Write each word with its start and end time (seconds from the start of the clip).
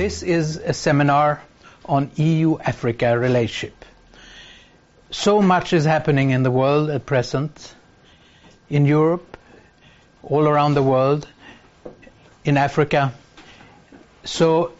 This 0.00 0.22
is 0.22 0.56
a 0.56 0.72
seminar 0.72 1.42
on 1.84 2.10
EU-Africa 2.16 3.18
relationship. 3.18 3.84
So 5.10 5.42
much 5.42 5.74
is 5.74 5.84
happening 5.84 6.30
in 6.30 6.42
the 6.42 6.50
world 6.50 6.88
at 6.88 7.04
present, 7.04 7.74
in 8.70 8.86
Europe, 8.86 9.36
all 10.22 10.48
around 10.48 10.72
the 10.72 10.82
world, 10.82 11.28
in 12.46 12.56
Africa. 12.56 13.12
So 14.24 14.72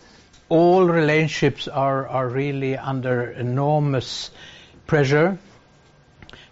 all 0.49 0.87
relationships 0.87 1.69
are, 1.69 2.09
are 2.09 2.27
really 2.27 2.79
under 2.79 3.31
enormous 3.31 4.31
pressure 4.87 5.37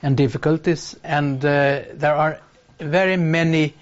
and 0.03 0.15
difficulties, 0.15 0.95
and 1.03 1.43
uh, 1.43 1.85
there 1.95 2.15
are 2.15 2.39
very 2.79 3.17
many 3.17 3.73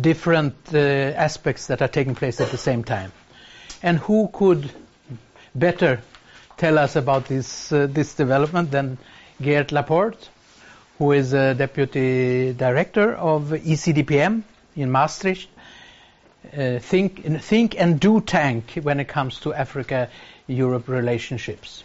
different 0.00 0.56
uh, 0.74 0.78
aspects 0.78 1.68
that 1.68 1.80
are 1.82 1.86
taking 2.00 2.16
place 2.16 2.40
at 2.40 2.50
the 2.50 2.58
same 2.58 2.82
time. 2.82 3.12
And 3.84 3.98
who 3.98 4.30
could 4.32 4.70
better 5.54 6.00
tell 6.56 6.78
us 6.78 6.96
about 6.96 7.26
this 7.26 7.70
uh, 7.70 7.86
this 7.86 8.14
development 8.14 8.70
than 8.70 8.96
Geert 9.42 9.72
Laporte, 9.72 10.30
who 10.98 11.12
is 11.12 11.34
a 11.34 11.54
deputy 11.54 12.54
director 12.54 13.12
of 13.14 13.50
ECDPM 13.50 14.42
in 14.74 14.90
Maastricht. 14.90 15.50
Uh, 16.56 16.78
think, 16.78 17.42
think 17.42 17.74
and 17.78 18.00
do 18.00 18.20
tank 18.20 18.78
when 18.82 19.00
it 19.00 19.08
comes 19.08 19.40
to 19.40 19.52
Africa-Europe 19.52 20.88
relationships. 20.88 21.82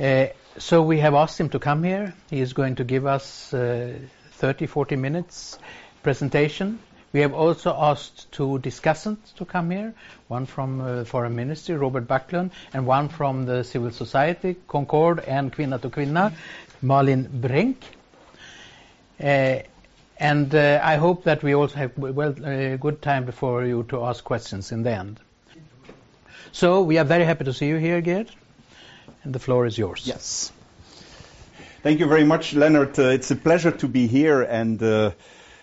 Uh, 0.00 0.26
so 0.58 0.82
we 0.82 0.98
have 1.00 1.14
asked 1.14 1.38
him 1.38 1.48
to 1.50 1.58
come 1.58 1.84
here. 1.84 2.14
He 2.30 2.40
is 2.40 2.52
going 2.52 2.76
to 2.76 2.84
give 2.84 3.06
us 3.06 3.54
uh, 3.54 3.94
30, 4.32 4.66
40 4.66 4.96
minutes 4.96 5.58
presentation. 6.02 6.78
We 7.12 7.20
have 7.20 7.32
also 7.32 7.74
asked 7.74 8.30
two 8.32 8.58
discussants 8.62 9.34
to 9.36 9.44
come 9.46 9.70
here, 9.70 9.94
one 10.28 10.44
from 10.44 10.80
uh, 10.80 11.04
Foreign 11.04 11.34
Ministry, 11.34 11.74
Robert 11.74 12.06
Backlund, 12.06 12.50
and 12.74 12.86
one 12.86 13.08
from 13.08 13.46
the 13.46 13.64
civil 13.64 13.90
society, 13.90 14.56
Concord 14.68 15.20
and 15.20 15.50
Kvinna 15.50 15.80
to 15.80 15.88
Kvinna, 15.88 16.32
Malin 16.82 17.28
Brink. 17.32 17.82
Uh, 19.22 19.60
and 20.20 20.54
uh, 20.54 20.80
I 20.82 20.96
hope 20.96 21.24
that 21.24 21.42
we 21.42 21.54
also 21.54 21.76
have 21.76 21.96
well 21.96 22.34
uh, 22.44 22.76
good 22.76 23.00
time 23.00 23.24
before 23.24 23.64
you 23.64 23.84
to 23.84 24.04
ask 24.04 24.22
questions 24.22 24.70
in 24.72 24.82
the 24.82 24.90
end. 24.90 25.18
So 26.52 26.82
we 26.82 26.98
are 26.98 27.04
very 27.04 27.24
happy 27.24 27.44
to 27.44 27.52
see 27.54 27.68
you 27.68 27.76
here, 27.76 28.00
Geert, 28.00 28.30
and 29.22 29.34
the 29.34 29.38
floor 29.38 29.64
is 29.64 29.78
yours. 29.78 30.06
Yes. 30.06 30.52
Thank 31.82 32.00
you 32.00 32.06
very 32.06 32.24
much, 32.24 32.54
Leonard. 32.54 32.98
Uh, 32.98 33.04
it's 33.04 33.30
a 33.30 33.36
pleasure 33.36 33.70
to 33.70 33.88
be 33.88 34.08
here 34.08 34.42
and 34.42 34.82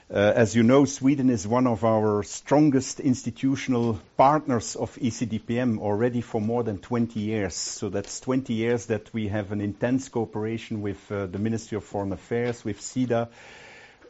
uh, 0.07 0.33
as 0.35 0.55
you 0.55 0.61
know, 0.61 0.85
Sweden 0.85 1.31
is 1.31 1.47
one 1.47 1.65
of 1.65 1.83
our 1.83 2.21
strongest 2.21 2.99
institutional 2.99 3.99
partners 4.17 4.75
of 4.75 4.95
ECDPM 4.97 5.79
already 5.79 6.21
for 6.21 6.39
more 6.39 6.61
than 6.61 6.77
20 6.77 7.19
years. 7.19 7.55
So 7.55 7.89
that's 7.89 8.19
20 8.19 8.53
years 8.53 8.85
that 8.85 9.11
we 9.15 9.29
have 9.29 9.51
an 9.51 9.61
intense 9.61 10.09
cooperation 10.09 10.83
with 10.83 11.11
uh, 11.11 11.25
the 11.25 11.39
Ministry 11.39 11.77
of 11.77 11.85
Foreign 11.85 12.13
Affairs, 12.13 12.63
with 12.63 12.81
SIDA, 12.81 13.29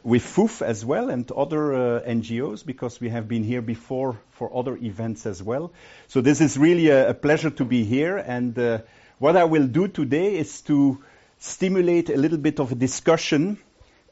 with 0.02 0.22
FOOF 0.22 0.60
as 0.60 0.84
well, 0.84 1.08
and 1.08 1.32
other 1.32 1.72
uh, 1.72 2.00
NGOs, 2.02 2.66
because 2.66 3.00
we 3.00 3.08
have 3.08 3.26
been 3.26 3.42
here 3.42 3.62
before 3.62 4.18
for 4.32 4.54
other 4.54 4.76
events 4.76 5.24
as 5.24 5.42
well. 5.42 5.72
So 6.08 6.20
this 6.20 6.42
is 6.42 6.58
really 6.58 6.88
a, 6.88 7.10
a 7.10 7.14
pleasure 7.14 7.50
to 7.50 7.64
be 7.64 7.84
here. 7.84 8.18
And 8.18 8.58
uh, 8.58 8.80
what 9.18 9.34
I 9.34 9.44
will 9.44 9.66
do 9.66 9.88
today 9.88 10.36
is 10.36 10.60
to 10.62 11.02
stimulate 11.38 12.10
a 12.10 12.16
little 12.18 12.38
bit 12.38 12.60
of 12.60 12.72
a 12.72 12.74
discussion 12.74 13.56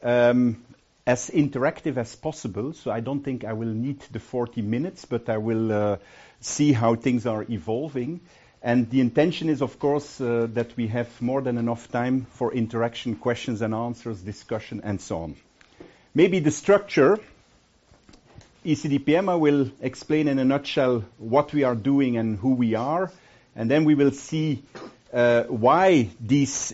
um, 0.01 0.64
as 1.07 1.29
interactive 1.29 1.97
as 1.97 2.15
possible. 2.15 2.73
So 2.73 2.91
I 2.91 2.99
don't 2.99 3.23
think 3.23 3.43
I 3.43 3.53
will 3.53 3.73
need 3.73 3.99
the 4.11 4.19
40 4.19 4.61
minutes, 4.61 5.05
but 5.05 5.29
I 5.29 5.37
will 5.37 5.71
uh, 5.71 5.97
see 6.39 6.73
how 6.73 6.95
things 6.95 7.25
are 7.25 7.45
evolving. 7.49 8.21
And 8.63 8.89
the 8.89 8.99
intention 8.99 9.49
is, 9.49 9.61
of 9.61 9.77
course, 9.77 10.19
uh, 10.19 10.47
that 10.53 10.75
we 10.75 10.87
have 10.87 11.21
more 11.21 11.41
than 11.41 11.59
enough 11.59 11.91
time 11.91 12.25
for 12.31 12.51
interaction, 12.51 13.15
questions 13.15 13.61
and 13.61 13.75
answers, 13.75 14.21
discussion, 14.21 14.81
and 14.83 14.99
so 14.99 15.19
on. 15.19 15.35
Maybe 16.15 16.39
the 16.39 16.51
structure. 16.51 17.19
ECDPM, 18.65 19.29
I 19.29 19.35
will 19.35 19.69
explain 19.81 20.27
in 20.27 20.39
a 20.39 20.45
nutshell 20.45 21.05
what 21.19 21.53
we 21.53 21.63
are 21.63 21.75
doing 21.75 22.17
and 22.17 22.39
who 22.39 22.55
we 22.55 22.73
are, 22.73 23.11
and 23.55 23.69
then 23.69 23.85
we 23.85 23.93
will 23.93 24.09
see 24.09 24.63
uh, 25.13 25.43
why 25.43 26.09
these 26.19 26.73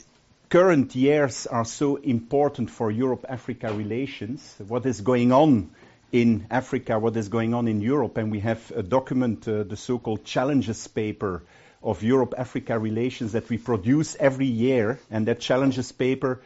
current 0.51 0.93
years 0.95 1.47
are 1.47 1.63
so 1.63 1.95
important 1.95 2.69
for 2.69 2.91
Europe-Africa 2.91 3.73
relations, 3.73 4.57
what 4.67 4.85
is 4.85 4.99
going 4.99 5.31
on 5.31 5.71
in 6.11 6.45
Africa, 6.51 6.99
what 6.99 7.15
is 7.15 7.29
going 7.29 7.53
on 7.53 7.69
in 7.69 7.79
Europe, 7.79 8.17
and 8.17 8.29
we 8.29 8.41
have 8.41 8.59
a 8.75 8.83
document, 8.83 9.47
uh, 9.47 9.63
the 9.63 9.77
so-called 9.77 10.25
challenges 10.25 10.85
paper 10.89 11.41
of 11.81 12.03
Europe-Africa 12.03 12.77
relations 12.77 13.31
that 13.31 13.49
we 13.49 13.57
produce 13.57 14.17
every 14.19 14.45
year, 14.45 14.99
and 15.09 15.25
that 15.27 15.39
challenges 15.39 15.93
paper 15.93 16.41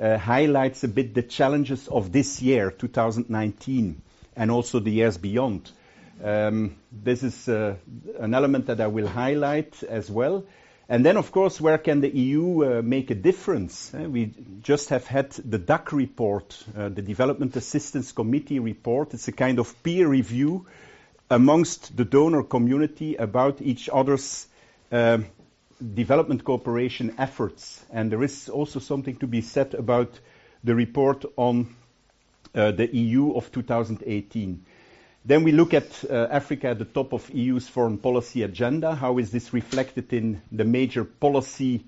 uh, 0.00 0.16
highlights 0.16 0.84
a 0.84 0.88
bit 0.88 1.12
the 1.12 1.22
challenges 1.24 1.88
of 1.88 2.12
this 2.12 2.40
year, 2.40 2.70
2019, 2.70 4.00
and 4.36 4.50
also 4.52 4.78
the 4.78 4.92
years 4.92 5.18
beyond. 5.18 5.68
Um, 6.22 6.76
this 6.92 7.24
is 7.24 7.48
uh, 7.48 7.74
an 8.20 8.34
element 8.34 8.66
that 8.66 8.80
I 8.80 8.86
will 8.86 9.08
highlight 9.08 9.82
as 9.82 10.08
well. 10.08 10.44
And 10.90 11.04
then, 11.04 11.18
of 11.18 11.30
course, 11.32 11.60
where 11.60 11.76
can 11.76 12.00
the 12.00 12.08
EU 12.08 12.64
uh, 12.78 12.82
make 12.82 13.10
a 13.10 13.14
difference? 13.14 13.92
Uh, 13.92 14.08
we 14.08 14.32
just 14.62 14.88
have 14.88 15.06
had 15.06 15.32
the 15.32 15.58
DAC 15.58 15.92
report, 15.92 16.64
uh, 16.74 16.88
the 16.88 17.02
Development 17.02 17.54
Assistance 17.56 18.12
Committee 18.12 18.58
report. 18.58 19.12
It's 19.12 19.28
a 19.28 19.32
kind 19.32 19.58
of 19.58 19.82
peer 19.82 20.08
review 20.08 20.66
amongst 21.30 21.94
the 21.94 22.06
donor 22.06 22.42
community 22.42 23.16
about 23.16 23.60
each 23.60 23.90
other's 23.92 24.46
um, 24.90 25.26
development 25.94 26.44
cooperation 26.44 27.14
efforts. 27.18 27.84
And 27.90 28.10
there 28.10 28.22
is 28.22 28.48
also 28.48 28.78
something 28.80 29.16
to 29.16 29.26
be 29.26 29.42
said 29.42 29.74
about 29.74 30.18
the 30.64 30.74
report 30.74 31.22
on 31.36 31.76
uh, 32.54 32.70
the 32.70 32.88
EU 32.96 33.32
of 33.32 33.52
2018. 33.52 34.64
Then 35.28 35.44
we 35.44 35.52
look 35.52 35.74
at 35.74 36.06
uh, 36.08 36.26
Africa 36.30 36.68
at 36.68 36.78
the 36.78 36.86
top 36.86 37.12
of 37.12 37.28
EU's 37.28 37.68
foreign 37.68 37.98
policy 37.98 38.44
agenda. 38.44 38.94
How 38.94 39.18
is 39.18 39.30
this 39.30 39.52
reflected 39.52 40.10
in 40.14 40.40
the 40.50 40.64
major 40.64 41.04
policy 41.04 41.84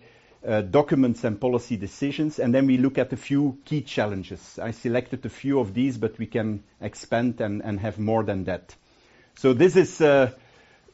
uh, 0.46 0.60
documents 0.60 1.24
and 1.24 1.40
policy 1.40 1.78
decisions? 1.78 2.38
And 2.38 2.54
then 2.54 2.66
we 2.66 2.76
look 2.76 2.98
at 2.98 3.14
a 3.14 3.16
few 3.16 3.56
key 3.64 3.80
challenges. 3.80 4.58
I 4.58 4.72
selected 4.72 5.24
a 5.24 5.30
few 5.30 5.58
of 5.58 5.72
these, 5.72 5.96
but 5.96 6.18
we 6.18 6.26
can 6.26 6.64
expand 6.82 7.40
and, 7.40 7.80
have 7.80 7.98
more 7.98 8.24
than 8.24 8.44
that. 8.44 8.76
So 9.36 9.54
this 9.54 9.74
is 9.74 10.02
uh, 10.02 10.32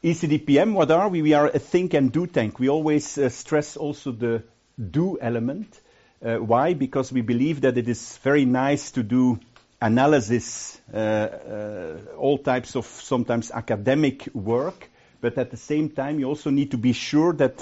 ECDPM. 0.05 0.75
What 0.75 0.93
are 0.93 1.09
we? 1.09 1.23
We 1.23 1.33
are 1.33 1.49
a 1.49 1.59
think 1.59 1.95
and 1.95 2.13
do 2.13 2.29
tank. 2.29 2.61
We 2.61 2.69
always 2.69 3.19
stress 3.35 3.77
also 3.77 4.13
the 4.13 4.45
do 4.79 5.19
element. 5.21 5.81
Why? 6.21 6.75
Because 6.75 7.11
we 7.11 7.23
believe 7.23 7.63
that 7.63 7.77
it 7.77 7.89
is 7.89 8.19
very 8.19 8.45
nice 8.45 8.93
to 8.93 9.03
do 9.03 9.41
analysis, 9.81 10.81
uh, 10.93 10.97
uh, 10.97 11.97
all 12.19 12.39
types 12.39 12.77
of 12.77 12.87
sometimes 12.87 13.51
academic 13.51 14.29
work, 14.35 14.91
but 15.21 15.39
at 15.39 15.51
the 15.51 15.57
same 15.57 15.91
time, 15.91 16.19
you 16.19 16.27
also 16.27 16.51
need 16.51 16.71
to 16.71 16.79
be 16.79 16.93
sure 16.93 17.33
that 17.35 17.55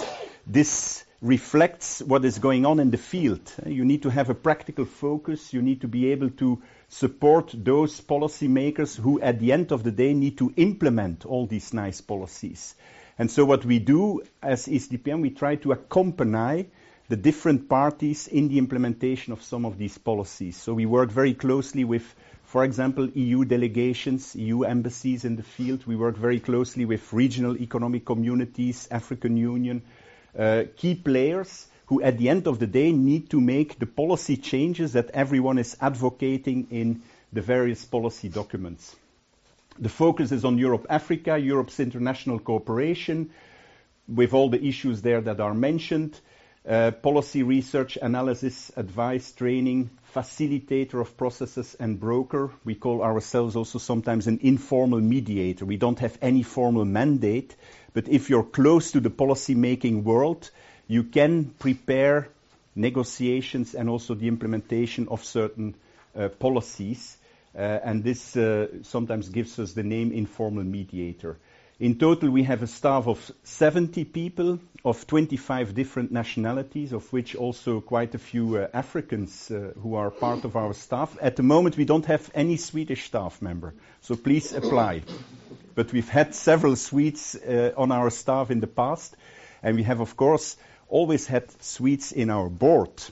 this 0.46 1.04
reflects 1.20 2.02
what 2.02 2.24
is 2.24 2.38
going 2.38 2.66
on 2.66 2.78
in 2.78 2.90
the 2.90 2.98
field. 2.98 3.50
You 3.64 3.84
need 3.84 4.02
to 4.02 4.10
have 4.10 4.28
a 4.28 4.34
practical 4.34 4.84
focus. 4.84 5.54
You 5.54 5.62
need 5.62 5.80
to 5.80 5.88
be 5.88 6.12
able 6.12 6.30
to 6.30 6.62
support 6.88 7.54
those 7.54 8.00
policymakers 8.00 8.96
who, 8.96 9.20
at 9.20 9.40
the 9.40 9.52
end 9.52 9.72
of 9.72 9.82
the 9.82 9.90
day, 9.90 10.12
need 10.12 10.36
to 10.38 10.52
implement 10.56 11.24
all 11.24 11.46
these 11.46 11.72
nice 11.72 12.00
policies. 12.00 12.74
And 13.18 13.30
so 13.30 13.44
what 13.44 13.64
we 13.64 13.78
do 13.78 14.22
as 14.42 14.66
ECDPM, 14.66 15.22
we 15.22 15.30
try 15.30 15.56
to 15.56 15.72
accompany 15.72 16.68
the 17.08 17.16
different 17.16 17.68
parties 17.68 18.28
in 18.28 18.48
the 18.48 18.58
implementation 18.58 19.32
of 19.32 19.42
some 19.42 19.64
of 19.64 19.76
these 19.78 19.98
policies. 19.98 20.56
So 20.56 20.72
we 20.74 20.86
work 20.86 21.10
very 21.10 21.34
closely 21.34 21.84
with, 21.84 22.14
for 22.44 22.64
example, 22.64 23.08
EU 23.10 23.44
delegations, 23.44 24.34
EU 24.36 24.62
embassies 24.62 25.24
in 25.24 25.36
the 25.36 25.42
field. 25.42 25.86
We 25.86 25.96
work 25.96 26.16
very 26.16 26.40
closely 26.40 26.84
with 26.84 27.12
regional 27.12 27.56
economic 27.58 28.04
communities, 28.06 28.88
African 28.90 29.36
Union, 29.36 29.82
uh, 30.38 30.64
key 30.76 30.94
players 30.94 31.66
who 31.86 32.02
at 32.02 32.16
the 32.18 32.28
end 32.30 32.46
of 32.46 32.58
the 32.58 32.66
day 32.66 32.92
need 32.92 33.28
to 33.30 33.40
make 33.40 33.78
the 33.78 33.86
policy 33.86 34.36
changes 34.36 34.94
that 34.94 35.10
everyone 35.10 35.58
is 35.58 35.76
advocating 35.80 36.66
in 36.70 37.02
the 37.32 37.42
various 37.42 37.84
policy 37.84 38.28
documents. 38.28 38.96
The 39.78 39.88
focus 39.88 40.32
is 40.32 40.44
on 40.44 40.56
Europe-Africa, 40.56 41.36
Europe's 41.38 41.80
international 41.80 42.38
cooperation, 42.38 43.30
with 44.08 44.32
all 44.32 44.48
the 44.48 44.64
issues 44.64 45.02
there 45.02 45.20
that 45.20 45.40
are 45.40 45.54
mentioned, 45.54 46.18
uh, 46.68 46.90
policy 46.90 47.42
research, 47.42 47.98
analysis, 48.00 48.72
advice, 48.76 49.32
training, 49.32 49.90
facilitator 50.14 51.00
of 51.00 51.16
processes 51.16 51.76
and 51.78 51.98
broker. 52.00 52.50
We 52.64 52.74
call 52.74 53.02
ourselves 53.02 53.56
also 53.56 53.78
sometimes 53.78 54.26
an 54.26 54.40
informal 54.42 55.00
mediator. 55.00 55.64
We 55.64 55.76
don't 55.76 55.98
have 55.98 56.16
any 56.22 56.42
formal 56.42 56.84
mandate, 56.84 57.54
but 57.92 58.08
if 58.08 58.30
you're 58.30 58.44
close 58.44 58.92
to 58.92 59.00
the 59.00 59.10
policy 59.10 59.54
making 59.54 60.04
world, 60.04 60.50
you 60.86 61.04
can 61.04 61.50
prepare 61.58 62.28
negotiations 62.74 63.74
and 63.74 63.88
also 63.88 64.14
the 64.14 64.28
implementation 64.28 65.08
of 65.08 65.24
certain 65.24 65.74
uh, 66.16 66.28
policies. 66.28 67.16
Uh, 67.56 67.60
and 67.84 68.02
this 68.02 68.36
uh, 68.36 68.66
sometimes 68.82 69.28
gives 69.28 69.58
us 69.58 69.72
the 69.72 69.82
name 69.82 70.12
informal 70.12 70.64
mediator. 70.64 71.36
In 71.80 71.98
total, 71.98 72.30
we 72.30 72.44
have 72.44 72.62
a 72.62 72.68
staff 72.68 73.08
of 73.08 73.32
70 73.42 74.04
people 74.04 74.60
of 74.84 75.08
25 75.08 75.74
different 75.74 76.12
nationalities, 76.12 76.92
of 76.92 77.12
which 77.12 77.34
also 77.34 77.80
quite 77.80 78.14
a 78.14 78.18
few 78.18 78.58
uh, 78.58 78.68
Africans 78.72 79.50
uh, 79.50 79.72
who 79.82 79.96
are 79.96 80.12
part 80.12 80.44
of 80.44 80.54
our 80.54 80.72
staff. 80.72 81.16
At 81.20 81.34
the 81.34 81.42
moment, 81.42 81.76
we 81.76 81.84
don't 81.84 82.06
have 82.06 82.30
any 82.32 82.58
Swedish 82.58 83.06
staff 83.06 83.42
member, 83.42 83.74
so 84.02 84.14
please 84.14 84.52
apply. 84.52 85.02
But 85.74 85.92
we've 85.92 86.08
had 86.08 86.36
several 86.36 86.76
Swedes 86.76 87.34
uh, 87.34 87.72
on 87.76 87.90
our 87.90 88.10
staff 88.10 88.52
in 88.52 88.60
the 88.60 88.68
past, 88.68 89.16
and 89.60 89.76
we 89.76 89.82
have, 89.82 89.98
of 89.98 90.16
course, 90.16 90.56
always 90.88 91.26
had 91.26 91.50
Swedes 91.60 92.12
in 92.12 92.30
our 92.30 92.48
board. 92.48 93.02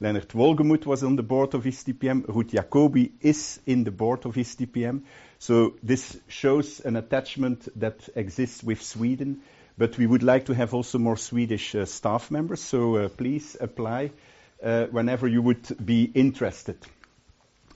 Leonard 0.00 0.28
Wohlgemuth 0.28 0.84
was 0.84 1.02
on 1.02 1.16
the 1.16 1.22
board 1.22 1.54
of 1.54 1.64
ECDPM. 1.64 2.26
Ruth 2.28 2.48
Jacoby 2.48 3.12
is 3.22 3.60
in 3.64 3.84
the 3.84 3.92
board 3.92 4.26
of 4.26 4.34
ECDPM. 4.34 5.02
So 5.42 5.74
this 5.82 6.16
shows 6.28 6.78
an 6.78 6.94
attachment 6.94 7.66
that 7.80 8.08
exists 8.14 8.62
with 8.62 8.80
Sweden, 8.80 9.40
but 9.76 9.98
we 9.98 10.06
would 10.06 10.22
like 10.22 10.46
to 10.46 10.54
have 10.54 10.72
also 10.72 10.98
more 10.98 11.16
Swedish 11.16 11.74
uh, 11.74 11.84
staff 11.84 12.30
members. 12.30 12.60
So 12.60 12.94
uh, 12.94 13.08
please 13.08 13.56
apply 13.60 14.12
uh, 14.62 14.86
whenever 14.92 15.26
you 15.26 15.42
would 15.42 15.66
be 15.84 16.04
interested. 16.04 16.76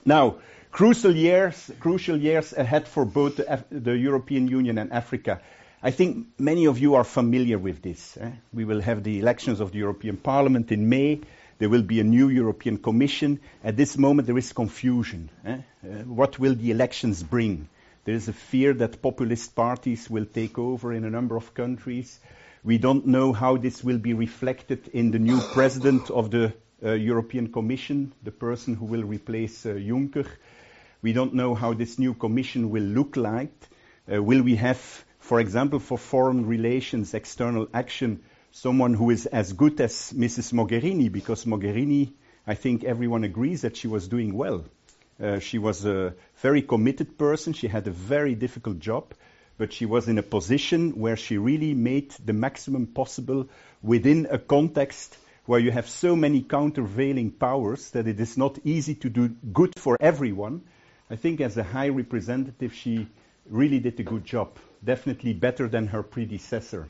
Now, 0.05 0.37
crucial 0.71 1.13
years, 1.13 1.69
crucial 1.81 2.15
years 2.15 2.53
ahead 2.53 2.87
for 2.87 3.03
both 3.03 3.35
the, 3.35 3.51
Af- 3.55 3.65
the 3.69 3.97
European 3.97 4.47
Union 4.47 4.77
and 4.77 4.93
Africa. 4.93 5.41
I 5.83 5.91
think 5.91 6.27
many 6.39 6.67
of 6.67 6.79
you 6.79 6.95
are 6.95 7.03
familiar 7.03 7.57
with 7.57 7.81
this. 7.81 8.15
Eh? 8.15 8.31
We 8.53 8.63
will 8.63 8.79
have 8.79 9.03
the 9.03 9.19
elections 9.19 9.59
of 9.59 9.73
the 9.73 9.79
European 9.79 10.15
Parliament 10.15 10.71
in 10.71 10.87
May. 10.87 11.19
There 11.59 11.69
will 11.69 11.81
be 11.81 11.99
a 11.99 12.03
new 12.03 12.29
European 12.29 12.77
Commission. 12.77 13.39
At 13.63 13.77
this 13.77 13.97
moment, 13.97 14.27
there 14.27 14.37
is 14.37 14.53
confusion. 14.53 15.29
Eh? 15.45 15.57
Uh, 15.83 15.87
what 16.03 16.37
will 16.37 16.53
the 16.53 16.71
elections 16.71 17.23
bring? 17.23 17.67
There 18.05 18.15
is 18.15 18.27
a 18.27 18.33
fear 18.33 18.73
that 18.75 19.01
populist 19.01 19.55
parties 19.55 20.09
will 20.09 20.25
take 20.25 20.57
over 20.59 20.93
in 20.93 21.03
a 21.03 21.09
number 21.09 21.35
of 21.35 21.53
countries. 21.53 22.19
We 22.63 22.77
don't 22.77 23.07
know 23.07 23.33
how 23.33 23.57
this 23.57 23.83
will 23.83 23.97
be 23.97 24.13
reflected 24.13 24.87
in 24.93 25.11
the 25.11 25.19
new 25.19 25.39
president 25.53 26.09
of 26.11 26.29
the 26.31 26.53
uh, 26.83 26.91
European 26.91 27.51
Commission, 27.51 28.13
the 28.23 28.31
person 28.31 28.75
who 28.75 28.85
will 28.85 29.03
replace 29.03 29.65
uh, 29.65 29.69
Juncker. 29.73 30.27
We 31.01 31.13
don't 31.13 31.33
know 31.33 31.55
how 31.55 31.73
this 31.73 31.97
new 31.97 32.13
Commission 32.13 32.69
will 32.69 32.83
look 32.83 33.17
like. 33.17 33.51
Uh, 34.11 34.21
will 34.21 34.43
we 34.43 34.55
have, 34.55 34.77
for 35.19 35.39
example, 35.39 35.79
for 35.79 35.97
foreign 35.97 36.45
relations, 36.45 37.13
external 37.13 37.67
action, 37.73 38.21
someone 38.57 38.95
who 38.95 39.11
is 39.11 39.27
as 39.27 39.53
good 39.53 39.79
as 39.81 40.11
Mrs. 40.13 40.51
Mogherini, 40.51 41.11
because 41.11 41.45
Mogherini, 41.45 42.11
I 42.47 42.55
think 42.55 42.83
everyone 42.83 43.23
agrees 43.23 43.61
that 43.61 43.77
she 43.77 43.87
was 43.87 44.07
doing 44.07 44.33
well. 44.33 44.65
Uh, 45.21 45.37
she 45.37 45.59
was 45.59 45.85
a 45.85 46.15
very 46.41 46.63
committed 46.63 47.19
person. 47.19 47.53
She 47.53 47.67
had 47.67 47.85
a 47.87 47.91
very 47.91 48.33
difficult 48.33 48.79
job, 48.79 49.13
but 49.59 49.73
she 49.73 49.85
was 49.85 50.07
in 50.07 50.17
a 50.17 50.23
position 50.23 50.93
where 50.99 51.15
she 51.15 51.37
really 51.37 51.75
made 51.75 52.09
the 52.25 52.33
maximum 52.33 52.87
possible 52.87 53.47
within 53.83 54.27
a 54.31 54.39
context 54.39 55.15
where 55.45 55.59
you 55.59 55.69
have 55.69 55.87
so 55.87 56.15
many 56.15 56.41
countervailing 56.41 57.29
powers 57.29 57.91
that 57.91 58.07
it 58.07 58.19
is 58.19 58.39
not 58.39 58.57
easy 58.63 58.95
to 58.95 59.09
do 59.09 59.29
good 59.53 59.73
for 59.77 59.97
everyone. 59.99 60.63
I 61.11 61.15
think 61.15 61.41
as 61.41 61.57
a 61.57 61.63
high 61.63 61.89
representative, 61.89 62.73
she 62.73 63.07
really 63.47 63.79
did 63.79 63.99
a 63.99 64.03
good 64.03 64.25
job, 64.25 64.57
definitely 64.83 65.33
better 65.33 65.67
than 65.67 65.85
her 65.87 66.01
predecessor. 66.01 66.87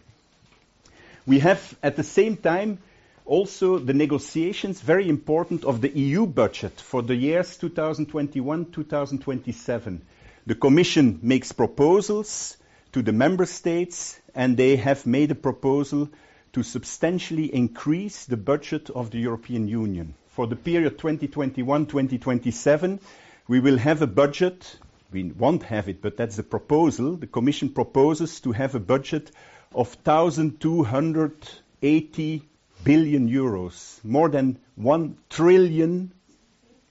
We 1.28 1.40
have 1.40 1.78
at 1.84 1.98
the 1.98 2.04
same 2.04 2.38
time 2.38 2.80
also 3.26 3.78
the 3.80 3.94
negotiations, 3.94 4.80
very 4.80 5.10
important, 5.10 5.66
of 5.66 5.82
the 5.82 5.90
EU 5.90 6.26
budget 6.26 6.80
for 6.80 7.02
the 7.04 7.16
years 7.16 7.58
2021-2027. 7.58 10.00
The 10.46 10.56
Commission 10.56 11.20
makes 11.22 11.52
proposals 11.52 12.56
to 12.94 13.02
the 13.02 13.12
member 13.12 13.46
states, 13.46 14.18
and 14.34 14.56
they 14.56 14.78
have 14.78 15.06
made 15.06 15.32
a 15.32 15.36
proposal 15.36 16.08
to 16.54 16.64
substantially 16.64 17.54
increase 17.54 18.24
the 18.24 18.38
budget 18.38 18.90
of 18.90 19.12
the 19.12 19.20
European 19.20 19.68
Union. 19.68 20.14
For 20.30 20.48
the 20.48 20.56
period 20.56 20.98
2021-2027, 20.98 23.00
we 23.50 23.60
will 23.60 23.78
have 23.78 24.02
a 24.02 24.08
budget. 24.08 24.78
We 25.12 25.26
won't 25.26 25.64
have 25.64 25.90
it, 25.90 26.02
but 26.02 26.16
that's 26.16 26.38
the 26.38 26.44
proposal. 26.44 27.18
The 27.18 27.28
Commission 27.28 27.68
proposes 27.68 28.40
to 28.42 28.54
have 28.54 28.76
a 28.76 28.80
budget 28.80 29.30
of 29.74 29.96
1,280 30.04 32.42
billion 32.84 33.30
euros, 33.30 34.04
more 34.04 34.30
than 34.30 34.58
1 34.76 35.18
trillion 35.30 36.12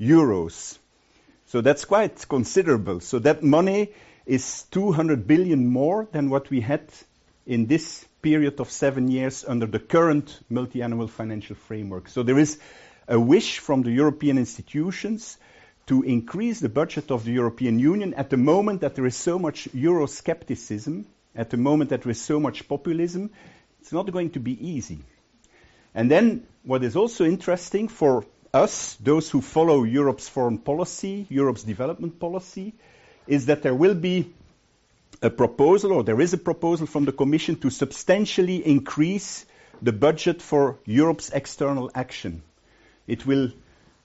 euros. 0.00 0.78
So 1.46 1.60
that's 1.60 1.84
quite 1.84 2.28
considerable. 2.28 3.00
So 3.00 3.18
that 3.20 3.42
money 3.42 3.92
is 4.26 4.64
200 4.72 5.26
billion 5.26 5.66
more 5.66 6.08
than 6.12 6.30
what 6.30 6.50
we 6.50 6.60
had 6.60 6.82
in 7.46 7.66
this 7.66 8.04
period 8.20 8.60
of 8.60 8.70
seven 8.70 9.08
years 9.08 9.44
under 9.46 9.66
the 9.66 9.78
current 9.78 10.40
multi-annual 10.50 11.06
financial 11.06 11.54
framework. 11.54 12.08
So 12.08 12.24
there 12.24 12.38
is 12.38 12.58
a 13.06 13.20
wish 13.20 13.60
from 13.60 13.82
the 13.82 13.92
European 13.92 14.36
institutions 14.36 15.38
to 15.86 16.02
increase 16.02 16.58
the 16.58 16.68
budget 16.68 17.12
of 17.12 17.24
the 17.24 17.30
European 17.30 17.78
Union 17.78 18.14
at 18.14 18.30
the 18.30 18.36
moment 18.36 18.80
that 18.80 18.96
there 18.96 19.06
is 19.06 19.16
so 19.16 19.38
much 19.38 19.68
Euroscepticism, 19.72 21.04
at 21.36 21.50
the 21.50 21.56
moment 21.56 21.90
that 21.90 22.02
there 22.02 22.10
is 22.10 22.20
so 22.20 22.40
much 22.40 22.66
populism. 22.66 23.30
It's 23.80 23.92
not 23.92 24.10
going 24.10 24.30
to 24.30 24.40
be 24.40 24.68
easy. 24.68 24.98
And 25.94 26.10
then 26.10 26.46
what 26.64 26.82
is 26.82 26.96
also 26.96 27.24
interesting 27.24 27.88
for 27.88 28.24
us, 28.52 28.94
those 28.96 29.30
who 29.30 29.40
follow 29.40 29.84
Europe's 29.84 30.28
foreign 30.28 30.58
policy, 30.58 31.26
Europe's 31.28 31.62
development 31.62 32.18
policy, 32.18 32.74
is 33.26 33.46
that 33.46 33.62
there 33.62 33.74
will 33.74 33.94
be 33.94 34.32
a 35.22 35.30
proposal, 35.30 35.92
or 35.92 36.02
there 36.02 36.20
is 36.20 36.32
a 36.32 36.38
proposal 36.38 36.86
from 36.86 37.04
the 37.04 37.12
Commission 37.12 37.56
to 37.60 37.70
substantially 37.70 38.66
increase 38.66 39.44
the 39.82 39.92
budget 39.92 40.42
for 40.42 40.78
Europe's 40.84 41.30
external 41.30 41.90
action. 41.94 42.42
It 43.06 43.26
will 43.26 43.52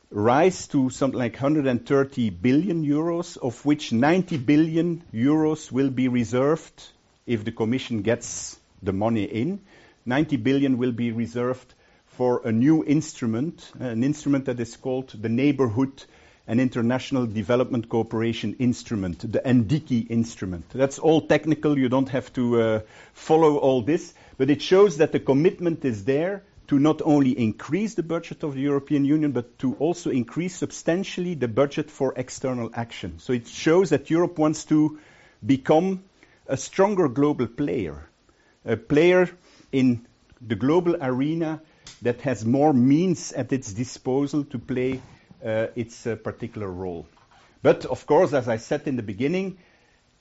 rise 0.09 0.67
to 0.67 0.89
something 0.89 1.17
like 1.19 1.33
130 1.33 2.29
billion 2.29 2.85
euros, 2.85 3.37
of 3.37 3.65
which 3.65 3.91
90 3.91 4.37
billion 4.37 5.03
euros 5.13 5.71
will 5.71 5.89
be 5.89 6.07
reserved 6.07 6.83
if 7.25 7.43
the 7.43 7.51
Commission 7.51 8.01
gets 8.01 8.59
the 8.81 8.93
money 8.93 9.23
in. 9.23 9.61
90 10.05 10.37
billion 10.37 10.77
will 10.77 10.91
be 10.91 11.11
reserved 11.11 11.73
for 12.07 12.41
a 12.45 12.51
new 12.51 12.83
instrument, 12.83 13.71
an 13.79 14.03
instrument 14.03 14.45
that 14.45 14.59
is 14.59 14.75
called 14.75 15.09
the 15.09 15.29
Neighborhood 15.29 16.03
and 16.47 16.59
International 16.59 17.25
Development 17.25 17.87
Cooperation 17.87 18.55
Instrument, 18.59 19.19
the 19.31 19.39
NDICI 19.39 20.09
instrument. 20.09 20.65
That's 20.71 20.99
all 20.99 21.21
technical, 21.21 21.77
you 21.77 21.87
don't 21.87 22.09
have 22.09 22.33
to 22.33 22.61
uh, 22.61 22.79
follow 23.13 23.57
all 23.57 23.81
this, 23.81 24.13
but 24.37 24.49
it 24.49 24.61
shows 24.61 24.97
that 24.97 25.11
the 25.11 25.19
commitment 25.19 25.85
is 25.85 26.03
there 26.03 26.43
to 26.67 26.79
not 26.79 27.01
only 27.03 27.37
increase 27.37 27.95
the 27.95 28.03
budget 28.03 28.43
of 28.43 28.55
the 28.55 28.61
European 28.61 29.05
Union, 29.05 29.31
but 29.31 29.59
to 29.59 29.75
also 29.75 30.09
increase 30.09 30.55
substantially 30.55 31.35
the 31.35 31.47
budget 31.47 31.91
for 31.91 32.13
external 32.15 32.71
action. 32.73 33.19
So 33.19 33.33
it 33.33 33.47
shows 33.47 33.89
that 33.89 34.09
Europe 34.09 34.37
wants 34.39 34.65
to 34.65 34.99
become 35.45 36.03
a 36.47 36.57
stronger 36.57 37.07
global 37.07 37.47
player, 37.47 38.09
a 38.65 38.77
player 38.77 39.29
in 39.71 40.05
the 40.41 40.55
global 40.55 40.95
arena 41.01 41.61
that 42.01 42.21
has 42.21 42.45
more 42.45 42.73
means 42.73 43.31
at 43.31 43.53
its 43.53 43.73
disposal 43.73 44.43
to 44.45 44.59
play 44.59 45.01
uh, 45.45 45.67
its 45.75 46.07
uh, 46.07 46.15
particular 46.15 46.69
role. 46.69 47.05
But 47.61 47.85
of 47.85 48.05
course, 48.05 48.33
as 48.33 48.47
I 48.47 48.57
said 48.57 48.87
in 48.87 48.95
the 48.95 49.03
beginning, 49.03 49.57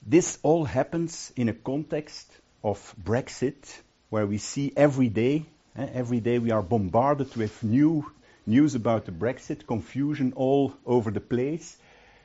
this 0.07 0.39
all 0.43 0.65
happens 0.65 1.33
in 1.37 1.49
a 1.49 1.55
context 1.55 2.31
of 2.62 2.95
Brexit, 3.03 3.81
where 4.11 4.27
we 4.27 4.39
see 4.39 4.73
every 4.77 5.09
day, 5.09 5.47
eh, 5.77 5.89
every 5.93 6.21
day 6.21 6.39
we 6.39 6.50
are 6.50 6.62
bombarded 6.62 7.35
with 7.37 7.62
new 7.62 8.11
news 8.47 8.75
about 8.75 9.05
the 9.07 9.12
Brexit, 9.12 9.67
confusion 9.67 10.33
all 10.37 10.75
over 10.85 11.11
the 11.11 11.21
place. 11.21 11.77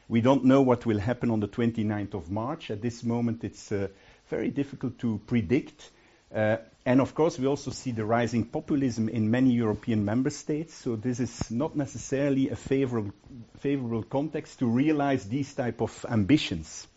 We 0.07 0.21
don't 0.21 0.45
know 0.45 0.61
what 0.61 0.85
will 0.85 0.99
happen 0.99 1.31
on 1.31 1.39
the 1.39 1.47
29th 1.47 2.13
of 2.13 2.29
March. 2.29 2.69
At 2.69 2.81
this 2.81 3.03
moment, 3.03 3.43
it's 3.43 3.71
uh, 3.71 3.87
very 4.29 4.49
difficult 4.49 4.99
to 4.99 5.19
predict. 5.25 5.89
Uh, 6.33 6.57
and 6.85 7.01
of 7.01 7.15
course, 7.15 7.39
we 7.39 7.47
also 7.47 7.71
see 7.71 7.91
the 7.91 8.05
rising 8.05 8.45
populism 8.45 9.09
in 9.09 9.31
many 9.31 9.51
European 9.51 10.05
member 10.05 10.29
states. 10.29 10.75
So 10.75 10.95
this 10.95 11.19
is 11.19 11.49
not 11.49 11.75
necessarily 11.75 12.49
a 12.49 12.55
favorable, 12.55 13.13
favorable 13.59 14.03
context 14.03 14.59
to 14.59 14.67
realize 14.67 15.27
these 15.27 15.51
type 15.53 15.81
of 15.81 16.05
ambitions. 16.07 16.87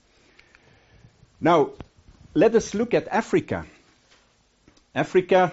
Now, 1.40 1.70
let 2.34 2.54
us 2.54 2.74
look 2.74 2.92
at 2.92 3.08
Africa. 3.08 3.64
Africa, 4.94 5.52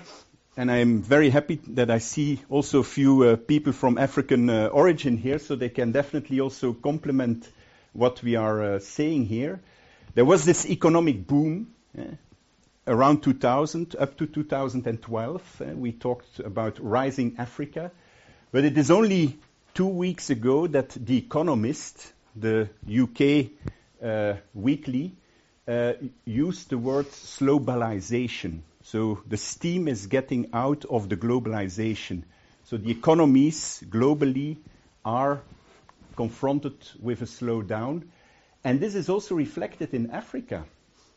and 0.57 0.71
I'm 0.71 1.01
very 1.01 1.29
happy 1.29 1.59
that 1.69 1.91
I 1.91 1.97
see 1.97 2.41
also 2.49 2.79
a 2.79 2.83
few 2.83 3.23
uh, 3.23 3.35
people 3.35 3.73
from 3.73 3.97
African 3.97 4.49
uh, 4.49 4.67
origin 4.67 5.17
here, 5.17 5.37
so 5.39 5.55
they 5.55 5.69
can 5.69 5.91
definitely 5.91 6.39
also 6.39 6.73
complement 6.73 7.49
what 7.93 8.23
we 8.23 8.35
are 8.35 8.75
uh, 8.75 8.79
saying 8.79 9.25
here. 9.25 9.59
There 10.13 10.25
was 10.25 10.45
this 10.45 10.65
economic 10.65 11.27
boom. 11.27 11.73
Eh, 11.97 12.03
around 12.87 13.21
2000, 13.23 13.95
up 13.97 14.15
to 14.17 14.27
2012, 14.27 15.61
uh, 15.61 15.65
we 15.75 15.91
talked 15.91 16.39
about 16.39 16.77
rising 16.79 17.35
Africa. 17.37 17.91
But 18.51 18.63
it 18.63 18.77
is 18.77 18.91
only 18.91 19.37
two 19.73 19.87
weeks 19.87 20.29
ago 20.29 20.67
that 20.67 20.89
The 20.89 21.17
Economist, 21.17 22.13
the 22.35 22.69
UK 22.87 23.51
uh, 24.01 24.37
weekly, 24.53 25.15
uh, 25.67 25.93
used 26.25 26.69
the 26.69 26.77
word 26.77 27.07
slowbalization. 27.07 28.61
So 28.85 29.19
the 29.27 29.37
steam 29.37 29.87
is 29.87 30.05
getting 30.05 30.49
out 30.53 30.85
of 30.85 31.09
the 31.09 31.17
globalization. 31.17 32.21
So 32.65 32.77
the 32.77 32.91
economies 32.91 33.83
globally 33.89 34.57
are 35.03 35.41
confronted 36.15 36.75
with 37.01 37.23
a 37.23 37.25
slowdown. 37.25 38.03
And 38.63 38.79
this 38.79 38.93
is 38.93 39.09
also 39.09 39.33
reflected 39.33 39.95
in 39.95 40.11
Africa. 40.11 40.65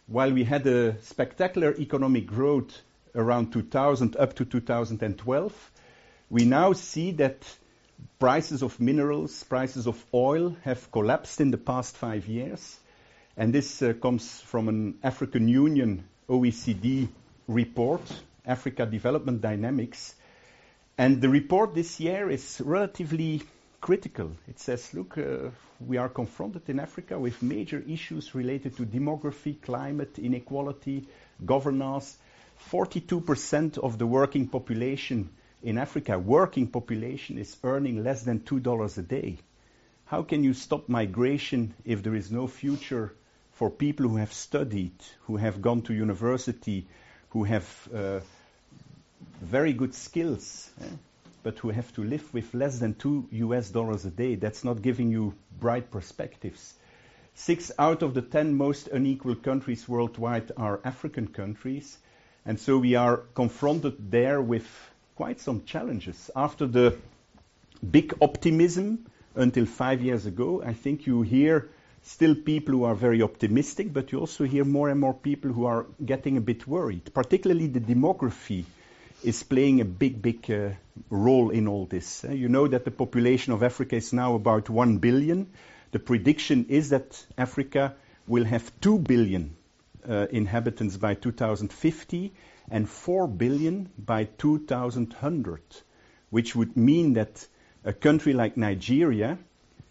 While 0.07 0.33
we 0.33 0.45
had 0.45 0.67
a 0.67 0.99
spectacular 1.03 1.75
economic 1.79 2.27
growth 2.27 2.75
around 3.15 3.53
2000 3.53 4.17
up 4.17 4.35
to 4.37 4.47
2012, 4.47 5.71
we 6.31 6.47
now 6.47 6.73
see 6.73 7.11
that 7.13 7.43
prices 8.19 8.63
of 8.63 8.81
minerals, 8.81 9.45
prices 9.45 9.87
of 9.87 10.03
oil 10.15 10.57
have 10.63 10.91
collapsed 10.91 11.43
in 11.43 11.51
the 11.51 11.59
past 11.59 11.99
five 11.99 12.29
years. 12.29 12.79
And 13.37 13.53
this 13.53 13.83
uh, 13.83 13.93
comes 13.93 14.41
from 14.41 14.71
an 14.71 14.99
African 15.03 15.49
Union 15.49 16.05
OECD 16.31 17.09
report, 17.49 18.03
Africa 18.47 18.87
Development 18.87 19.41
Dynamics. 19.41 20.15
And 20.97 21.21
the 21.21 21.29
report 21.29 21.75
this 21.75 21.99
year 21.99 22.31
is 22.31 22.61
relatively 22.65 23.43
critical. 23.81 24.33
It 24.47 24.59
says, 24.61 24.93
look, 24.93 25.17
uh, 25.17 25.51
we 25.81 25.97
are 25.97 26.09
confronted 26.09 26.69
in 26.69 26.79
Africa 26.79 27.19
with 27.19 27.43
major 27.43 27.83
issues 27.89 28.35
related 28.35 28.77
to 28.77 28.85
demography, 28.85 29.61
climate, 29.61 30.19
inequality, 30.19 31.07
governance. 31.45 32.19
42% 32.71 33.79
of 33.79 33.99
the 33.99 34.07
working 34.07 34.49
population 34.49 35.31
in 35.63 35.79
Africa, 35.79 36.19
working 36.19 36.67
population 36.67 37.39
is 37.39 37.57
earning 37.65 38.03
less 38.03 38.23
than 38.23 38.41
$2 38.41 38.99
a 38.99 39.03
day. 39.03 39.39
How 40.07 40.23
can 40.23 40.43
you 40.43 40.55
stop 40.55 40.89
migration 40.89 41.75
if 41.85 42.03
there 42.03 42.15
is 42.15 42.31
no 42.31 42.47
future 42.47 43.15
for 43.53 43.71
people 43.71 44.09
who 44.09 44.17
have 44.17 44.33
studied, 44.33 44.95
who 45.23 45.37
have 45.37 45.63
gone 45.63 45.83
to 45.83 45.95
university, 45.95 46.87
who 47.31 47.45
have 47.45 47.89
uh, 47.95 48.21
very 49.41 49.73
good 49.73 49.95
skills, 49.95 50.71
eh? 50.81 50.85
but 51.43 51.59
who 51.59 51.71
have 51.71 51.93
to 51.95 52.03
live 52.03 52.33
with 52.33 52.53
less 52.55 52.79
than 52.79 52.95
two 52.95 53.27
US 53.31 53.71
dollars 53.71 54.05
a 54.05 54.11
day? 54.11 54.35
That's 54.35 54.65
not 54.65 54.83
giving 54.83 55.11
you 55.11 55.35
bright 55.61 55.91
perspectives. 55.91 56.75
Six 57.35 57.71
out 57.79 58.03
of 58.03 58.15
the 58.15 58.23
ten 58.23 58.55
most 58.57 58.89
unequal 58.89 59.37
countries 59.37 59.89
worldwide 59.89 60.51
are 60.57 60.81
African 60.85 61.29
countries. 61.29 61.99
And 62.45 62.59
so 62.59 62.79
we 62.79 62.95
are 62.95 63.19
confronted 63.35 64.11
there 64.11 64.41
with 64.41 64.67
quite 65.15 65.41
some 65.41 65.65
challenges. 65.65 66.31
After 66.35 66.67
the 66.67 66.97
big 67.91 68.15
optimism 68.21 69.07
until 69.35 69.67
five 69.67 70.01
years 70.03 70.27
ago, 70.27 70.63
I 70.65 70.73
think 70.73 71.07
you 71.07 71.23
hear 71.23 71.69
still 72.03 72.35
people 72.35 72.75
who 72.75 72.85
are 72.85 72.95
very 72.95 73.23
optimistic, 73.23 73.93
but 73.93 74.13
you 74.13 74.21
also 74.21 74.45
hear 74.45 74.65
more 74.65 74.89
and 74.89 75.01
more 75.01 75.15
people 75.15 75.53
who 75.53 75.67
are 75.67 75.87
getting 76.05 76.37
a 76.37 76.41
bit 76.41 76.67
worried. 76.67 77.13
Particularly 77.13 77.67
the 77.67 77.81
demography 77.81 78.65
is 79.23 79.43
playing 79.43 79.81
a 79.81 79.85
big, 79.85 80.23
big 80.23 80.51
uh, 80.51 80.71
role 81.11 81.51
in 81.51 81.67
all 81.67 81.87
this. 81.87 82.25
Uh, 82.25 82.33
you 82.33 82.49
know 82.49 82.69
that 82.69 82.85
the 82.85 82.91
population 82.91 83.53
of 83.53 83.63
Africa 83.63 83.97
is 83.97 84.13
now 84.13 84.35
about 84.35 84.71
1 84.71 84.99
billion. 84.99 85.49
The 85.91 85.99
prediction 85.99 86.67
is 86.69 86.91
that 86.91 87.25
Africa 87.37 87.95
will 88.27 88.45
have 88.45 88.71
2 88.81 88.99
billion 89.01 89.57
uh, 90.09 90.27
inhabitants 90.31 90.97
by 90.97 91.15
2050 91.15 92.33
and 92.71 92.89
4 92.89 93.27
billion 93.27 93.91
by 93.99 94.25
2100, 94.25 95.61
which 96.31 96.55
would 96.55 96.77
mean 96.77 97.15
that 97.15 97.47
a 97.85 97.93
country 97.93 98.33
like 98.33 98.57
Nigeria 98.57 99.39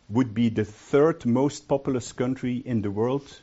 would 0.09 0.33
be 0.33 0.49
the 0.49 0.65
third 0.65 1.25
most 1.25 1.67
populous 1.67 2.11
country 2.13 2.57
in 2.57 2.81
the 2.81 2.91
world 2.91 3.41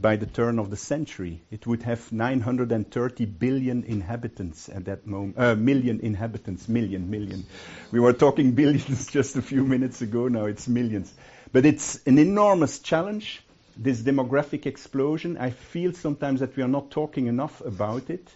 by 0.00 0.16
the 0.16 0.26
turn 0.26 0.58
of 0.58 0.70
the 0.70 0.76
century. 0.76 1.42
It 1.50 1.66
would 1.66 1.82
have 1.82 2.12
930 2.12 3.24
billion 3.26 3.84
inhabitants 3.84 4.68
at 4.68 4.84
that 4.84 5.06
moment, 5.06 5.38
uh, 5.38 5.54
million 5.54 6.00
inhabitants, 6.00 6.68
million, 6.68 7.10
million. 7.10 7.44
We 7.90 8.00
were 8.00 8.12
talking 8.12 8.52
billions 8.62 9.10
just 9.10 9.36
a 9.36 9.42
few 9.42 9.64
minutes 9.64 10.02
ago, 10.02 10.28
now 10.28 10.44
it's 10.44 10.68
millions. 10.68 11.12
But 11.52 11.66
it's 11.66 12.00
an 12.06 12.18
enormous 12.18 12.78
challenge, 12.78 13.42
this 13.76 14.02
demographic 14.02 14.66
explosion. 14.66 15.36
I 15.38 15.50
feel 15.50 15.92
sometimes 15.92 16.40
that 16.40 16.56
we 16.56 16.62
are 16.62 16.68
not 16.68 16.90
talking 16.90 17.26
enough 17.26 17.60
about 17.62 18.10
it 18.10 18.28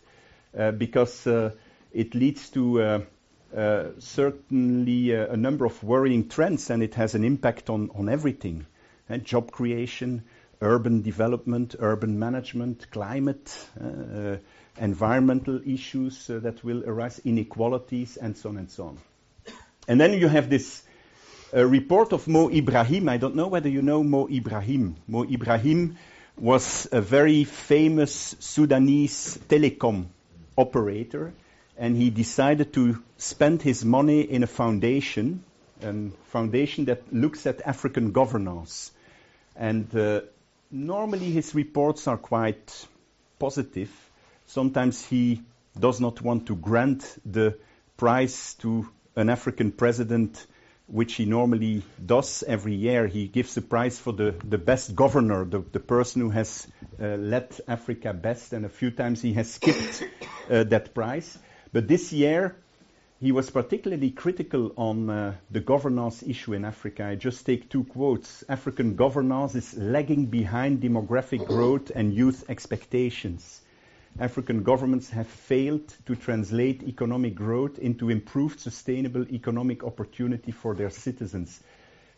uh, 0.56 0.70
because 0.72 1.26
uh, 1.26 1.50
it 1.92 2.14
leads 2.14 2.50
to 2.50 3.04
uh, 3.54 3.58
uh 3.58 3.90
certainly 3.98 5.16
uh, 5.16 5.26
a 5.26 5.36
number 5.36 5.64
of 5.64 5.82
worrying 5.82 6.28
trends 6.28 6.70
and 6.70 6.82
it 6.82 6.94
has 6.94 7.14
an 7.14 7.24
impact 7.24 7.70
on, 7.70 7.90
on 7.94 8.08
everything. 8.08 8.66
And 9.08 9.24
job 9.24 9.52
creation, 9.52 10.24
urban 10.60 11.02
development, 11.02 11.76
urban 11.78 12.18
management, 12.18 12.90
climate, 12.90 13.56
uh, 13.80 14.36
environmental 14.78 15.60
issues 15.66 16.28
uh, 16.28 16.38
that 16.40 16.64
will 16.64 16.84
arise, 16.84 17.20
inequalities, 17.24 18.16
and 18.16 18.36
so 18.36 18.48
on 18.50 18.56
and 18.56 18.70
so 18.70 18.86
on. 18.86 18.98
And 19.88 20.00
then 20.00 20.14
you 20.14 20.28
have 20.28 20.50
this 20.50 20.82
uh, 21.54 21.64
report 21.64 22.12
of 22.12 22.26
Mo 22.26 22.50
Ibrahim. 22.50 23.08
I 23.08 23.18
don't 23.18 23.36
know 23.36 23.46
whether 23.46 23.68
you 23.68 23.82
know 23.82 24.02
Mo 24.02 24.28
Ibrahim. 24.28 24.96
Mo 25.06 25.24
Ibrahim 25.24 25.96
was 26.36 26.88
a 26.92 27.00
very 27.00 27.44
famous 27.44 28.34
Sudanese 28.40 29.38
telecom 29.48 30.06
operator, 30.58 31.32
and 31.78 31.96
he 31.96 32.10
decided 32.10 32.72
to 32.72 33.02
spend 33.18 33.62
his 33.62 33.84
money 33.84 34.20
in 34.20 34.42
a 34.42 34.46
foundation, 34.46 35.44
a 35.82 35.92
foundation 36.28 36.86
that 36.86 37.12
looks 37.12 37.46
at 37.46 37.60
African 37.62 38.12
governance. 38.12 38.90
And 39.54 39.94
uh, 39.94 40.22
normally 40.70 41.30
his 41.30 41.54
reports 41.54 42.06
are 42.06 42.16
quite 42.16 42.86
positive. 43.38 43.90
Sometimes 44.46 45.04
he 45.04 45.42
does 45.78 46.00
not 46.00 46.22
want 46.22 46.46
to 46.46 46.56
grant 46.56 47.04
the 47.26 47.58
prize 47.96 48.54
to 48.54 48.88
an 49.14 49.28
African 49.28 49.72
president, 49.72 50.46
which 50.86 51.14
he 51.14 51.24
normally 51.24 51.82
does 52.04 52.42
every 52.46 52.74
year. 52.74 53.06
He 53.06 53.28
gives 53.28 53.54
the 53.54 53.62
prize 53.62 53.98
for 53.98 54.12
the, 54.12 54.34
the 54.44 54.58
best 54.58 54.94
governor, 54.94 55.44
the, 55.44 55.62
the 55.72 55.80
person 55.80 56.22
who 56.22 56.30
has 56.30 56.66
uh, 57.00 57.16
led 57.16 57.48
Africa 57.66 58.14
best, 58.14 58.52
and 58.52 58.64
a 58.64 58.68
few 58.68 58.90
times 58.90 59.20
he 59.20 59.32
has 59.34 59.52
skipped 59.52 60.04
uh, 60.50 60.64
that 60.64 60.94
prize. 60.94 61.38
But 61.72 61.88
this 61.88 62.12
year, 62.12 62.56
he 63.18 63.32
was 63.32 63.50
particularly 63.50 64.10
critical 64.10 64.72
on 64.76 65.08
uh, 65.08 65.34
the 65.50 65.60
governance 65.60 66.22
issue 66.22 66.52
in 66.52 66.64
Africa. 66.64 67.04
I 67.06 67.14
just 67.14 67.46
take 67.46 67.70
two 67.70 67.84
quotes. 67.84 68.44
African 68.48 68.94
governance 68.94 69.54
is 69.54 69.76
lagging 69.76 70.26
behind 70.26 70.82
demographic 70.82 71.46
growth 71.46 71.90
and 71.94 72.12
youth 72.12 72.44
expectations. 72.48 73.62
African 74.18 74.62
governments 74.62 75.10
have 75.10 75.26
failed 75.26 75.94
to 76.06 76.16
translate 76.16 76.82
economic 76.82 77.34
growth 77.34 77.78
into 77.78 78.10
improved 78.10 78.60
sustainable 78.60 79.26
economic 79.30 79.82
opportunity 79.82 80.52
for 80.52 80.74
their 80.74 80.90
citizens. 80.90 81.60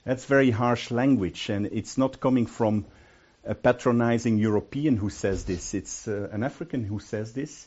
That's 0.05 0.25
very 0.25 0.50
harsh 0.50 0.90
language, 0.90 1.49
and 1.49 1.67
it's 1.67 1.99
not 1.99 2.21
coming 2.21 2.47
from 2.47 2.87
a 3.45 3.55
patronizing 3.55 4.38
European 4.38 4.97
who 4.97 5.11
says 5.11 5.45
this. 5.45 5.75
It's 5.75 6.09
uh, 6.09 6.28
an 6.33 6.43
African 6.43 6.85
who 6.85 6.99
says 6.99 7.33
this 7.33 7.67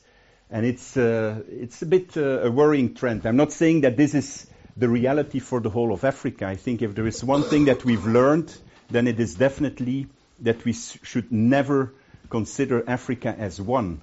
and 0.52 0.66
it's 0.66 0.98
uh, 0.98 1.42
it's 1.50 1.82
a 1.82 1.86
bit 1.86 2.18
uh, 2.18 2.42
a 2.42 2.52
worrying 2.52 2.94
trend. 2.94 3.26
I'm 3.26 3.38
not 3.38 3.54
saying 3.54 3.82
that 3.82 3.96
this 3.96 4.14
is 4.14 4.48
the 4.76 4.90
reality 4.90 5.40
for 5.40 5.62
the 5.62 5.70
whole 5.70 5.94
of 5.94 6.04
Africa. 6.04 6.46
I 6.46 6.58
think 6.58 6.82
if 6.82 6.94
there 6.94 7.08
is 7.08 7.24
one 7.24 7.44
thing 7.44 7.66
that 7.66 7.86
we've 7.86 8.06
learned, 8.06 8.54
then 8.90 9.08
it 9.08 9.20
is 9.20 9.36
definitely 9.36 10.08
that 10.42 10.64
we 10.66 10.74
should 10.74 11.32
never 11.32 11.94
consider 12.30 12.84
Africa 12.88 13.34
as 13.38 13.62
one. 13.62 14.02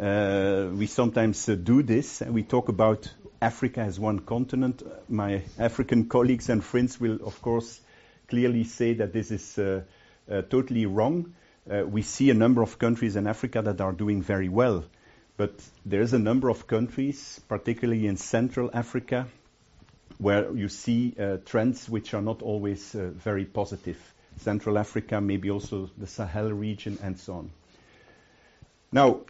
Uh, 0.00 0.68
we 0.72 0.86
sometimes 0.86 1.48
uh, 1.48 1.56
do 1.56 1.82
this, 1.82 2.20
and 2.20 2.32
we 2.32 2.44
talk 2.44 2.68
about 2.68 3.12
Africa 3.42 3.80
as 3.80 3.98
one 3.98 4.20
continent. 4.20 4.82
My 5.08 5.42
African 5.58 6.08
colleagues 6.08 6.48
and 6.48 6.62
friends 6.62 7.00
will, 7.00 7.18
of 7.26 7.42
course, 7.42 7.80
clearly 8.28 8.62
say 8.62 8.94
that 8.94 9.12
this 9.12 9.32
is 9.32 9.58
uh, 9.58 9.82
uh, 10.30 10.42
totally 10.42 10.86
wrong. 10.86 11.34
we 11.86 12.02
see 12.02 12.30
a 12.30 12.34
number 12.34 12.62
of 12.62 12.78
countries 12.78 13.16
in 13.16 13.26
Africa 13.26 13.60
that 13.62 13.80
are 13.80 13.92
doing 13.92 14.22
very 14.22 14.48
well. 14.48 14.84
But 15.38 15.52
there's 15.86 16.12
a 16.12 16.18
number 16.18 16.50
of 16.50 16.66
countries, 16.66 17.40
particularly 17.48 18.08
in 18.08 18.16
Central 18.16 18.70
Africa, 18.74 19.28
where 20.18 20.52
you 20.52 20.68
see 20.68 21.14
uh, 21.18 21.36
trends 21.46 21.88
which 21.88 22.12
are 22.12 22.20
not 22.20 22.42
always 22.42 22.92
uh, 22.94 23.10
very 23.14 23.44
positive. 23.44 23.96
Central 24.38 24.76
Africa, 24.76 25.20
maybe 25.20 25.48
also 25.48 25.90
the 25.96 26.08
Sahel 26.08 26.50
region, 26.50 26.98
and 27.04 27.20
so 27.20 27.34
on. 27.34 27.50
Now, 28.90 29.20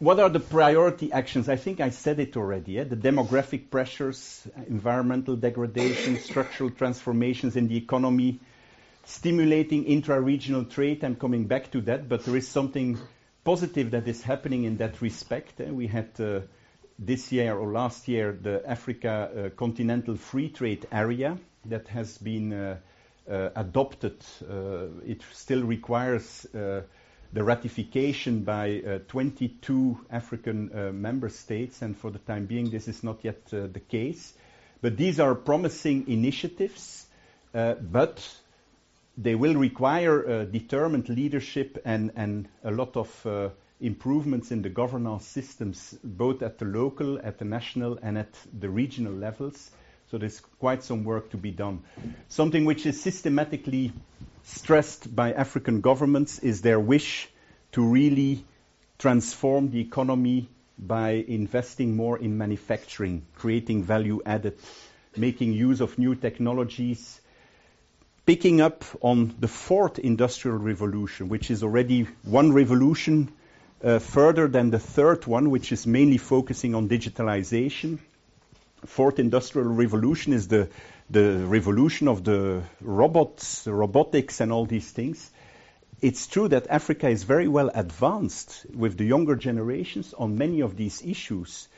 what 0.00 0.18
are 0.18 0.28
the 0.28 0.40
priority 0.40 1.12
actions? 1.12 1.48
I 1.48 1.56
think 1.56 1.80
I 1.80 1.90
said 1.90 2.18
it 2.18 2.36
already. 2.36 2.82
The 2.82 2.96
demographic 2.96 3.70
pressures, 3.70 4.44
environmental 4.66 5.36
degradation, 5.36 6.18
structural 6.18 6.70
transformations 6.70 7.54
in 7.54 7.68
the 7.68 7.76
economy, 7.76 8.40
stimulating 9.04 9.84
intra-regional 9.84 10.64
trade. 10.64 11.04
I'm 11.04 11.14
coming 11.14 11.44
back 11.44 11.70
to 11.70 11.82
that, 11.82 12.08
but 12.08 12.24
there 12.24 12.36
is 12.36 12.48
something 12.48 12.98
positive 13.44 13.90
that 13.90 14.08
is 14.08 14.22
happening 14.22 14.64
in 14.64 14.78
that 14.78 15.00
respect. 15.02 15.60
Uh, 15.60 15.64
we 15.64 15.86
had 15.86 16.08
uh, 16.18 16.40
this 16.98 17.30
year 17.30 17.56
or 17.56 17.70
last 17.70 18.08
year 18.08 18.32
the 18.32 18.62
Africa 18.66 19.30
uh, 19.30 19.48
Continental 19.50 20.16
Free 20.16 20.48
Trade 20.48 20.86
Area 20.90 21.38
that 21.66 21.88
has 21.88 22.18
been 22.18 22.52
uh, 22.52 22.76
adopted. 23.26 24.16
It 25.06 25.22
still 25.32 25.62
requires 25.62 26.46
the 26.52 27.42
ratification 27.42 28.44
by 28.44 28.80
uh, 28.80 28.98
22 29.08 29.98
African 30.10 31.00
member 31.00 31.28
states, 31.30 31.82
and 31.82 31.96
for 31.96 32.10
the 32.10 32.18
time 32.18 32.46
being, 32.46 32.70
this 32.70 32.86
is 32.86 33.02
not 33.02 33.24
yet 33.24 33.46
the 33.46 33.80
case. 33.88 34.34
But 34.82 34.98
these 34.98 35.18
are 35.20 35.34
promising 35.34 36.06
initiatives, 36.06 37.06
but 37.52 38.28
they 39.16 39.34
will 39.34 39.54
require 39.54 40.28
uh, 40.28 40.44
determined 40.44 41.08
leadership 41.08 41.80
and, 41.84 42.10
and 42.16 42.48
a 42.64 42.70
lot 42.70 42.96
of 42.96 43.26
uh, 43.26 43.48
improvements 43.80 44.50
in 44.50 44.62
the 44.62 44.68
governance 44.68 45.26
systems, 45.26 45.96
both 46.02 46.42
at 46.42 46.58
the 46.58 46.64
local, 46.64 47.18
at 47.22 47.38
the 47.38 47.44
national, 47.44 47.98
and 48.02 48.18
at 48.18 48.32
the 48.58 48.68
regional 48.68 49.12
levels. 49.12 49.70
So 50.10 50.18
there's 50.18 50.40
quite 50.58 50.82
some 50.82 51.04
work 51.04 51.30
to 51.30 51.36
be 51.36 51.50
done. 51.50 51.82
Something 52.28 52.64
which 52.64 52.86
is 52.86 53.00
systematically 53.02 53.92
stressed 54.44 55.14
by 55.14 55.32
African 55.32 55.80
governments 55.80 56.38
is 56.40 56.60
their 56.62 56.80
wish 56.80 57.28
to 57.72 57.82
really 57.82 58.44
transform 58.98 59.70
the 59.70 59.80
economy 59.80 60.48
by 60.78 61.10
investing 61.10 61.96
more 61.96 62.18
in 62.18 62.36
manufacturing, 62.36 63.26
creating 63.36 63.84
value 63.84 64.20
added, 64.26 64.58
making 65.16 65.52
use 65.52 65.80
of 65.80 65.98
new 65.98 66.14
technologies, 66.14 67.20
picking 68.26 68.60
up 68.60 68.84
on 69.00 69.34
the 69.38 69.48
fourth 69.48 69.98
industrial 69.98 70.58
revolution, 70.58 71.28
which 71.28 71.50
is 71.50 71.62
already 71.62 72.06
one 72.22 72.52
revolution 72.52 73.30
uh, 73.82 73.98
further 73.98 74.48
than 74.48 74.70
the 74.70 74.78
third 74.78 75.26
one, 75.26 75.50
which 75.50 75.72
is 75.72 75.86
mainly 75.86 76.16
focusing 76.16 76.74
on 76.74 76.88
digitalization. 76.88 77.98
Fourth 78.86 79.18
industrial 79.18 79.68
revolution 79.68 80.32
is 80.32 80.48
the 80.48 80.68
the 81.10 81.36
revolution 81.46 82.08
of 82.08 82.24
the 82.24 82.62
robots, 82.80 83.66
robotics, 83.66 84.40
and 84.40 84.50
all 84.50 84.64
these 84.64 84.90
things. 84.90 85.30
It's 86.00 86.26
true 86.26 86.48
that 86.48 86.66
Africa 86.68 87.08
is 87.08 87.24
very 87.24 87.48
well 87.48 87.70
advanced 87.74 88.66
with 88.74 88.96
the 88.96 89.04
younger 89.04 89.36
generations 89.36 90.14
on 90.14 90.38
many 90.38 90.60
of 90.60 90.76
these 90.76 91.02
issues. 91.02 91.68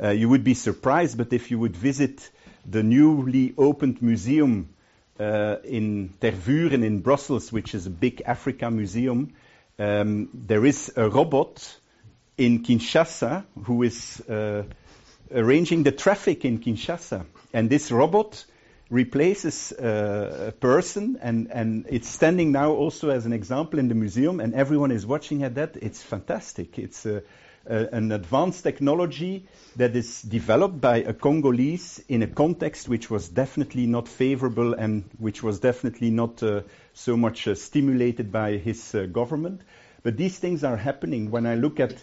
Uh, 0.00 0.10
you 0.10 0.28
would 0.28 0.44
be 0.44 0.54
surprised, 0.54 1.18
but 1.18 1.32
if 1.32 1.50
you 1.50 1.58
would 1.58 1.76
visit 1.76 2.30
the 2.64 2.82
newly 2.82 3.54
opened 3.58 4.02
museum 4.02 4.68
uh, 5.18 5.56
in 5.64 6.14
Tervuren 6.20 6.84
in 6.84 7.00
Brussels, 7.00 7.52
which 7.52 7.74
is 7.74 7.86
a 7.86 7.90
big 7.90 8.22
Africa 8.24 8.70
museum, 8.70 9.34
um, 9.78 10.28
there 10.32 10.64
is 10.64 10.92
a 10.96 11.08
robot 11.08 11.76
in 12.36 12.62
Kinshasa 12.62 13.44
who 13.64 13.82
is 13.82 14.20
uh, 14.28 14.64
arranging 15.34 15.82
the 15.82 15.92
traffic 15.92 16.44
in 16.44 16.58
Kinshasa. 16.58 17.26
And 17.52 17.70
this 17.70 17.90
robot 17.90 18.44
replaces 18.90 19.72
uh, 19.72 20.48
a 20.48 20.52
person, 20.52 21.18
and, 21.20 21.50
and 21.50 21.86
it's 21.88 22.08
standing 22.08 22.52
now 22.52 22.72
also 22.72 23.10
as 23.10 23.26
an 23.26 23.32
example 23.32 23.78
in 23.78 23.88
the 23.88 23.94
museum, 23.94 24.40
and 24.40 24.54
everyone 24.54 24.92
is 24.92 25.04
watching 25.04 25.42
at 25.42 25.56
that. 25.56 25.76
It's 25.76 26.02
fantastic. 26.02 26.78
It's 26.78 27.06
an 27.68 28.12
advanced 28.12 28.62
technology 28.62 29.46
that 29.76 29.96
is 29.96 30.22
developed 30.22 30.80
by 30.80 30.98
a 30.98 31.12
Congolese 31.12 32.02
in 32.08 32.22
a 32.22 32.26
context 32.26 32.88
which 32.88 33.10
was 33.10 33.28
definitely 33.28 33.86
not 33.86 34.08
favorable 34.08 34.74
and 34.74 35.04
which 35.18 35.42
was 35.42 35.60
definitely 35.60 36.10
not 36.10 36.42
uh, 36.42 36.62
so 36.94 37.16
much 37.16 37.48
uh, 37.48 37.54
stimulated 37.54 38.30
by 38.30 38.56
his 38.56 38.94
uh, 38.94 39.06
government. 39.06 39.60
But 40.02 40.16
these 40.16 40.38
things 40.38 40.64
are 40.64 40.76
happening. 40.76 41.30
When 41.30 41.46
I 41.46 41.56
look 41.56 41.80
at 41.80 41.94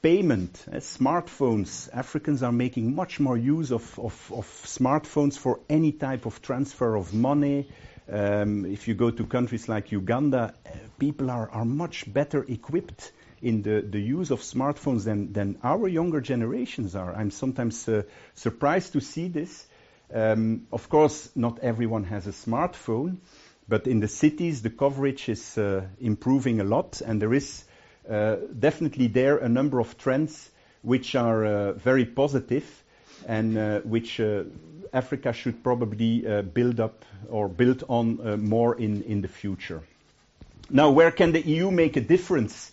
payment, 0.00 0.64
uh, 0.70 0.76
smartphones, 0.76 1.88
Africans 1.92 2.42
are 2.42 2.52
making 2.52 2.94
much 2.94 3.20
more 3.20 3.36
use 3.36 3.70
of, 3.72 3.98
of, 3.98 4.32
of 4.34 4.46
smartphones 4.64 5.36
for 5.38 5.60
any 5.68 5.92
type 5.92 6.26
of 6.26 6.40
transfer 6.42 6.94
of 6.96 7.12
money. 7.12 7.68
Um, 8.10 8.64
if 8.66 8.88
you 8.88 8.94
go 8.94 9.10
to 9.10 9.24
countries 9.24 9.68
like 9.68 9.92
Uganda, 9.92 10.54
uh, 10.66 10.70
people 10.98 11.30
are, 11.30 11.50
are 11.50 11.64
much 11.64 12.12
better 12.12 12.44
equipped 12.48 13.12
in 13.44 13.62
the, 13.62 13.82
the 13.82 14.00
use 14.00 14.30
of 14.30 14.40
smartphones 14.40 15.04
than, 15.04 15.32
than 15.32 15.58
our 15.62 15.86
younger 15.86 16.20
generations 16.20 16.96
are. 16.96 17.14
I'm 17.14 17.30
sometimes 17.30 17.86
uh, 17.88 18.02
surprised 18.34 18.94
to 18.94 19.00
see 19.00 19.28
this. 19.28 19.66
Um, 20.12 20.66
of 20.72 20.88
course, 20.88 21.28
not 21.36 21.58
everyone 21.60 22.04
has 22.04 22.26
a 22.26 22.30
smartphone, 22.30 23.18
but 23.68 23.86
in 23.86 24.00
the 24.00 24.08
cities, 24.08 24.62
the 24.62 24.70
coverage 24.70 25.28
is 25.28 25.58
uh, 25.58 25.82
improving 26.00 26.60
a 26.60 26.64
lot, 26.64 27.02
and 27.02 27.20
there 27.20 27.34
is 27.34 27.64
uh, 28.08 28.36
definitely 28.58 29.08
there 29.08 29.36
a 29.38 29.48
number 29.48 29.78
of 29.78 29.96
trends 29.98 30.50
which 30.82 31.14
are 31.14 31.44
uh, 31.44 31.72
very 31.72 32.04
positive 32.04 32.64
and 33.26 33.56
uh, 33.56 33.80
which 33.80 34.20
Africa 34.92 35.32
should 35.32 35.62
probably 35.62 36.42
build 36.42 36.80
up 36.80 37.04
or 37.30 37.48
build 37.48 37.84
on 37.88 38.44
more 38.46 38.76
in, 38.76 39.02
in 39.04 39.22
the 39.22 39.28
future. 39.28 39.82
Now, 40.70 40.90
where 40.90 41.10
can 41.10 41.32
the 41.32 41.40
EU 41.40 41.70
make 41.70 41.96
a 41.96 42.00
difference 42.00 42.70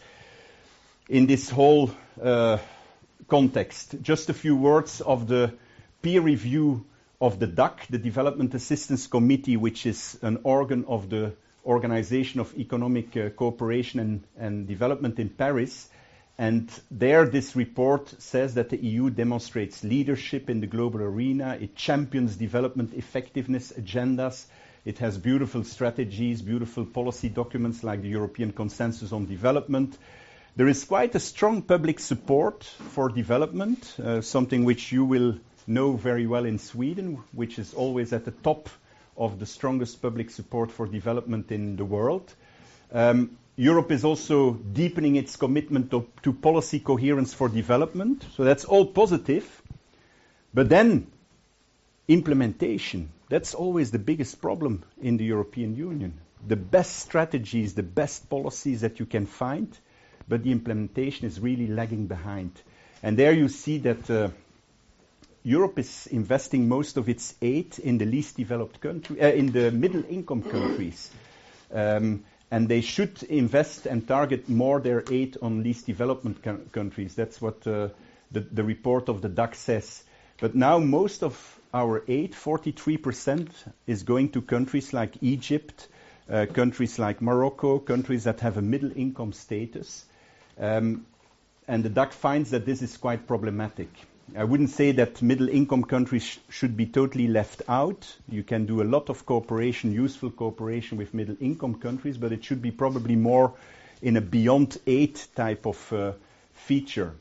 in 1.11 1.27
this 1.27 1.49
whole 1.49 1.91
context? 3.27 3.95
Just 4.01 4.29
a 4.29 4.33
few 4.33 4.55
words 4.55 5.01
of 5.01 5.27
the 5.27 5.53
peer 6.01 6.21
review 6.21 6.85
of 7.19 7.37
the 7.39 7.47
DAC, 7.47 7.85
the 7.89 7.99
Development 7.99 8.53
Assistance 8.55 9.05
Committee, 9.07 9.57
which 9.57 9.85
is 9.85 10.17
an 10.23 10.39
organ 10.43 10.85
of 10.87 11.09
the 11.09 11.33
Organization 11.65 12.39
of 12.39 12.57
Economic 12.57 13.15
uh, 13.15 13.29
Cooperation 13.29 13.99
and, 13.99 14.23
and, 14.39 14.67
Development 14.67 15.19
in 15.19 15.29
Paris. 15.29 15.89
And 16.39 16.71
there, 16.89 17.25
this 17.25 17.55
report 17.55 18.09
says 18.19 18.55
that 18.55 18.69
the 18.69 18.77
EU 18.77 19.11
demonstrates 19.11 19.83
leadership 19.83 20.49
in 20.49 20.59
the 20.59 20.65
global 20.65 21.01
arena. 21.03 21.55
It 21.61 21.75
champions 21.75 22.35
development 22.35 22.95
effectiveness 22.95 23.71
agendas. 23.73 24.45
It 24.85 24.97
has 24.97 25.19
beautiful 25.19 25.63
strategies, 25.63 26.41
beautiful 26.41 26.85
policy 26.85 27.29
documents 27.29 27.83
like 27.83 28.01
the 28.01 28.09
European 28.09 28.51
Consensus 28.53 29.11
on 29.11 29.27
Development. 29.27 29.95
There 30.53 30.67
is 30.67 30.83
quite 30.83 31.15
a 31.15 31.19
strong 31.19 31.61
public 31.61 31.97
support 32.01 32.65
for 32.65 33.07
development, 33.07 33.95
uh, 33.97 34.19
something 34.19 34.65
which 34.65 34.91
you 34.91 35.05
will 35.05 35.37
know 35.65 35.93
very 35.93 36.27
well 36.27 36.43
in 36.43 36.59
Sweden, 36.59 37.23
which 37.31 37.57
is 37.57 37.73
always 37.73 38.11
at 38.11 38.25
the 38.25 38.31
top 38.31 38.67
of 39.15 39.39
the 39.39 39.45
strongest 39.45 40.01
public 40.01 40.29
support 40.29 40.69
for 40.69 40.87
development 40.87 41.53
in 41.53 41.77
the 41.77 41.85
world. 41.85 42.33
Um, 42.91 43.37
Europe 43.55 43.93
is 43.93 44.03
also 44.03 44.51
deepening 44.51 45.15
its 45.15 45.37
commitment 45.37 45.89
to, 45.91 46.05
to, 46.23 46.33
policy 46.33 46.81
coherence 46.81 47.33
for 47.33 47.47
development, 47.47 48.25
so 48.35 48.43
that's 48.43 48.65
all 48.65 48.87
positive. 48.87 49.61
But 50.53 50.67
then, 50.67 51.07
implementation, 52.09 53.09
that's 53.29 53.53
always 53.53 53.91
the 53.91 53.99
biggest 53.99 54.41
problem 54.41 54.83
in 55.01 55.15
the 55.15 55.23
European 55.23 55.77
Union. 55.77 56.19
The 56.45 56.57
best 56.57 56.97
strategies, 56.97 57.73
the 57.73 57.83
best 57.83 58.29
policies 58.29 58.81
that 58.81 58.99
you 58.99 59.05
can 59.05 59.27
find, 59.27 59.77
but 60.31 60.43
the 60.43 60.51
implementation 60.53 61.27
is 61.27 61.41
really 61.41 61.67
lagging 61.67 62.07
behind. 62.07 62.53
And 63.03 63.17
there 63.17 63.33
you 63.33 63.49
see 63.49 63.79
that 63.79 64.09
uh, 64.09 64.29
Europe 65.43 65.77
is 65.77 66.07
investing 66.07 66.69
most 66.69 66.95
of 66.95 67.09
its 67.09 67.35
aid 67.41 67.77
in 67.79 67.97
the 67.97 68.05
least 68.05 68.37
developed 68.37 68.79
country, 68.79 69.19
uh, 69.21 69.27
in 69.27 69.51
the 69.51 69.71
middle 69.71 70.05
income 70.07 70.41
countries. 70.41 71.11
Um, 71.73 72.23
and 72.49 72.69
they 72.69 72.79
should 72.79 73.21
invest 73.23 73.85
and 73.85 74.07
target 74.07 74.47
more 74.47 74.79
their 74.79 75.03
aid 75.11 75.35
on 75.41 75.63
least 75.63 75.85
development 75.85 76.41
co- 76.41 76.61
countries. 76.71 77.13
That's 77.13 77.41
what 77.41 77.67
uh, 77.67 77.89
the, 78.31 78.39
the, 78.39 78.63
report 78.63 79.09
of 79.09 79.21
the 79.21 79.29
DAC 79.29 79.55
says. 79.55 80.01
But 80.39 80.55
now 80.55 80.79
most 80.79 81.23
of 81.23 81.59
our 81.73 82.05
aid, 82.07 82.35
43%, 82.35 83.49
is 83.85 84.03
going 84.03 84.29
to 84.29 84.41
countries 84.41 84.93
like 84.93 85.21
Egypt, 85.21 85.89
uh, 86.29 86.45
countries 86.45 86.97
like 86.97 87.21
Morocco, 87.21 87.79
countries 87.79 88.23
that 88.23 88.39
have 88.39 88.55
a 88.55 88.61
middle 88.61 88.95
income 88.95 89.33
status. 89.33 90.05
Um, 90.59 91.05
and 91.67 91.83
the 91.83 91.89
DAC 91.89 92.11
finds 92.13 92.51
that 92.51 92.65
this 92.65 92.81
is 92.81 92.97
quite 92.97 93.27
problematic. 93.27 93.89
I 94.35 94.45
wouldn't 94.45 94.69
say 94.69 94.93
that 94.93 95.21
middle 95.21 95.49
income 95.49 95.83
countries 95.83 96.23
sh- 96.23 96.37
should 96.49 96.77
be 96.77 96.85
totally 96.85 97.27
left 97.27 97.63
out. 97.67 98.07
You 98.29 98.43
can 98.43 98.65
do 98.65 98.81
a 98.81 98.83
lot 98.83 99.09
of 99.09 99.25
cooperation, 99.25 99.91
useful 99.91 100.31
cooperation 100.31 100.97
with 100.97 101.13
middle 101.13 101.35
income 101.41 101.75
countries, 101.75 102.17
but 102.17 102.31
it 102.31 102.43
should 102.43 102.61
be 102.61 102.71
probably 102.71 103.15
more 103.15 103.53
in 104.01 104.17
a 104.17 104.21
beyond 104.21 104.77
aid 104.87 105.19
type 105.35 105.65
of 105.65 105.93
uh, 105.93 106.13
feature. 106.53 107.13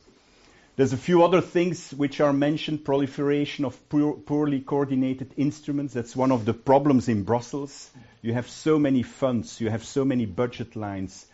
There's 0.77 0.93
a 0.93 0.97
few 0.97 1.25
other 1.25 1.41
things 1.41 1.91
which 1.91 2.21
are 2.21 2.33
mentioned 2.33 2.85
proliferation 2.85 3.65
of 3.65 3.77
poor, 3.89 4.15
poorly 4.15 4.61
coordinated 4.61 5.35
instruments. 5.37 5.95
That's 5.95 6.17
one 6.17 6.33
of 6.33 6.45
the 6.45 6.55
problems 6.55 7.09
in 7.09 7.25
Brussels. 7.25 7.91
You 8.23 8.35
have 8.35 8.49
so 8.49 8.79
many 8.79 9.03
funds, 9.03 9.61
you 9.61 9.69
have 9.69 9.85
so 9.85 10.05
many 10.05 10.27
budget 10.27 10.77
lines 10.77 11.27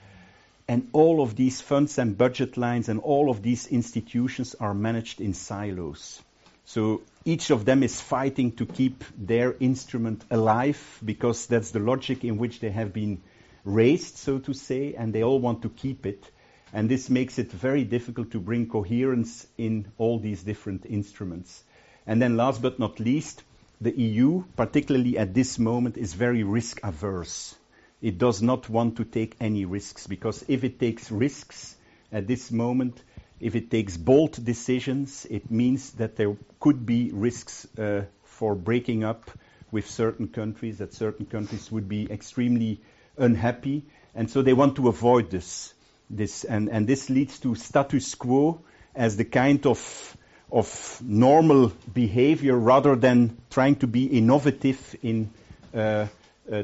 and 0.69 0.89
all 0.93 1.23
of 1.23 1.37
these 1.37 1.61
funds 1.61 1.99
and 1.99 2.19
budget 2.19 2.57
lines 2.57 2.89
and 2.89 3.01
all 3.01 3.31
of 3.31 3.43
these 3.43 3.67
institutions 3.69 4.55
are 4.59 4.75
managed 4.75 5.21
in 5.21 5.33
silos. 5.33 6.21
So 6.65 7.03
each 7.25 7.51
of 7.51 7.65
them 7.65 7.85
is 7.85 8.01
fighting 8.01 8.53
to 8.53 8.67
keep 8.67 9.05
their 9.17 9.55
instrument 9.61 10.25
alive 10.31 11.01
because 11.05 11.47
that's 11.47 11.71
the 11.71 11.79
logic 11.79 12.25
in 12.25 12.39
which 12.39 12.59
they 12.59 12.71
have 12.71 12.93
been 12.93 13.23
raised, 13.65 14.17
so 14.17 14.39
to 14.41 14.53
say, 14.53 14.95
and 14.95 15.13
they 15.13 15.23
all 15.23 15.39
want 15.39 15.63
to 15.63 15.69
keep 15.69 16.07
it. 16.07 16.29
And 16.73 16.89
this 16.89 17.09
makes 17.09 17.39
it 17.39 17.53
very 17.53 17.85
difficult 17.85 18.33
to 18.33 18.41
bring 18.41 18.69
coherence 18.69 19.47
in 19.57 19.93
all 19.99 20.19
these 20.19 20.43
different 20.43 20.85
instruments. 20.87 21.63
And 22.07 22.21
then 22.21 22.37
last 22.37 22.61
but 22.61 22.81
not 22.81 22.99
least, 22.99 23.45
the 23.81 23.97
EU, 23.97 24.45
particularly 24.57 25.19
at 25.19 25.35
this 25.35 25.61
moment, 25.61 25.97
is 25.97 26.15
very 26.15 26.43
risk 26.43 26.81
averse. 26.83 27.55
It 28.03 28.19
does 28.19 28.43
not 28.43 28.69
want 28.69 28.97
to 28.97 29.05
take 29.05 29.37
any 29.41 29.65
risks 29.65 30.07
because 30.07 30.45
if 30.49 30.65
it 30.65 30.79
takes 30.79 31.11
risks 31.11 31.77
at 32.13 32.27
this 32.27 32.51
moment, 32.51 33.03
if 33.41 33.55
it 33.55 33.71
takes 33.71 33.97
bold 33.97 34.43
decisions, 34.45 35.27
it 35.31 35.51
means 35.51 35.91
that 35.93 36.17
there 36.17 36.37
could 36.61 36.87
be 36.87 37.11
risks 37.13 37.67
uh, 37.79 38.05
for 38.25 38.55
breaking 38.55 39.05
up 39.05 39.31
with 39.71 39.89
certain 39.91 40.29
countries, 40.29 40.79
that 40.79 40.95
certain 40.95 41.27
countries 41.27 41.71
would 41.71 41.89
be 41.89 42.11
extremely 42.11 42.81
unhappy, 43.19 43.85
and 44.15 44.31
so 44.31 44.43
they 44.43 44.53
want 44.53 44.77
to 44.77 44.89
avoid 44.89 45.31
this. 45.31 45.75
This 46.09 46.45
and, 46.45 46.69
and 46.69 46.87
this 46.87 47.11
leads 47.11 47.41
to 47.41 47.55
status 47.57 48.15
quo 48.15 48.61
as 48.95 49.17
the 49.17 49.25
kind 49.25 49.67
of 49.67 50.17
of 50.53 51.01
normal 51.03 51.73
behavior 51.93 52.57
rather 52.57 52.95
than 52.95 53.37
trying 53.51 53.75
to 53.77 53.89
be 53.89 54.07
innovative 54.07 54.95
in 55.03 55.29
uh, 55.75 56.07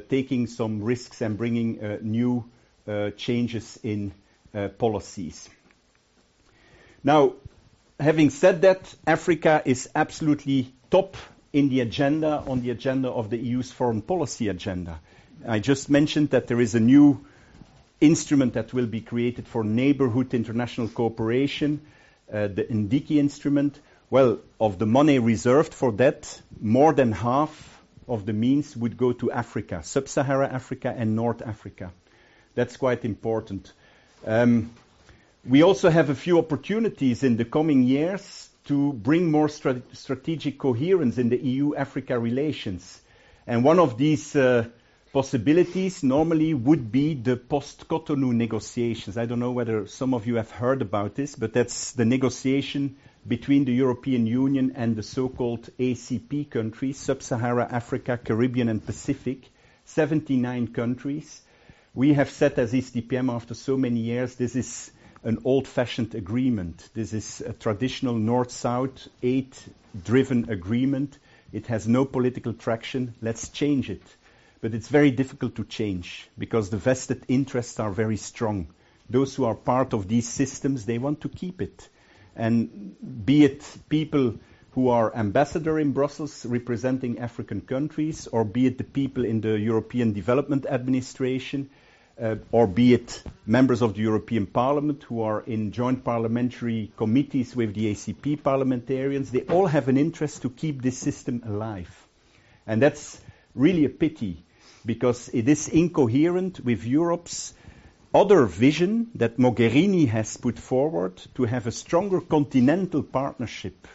taking 0.08 0.46
some 0.46 0.82
risks 0.82 1.20
and 1.20 1.36
bringing 1.36 1.82
uh, 1.82 1.98
new 2.02 2.44
uh, 2.86 3.10
changes 3.10 3.78
in 3.82 4.12
uh, 4.54 4.68
policies. 4.68 5.48
Now, 7.04 7.34
having 7.98 8.30
said 8.30 8.62
that, 8.62 8.94
Africa 9.06 9.62
is 9.64 9.88
absolutely 9.94 10.72
top 10.90 11.16
in 11.52 11.68
the 11.68 11.80
agenda, 11.80 12.42
on 12.46 12.62
the 12.62 12.70
agenda 12.70 13.08
of 13.08 13.30
the 13.30 13.38
EU's 13.38 13.70
foreign 13.70 14.02
policy 14.02 14.48
agenda. 14.48 15.00
I 15.46 15.58
just 15.58 15.90
mentioned 15.90 16.30
that 16.30 16.46
there 16.46 16.60
is 16.60 16.74
a 16.74 16.80
new 16.80 17.24
instrument 18.00 18.54
that 18.54 18.72
will 18.72 18.86
be 18.86 19.00
created 19.00 19.46
for 19.46 19.64
neighborhood 19.64 20.34
international 20.34 20.88
cooperation, 20.88 21.80
uh, 22.32 22.48
the 22.48 22.64
NDICI 22.64 23.16
instrument. 23.16 23.78
Well, 24.10 24.40
of 24.60 24.78
the 24.78 24.86
money 24.86 25.18
reserved 25.18 25.72
for 25.72 25.92
that, 25.92 26.40
more 26.60 26.92
than 26.92 27.12
half 27.12 27.71
of 28.08 28.26
the 28.26 28.32
means 28.32 28.76
would 28.76 28.96
go 28.96 29.12
to 29.12 29.30
Africa, 29.30 29.82
sub-Sahara 29.82 30.48
Africa 30.48 30.94
and 30.96 31.16
North 31.16 31.42
Africa. 31.42 31.92
That's 32.54 32.76
quite 32.76 33.04
important. 33.04 33.72
Um, 34.26 34.70
we 35.44 35.62
also 35.62 35.90
have 35.90 36.10
a 36.10 36.14
few 36.14 36.38
opportunities 36.38 37.22
in 37.22 37.36
the 37.36 37.44
coming 37.44 37.82
years 37.82 38.48
to 38.66 38.92
bring 38.92 39.30
more 39.30 39.48
strat- 39.48 39.96
strategic 39.96 40.58
coherence 40.58 41.18
in 41.18 41.28
the 41.28 41.38
EU-Africa 41.38 42.18
relations. 42.18 43.00
And 43.46 43.64
one 43.64 43.80
of 43.80 43.98
these 43.98 44.36
uh, 44.36 44.66
possibilities 45.12 46.02
normally 46.02 46.54
would 46.54 46.92
be 46.92 47.14
the 47.14 47.36
post-Cotonou 47.36 48.32
negotiations. 48.32 49.18
I 49.18 49.26
don't 49.26 49.40
know 49.40 49.50
whether 49.50 49.86
some 49.86 50.14
of 50.14 50.26
you 50.26 50.36
have 50.36 50.50
heard 50.50 50.80
about 50.80 51.16
this, 51.16 51.34
but 51.34 51.52
that's 51.52 51.92
the 51.92 52.04
negotiation 52.04 52.96
between 53.26 53.64
the 53.64 53.72
European 53.72 54.26
Union 54.26 54.72
and 54.74 54.96
the 54.96 55.02
so-called 55.02 55.68
ACP 55.78 56.50
countries, 56.50 56.98
Sub-Sahara 56.98 57.68
Africa, 57.70 58.18
Caribbean 58.22 58.68
and 58.68 58.84
Pacific, 58.84 59.48
79 59.84 60.68
countries. 60.68 61.42
We 61.94 62.14
have 62.14 62.30
said 62.30 62.58
as 62.58 62.72
ECDPM 62.72 63.32
after 63.32 63.54
so 63.54 63.76
many 63.76 64.00
years, 64.00 64.34
this 64.34 64.56
is 64.56 64.90
an 65.22 65.38
old-fashioned 65.44 66.14
agreement. 66.14 66.88
This 66.94 67.12
is 67.12 67.40
a 67.42 67.52
traditional 67.52 68.14
North-South 68.14 69.06
aid-driven 69.22 70.50
agreement. 70.50 71.18
It 71.52 71.66
has 71.68 71.86
no 71.86 72.04
political 72.04 72.54
traction. 72.54 73.14
Let's 73.20 73.50
change 73.50 73.88
it. 73.88 74.02
But 74.60 74.74
it's 74.74 74.88
very 74.88 75.10
difficult 75.10 75.56
to 75.56 75.64
change 75.64 76.28
because 76.38 76.70
the 76.70 76.76
vested 76.76 77.24
interests 77.28 77.78
are 77.78 77.90
very 77.90 78.16
strong. 78.16 78.68
Those 79.10 79.34
who 79.34 79.44
are 79.44 79.54
part 79.54 79.92
of 79.92 80.08
these 80.08 80.28
systems, 80.28 80.86
they 80.86 80.98
want 80.98 81.20
to 81.20 81.28
keep 81.28 81.60
it. 81.60 81.88
And 82.36 82.96
be 83.26 83.44
it 83.44 83.64
people 83.88 84.34
who 84.72 84.88
are 84.88 85.14
ambassador 85.14 85.78
in 85.78 85.92
Brussels 85.92 86.46
representing 86.46 87.18
African 87.18 87.60
countries, 87.60 88.26
or 88.26 88.44
be 88.44 88.66
it 88.66 88.78
the 88.78 88.84
people 88.84 89.24
in 89.24 89.40
the 89.42 89.58
European 89.58 90.12
Development 90.14 90.64
Administration, 90.66 91.68
uh, 92.20 92.36
or 92.50 92.66
be 92.66 92.94
it 92.94 93.22
members 93.46 93.82
of 93.82 93.94
the 93.94 94.00
European 94.00 94.46
Parliament 94.46 95.02
who 95.04 95.22
are 95.22 95.40
in 95.42 95.72
joint 95.72 96.04
parliamentary 96.04 96.90
committees 96.96 97.54
with 97.54 97.74
the 97.74 97.92
ACP 97.92 98.42
parliamentarians, 98.42 99.30
they 99.30 99.42
all 99.42 99.66
have 99.66 99.88
an 99.88 99.96
interest 99.98 100.42
to 100.42 100.50
keep 100.50 100.80
this 100.82 100.96
system 100.96 101.42
alive. 101.46 101.90
And 102.66 102.80
that's 102.80 103.20
really 103.54 103.84
a 103.84 103.90
pity 103.90 104.42
because 104.86 105.28
it 105.32 105.48
is 105.48 105.68
incoherent 105.68 106.60
with 106.64 106.84
Europe's 106.84 107.54
other 108.14 108.44
vision 108.44 109.10
that 109.14 109.38
Mogherini 109.38 110.06
has 110.08 110.36
put 110.36 110.58
forward 110.58 111.16
to 111.34 111.44
have 111.44 111.66
a 111.66 111.72
stronger 111.72 112.20
continental 112.20 113.02
partnership 113.02 113.88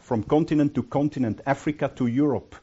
from 0.00 0.22
continent 0.22 0.74
to 0.74 0.82
continent, 0.82 1.40
Africa 1.46 1.90
to 1.96 2.06
Europe. 2.06 2.54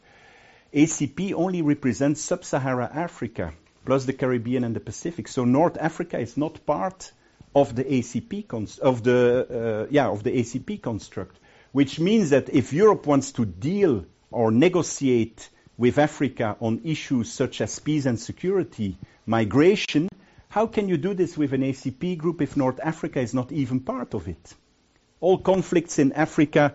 ACP 0.73 1.33
only 1.33 1.63
represents 1.63 2.21
sub-Sahara 2.21 2.89
Africa 2.93 3.53
plus 3.85 4.05
the 4.05 4.13
Caribbean 4.13 4.63
and 4.63 4.75
the 4.75 4.79
Pacific. 4.79 5.27
So 5.27 5.45
North 5.45 5.77
Africa 5.79 6.19
is 6.19 6.37
not 6.37 6.63
part 6.65 7.11
of 7.55 7.75
the 7.75 7.83
ACP 7.83 8.79
of 8.79 9.03
the 9.03 9.87
uh, 9.87 9.87
yeah 9.89 10.09
of 10.09 10.21
the 10.21 10.31
ACP 10.31 10.81
construct, 10.81 11.39
which 11.71 11.99
means 11.99 12.29
that 12.29 12.49
if 12.49 12.71
Europe 12.71 13.07
wants 13.07 13.31
to 13.31 13.45
deal 13.45 14.05
or 14.29 14.51
negotiate 14.51 15.49
with 15.75 15.97
Africa 15.97 16.55
on 16.59 16.81
issues 16.83 17.31
such 17.31 17.61
as 17.61 17.79
peace 17.79 18.05
and 18.05 18.19
security, 18.19 18.97
migration, 19.25 20.09
how 20.49 20.65
can 20.65 20.89
you 20.89 20.97
do 20.97 21.13
this 21.13 21.37
with 21.37 21.53
an 21.53 21.61
ACP 21.61 22.17
group 22.17 22.41
if 22.41 22.57
North 22.57 22.79
Africa 22.83 23.19
is 23.19 23.35
not 23.35 23.51
even 23.51 23.81
part 23.81 24.15
of 24.15 24.27
it? 24.27 24.55
All 25.19 25.37
conflicts 25.37 25.99
in 25.99 26.11
Africa 26.13 26.73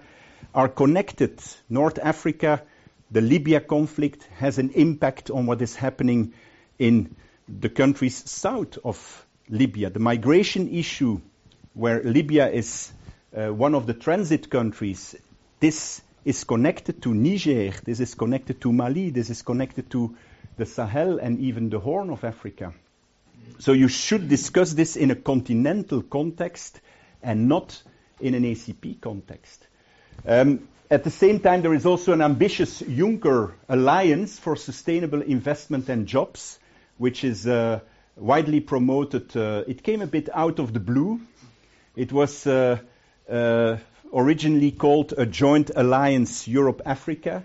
are 0.55 0.69
connected. 0.69 1.43
North 1.69 1.99
Africa, 2.01 2.63
the 3.11 3.21
Libya 3.21 3.61
conflict 3.61 4.29
has 4.37 4.59
an 4.59 4.71
impact 4.71 5.29
on 5.29 5.47
what 5.47 5.61
is 5.61 5.75
happening 5.75 6.35
in 6.79 7.17
the 7.49 7.69
countries 7.69 8.31
south 8.31 8.79
of 8.85 9.27
Libya. 9.49 9.91
The 9.91 9.99
migration 9.99 10.73
issue, 10.73 11.21
where 11.73 12.01
Libya 12.01 12.51
is 12.51 12.93
uh, 13.37 13.53
one 13.53 13.75
of 13.75 13.89
the 13.89 13.95
transit 13.95 14.51
countries, 14.51 15.17
this 15.59 16.01
is 16.25 16.45
connected 16.45 17.03
to 17.03 17.13
Niger, 17.13 17.73
this 17.85 17.99
is 17.99 18.15
connected 18.15 18.61
to 18.61 18.73
Mali, 18.73 19.11
this 19.11 19.31
is 19.31 19.43
connected 19.43 19.91
to 19.91 20.17
the 20.57 20.65
Sahel 20.65 21.19
and 21.19 21.41
even 21.41 21.71
the 21.71 21.81
Horn 21.81 22.11
of 22.11 22.23
Africa. 22.23 22.73
So 23.59 23.73
you 23.73 23.89
should 23.89 24.29
discuss 24.29 24.73
this 24.73 24.97
in 24.97 25.11
a 25.11 25.15
continental 25.15 26.03
context 26.03 26.81
and 27.23 27.49
not 27.49 27.83
in 28.21 28.35
an 28.35 28.43
ACP 28.45 29.01
context. 29.01 29.67
Um, 30.27 30.69
at 30.91 31.05
the 31.05 31.11
same 31.11 31.41
time, 31.41 31.63
there 31.63 31.75
is 31.75 31.87
also 31.87 32.13
an 32.13 32.21
ambitious 32.21 32.83
Juncker 32.83 33.53
alliance 33.69 34.39
for 34.39 34.55
sustainable 34.57 35.23
investment 35.23 35.89
and 35.89 36.07
jobs, 36.07 36.59
which 36.99 37.25
is 37.25 37.47
uh, 37.47 37.81
widely 38.17 38.61
promoted. 38.61 39.37
Uh, 39.37 39.65
it 39.67 39.83
came 39.83 40.03
a 40.03 40.07
bit 40.07 40.29
out 40.33 40.59
of 40.59 40.73
the 40.73 40.81
blue. 40.81 41.21
It 41.97 42.13
was 42.13 42.47
uh, 42.47 42.79
uh 43.31 43.77
originally 44.13 44.71
called 44.71 45.13
a 45.17 45.27
Joint 45.27 45.73
Alliance 45.75 46.47
Europe-Africa 46.47 47.43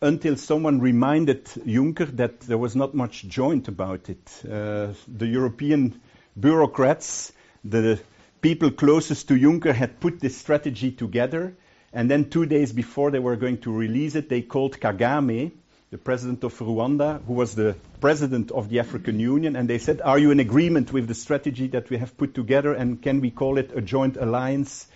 until 0.00 0.36
someone 0.36 0.80
reminded 0.80 1.44
Juncker 1.44 2.16
that 2.16 2.40
there 2.40 2.58
was 2.58 2.76
not 2.76 2.94
much 2.94 3.26
joint 3.26 3.68
about 3.68 4.08
it. 4.10 4.42
Uh, 4.44 4.92
the 5.08 5.26
European 5.26 6.00
bureaucrats, 6.38 7.32
the 7.64 7.98
people 8.40 8.70
closest 8.70 9.28
to 9.28 9.34
Juncker 9.34 9.74
had 9.74 10.00
put 10.00 10.20
this 10.20 10.36
strategy 10.36 10.90
together, 10.90 11.56
and 11.92 12.10
then 12.10 12.28
two 12.28 12.46
days 12.46 12.72
before 12.72 13.10
they 13.10 13.18
were 13.18 13.36
going 13.36 13.58
to 13.58 13.72
release 13.72 14.14
it, 14.14 14.28
they 14.28 14.42
called 14.42 14.78
Kagame, 14.78 15.52
the 15.90 15.98
president 15.98 16.44
of 16.44 16.58
Rwanda, 16.58 17.24
who 17.24 17.32
was 17.32 17.54
the 17.54 17.76
president 18.00 18.50
of 18.50 18.68
the 18.68 18.80
African 18.80 19.18
Union, 19.18 19.56
and 19.56 19.70
they 19.70 19.78
said, 19.78 20.02
Are 20.02 20.18
you 20.18 20.30
in 20.30 20.40
agreement 20.40 20.92
with 20.92 21.06
the 21.08 21.14
strategy 21.14 21.68
that 21.68 21.88
we 21.88 21.96
have 21.96 22.18
put 22.18 22.34
together, 22.34 22.74
and 22.74 23.00
can 23.00 23.20
we 23.20 23.30
call 23.30 23.56
it 23.56 23.70
a 23.74 23.80
joint 23.80 24.16
alliance? 24.16 24.86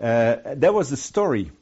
Uh, 0.00 0.36
that 0.44 0.74
was 0.74 0.90
the 0.90 0.96
story. 0.96 1.52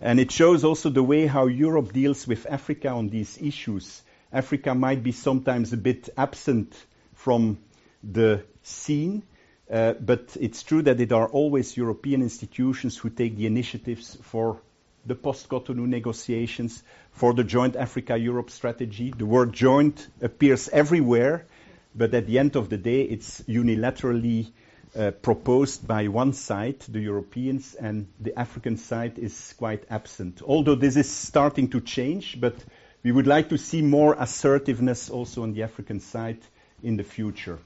And 0.00 0.20
it 0.20 0.30
shows 0.30 0.64
also 0.64 0.90
the 0.90 1.02
way 1.02 1.26
how 1.26 1.46
Europe 1.46 1.92
deals 1.92 2.26
with 2.26 2.46
Africa 2.46 2.88
on 2.90 3.08
these 3.08 3.38
issues. 3.40 4.02
Africa 4.32 4.74
might 4.74 5.02
be 5.02 5.12
sometimes 5.12 5.72
a 5.72 5.76
bit 5.76 6.10
absent 6.16 6.74
from 7.14 7.58
the 8.02 8.44
scene, 8.62 9.22
uh, 9.70 9.94
but 9.94 10.36
it's 10.38 10.62
true 10.62 10.82
that 10.82 11.00
it 11.00 11.12
are 11.12 11.28
always 11.28 11.76
European 11.76 12.22
institutions 12.22 12.98
who 12.98 13.08
take 13.08 13.36
the 13.36 13.46
initiatives 13.46 14.18
for 14.22 14.60
the 15.06 15.14
post-Cotonou 15.14 15.86
negotiations, 15.86 16.82
for 17.12 17.32
the 17.32 17.44
joint 17.44 17.76
Africa-Europe 17.76 18.50
strategy. 18.50 19.14
The 19.16 19.24
word 19.24 19.52
joint 19.52 20.06
appears 20.20 20.68
everywhere, 20.68 21.46
but 21.94 22.12
at 22.12 22.26
the 22.26 22.38
end 22.38 22.56
of 22.56 22.68
the 22.68 22.76
day, 22.76 23.02
it's 23.02 23.40
unilaterally 23.42 24.50
uh, 24.96 25.10
proposed 25.10 25.86
by 25.86 26.08
one 26.08 26.32
side, 26.32 26.80
the 26.88 27.00
Europeans, 27.00 27.74
and 27.74 28.06
the 28.20 28.38
African 28.38 28.76
side 28.76 29.18
is 29.18 29.54
quite 29.58 29.84
absent. 29.90 30.42
Although 30.42 30.74
this 30.76 30.96
is 30.96 31.08
starting 31.10 31.68
to 31.70 31.80
change, 31.80 32.40
but 32.40 32.54
we 33.02 33.12
would 33.12 33.26
like 33.26 33.50
to 33.50 33.58
see 33.58 33.82
more 33.82 34.16
assertiveness 34.18 35.10
also 35.10 35.42
on 35.42 35.52
the 35.52 35.62
African 35.62 36.00
side 36.00 36.38
in 36.82 36.96
the 36.96 37.04
future. 37.04 37.58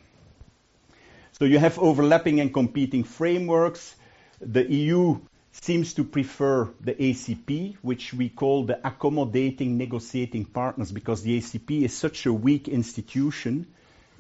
So 1.33 1.45
you 1.45 1.59
have 1.59 1.79
overlapping 1.79 2.41
and 2.41 2.53
competing 2.53 3.05
frameworks. 3.05 3.95
The 4.41 4.71
EU 4.71 5.21
seems 5.53 5.95
to 5.95 6.05
prefer 6.05 6.69
the 6.81 6.95
ACP, 6.95 7.77
which 7.83 8.13
we 8.13 8.29
call 8.29 8.65
the 8.65 8.85
accommodating 8.87 9.79
negotiating 9.79 10.45
partners, 10.47 10.93
because 10.93 11.23
the 11.23 11.39
ACP 11.41 11.83
is 11.83 11.97
such 11.97 12.27
a 12.27 12.33
weak 12.33 12.69
institution 12.69 13.67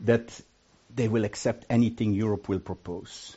that 0.04 0.40
they 0.94 1.08
will 1.08 1.24
accept 1.24 1.66
anything 1.70 2.12
Europe 2.12 2.48
will 2.48 2.60
propose. 2.60 3.36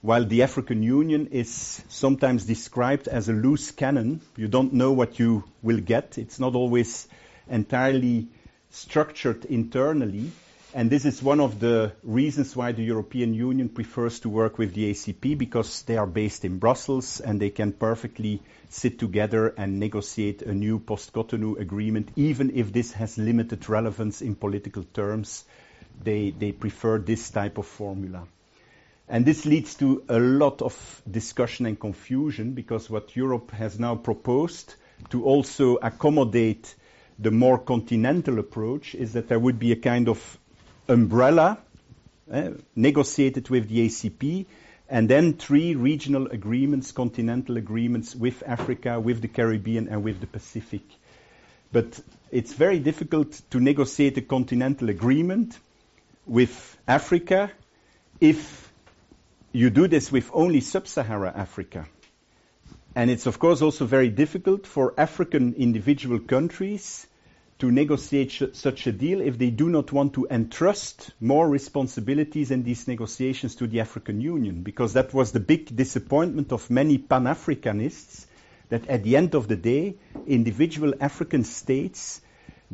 While 0.00 0.26
the 0.26 0.42
African 0.42 0.82
Union 0.82 1.28
is 1.32 1.82
sometimes 1.88 2.44
described 2.44 3.08
as 3.08 3.28
a 3.28 3.32
loose 3.32 3.72
cannon, 3.72 4.20
you 4.36 4.46
don't 4.46 4.72
know 4.72 4.92
what 4.92 5.18
you 5.18 5.42
will 5.60 5.80
get. 5.80 6.18
It's 6.18 6.38
not 6.38 6.54
always 6.54 7.08
entirely 7.48 8.28
structured 8.70 9.44
internally. 9.44 10.30
And 10.74 10.90
this 10.90 11.04
is 11.04 11.22
one 11.22 11.40
of 11.40 11.58
the 11.58 11.92
reasons 12.04 12.54
why 12.54 12.72
the 12.72 12.84
European 12.84 13.32
Union 13.34 13.70
prefers 13.70 14.20
to 14.20 14.28
work 14.28 14.58
with 14.58 14.74
the 14.74 14.90
ACP 14.92 15.36
because 15.36 15.82
they 15.82 15.96
are 15.96 16.06
based 16.06 16.44
in 16.44 16.58
Brussels 16.58 17.20
and 17.20 17.40
they 17.40 17.50
can 17.50 17.72
perfectly 17.72 18.42
sit 18.68 18.98
together 18.98 19.48
and 19.56 19.80
negotiate 19.80 20.42
a 20.42 20.52
new 20.52 20.78
post-Cotonou 20.78 21.58
agreement, 21.58 22.10
even 22.16 22.52
if 22.54 22.72
this 22.72 22.92
has 22.92 23.16
limited 23.16 23.68
relevance 23.68 24.20
in 24.20 24.36
political 24.36 24.84
terms. 24.84 25.44
They, 26.02 26.30
they 26.30 26.52
prefer 26.52 26.98
this 26.98 27.30
type 27.30 27.58
of 27.58 27.66
formula. 27.66 28.26
And 29.08 29.24
this 29.24 29.46
leads 29.46 29.74
to 29.76 30.02
a 30.08 30.18
lot 30.18 30.60
of 30.60 31.02
discussion 31.10 31.66
and 31.66 31.80
confusion 31.80 32.52
because 32.52 32.90
what 32.90 33.16
Europe 33.16 33.50
has 33.52 33.78
now 33.78 33.94
proposed 33.96 34.74
to 35.10 35.24
also 35.24 35.76
accommodate 35.76 36.74
the 37.18 37.30
more 37.30 37.58
continental 37.58 38.38
approach 38.38 38.94
is 38.94 39.14
that 39.14 39.28
there 39.28 39.38
would 39.38 39.58
be 39.58 39.72
a 39.72 39.76
kind 39.76 40.08
of 40.08 40.38
umbrella 40.88 41.58
eh, 42.30 42.50
negotiated 42.76 43.48
with 43.48 43.68
the 43.68 43.86
ACP 43.86 44.46
and 44.88 45.08
then 45.08 45.34
three 45.34 45.74
regional 45.74 46.28
agreements, 46.28 46.92
continental 46.92 47.56
agreements 47.56 48.14
with 48.16 48.42
Africa, 48.46 48.98
with 48.98 49.20
the 49.20 49.28
Caribbean, 49.28 49.88
and 49.88 50.02
with 50.02 50.20
the 50.20 50.26
Pacific. 50.26 50.82
But 51.72 52.00
it's 52.30 52.54
very 52.54 52.78
difficult 52.78 53.40
to 53.50 53.60
negotiate 53.60 54.16
a 54.16 54.22
continental 54.22 54.88
agreement 54.88 55.58
with 56.28 56.76
Africa 56.86 57.50
if 58.20 58.72
you 59.52 59.70
do 59.70 59.88
this 59.88 60.12
with 60.12 60.30
only 60.34 60.60
sub-Sahara 60.60 61.32
Africa. 61.34 61.86
And 62.94 63.10
it's 63.10 63.26
of 63.26 63.38
course 63.38 63.62
also 63.62 63.86
very 63.86 64.10
difficult 64.10 64.66
for 64.66 64.94
African 64.98 65.54
individual 65.54 66.18
countries 66.18 67.06
to 67.58 67.70
negotiate 67.70 68.30
sh- 68.30 68.42
such 68.52 68.86
a 68.86 68.92
deal 68.92 69.20
if 69.20 69.38
they 69.38 69.50
do 69.50 69.68
not 69.68 69.90
want 69.90 70.14
to 70.14 70.26
entrust 70.30 71.10
more 71.20 71.48
responsibilities 71.48 72.50
in 72.50 72.62
these 72.62 72.86
negotiations 72.86 73.56
to 73.56 73.66
the 73.66 73.80
African 73.80 74.20
Union, 74.20 74.62
because 74.62 74.92
that 74.92 75.12
was 75.12 75.32
the 75.32 75.40
big 75.40 75.74
disappointment 75.74 76.52
of 76.52 76.70
many 76.70 76.98
Pan-Africanists, 76.98 78.26
that 78.68 78.86
at 78.88 79.02
the 79.02 79.16
end 79.16 79.34
of 79.34 79.48
the 79.48 79.56
day, 79.56 79.96
individual 80.26 80.94
African 81.00 81.42
states 81.42 82.20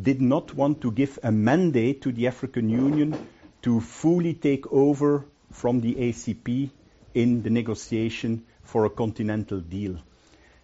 did 0.00 0.20
not 0.20 0.54
want 0.54 0.80
to 0.82 0.90
give 0.90 1.18
a 1.22 1.32
mandate 1.32 2.02
to 2.02 2.12
the 2.12 2.26
African 2.26 2.68
Union 2.68 3.16
to 3.64 3.80
fully 3.80 4.34
take 4.34 4.70
over 4.70 5.24
from 5.50 5.80
the 5.80 5.94
ACP 5.94 6.68
in 7.14 7.42
the 7.42 7.48
negotiation 7.48 8.44
for 8.62 8.84
a 8.84 8.90
continental 8.90 9.58
deal. 9.58 9.96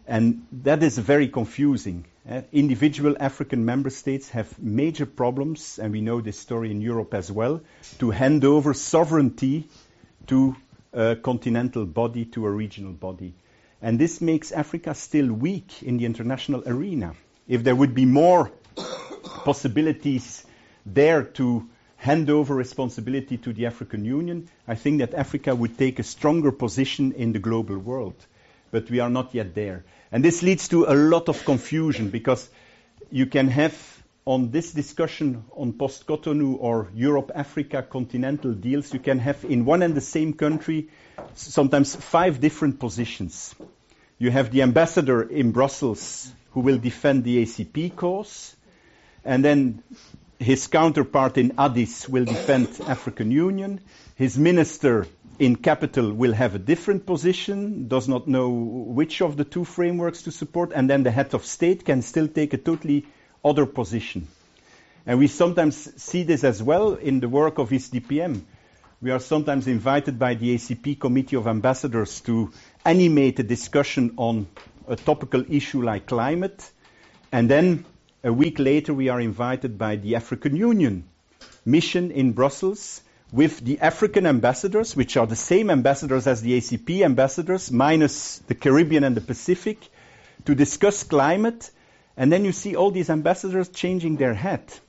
And 0.07 0.47
that 0.65 0.83
is 0.83 0.99
very 0.99 1.29
confusing. 1.29 2.05
Uh, 2.29 2.43
individual 2.53 3.17
African 3.19 3.65
member 3.65 3.89
states 3.89 4.29
have 4.31 4.59
major 4.59 5.07
problems, 5.07 5.79
and 5.79 5.93
we 5.93 6.03
know 6.03 6.21
this 6.21 6.39
story 6.39 6.71
in 6.71 6.83
Europe 6.83 7.15
as 7.15 7.33
well, 7.33 7.63
to 8.01 8.11
hand 8.11 8.45
over 8.45 8.75
sovereignty 8.75 9.67
to 10.27 10.55
a 10.93 11.17
continental 11.17 11.87
body, 11.87 12.27
to 12.27 12.45
a 12.45 12.51
regional 12.51 12.93
body. 12.93 13.33
And 13.81 13.99
this 13.99 14.21
makes 14.21 14.53
Africa 14.53 14.95
still 14.95 15.33
weak 15.33 15.83
in 15.83 15.97
the 15.97 16.05
international 16.05 16.65
arena. 16.67 17.15
If 17.49 17.65
there 17.65 17.75
would 17.75 17.95
be 17.95 18.05
more 18.05 18.53
possibilities 19.45 20.45
there 20.85 21.23
to 21.23 21.67
hand 22.01 22.31
over 22.31 22.55
responsibility 22.55 23.37
to 23.37 23.53
the 23.53 23.67
African 23.67 24.07
Union, 24.07 24.49
I 24.67 24.75
think 24.75 25.01
that 25.01 25.13
Africa 25.13 25.55
would 25.55 25.77
take 25.77 25.99
a 25.99 26.03
stronger 26.03 26.51
position 26.51 27.13
in 27.13 27.33
the 27.33 27.39
global 27.39 27.77
world. 27.77 28.15
But 28.71 28.89
we 28.91 29.01
are 29.01 29.11
not 29.11 29.35
yet 29.35 29.55
there. 29.55 29.85
And 30.11 30.25
this 30.25 30.43
leads 30.43 30.69
to 30.69 30.87
a 30.87 30.95
lot 30.95 31.29
of 31.29 31.45
confusion 31.45 32.09
because 32.09 32.49
you 33.11 33.27
can 33.27 33.49
have 33.49 33.75
on 34.25 34.51
this 34.51 34.73
discussion 34.73 35.45
on 35.55 35.75
post-Cotonou 35.75 36.57
or 36.59 36.89
Europe-Africa 36.95 37.83
continental 37.91 38.53
deals, 38.53 38.95
you 38.95 39.01
can 39.01 39.19
have 39.19 39.45
in 39.45 39.67
one 39.67 39.83
and 39.83 39.95
the 39.95 40.01
same 40.01 40.33
country 40.33 40.89
sometimes 41.35 41.95
five 41.97 42.41
different 42.41 42.79
positions. 42.81 43.55
You 44.19 44.31
have 44.31 44.51
the 44.53 44.63
ambassador 44.63 45.23
in 45.23 45.53
Brussels 45.53 46.33
who 46.53 46.61
will 46.61 46.79
defend 46.79 47.25
the 47.25 47.43
ACP 47.43 47.95
cause, 47.95 48.57
and 49.23 49.45
then 49.45 49.83
his 50.41 50.67
counterpart 50.67 51.37
in 51.37 51.53
Addis 51.59 52.09
will 52.09 52.25
defend 52.25 52.69
African 52.87 53.31
Union. 53.31 53.81
His 54.17 54.39
minister 54.39 55.07
in 55.39 55.57
capital 55.57 56.13
will 56.13 56.33
have 56.33 56.55
a 56.55 56.59
different 56.59 57.05
position, 57.05 57.89
does 57.89 58.09
not 58.09 58.27
know 58.27 58.49
which 58.49 59.21
of 59.21 59.37
the 59.37 59.45
two 59.45 59.65
frameworks 59.67 60.23
to 60.23 60.31
support, 60.31 60.73
and 60.75 60.89
then 60.89 61.03
the 61.03 61.11
head 61.11 61.35
of 61.35 61.45
state 61.45 61.85
can 61.85 62.01
still 62.01 62.27
take 62.27 62.55
a 62.55 62.57
totally 62.57 63.07
other 63.45 63.67
position. 63.67 64.29
And 65.07 65.19
we 65.19 65.27
sometimes 65.27 66.03
see 66.03 66.23
this 66.23 66.43
as 66.43 66.63
well 66.63 66.95
in 66.95 67.21
the 67.21 67.29
work 67.29 67.59
of 67.59 67.69
ECDPM. 67.71 68.43
We 69.03 69.11
are 69.11 69.21
sometimes 69.21 69.67
invited 69.67 70.19
by 70.19 70.35
the 70.35 70.55
ACP 70.55 71.01
Committee 71.01 71.37
of 71.37 71.47
Ambassadors 71.47 72.21
to 72.23 72.51
animate 72.85 73.39
a 73.39 73.43
discussion 73.43 74.15
on 74.17 74.47
a 74.89 74.97
topical 74.97 75.45
issue 75.51 75.83
like 75.83 76.07
climate, 76.07 76.71
and 77.31 77.49
then 77.49 77.85
a 78.23 78.33
week 78.33 78.59
later, 78.59 78.93
we 78.93 79.09
are 79.09 79.21
invited 79.21 79.79
by 79.79 79.97
the 79.97 80.17
African 80.17 80.57
Union 80.57 81.05
mission 81.65 82.11
in 82.11 82.33
Brussels 82.33 83.03
with 83.33 83.61
the 83.61 83.79
African 83.81 84.27
ambassadors, 84.27 84.97
which 84.97 85.17
are 85.17 85.27
the 85.27 85.37
same 85.37 85.71
ambassadors 85.71 86.27
as 86.27 86.43
the 86.43 86.59
ACP 86.59 87.03
ambassadors, 87.03 87.71
minus 87.71 88.39
the 88.49 88.55
Caribbean 88.55 89.05
and 89.05 89.17
the 89.17 89.21
Pacific, 89.21 89.79
to 90.45 90.55
discuss 90.55 91.05
climate. 91.05 91.71
And 92.17 92.33
then 92.33 92.45
you 92.45 92.53
see 92.53 92.77
all 92.77 92.91
these 92.91 93.09
ambassadors 93.09 93.69
changing 93.69 94.17
their 94.17 94.35
hat. 94.35 94.81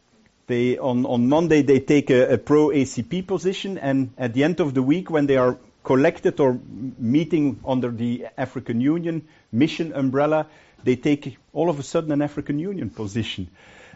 They, 0.48 0.78
on, 0.78 1.06
on 1.06 1.30
Monday, 1.30 1.62
they 1.62 1.80
take 1.80 2.10
a, 2.10 2.34
a 2.34 2.38
pro 2.38 2.70
ACP 2.70 3.28
position, 3.28 3.78
and 3.78 4.12
at 4.18 4.34
the 4.34 4.44
end 4.44 4.60
of 4.60 4.74
the 4.74 4.82
week, 4.82 5.10
when 5.10 5.28
they 5.28 5.38
are 5.38 5.58
collected 5.84 6.40
or 6.40 6.60
meeting 6.98 7.60
under 7.66 7.90
the 7.90 8.28
African 8.38 8.82
Union 8.82 9.28
mission 9.52 9.94
umbrella, 9.94 10.48
they 10.84 10.96
take 10.96 11.38
all 11.54 11.70
of 11.70 11.80
a 11.80 11.84
sudden 11.84 12.12
an 12.12 12.22
African 12.22 12.60
Union 12.60 12.90
position. 12.90 13.50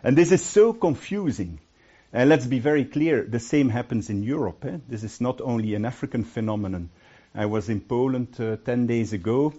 And 0.04 0.18
this 0.18 0.32
is 0.32 0.44
so 0.44 0.74
confusing. 0.74 1.60
And 2.14 2.30
let's 2.30 2.46
be 2.46 2.60
very 2.60 2.86
clear, 2.86 3.24
the 3.24 3.40
same 3.40 3.70
happens 3.70 4.10
in 4.10 4.24
Europe. 4.24 4.64
Eh? 4.66 4.78
This 4.88 5.04
is 5.04 5.20
not 5.20 5.42
only 5.42 5.76
an 5.76 5.86
African 5.86 6.24
phenomenon. 6.24 6.90
I 7.34 7.48
was 7.48 7.70
in 7.70 7.82
Poland 7.82 8.40
uh, 8.40 8.56
10 8.58 8.88
days 8.88 9.12
ago. 9.14 9.54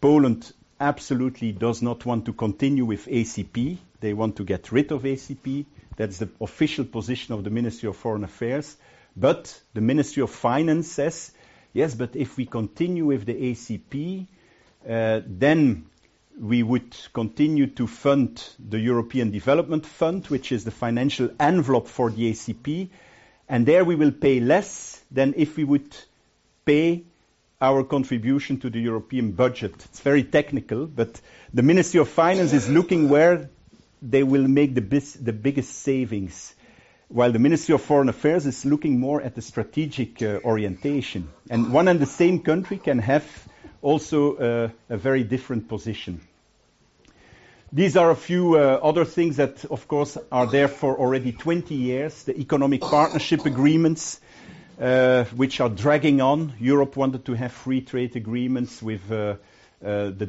Poland 0.00 0.52
absolutely 0.78 1.52
does 1.52 1.82
not 1.82 2.06
want 2.06 2.26
to 2.26 2.32
continue 2.32 2.84
with 2.84 3.06
ACP. 3.06 3.78
They 4.00 4.12
want 4.12 4.36
to 4.36 4.44
get 4.44 4.70
rid 4.70 4.92
of 4.92 5.02
ACP. 5.02 5.66
That's 5.96 6.18
the 6.18 6.28
official 6.40 6.84
position 6.84 7.34
of 7.34 7.42
the 7.42 7.50
Ministry 7.50 7.88
of 7.88 7.96
Foreign 7.96 8.22
Affairs. 8.24 8.76
But 9.16 9.58
the 9.72 9.80
Ministry 9.80 10.22
of 10.22 10.30
Finance 10.30 10.92
says, 10.92 11.32
yes, 11.72 11.94
but 11.94 12.14
if 12.14 12.36
we 12.36 12.46
continue 12.46 13.06
with 13.06 13.24
the 13.24 13.34
ACP, 13.34 14.26
uh, 14.88 15.22
then 15.26 15.86
we 16.38 16.62
would 16.62 16.94
continue 17.14 17.66
to 17.66 17.86
fund 17.86 18.42
the 18.58 18.78
European 18.78 19.30
Development 19.30 19.84
Fund, 19.86 20.26
which 20.26 20.52
is 20.52 20.64
the 20.64 20.70
financial 20.70 21.30
envelope 21.40 21.88
for 21.88 22.10
the 22.10 22.30
ACP, 22.32 22.88
and 23.48 23.64
there 23.64 23.84
we 23.84 23.94
will 23.94 24.12
pay 24.12 24.40
less 24.40 25.00
than 25.10 25.32
if 25.36 25.56
we 25.56 25.64
would 25.64 25.96
pay 26.64 27.04
our 27.60 27.82
contribution 27.84 28.60
to 28.60 28.68
the 28.68 28.80
European 28.80 29.32
budget. 29.32 29.72
It's 29.86 30.00
very 30.00 30.24
technical, 30.24 30.86
but 30.86 31.20
the 31.54 31.62
Ministry 31.62 32.00
of 32.00 32.08
Finance 32.08 32.52
is 32.52 32.68
looking 32.68 33.08
where 33.08 33.48
they 34.02 34.22
will 34.22 34.46
make 34.46 34.74
the, 34.74 34.82
bis- 34.82 35.14
the 35.14 35.32
biggest 35.32 35.70
savings, 35.80 36.54
while 37.08 37.32
the 37.32 37.38
Ministry 37.38 37.74
of 37.74 37.80
Foreign 37.80 38.10
Affairs 38.10 38.44
is 38.44 38.66
looking 38.66 39.00
more 39.00 39.22
at 39.22 39.34
the 39.34 39.40
strategic 39.42 40.20
uh, 40.20 40.40
orientation. 40.44 41.28
And 41.48 41.72
one 41.72 41.88
and 41.88 41.98
the 41.98 42.04
same 42.06 42.40
country 42.40 42.76
can 42.76 42.98
have 42.98 43.24
also 43.86 44.34
uh, 44.36 44.68
a 44.90 44.96
very 44.96 45.22
different 45.22 45.68
position. 45.68 46.20
These 47.72 47.96
are 47.96 48.10
a 48.10 48.16
few 48.16 48.56
uh, 48.56 48.80
other 48.82 49.04
things 49.04 49.36
that, 49.36 49.64
of 49.66 49.86
course, 49.86 50.18
are 50.32 50.46
there 50.46 50.66
for 50.66 50.98
already 50.98 51.30
20 51.30 51.72
years. 51.74 52.24
The 52.24 52.36
economic 52.36 52.80
partnership 52.80 53.46
agreements, 53.46 54.20
uh, 54.80 55.24
which 55.36 55.60
are 55.60 55.68
dragging 55.68 56.20
on. 56.20 56.54
Europe 56.58 56.96
wanted 56.96 57.24
to 57.26 57.34
have 57.34 57.52
free 57.52 57.80
trade 57.80 58.16
agreements 58.16 58.82
with 58.82 59.08
the 59.08 59.38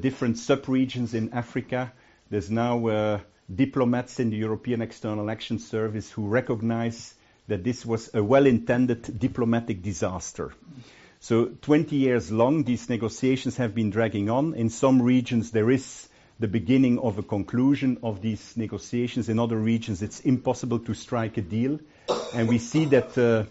different 0.02 0.38
sub-regions 0.38 1.16
in 1.16 1.34
Africa. 1.34 1.92
There's 2.30 2.52
now 2.52 3.22
diplomats 3.54 4.20
in 4.20 4.30
the 4.30 4.38
European 4.38 4.82
External 4.84 5.32
Action 5.32 5.58
Service 5.58 6.12
who 6.12 6.28
recognize 6.28 7.16
that 7.48 7.64
this 7.64 7.84
was 7.86 8.14
a 8.14 8.22
well-intended 8.24 9.20
diplomatic 9.20 9.82
disaster. 9.82 10.54
So 11.20 11.46
20 11.46 11.96
years 11.96 12.32
long, 12.32 12.64
these 12.64 12.90
negotiations 12.90 13.58
have 13.58 13.74
been 13.74 13.90
dragging 13.90 14.30
on. 14.30 14.54
In 14.54 14.70
some 14.70 15.02
regions, 15.02 15.52
there 15.52 15.72
is 15.72 16.08
the 16.40 16.48
beginning 16.48 17.00
of 17.00 17.18
a 17.18 17.24
conclusion 17.24 17.98
of 18.04 18.22
these 18.22 18.56
negotiations. 18.56 19.28
In 19.28 19.40
other 19.40 19.58
regions, 19.58 20.02
it's 20.02 20.20
impossible 20.20 20.80
to 20.80 20.94
strike 20.94 21.38
a 21.38 21.42
deal. 21.42 21.80
And 22.34 22.48
we 22.48 22.60
see 22.60 22.86
that 22.86 23.18
uh, 23.18 23.46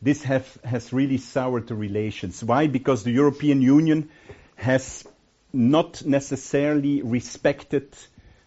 this 0.00 0.22
have, 0.22 0.46
has 0.62 0.92
really 0.92 1.18
soured 1.18 1.66
the 1.66 1.74
relations. 1.74 2.42
Why? 2.44 2.68
Because 2.68 3.02
the 3.02 3.10
European 3.10 3.62
Union 3.62 4.10
has 4.54 5.04
not 5.52 6.04
necessarily 6.04 7.02
respected 7.02 7.88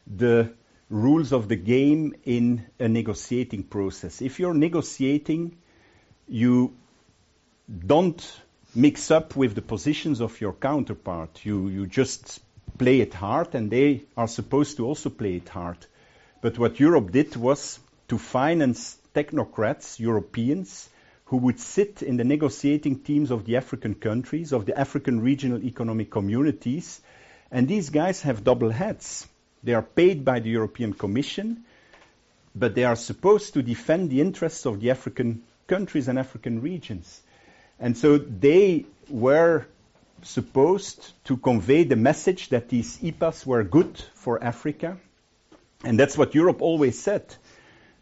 the 0.07 0.53
rules 0.89 1.31
of 1.33 1.47
the 1.47 1.55
game 1.55 2.15
in 2.25 2.65
a 2.79 2.87
negotiating 2.87 3.63
process. 3.63 4.21
If 4.21 4.39
you're 4.39 4.53
negotiating, 4.53 5.57
you 6.27 6.73
don't 7.85 8.21
mix 8.73 9.11
up 9.11 9.35
with 9.35 9.55
the 9.55 9.61
positions 9.61 10.21
of 10.21 10.39
your 10.39 10.53
counterpart. 10.53 11.45
You, 11.45 11.67
you 11.67 11.87
just 11.87 12.39
play 12.77 13.01
it 13.01 13.13
hard, 13.13 13.53
and 13.55 13.69
they 13.69 14.03
are 14.15 14.27
supposed 14.27 14.77
to 14.77 14.85
also 14.85 15.09
play 15.09 15.35
it 15.35 15.49
hard. 15.49 15.77
But 16.41 16.57
what 16.57 16.79
Europe 16.79 17.11
did 17.11 17.35
was 17.35 17.79
to 18.07 18.17
finance 18.17 18.97
technocrats, 19.13 19.99
Europeans, 19.99 20.89
who 21.25 21.37
would 21.37 21.59
sit 21.59 22.01
in 22.01 22.17
the 22.17 22.23
negotiating 22.23 22.99
teams 22.99 23.31
of 23.31 23.45
the 23.45 23.57
African 23.57 23.93
countries, 23.95 24.51
of 24.51 24.65
the 24.65 24.77
African 24.77 25.21
regional 25.21 25.63
economic 25.63 26.09
communities. 26.11 26.99
And 27.51 27.67
these 27.67 27.89
guys 27.89 28.21
have 28.23 28.43
double 28.43 28.69
heads. 28.69 29.27
They 29.63 29.73
are 29.73 29.81
paid 29.81 30.25
by 30.25 30.39
the 30.39 30.49
European 30.49 30.93
Commission, 30.93 31.63
but 32.55 32.73
they 32.75 32.83
are 32.83 32.95
supposed 32.95 33.53
to 33.53 33.61
defend 33.61 34.09
the 34.09 34.21
interests 34.21 34.65
of 34.65 34.79
the 34.81 34.91
African 34.91 35.43
countries 35.67 36.07
and 36.07 36.17
African 36.19 36.61
regions. 36.61 37.21
And 37.81 37.97
so 37.97 38.19
they 38.19 38.85
were 39.09 39.65
supposed 40.21 41.13
to 41.25 41.35
convey 41.35 41.83
the 41.83 41.95
message 41.95 42.49
that 42.49 42.69
these 42.69 42.99
EPAs 42.99 43.43
were 43.45 43.63
good 43.63 43.99
for 44.13 44.41
Africa. 44.41 44.97
And 45.83 45.99
that's 45.99 46.15
what 46.15 46.35
Europe 46.35 46.61
always 46.61 46.99
said. 46.99 47.35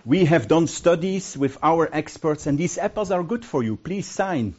We 0.06 0.26
have 0.26 0.50
done 0.50 0.68
studies 0.68 1.38
with 1.38 1.58
our 1.64 1.90
experts, 1.92 2.46
and 2.46 2.58
these 2.58 2.78
EPAs 2.78 3.16
are 3.16 3.24
good 3.24 3.46
for 3.46 3.64
you. 3.64 3.78
Please 3.78 4.06
sign. 4.06 4.54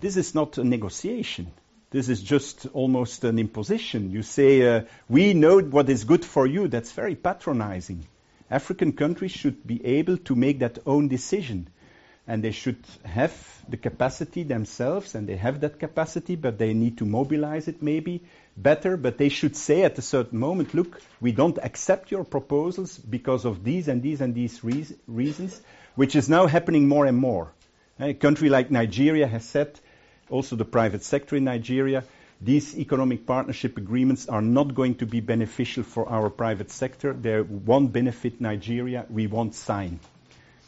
This 0.00 0.16
is 0.16 0.34
not 0.34 0.58
a 0.58 0.64
negotiation. 0.64 1.52
This 1.90 2.08
is 2.08 2.20
just 2.20 2.66
almost 2.72 3.22
an 3.24 3.38
imposition. 3.38 4.10
You 4.10 4.22
say, 4.22 4.62
uh, 4.66 4.84
we 5.08 5.32
know 5.32 5.60
what 5.60 5.88
is 5.88 6.04
good 6.04 6.24
for 6.24 6.46
you. 6.46 6.66
That's 6.66 6.92
very 6.92 7.14
patronizing. 7.14 8.06
African 8.50 8.92
countries 8.92 9.32
should 9.32 9.64
be 9.64 9.84
able 9.84 10.16
to 10.18 10.34
make 10.34 10.58
that 10.60 10.78
own 10.86 11.08
decision. 11.08 11.68
And 12.26 12.44
they 12.44 12.52
should 12.52 12.78
have 13.04 13.32
the 13.68 13.76
capacity 13.76 14.42
themselves, 14.44 15.14
and 15.14 15.28
they 15.28 15.36
have 15.36 15.60
that 15.60 15.78
capacity, 15.78 16.36
but 16.36 16.58
they 16.58 16.74
need 16.74 16.98
to 16.98 17.04
mobilize 17.04 17.66
it 17.66 17.82
maybe 17.82 18.22
better. 18.56 18.96
But 18.96 19.18
they 19.18 19.28
should 19.30 19.56
say 19.56 19.82
at 19.82 19.98
a 19.98 20.02
certain 20.02 20.38
moment, 20.38 20.74
look, 20.74 21.00
we 21.20 21.32
don't 21.32 21.58
accept 21.58 22.10
your 22.10 22.24
proposals 22.24 22.98
because 22.98 23.44
of 23.44 23.64
these 23.64 23.88
and 23.88 24.02
these 24.02 24.20
and 24.20 24.34
these 24.34 24.62
reasons, 24.62 25.60
which 25.96 26.14
is 26.14 26.28
now 26.28 26.46
happening 26.46 26.86
more 26.86 27.06
and 27.06 27.16
more. 27.16 27.52
A 27.98 28.14
country 28.14 28.48
like 28.48 28.70
Nigeria 28.70 29.26
has 29.26 29.44
said, 29.44 29.78
also 30.28 30.56
the 30.56 30.64
private 30.64 31.02
sector 31.02 31.36
in 31.36 31.44
Nigeria, 31.44 32.04
these 32.40 32.78
economic 32.78 33.26
partnership 33.26 33.76
agreements 33.76 34.28
are 34.28 34.40
not 34.40 34.74
going 34.74 34.94
to 34.96 35.06
be 35.06 35.20
beneficial 35.20 35.82
for 35.82 36.08
our 36.08 36.30
private 36.30 36.70
sector. 36.70 37.12
They 37.12 37.40
won't 37.40 37.92
benefit 37.92 38.40
Nigeria. 38.40 39.04
We 39.10 39.26
won't 39.26 39.54
sign. 39.54 40.00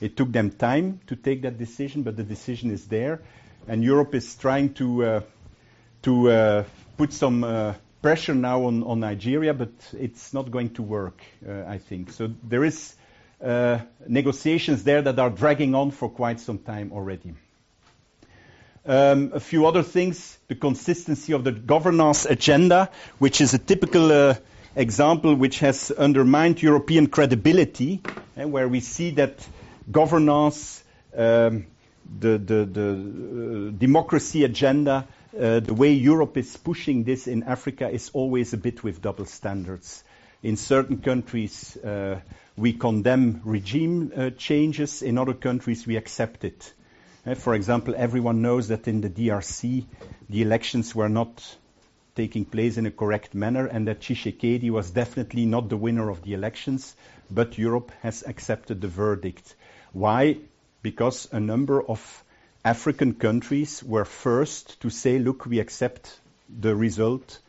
It 0.03 0.17
took 0.17 0.33
them 0.33 0.51
time 0.51 0.99
to 1.07 1.15
take 1.15 1.43
that 1.43 1.59
decision, 1.59 2.03
but 2.03 2.17
the 2.17 2.25
decision 2.25 2.73
is 2.73 2.89
there. 2.89 3.21
And 3.69 3.85
Europe 3.85 4.17
is 4.17 4.35
trying 4.35 4.75
to, 4.75 5.05
uh, 5.05 5.21
to 6.03 6.29
uh, 6.31 6.65
put 6.97 7.13
some 7.13 7.45
uh, 7.45 7.75
pressure 8.03 8.35
now 8.35 8.65
on, 8.65 8.83
on, 8.83 8.99
Nigeria, 8.99 9.55
but 9.55 9.71
it's 9.93 10.35
not 10.35 10.51
going 10.51 10.71
to 10.71 10.83
work, 10.83 11.23
uh, 11.49 11.63
I 11.69 11.79
think. 11.79 12.11
So 12.11 12.33
there 12.43 12.65
is 12.65 12.97
uh, 13.41 13.79
negotiations 14.09 14.83
there 14.83 15.03
that 15.03 15.21
are 15.21 15.31
dragging 15.31 15.77
on 15.77 15.93
for 15.93 16.09
quite 16.09 16.41
some 16.41 16.59
time 16.59 16.91
already. 16.93 17.35
Um, 18.85 19.31
a 19.33 19.39
few 19.39 19.67
other 19.67 19.85
things, 19.85 20.37
the 20.49 20.57
consistency 20.57 21.33
of 21.33 21.45
the 21.45 21.53
governance 21.53 22.25
agenda, 22.27 22.91
which 23.21 23.41
is 23.41 23.55
a 23.55 23.59
typical 23.59 24.11
uh, 24.11 24.35
example 24.75 25.37
which 25.37 25.61
has 25.61 25.93
undermined 25.93 26.61
European 26.61 27.07
credibility, 27.07 28.01
and 28.37 28.51
where 28.51 28.67
we 28.69 28.81
see 28.81 29.11
that 29.13 29.47
governance, 29.93 30.83
um, 31.17 31.67
the, 32.19 32.39
the, 32.39 32.65
the 32.65 32.91
uh, 32.91 33.79
democracy 33.79 34.45
agenda, 34.45 35.07
uh, 35.39 35.61
the 35.61 35.75
way 35.75 35.93
Europe 35.93 36.37
is 36.37 36.57
pushing 36.57 37.05
this 37.05 37.27
in 37.27 37.43
Africa 37.45 37.89
is 37.89 38.11
always 38.13 38.53
a 38.53 38.57
bit 38.57 38.83
with 38.83 39.01
double 39.01 39.27
standards. 39.27 40.05
In 40.43 40.57
certain 40.57 40.99
countries, 41.01 41.77
uh, 41.77 42.21
we 42.57 42.73
condemn 42.73 43.41
regime 43.45 44.13
uh, 44.15 44.31
changes. 44.31 45.03
In 45.03 45.17
other 45.19 45.35
countries, 45.35 45.87
we 45.87 45.97
accept 45.97 46.45
it. 46.45 46.73
Uh, 47.25 47.35
for 47.35 47.55
example, 47.55 47.95
everyone 47.97 48.43
knows 48.43 48.69
that 48.69 48.89
in 48.89 49.01
the 49.01 49.09
DRC, 49.09 49.87
the 50.29 50.43
elections 50.43 50.95
were 50.95 51.09
not 51.09 51.57
taking 52.15 52.45
place 52.45 52.77
in 52.77 52.85
a 52.87 52.91
correct 52.91 53.35
manner 53.35 53.67
and 53.67 53.89
that 53.89 54.01
Tshisekedi 54.01 54.71
was 54.71 54.91
definitely 54.91 55.47
not 55.47 55.69
the 55.69 55.77
winner 55.77 56.11
of 56.11 56.23
the 56.23 56.35
elections, 56.35 56.95
but 57.31 57.57
Europe 57.57 57.91
has 58.03 58.23
accepted 58.27 58.81
the 58.81 58.89
verdict. 58.89 59.55
Why? 59.93 60.39
Because 60.83 61.29
a 61.33 61.41
number 61.41 61.83
of 61.83 62.25
African 62.65 63.15
countries 63.15 63.83
were 63.83 64.05
first 64.05 64.81
to 64.81 64.91
say, 64.91 65.19
look, 65.19 65.47
we 65.47 65.59
accept 65.59 66.19
the 66.49 66.75
result 66.75 67.41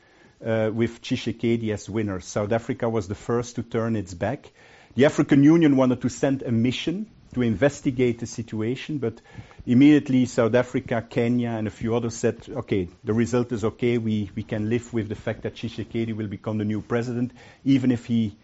uh, 0.46 0.72
with 0.74 1.02
Tshisekedi 1.02 1.72
as 1.72 1.90
winner. 1.90 2.20
South 2.20 2.52
Africa 2.52 2.90
was 2.90 3.08
the 3.08 3.16
first 3.16 3.56
to 3.56 3.64
turn 3.64 3.96
its 3.96 4.14
back. 4.14 4.52
The 4.96 5.06
African 5.06 5.44
Union 5.44 5.78
wanted 5.78 6.02
to 6.02 6.10
send 6.10 6.44
a 6.44 6.52
mission 6.52 7.08
to 7.34 7.42
investigate 7.42 8.20
the 8.20 8.28
situation, 8.28 9.00
but 9.00 9.22
immediately 9.66 10.26
South 10.26 10.54
Africa, 10.54 11.06
Kenya, 11.08 11.50
and 11.50 11.68
a 11.68 11.72
few 11.72 11.96
others 11.96 12.16
said, 12.16 12.38
okay, 12.48 12.90
the 13.04 13.14
result 13.14 13.52
is 13.52 13.64
okay. 13.64 13.98
We, 13.98 14.30
we 14.36 14.44
can 14.44 14.70
live 14.70 14.94
with 14.94 15.10
the 15.10 15.16
fact 15.16 15.44
that 15.44 15.56
Tshisekedi 15.56 16.16
will 16.16 16.28
become 16.28 16.58
the 16.58 16.66
new 16.66 16.82
president, 16.82 17.32
even 17.64 17.92
if 17.92 18.06
he 18.06 18.36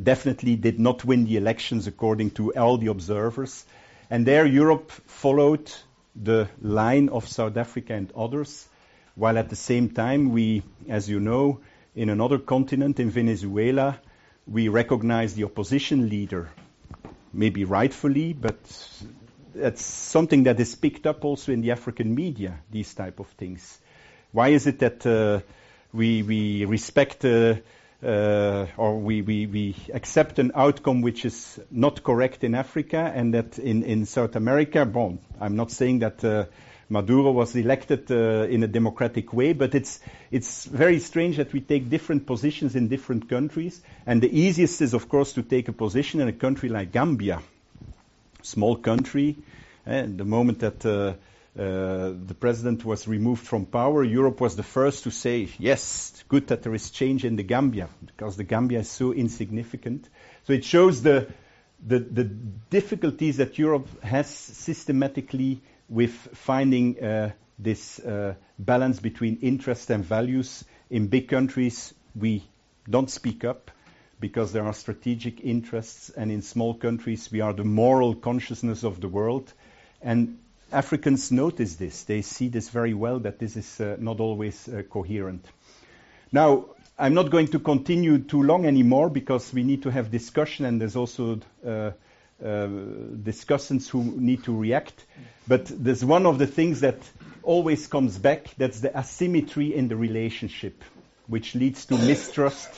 definitely 0.00 0.56
did 0.56 0.78
not 0.78 1.04
win 1.04 1.24
the 1.24 1.36
elections 1.36 1.86
according 1.86 2.30
to 2.32 2.54
all 2.54 2.78
the 2.78 2.88
observers. 2.88 3.64
And 4.10 4.26
there 4.26 4.46
Europe 4.46 4.90
followed 4.90 5.70
the 6.16 6.48
line 6.60 7.08
of 7.08 7.28
South 7.28 7.56
Africa 7.56 7.94
and 7.94 8.10
others, 8.16 8.68
while 9.14 9.38
at 9.38 9.50
the 9.50 9.56
same 9.56 9.90
time 9.90 10.32
we, 10.32 10.62
as 10.88 11.08
you 11.08 11.20
know, 11.20 11.60
in 11.94 12.10
another 12.10 12.38
continent, 12.38 13.00
in 13.00 13.10
Venezuela, 13.10 13.98
we 14.46 14.68
recognize 14.68 15.34
the 15.34 15.44
opposition 15.44 16.08
leader, 16.08 16.48
maybe 17.32 17.64
rightfully, 17.64 18.32
but 18.32 18.56
that's 19.54 19.82
something 19.84 20.44
that 20.44 20.58
is 20.60 20.74
picked 20.74 21.06
up 21.06 21.24
also 21.24 21.52
in 21.52 21.60
the 21.60 21.72
African 21.72 22.14
media, 22.14 22.60
these 22.70 22.94
type 22.94 23.20
of 23.20 23.26
things. 23.28 23.78
Why 24.32 24.48
is 24.48 24.66
it 24.66 24.78
that 24.78 25.06
uh, 25.06 25.40
we, 25.92 26.22
we 26.22 26.64
respect 26.64 27.24
uh, 27.24 27.56
uh, 28.02 28.66
or 28.76 28.98
we, 28.98 29.22
we, 29.22 29.46
we 29.46 29.76
accept 29.92 30.38
an 30.38 30.52
outcome 30.54 31.02
which 31.02 31.24
is 31.24 31.58
not 31.70 32.02
correct 32.02 32.44
in 32.44 32.54
Africa 32.54 33.12
and 33.14 33.34
that 33.34 33.58
in, 33.58 33.82
in 33.82 34.06
South 34.06 34.36
America, 34.36 34.84
bon, 34.84 35.18
I'm 35.40 35.56
not 35.56 35.70
saying 35.70 36.00
that 36.00 36.24
uh, 36.24 36.44
Maduro 36.88 37.32
was 37.32 37.54
elected 37.54 38.10
uh, 38.10 38.46
in 38.48 38.62
a 38.62 38.68
democratic 38.68 39.32
way, 39.32 39.52
but 39.52 39.74
it's, 39.74 40.00
it's 40.30 40.64
very 40.64 41.00
strange 41.00 41.36
that 41.36 41.52
we 41.52 41.60
take 41.60 41.90
different 41.90 42.26
positions 42.26 42.76
in 42.76 42.88
different 42.88 43.28
countries. 43.28 43.80
And 44.06 44.22
the 44.22 44.40
easiest 44.40 44.80
is, 44.80 44.94
of 44.94 45.08
course, 45.08 45.32
to 45.34 45.42
take 45.42 45.68
a 45.68 45.72
position 45.72 46.20
in 46.20 46.28
a 46.28 46.32
country 46.32 46.68
like 46.68 46.92
Gambia, 46.92 47.42
small 48.42 48.76
country. 48.76 49.36
And 49.84 50.16
the 50.16 50.24
moment 50.24 50.60
that 50.60 50.86
uh, 50.86 51.14
the 51.58 52.36
president 52.38 52.84
was 52.84 53.08
removed 53.08 53.46
from 53.46 53.66
power, 53.66 54.04
Europe 54.04 54.40
was 54.40 54.54
the 54.54 54.62
first 54.62 55.04
to 55.04 55.10
say, 55.10 55.48
yes, 55.58 56.22
good 56.28 56.46
that 56.48 56.62
there 56.62 56.74
is 56.74 56.90
change 56.90 57.24
in 57.24 57.36
the 57.36 57.42
Gambia, 57.42 57.88
because 58.06 58.36
the 58.36 58.44
Gambia 58.44 58.80
is 58.80 58.90
so 58.90 59.12
insignificant. 59.12 60.08
So 60.46 60.52
it 60.52 60.64
shows 60.64 61.02
the, 61.02 61.26
the, 61.84 61.98
the 61.98 62.24
difficulties 62.24 63.38
that 63.38 63.58
Europe 63.58 63.88
has 64.02 64.28
systematically 64.28 65.60
with 65.88 66.12
finding 66.12 67.02
uh, 67.02 67.32
this 67.58 67.98
uh, 67.98 68.34
balance 68.58 69.00
between 69.00 69.38
interests 69.42 69.90
and 69.90 70.04
values. 70.04 70.64
In 70.90 71.08
big 71.08 71.28
countries, 71.28 71.92
we 72.14 72.44
don't 72.88 73.10
speak 73.10 73.44
up 73.44 73.72
because 74.20 74.52
there 74.52 74.64
are 74.64 74.72
strategic 74.72 75.40
interests, 75.40 76.10
and 76.10 76.30
in 76.30 76.42
small 76.42 76.74
countries, 76.74 77.30
we 77.32 77.40
are 77.40 77.52
the 77.52 77.64
moral 77.64 78.14
consciousness 78.14 78.84
of 78.84 79.00
the 79.00 79.08
world. 79.08 79.52
And 80.02 80.38
Africans 80.72 81.32
notice 81.32 81.76
this. 81.76 82.04
They 82.04 82.22
see 82.22 82.48
this 82.48 82.68
very 82.68 82.94
well, 82.94 83.20
that 83.20 83.38
this 83.38 83.56
is 83.56 83.80
uh, 83.80 83.96
not 83.98 84.20
always 84.20 84.68
uh, 84.68 84.82
coherent. 84.88 85.44
Now, 86.30 86.66
I'm 86.98 87.14
not 87.14 87.30
going 87.30 87.48
to 87.48 87.58
continue 87.58 88.18
too 88.18 88.42
long 88.42 88.66
anymore 88.66 89.08
because 89.08 89.52
we 89.52 89.62
need 89.62 89.82
to 89.84 89.90
have 89.90 90.10
discussion, 90.10 90.64
and 90.64 90.80
there's 90.80 90.96
also 90.96 91.40
uh, 91.64 91.68
uh, 91.70 91.92
discussants 92.42 93.88
who 93.88 94.02
need 94.02 94.44
to 94.44 94.56
react. 94.56 95.04
But 95.46 95.66
there's 95.66 96.04
one 96.04 96.26
of 96.26 96.38
the 96.38 96.46
things 96.46 96.80
that 96.80 96.98
always 97.42 97.86
comes 97.86 98.18
back 98.18 98.54
that's 98.58 98.80
the 98.80 98.96
asymmetry 98.98 99.74
in 99.74 99.88
the 99.88 99.96
relationship, 99.96 100.82
which 101.28 101.54
leads 101.54 101.86
to 101.86 101.96
mistrust, 101.96 102.68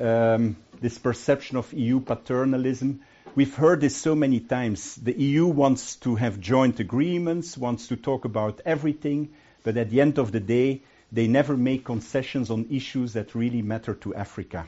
um, 0.00 0.56
this 0.80 0.96
perception 0.98 1.58
of 1.58 1.72
EU 1.72 2.00
paternalism. 2.00 3.00
We've 3.38 3.54
heard 3.54 3.80
this 3.80 3.96
so 3.96 4.16
many 4.16 4.40
times. 4.40 4.96
The 4.96 5.16
EU 5.16 5.46
wants 5.46 5.94
to 5.98 6.16
have 6.16 6.40
joint 6.40 6.80
agreements, 6.80 7.56
wants 7.56 7.86
to 7.86 7.94
talk 7.94 8.24
about 8.24 8.60
everything, 8.66 9.28
but 9.62 9.76
at 9.76 9.90
the 9.90 10.00
end 10.00 10.18
of 10.18 10.32
the 10.32 10.40
day, 10.40 10.82
they 11.12 11.28
never 11.28 11.56
make 11.56 11.84
concessions 11.84 12.50
on 12.50 12.66
issues 12.68 13.12
that 13.12 13.36
really 13.36 13.62
matter 13.62 13.94
to 13.94 14.12
Africa. 14.12 14.66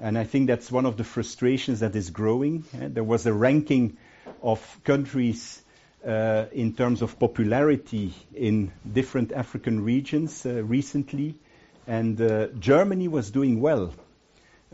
And 0.00 0.18
I 0.18 0.24
think 0.24 0.48
that's 0.48 0.72
one 0.72 0.86
of 0.86 0.96
the 0.96 1.04
frustrations 1.04 1.78
that 1.78 1.94
is 1.94 2.10
growing. 2.10 2.64
Uh, 2.74 2.88
there 2.88 3.04
was 3.04 3.26
a 3.26 3.32
ranking 3.32 3.96
of 4.42 4.58
countries 4.82 5.62
uh, 6.04 6.46
in 6.50 6.72
terms 6.72 7.00
of 7.00 7.20
popularity 7.20 8.12
in 8.34 8.72
different 8.92 9.30
African 9.30 9.84
regions 9.84 10.44
uh, 10.44 10.64
recently, 10.64 11.36
and 11.86 12.20
uh, 12.20 12.48
Germany 12.58 13.06
was 13.06 13.30
doing 13.30 13.60
well. 13.60 13.94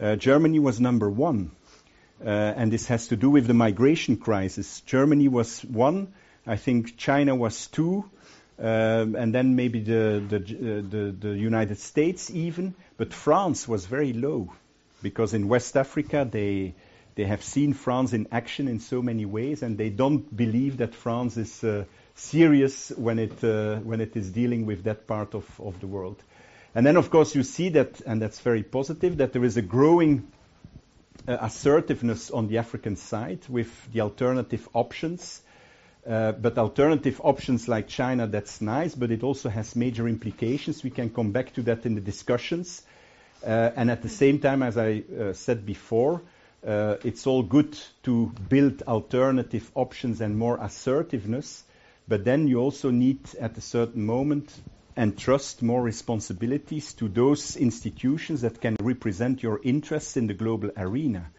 Uh, 0.01 0.17
Germany 0.17 0.59
was 0.59 0.81
number 0.81 1.11
one, 1.11 1.51
and 2.29 2.73
this 2.73 2.87
has 2.87 3.09
to 3.09 3.17
do 3.17 3.31
with 3.31 3.47
the 3.47 3.55
migration 3.55 4.17
crisis. 4.17 4.81
Germany 4.83 5.29
was 5.29 5.61
one, 5.65 6.13
I 6.47 6.57
think 6.57 6.97
China 6.97 7.35
was 7.35 7.67
two, 7.67 8.05
um, 8.59 9.17
and 9.17 9.35
then 9.35 9.57
maybe 9.57 9.81
the, 9.81 10.23
the, 10.29 10.39
the, 10.39 11.15
the 11.19 11.37
United 11.37 11.79
States 11.79 12.31
even, 12.31 12.75
but 12.97 13.15
France 13.15 13.67
was 13.67 13.87
very 13.87 14.13
low 14.13 14.53
because 15.03 15.35
in 15.35 15.49
West 15.49 15.77
Africa 15.77 16.29
they 16.31 16.75
they 17.17 17.25
have 17.25 17.43
seen 17.43 17.75
France 17.75 18.13
in 18.13 18.29
action 18.31 18.69
in 18.69 18.81
so 18.81 19.03
many 19.03 19.25
ways, 19.27 19.63
and 19.63 19.77
they 19.77 19.91
don't 19.91 20.35
believe 20.35 20.79
that 20.79 20.95
France 20.95 21.37
is 21.37 21.65
uh, 21.65 21.85
serious 22.15 22.91
when 22.91 23.19
it 23.19 23.43
uh, 23.45 23.77
when 23.77 24.01
it 24.01 24.17
is 24.17 24.31
dealing 24.31 24.65
with 24.65 24.85
that 24.85 25.07
part 25.07 25.35
of, 25.35 25.45
of 25.61 25.81
the 25.81 25.87
world. 25.87 26.23
And 26.75 26.87
then, 26.87 26.97
of 26.97 27.11
course, 27.11 27.35
you 27.35 27.43
see 27.43 27.71
that, 27.71 28.01
and 28.07 28.23
that's 28.23 28.41
very 28.41 28.63
positive, 28.63 29.17
that 29.17 29.33
there 29.33 29.45
is 29.45 29.57
a 29.57 29.63
growing 29.63 30.19
uh, 30.19 30.40
assertiveness 31.27 32.31
on 32.31 32.49
the 32.49 32.59
African 32.59 32.97
side 32.97 33.41
with 33.49 33.71
the 33.93 34.01
alternative 34.01 34.69
options. 34.75 35.43
Uh, 36.07 36.33
but 36.33 36.57
alternative 36.57 37.21
options 37.23 37.69
like 37.69 37.87
China, 37.87 38.27
that's 38.27 38.61
nice, 38.61 38.95
but 38.95 39.11
it 39.11 39.23
also 39.23 39.49
has 39.49 39.77
major 39.77 40.09
implications. 40.09 40.83
We 40.83 40.91
can 40.91 41.11
come 41.11 41.33
back 41.33 41.53
to 41.55 41.63
that 41.63 41.85
in 41.85 41.95
the 41.95 42.01
discussions. 42.01 42.83
Uh, 43.45 43.71
and 43.77 43.91
at 43.91 44.03
the 44.03 44.09
same 44.09 44.39
time, 44.39 44.63
as 44.63 44.79
I 44.79 45.03
uh, 45.19 45.33
said 45.35 45.67
before, 45.67 46.23
uh, 46.67 46.97
it's 47.05 47.27
all 47.27 47.43
good 47.43 47.79
to 48.03 48.33
build 48.49 48.83
alternative 48.83 49.71
options 49.75 50.21
and 50.21 50.37
more 50.37 50.59
assertiveness, 50.61 51.65
but 52.07 52.25
then 52.25 52.49
you 52.49 52.61
also 52.61 52.91
need, 52.91 53.21
at 53.41 53.57
a 53.57 53.63
certain 53.63 54.05
moment, 54.05 54.53
entrust 54.97 55.63
more 55.63 55.83
responsibilities 55.83 56.93
to 56.95 57.09
those 57.09 57.57
institutions 57.57 58.43
that 58.43 58.61
can 58.61 58.77
represent 58.81 59.43
your 59.43 59.61
interests 59.63 60.17
in 60.17 60.27
the 60.27 60.35
global 60.35 60.71
arena. 60.77 61.31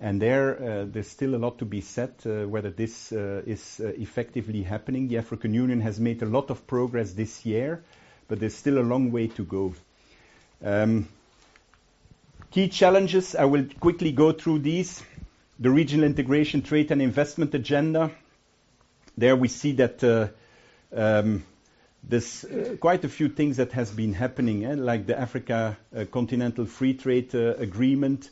And 0.00 0.20
there, 0.20 0.56
uh, 0.56 0.84
there's 0.88 1.08
still 1.08 1.34
a 1.34 1.38
lot 1.38 1.58
to 1.58 1.64
be 1.64 1.80
said 1.80 2.14
uh, 2.26 2.48
whether 2.48 2.70
this 2.70 3.12
uh, 3.12 3.42
is 3.46 3.80
uh, 3.82 3.88
effectively 3.96 4.62
happening. 4.62 5.08
The 5.08 5.18
African 5.18 5.54
Union 5.54 5.80
has 5.80 6.00
made 6.00 6.22
a 6.22 6.26
lot 6.26 6.50
of 6.50 6.66
progress 6.66 7.12
this 7.12 7.46
year, 7.46 7.82
but 8.28 8.40
there's 8.40 8.54
still 8.54 8.78
a 8.78 8.82
long 8.82 9.12
way 9.12 9.28
to 9.28 9.44
go. 9.44 9.74
Um, 10.62 11.08
key 12.50 12.68
challenges, 12.68 13.34
I 13.34 13.44
will 13.44 13.66
quickly 13.80 14.12
go 14.12 14.32
through 14.32 14.60
these. 14.60 15.02
The 15.60 15.70
regional 15.70 16.04
integration, 16.04 16.62
trade 16.62 16.90
and 16.90 17.00
investment 17.00 17.54
agenda. 17.54 18.10
There 19.16 19.36
we 19.36 19.46
see 19.46 19.72
that 19.72 20.02
uh, 20.02 20.28
um, 20.92 21.44
there's 22.08 22.44
uh, 22.44 22.76
quite 22.80 23.04
a 23.04 23.08
few 23.08 23.28
things 23.28 23.56
that 23.56 23.72
has 23.72 23.90
been 23.90 24.12
happening, 24.12 24.64
eh? 24.64 24.74
like 24.76 25.06
the 25.06 25.18
Africa 25.18 25.76
uh, 25.96 26.04
Continental 26.10 26.66
Free 26.66 26.94
Trade 26.94 27.34
uh, 27.34 27.54
Agreement. 27.56 28.30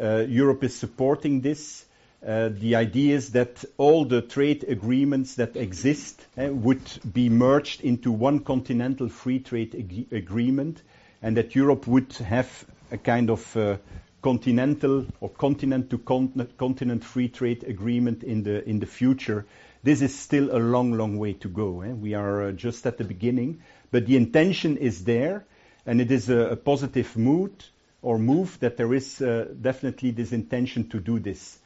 Uh, 0.00 0.24
Europe 0.28 0.64
is 0.64 0.74
supporting 0.76 1.40
this. 1.40 1.84
Uh, 2.26 2.48
the 2.52 2.76
idea 2.76 3.14
is 3.16 3.32
that 3.32 3.64
all 3.76 4.04
the 4.06 4.22
trade 4.22 4.64
agreements 4.66 5.34
that 5.34 5.56
exist 5.56 6.24
eh, 6.38 6.48
would 6.48 6.80
be 7.12 7.28
merged 7.28 7.82
into 7.82 8.10
one 8.10 8.40
continental 8.40 9.08
free 9.10 9.38
trade 9.38 9.74
ag- 9.74 10.06
agreement, 10.10 10.82
and 11.20 11.36
that 11.36 11.54
Europe 11.54 11.86
would 11.86 12.10
have 12.14 12.64
a 12.90 12.96
kind 12.96 13.28
of 13.28 13.56
uh, 13.56 13.76
continental 14.22 15.04
or 15.20 15.28
continent 15.28 15.90
to 15.90 15.98
continent, 15.98 16.56
continent 16.56 17.04
free 17.04 17.28
trade 17.28 17.62
agreement 17.64 18.22
in 18.22 18.42
the 18.42 18.66
in 18.66 18.80
the 18.80 18.86
future 18.86 19.44
this 19.84 20.00
is 20.00 20.18
still 20.18 20.56
a 20.56 20.58
long, 20.58 20.92
long 20.92 21.18
way 21.18 21.34
to 21.34 21.48
go. 21.48 21.82
Eh? 21.82 21.92
We 21.92 22.14
are 22.14 22.48
uh, 22.48 22.52
just 22.52 22.86
at 22.86 22.96
the 22.96 23.04
beginning, 23.04 23.62
but 23.90 24.06
the 24.06 24.16
intention 24.16 24.78
is 24.78 25.04
there, 25.04 25.44
and 25.86 26.00
it 26.00 26.10
is 26.10 26.30
a, 26.30 26.56
positive 26.56 27.16
mood 27.16 27.52
or 28.00 28.18
move 28.18 28.58
that 28.60 28.78
there 28.78 28.92
is 28.94 29.20
uh, 29.20 29.46
definitely 29.60 30.10
this 30.10 30.32
intention 30.32 30.88
to 30.88 30.98
do 30.98 31.18
this. 31.18 31.58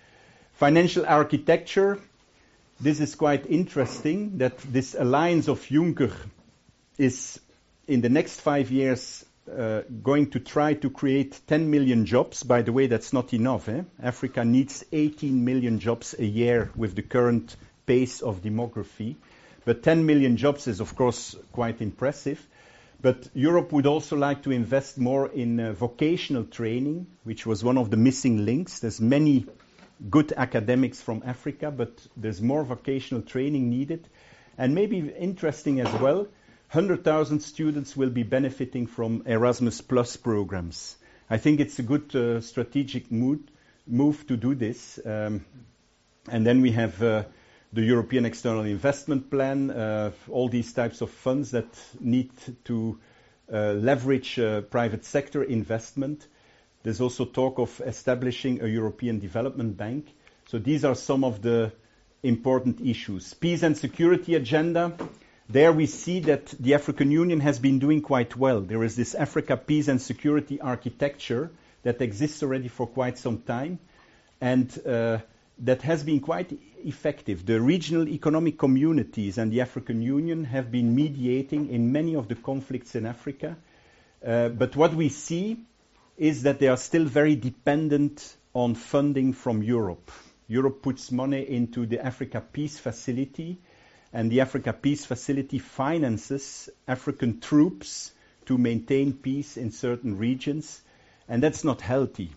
Financial 0.54 1.06
architecture, 1.06 2.00
this 2.80 2.98
is 2.98 3.14
quite 3.14 3.46
interesting 3.46 4.38
that 4.38 4.58
this 4.58 4.96
alliance 4.98 5.46
of 5.46 5.60
Juncker 5.60 6.12
is 6.98 7.40
in 7.86 8.00
the 8.00 8.08
next 8.08 8.40
five 8.40 8.72
years 8.72 9.24
uh, 9.48 9.82
going 10.02 10.30
to 10.30 10.40
try 10.40 10.74
to 10.74 10.90
create 10.90 11.40
10 11.46 11.70
million 11.70 12.04
jobs. 12.04 12.42
By 12.42 12.62
the 12.62 12.72
way, 12.72 12.88
that's 12.88 13.12
not 13.12 13.32
enough. 13.32 13.68
Eh? 13.68 13.82
Africa 14.02 14.44
needs 14.44 14.84
18 14.90 15.44
million 15.44 15.78
jobs 15.78 16.16
a 16.18 16.24
year 16.24 16.70
with 16.76 16.96
the 16.96 17.02
current 17.02 17.56
pace 17.88 18.20
of 18.20 18.42
demography. 18.42 19.16
But 19.64 19.82
10 19.82 20.06
million 20.06 20.36
jobs 20.36 20.68
is, 20.68 20.80
of 20.80 20.94
course, 20.94 21.34
quite 21.52 21.80
impressive. 21.80 22.46
But 23.00 23.28
Europe 23.34 23.72
would 23.72 23.86
also 23.86 24.16
like 24.16 24.42
to 24.42 24.50
invest 24.50 24.98
more 24.98 25.28
in 25.28 25.58
uh, 25.58 25.72
vocational 25.72 26.44
training, 26.44 27.06
which 27.24 27.46
was 27.46 27.64
one 27.64 27.78
of 27.78 27.90
the 27.90 27.96
missing 27.96 28.44
links. 28.44 28.80
There's 28.80 29.00
many 29.00 29.46
good 30.10 30.32
academics 30.36 31.00
from 31.00 31.22
Africa, 31.24 31.70
but 31.70 32.06
there's 32.16 32.40
more 32.40 32.64
vocational 32.64 33.22
training 33.22 33.70
needed. 33.70 34.08
And 34.56 34.74
maybe 34.74 34.98
interesting 34.98 35.80
as 35.80 35.92
well, 36.00 36.28
100,000 36.72 37.40
students 37.40 37.96
will 37.96 38.10
be 38.10 38.24
benefiting 38.24 38.86
from 38.86 39.22
Erasmus 39.26 39.80
Plus 39.80 40.16
programs. 40.16 40.96
I 41.30 41.38
think 41.38 41.60
it's 41.60 41.78
a 41.78 41.82
good 41.82 42.14
uh, 42.14 42.40
strategic 42.40 43.10
mood, 43.10 43.50
move 43.86 44.26
to 44.26 44.36
do 44.36 44.54
this. 44.54 44.98
Um, 45.04 45.44
and 46.30 46.46
then 46.46 46.60
we 46.60 46.72
have 46.72 47.02
uh, 47.02 47.24
the 47.72 47.82
European 47.82 48.24
External 48.24 48.64
Investment 48.64 49.30
Plan, 49.30 49.70
uh, 49.70 50.10
all 50.30 50.48
these 50.48 50.72
types 50.72 51.00
of 51.00 51.10
funds 51.10 51.50
that 51.50 51.66
need 52.00 52.30
to 52.64 52.98
uh, 53.52 53.72
leverage 53.72 54.38
uh, 54.38 54.62
private 54.62 55.04
sector 55.04 55.42
investment. 55.42 56.26
There's 56.82 57.00
also 57.00 57.24
talk 57.24 57.58
of 57.58 57.80
establishing 57.84 58.62
a 58.62 58.66
European 58.66 59.18
Development 59.18 59.76
Bank. 59.76 60.06
So 60.46 60.58
these 60.58 60.84
are 60.84 60.94
some 60.94 61.24
of 61.24 61.42
the 61.42 61.72
important 62.22 62.80
issues. 62.80 63.34
Peace 63.34 63.62
and 63.62 63.76
security 63.76 64.34
agenda. 64.34 64.96
There 65.50 65.72
we 65.72 65.86
see 65.86 66.20
that 66.20 66.46
the 66.46 66.74
African 66.74 67.10
Union 67.10 67.40
has 67.40 67.58
been 67.58 67.78
doing 67.78 68.02
quite 68.02 68.36
well. 68.36 68.60
There 68.60 68.84
is 68.84 68.96
this 68.96 69.14
Africa 69.14 69.56
peace 69.56 69.88
and 69.88 70.00
security 70.00 70.60
architecture 70.60 71.50
that 71.82 72.00
exists 72.02 72.42
already 72.42 72.68
for 72.68 72.86
quite 72.86 73.18
some 73.18 73.40
time. 73.42 73.78
And 74.40 74.70
that 75.60 75.82
has 75.82 76.02
been 76.02 76.20
quite 76.20 76.58
effective. 76.84 77.44
The 77.44 77.60
regional 77.60 78.08
economic 78.08 78.58
communities 78.58 79.38
and 79.38 79.52
the 79.52 79.60
African 79.60 80.00
Union 80.02 80.44
have 80.44 80.70
been 80.70 80.94
mediating 80.94 81.70
in 81.70 81.92
many 81.92 82.14
of 82.14 82.28
the 82.28 82.36
conflicts 82.36 82.94
in 82.94 83.06
Africa. 83.06 83.56
Uh, 84.24 84.48
but 84.48 84.76
what 84.76 84.94
we 84.94 85.08
see 85.08 85.58
is 86.16 86.42
that 86.42 86.58
they 86.58 86.68
are 86.68 86.76
still 86.76 87.04
very 87.04 87.36
dependent 87.36 88.36
on 88.54 88.74
funding 88.74 89.32
from 89.32 89.62
Europe. 89.62 90.10
Europe 90.48 90.82
puts 90.82 91.12
money 91.12 91.42
into 91.48 91.86
the 91.86 92.04
Africa 92.04 92.40
Peace 92.52 92.78
Facility, 92.78 93.58
and 94.12 94.30
the 94.32 94.40
Africa 94.40 94.72
Peace 94.72 95.04
Facility 95.04 95.58
finances 95.58 96.68
African 96.88 97.40
troops 97.40 98.10
to 98.46 98.56
maintain 98.56 99.12
peace 99.12 99.56
in 99.56 99.70
certain 99.70 100.16
regions, 100.16 100.80
and 101.28 101.42
that's 101.42 101.64
not 101.64 101.80
healthy. 101.82 102.32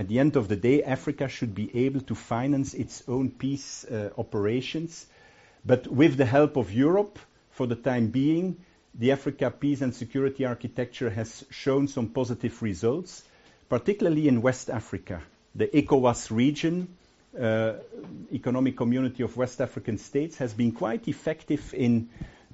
At 0.00 0.08
the 0.08 0.18
end 0.18 0.36
of 0.36 0.48
the 0.48 0.56
day, 0.56 0.82
Africa 0.82 1.28
should 1.28 1.54
be 1.54 1.84
able 1.84 2.00
to 2.00 2.14
finance 2.14 2.72
its 2.72 3.02
own 3.06 3.28
peace 3.28 3.84
uh, 3.84 4.08
operations. 4.16 5.04
But 5.62 5.88
with 5.88 6.16
the 6.16 6.24
help 6.24 6.56
of 6.56 6.72
Europe, 6.72 7.18
for 7.50 7.66
the 7.66 7.76
time 7.76 8.06
being, 8.06 8.56
the 8.94 9.12
Africa 9.12 9.50
peace 9.50 9.82
and 9.82 9.94
security 9.94 10.46
architecture 10.46 11.10
has 11.10 11.44
shown 11.50 11.86
some 11.86 12.08
positive 12.08 12.62
results, 12.62 13.22
particularly 13.68 14.26
in 14.26 14.40
West 14.40 14.70
Africa. 14.70 15.20
The 15.54 15.66
ECOWAS 15.66 16.30
region, 16.30 16.88
uh, 17.38 17.74
Economic 18.32 18.78
Community 18.78 19.22
of 19.22 19.36
West 19.36 19.60
African 19.60 19.98
States, 19.98 20.38
has 20.38 20.54
been 20.54 20.72
quite 20.72 21.08
effective 21.08 21.74
in 21.74 22.08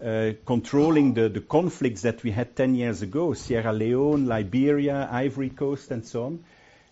uh, 0.04 0.32
controlling 0.44 1.14
the, 1.14 1.28
the 1.28 1.42
conflicts 1.42 2.02
that 2.02 2.24
we 2.24 2.32
had 2.32 2.56
10 2.56 2.74
years 2.74 3.02
ago 3.02 3.34
Sierra 3.34 3.72
Leone, 3.72 4.26
Liberia, 4.26 5.08
Ivory 5.12 5.50
Coast, 5.50 5.92
and 5.92 6.04
so 6.04 6.24
on. 6.24 6.44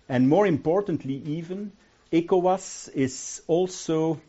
And 0.09 0.28
more 0.28 0.46
importantly, 0.46 1.14
even, 1.26 1.72
ECOWAS 2.12 2.90
is 2.94 3.42
also 3.46 4.20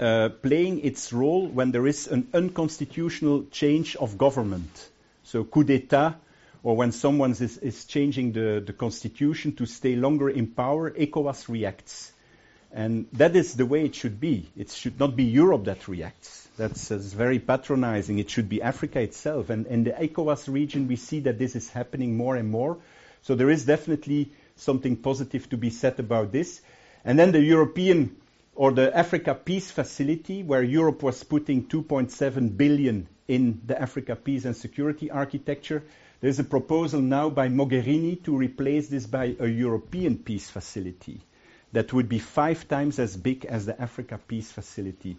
uh, 0.00 0.28
playing 0.42 0.80
its 0.84 1.12
role 1.12 1.46
when 1.46 1.72
there 1.72 1.86
is 1.86 2.06
an 2.06 2.28
unconstitutional 2.32 3.44
change 3.50 3.96
of 3.96 4.16
government. 4.16 4.88
So 5.24 5.44
coup 5.44 5.64
d'etat 5.64 6.14
or 6.62 6.76
when 6.76 6.92
someone 6.92 7.32
is, 7.32 7.58
is 7.58 7.84
changing 7.84 8.32
the, 8.32 8.62
the 8.64 8.72
constitution 8.72 9.54
to 9.56 9.66
stay 9.66 9.96
longer 9.96 10.28
in 10.28 10.46
power, 10.46 10.90
ECOWAS 10.90 11.48
reacts. 11.48 12.12
And 12.72 13.06
that 13.14 13.34
is 13.34 13.54
the 13.54 13.66
way 13.66 13.84
it 13.84 13.94
should 13.94 14.20
be. 14.20 14.48
It 14.56 14.70
should 14.70 14.98
not 15.00 15.16
be 15.16 15.24
Europe 15.24 15.64
that 15.64 15.88
reacts. 15.88 16.48
That's, 16.56 16.88
that's 16.88 17.12
very 17.12 17.38
patronizing. 17.38 18.18
It 18.18 18.30
should 18.30 18.48
be 18.48 18.60
Africa 18.60 19.00
itself. 19.00 19.48
And 19.50 19.66
in 19.66 19.84
the 19.84 19.92
ECOWAS 19.92 20.52
region, 20.52 20.88
we 20.88 20.96
see 20.96 21.20
that 21.20 21.38
this 21.38 21.56
is 21.56 21.70
happening 21.70 22.16
more 22.16 22.36
and 22.36 22.50
more. 22.50 22.78
So 23.22 23.34
there 23.34 23.50
is 23.50 23.64
definitely 23.64 24.30
something 24.58 24.96
positive 24.96 25.48
to 25.50 25.56
be 25.56 25.70
said 25.70 25.98
about 25.98 26.32
this. 26.32 26.60
And 27.04 27.18
then 27.18 27.32
the 27.32 27.40
European 27.40 28.16
or 28.54 28.72
the 28.72 28.94
Africa 28.96 29.34
Peace 29.34 29.70
Facility, 29.70 30.42
where 30.42 30.62
Europe 30.62 31.02
was 31.02 31.22
putting 31.22 31.66
2.7 31.66 32.56
billion 32.56 33.06
in 33.28 33.60
the 33.64 33.80
Africa 33.80 34.16
Peace 34.16 34.44
and 34.44 34.56
Security 34.56 35.10
Architecture. 35.10 35.84
There's 36.20 36.40
a 36.40 36.44
proposal 36.44 37.00
now 37.00 37.30
by 37.30 37.48
Mogherini 37.48 38.22
to 38.24 38.36
replace 38.36 38.88
this 38.88 39.06
by 39.06 39.36
a 39.38 39.46
European 39.46 40.18
Peace 40.18 40.50
Facility 40.50 41.20
that 41.72 41.92
would 41.92 42.08
be 42.08 42.18
five 42.18 42.66
times 42.66 42.98
as 42.98 43.16
big 43.16 43.44
as 43.44 43.66
the 43.66 43.80
Africa 43.80 44.18
Peace 44.26 44.50
Facility. 44.50 45.16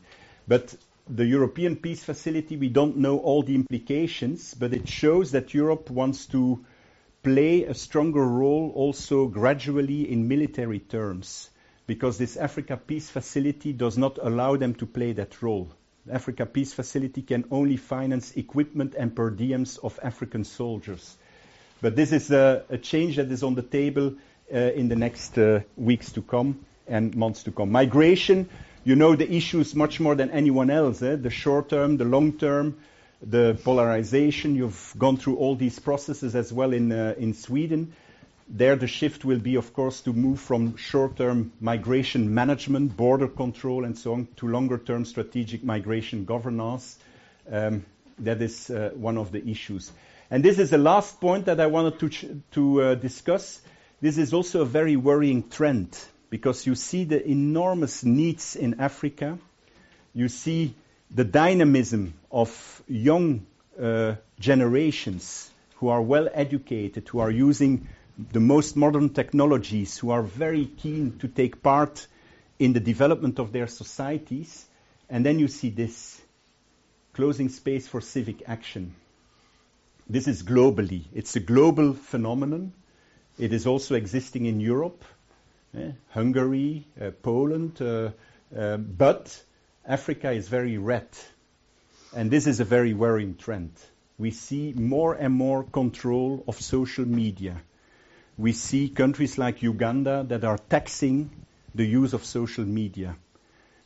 But 0.47 0.75
the 1.07 1.25
European 1.25 1.75
Peace 1.75 2.03
Facility, 2.03 2.57
we 2.57 2.69
don't 2.69 2.97
know 2.97 3.19
all 3.19 3.43
the 3.43 3.55
implications, 3.55 4.53
but 4.53 4.73
it 4.73 4.87
shows 4.89 5.31
that 5.31 5.53
Europe 5.53 5.89
wants 5.89 6.25
to 6.27 6.65
play 7.23 7.63
a 7.63 7.73
stronger 7.73 8.25
role 8.25 8.71
also 8.75 9.27
gradually 9.27 10.11
in 10.11 10.27
military 10.27 10.79
terms 10.79 11.49
because 11.87 12.17
this 12.17 12.37
Africa 12.37 12.77
Peace 12.77 13.09
Facility 13.09 13.73
does 13.73 13.97
not 13.97 14.19
allow 14.21 14.55
them 14.55 14.75
to 14.75 14.85
play 14.85 15.13
that 15.13 15.41
role. 15.41 15.69
The 16.05 16.13
Africa 16.13 16.45
Peace 16.45 16.73
Facility 16.73 17.21
can 17.21 17.45
only 17.51 17.77
finance 17.77 18.31
equipment 18.37 18.95
and 18.97 19.15
per 19.15 19.31
diems 19.31 19.79
of 19.83 19.99
African 20.01 20.43
soldiers. 20.43 21.17
But 21.81 21.95
this 21.95 22.11
is 22.11 22.31
a, 22.31 22.63
a 22.69 22.77
change 22.77 23.17
that 23.17 23.31
is 23.31 23.43
on 23.43 23.55
the 23.55 23.63
table 23.63 24.13
uh, 24.53 24.57
in 24.57 24.87
the 24.89 24.95
next 24.95 25.37
uh, 25.37 25.61
weeks 25.77 26.11
to 26.13 26.21
come 26.21 26.65
and 26.87 27.15
months 27.15 27.43
to 27.43 27.51
come. 27.51 27.71
Migration, 27.71 28.49
you 28.83 28.95
know 28.95 29.15
the 29.15 29.31
issues 29.31 29.75
much 29.75 29.99
more 29.99 30.15
than 30.15 30.31
anyone 30.31 30.69
else. 30.69 31.01
Eh? 31.01 31.15
The 31.15 31.29
short 31.29 31.69
term, 31.69 31.97
the 31.97 32.05
long 32.05 32.33
term, 32.33 32.77
the 33.21 33.59
polarization. 33.63 34.55
You've 34.55 34.93
gone 34.97 35.17
through 35.17 35.37
all 35.37 35.55
these 35.55 35.79
processes 35.79 36.35
as 36.35 36.53
well 36.53 36.73
in, 36.73 36.91
uh, 36.91 37.15
in 37.17 37.33
Sweden. 37.33 37.93
There, 38.47 38.75
the 38.75 38.87
shift 38.87 39.25
will 39.25 39.39
be, 39.39 39.55
of 39.55 39.73
course, 39.73 40.01
to 40.01 40.13
move 40.13 40.39
from 40.39 40.75
short-term 40.75 41.51
migration 41.59 42.33
management, 42.33 42.97
border 42.97 43.27
control, 43.27 43.85
and 43.85 43.97
so 43.97 44.13
on, 44.13 44.27
to 44.37 44.47
longer-term 44.47 45.05
strategic 45.05 45.63
migration 45.63 46.25
governance. 46.25 46.97
Um, 47.51 47.85
that 48.19 48.41
is 48.41 48.69
uh, 48.69 48.91
one 48.95 49.17
of 49.17 49.31
the 49.31 49.47
issues. 49.47 49.91
And 50.31 50.43
this 50.43 50.59
is 50.59 50.71
the 50.71 50.77
last 50.77 51.19
point 51.19 51.45
that 51.45 51.59
I 51.59 51.67
wanted 51.67 51.99
to, 51.99 52.09
ch- 52.09 52.25
to 52.51 52.81
uh, 52.81 52.95
discuss. 52.95 53.61
This 54.01 54.17
is 54.17 54.33
also 54.33 54.61
a 54.61 54.65
very 54.65 54.95
worrying 54.95 55.49
trend 55.49 55.97
because 56.29 56.65
you 56.65 56.75
see 56.75 57.03
the 57.03 57.25
enormous 57.27 58.03
needs 58.03 58.55
in 58.55 58.79
Africa. 58.79 59.37
You 60.13 60.29
see 60.29 60.73
the 61.11 61.23
dynamism 61.23 62.13
of 62.31 62.83
young 62.87 63.45
uh, 63.81 64.15
generations 64.39 65.49
who 65.75 65.87
are 65.89 66.01
well 66.01 66.27
educated, 66.33 67.07
who 67.07 67.19
are 67.19 67.31
using 67.31 67.87
the 68.31 68.39
most 68.39 68.75
modern 68.75 69.09
technologies, 69.09 69.97
who 69.97 70.11
are 70.11 70.21
very 70.21 70.65
keen 70.65 71.17
to 71.19 71.27
take 71.27 71.63
part 71.63 72.05
in 72.59 72.73
the 72.73 72.79
development 72.79 73.39
of 73.39 73.51
their 73.51 73.67
societies. 73.67 74.65
And 75.09 75.25
then 75.25 75.39
you 75.39 75.47
see 75.47 75.69
this 75.69 76.21
closing 77.13 77.49
space 77.49 77.87
for 77.87 78.01
civic 78.01 78.43
action. 78.47 78.93
This 80.07 80.27
is 80.27 80.43
globally. 80.43 81.03
It's 81.13 81.35
a 81.35 81.39
global 81.39 81.93
phenomenon. 81.93 82.73
It 83.37 83.53
is 83.53 83.65
also 83.65 83.95
existing 83.95 84.45
in 84.45 84.59
Europe, 84.59 85.03
eh, 85.77 85.91
Hungary, 86.09 86.85
uh, 86.99 87.11
Poland, 87.21 87.81
uh, 87.81 88.09
uh, 88.55 88.77
but 88.77 89.43
Africa 89.85 90.31
is 90.31 90.47
very 90.47 90.77
red. 90.77 91.07
And 92.15 92.31
this 92.31 92.47
is 92.47 92.59
a 92.59 92.65
very 92.65 92.93
worrying 92.93 93.35
trend. 93.35 93.71
We 94.17 94.31
see 94.31 94.73
more 94.73 95.13
and 95.13 95.33
more 95.33 95.63
control 95.63 96.43
of 96.47 96.59
social 96.59 97.05
media 97.05 97.61
we 98.39 98.53
see 98.53 98.87
countries 98.87 99.37
like 99.37 99.61
Uganda 99.61 100.23
that 100.29 100.45
are 100.45 100.57
taxing 100.57 101.29
the 101.75 101.85
use 101.85 102.13
of 102.13 102.23
social 102.23 102.63
media. 102.63 103.17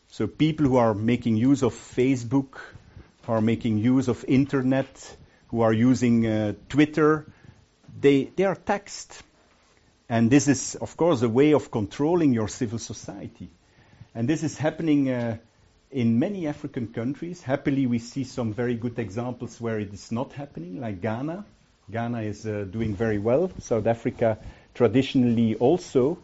So 0.09 0.27
people 0.27 0.67
who 0.67 0.77
are 0.77 0.93
making 0.93 1.37
use 1.37 1.63
of 1.63 1.73
Facebook, 1.73 2.59
who 3.23 3.33
are 3.33 3.41
making 3.41 3.79
use 3.79 4.07
of 4.09 4.23
internet, 4.27 5.17
who 5.47 5.61
are 5.61 5.73
using 5.73 6.27
uh, 6.27 6.53
Twitter, 6.69 7.25
they, 7.99 8.25
they 8.25 8.43
are 8.43 8.53
taxed. 8.53 9.23
And 10.07 10.29
this 10.29 10.47
is, 10.47 10.75
of 10.75 10.95
course, 10.97 11.23
a 11.23 11.29
way 11.29 11.55
of 11.55 11.71
controlling 11.71 12.31
your 12.31 12.47
civil 12.47 12.77
society. 12.77 13.49
And 14.13 14.29
this 14.29 14.43
is 14.43 14.55
happening 14.55 15.09
uh, 15.09 15.37
in 15.93 16.19
many 16.19 16.47
African 16.47 16.87
countries. 16.87 17.41
Happily, 17.41 17.85
we 17.85 17.99
see 17.99 18.23
some 18.23 18.53
very 18.53 18.75
good 18.75 18.97
examples 18.99 19.61
where 19.61 19.79
it 19.79 19.93
is 19.93 20.11
not 20.11 20.33
happening, 20.33 20.81
like 20.81 21.01
Ghana. 21.01 21.45
Ghana 21.91 22.21
is 22.21 22.45
uh, 22.45 22.65
doing 22.69 22.95
very 22.95 23.19
well. 23.19 23.51
South 23.59 23.85
Africa 23.85 24.39
traditionally 24.73 25.55
also, 25.55 26.17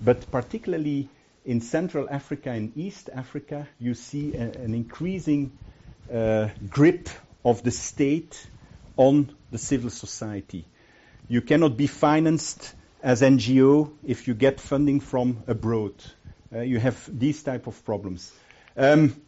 but 0.00 0.30
particularly 0.30 1.08
in 1.44 1.60
Central 1.60 2.08
Africa 2.10 2.50
and 2.50 2.76
East 2.76 3.10
Africa, 3.14 3.68
you 3.78 3.94
see 3.94 4.34
a, 4.34 4.50
an 4.52 4.74
increasing 4.74 5.52
uh, 6.12 6.48
grip 6.68 7.08
of 7.44 7.62
the 7.62 7.70
state 7.70 8.46
on 8.96 9.34
the 9.50 9.58
civil 9.58 9.90
society. 9.90 10.64
You 11.28 11.42
cannot 11.42 11.76
be 11.76 11.86
financed 11.86 12.74
as 13.02 13.22
NGO 13.22 13.92
if 14.04 14.26
you 14.28 14.34
get 14.34 14.60
funding 14.60 15.00
from 15.00 15.42
abroad. 15.46 15.94
Uh, 16.54 16.60
you 16.60 16.78
have 16.78 17.08
these 17.18 17.42
type 17.42 17.66
of 17.66 17.84
problems. 17.84 18.32
Um, 18.76 19.20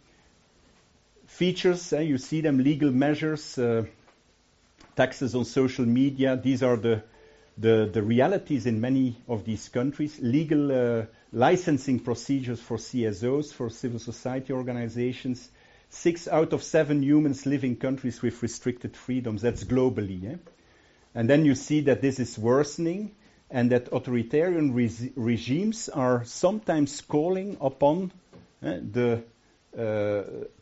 features, 1.27 1.93
uh, 1.93 1.99
you 1.99 2.19
see 2.19 2.41
them, 2.41 2.59
legal 2.59 2.91
measures, 2.91 3.59
uh, 3.59 3.85
taxes 4.97 5.35
on 5.35 5.45
social 5.45 5.85
media. 5.85 6.37
These 6.37 6.63
are 6.63 6.77
the, 6.77 7.03
the, 7.59 7.91
the 7.93 8.03
realities 8.03 8.67
in 8.67 8.81
many 8.81 9.17
of 9.29 9.45
these 9.45 9.69
countries. 9.69 10.19
Legal 10.21 10.73
uh, 10.73 11.07
licensing 11.33 12.01
procedures 12.01 12.61
for 12.61 12.77
CSOs, 12.77 13.53
for 13.53 13.69
civil 13.69 13.99
society 13.99 14.53
organizations. 14.53 15.51
Six 15.91 16.27
out 16.27 16.53
of 16.53 16.63
seven 16.63 17.03
humans 17.03 17.47
live 17.47 17.65
in 17.65 17.77
countries 17.77 18.23
with 18.23 18.43
restricted 18.43 18.97
freedoms. 18.97 19.43
That's 19.43 19.65
globally. 19.65 20.33
Eh? 20.33 20.37
And 21.15 21.29
then 21.29 21.45
you 21.45 21.55
see 21.55 21.83
that 21.83 22.01
this 22.01 22.19
is 22.19 22.39
worsening 22.39 23.15
and 23.51 23.71
that 23.71 23.89
authoritarian 23.93 24.75
re- 24.75 25.13
regimes 25.15 25.89
are 25.89 26.25
sometimes 26.25 27.01
calling 27.03 27.57
upon 27.61 28.11
eh, 28.63 28.79
the 28.81 29.23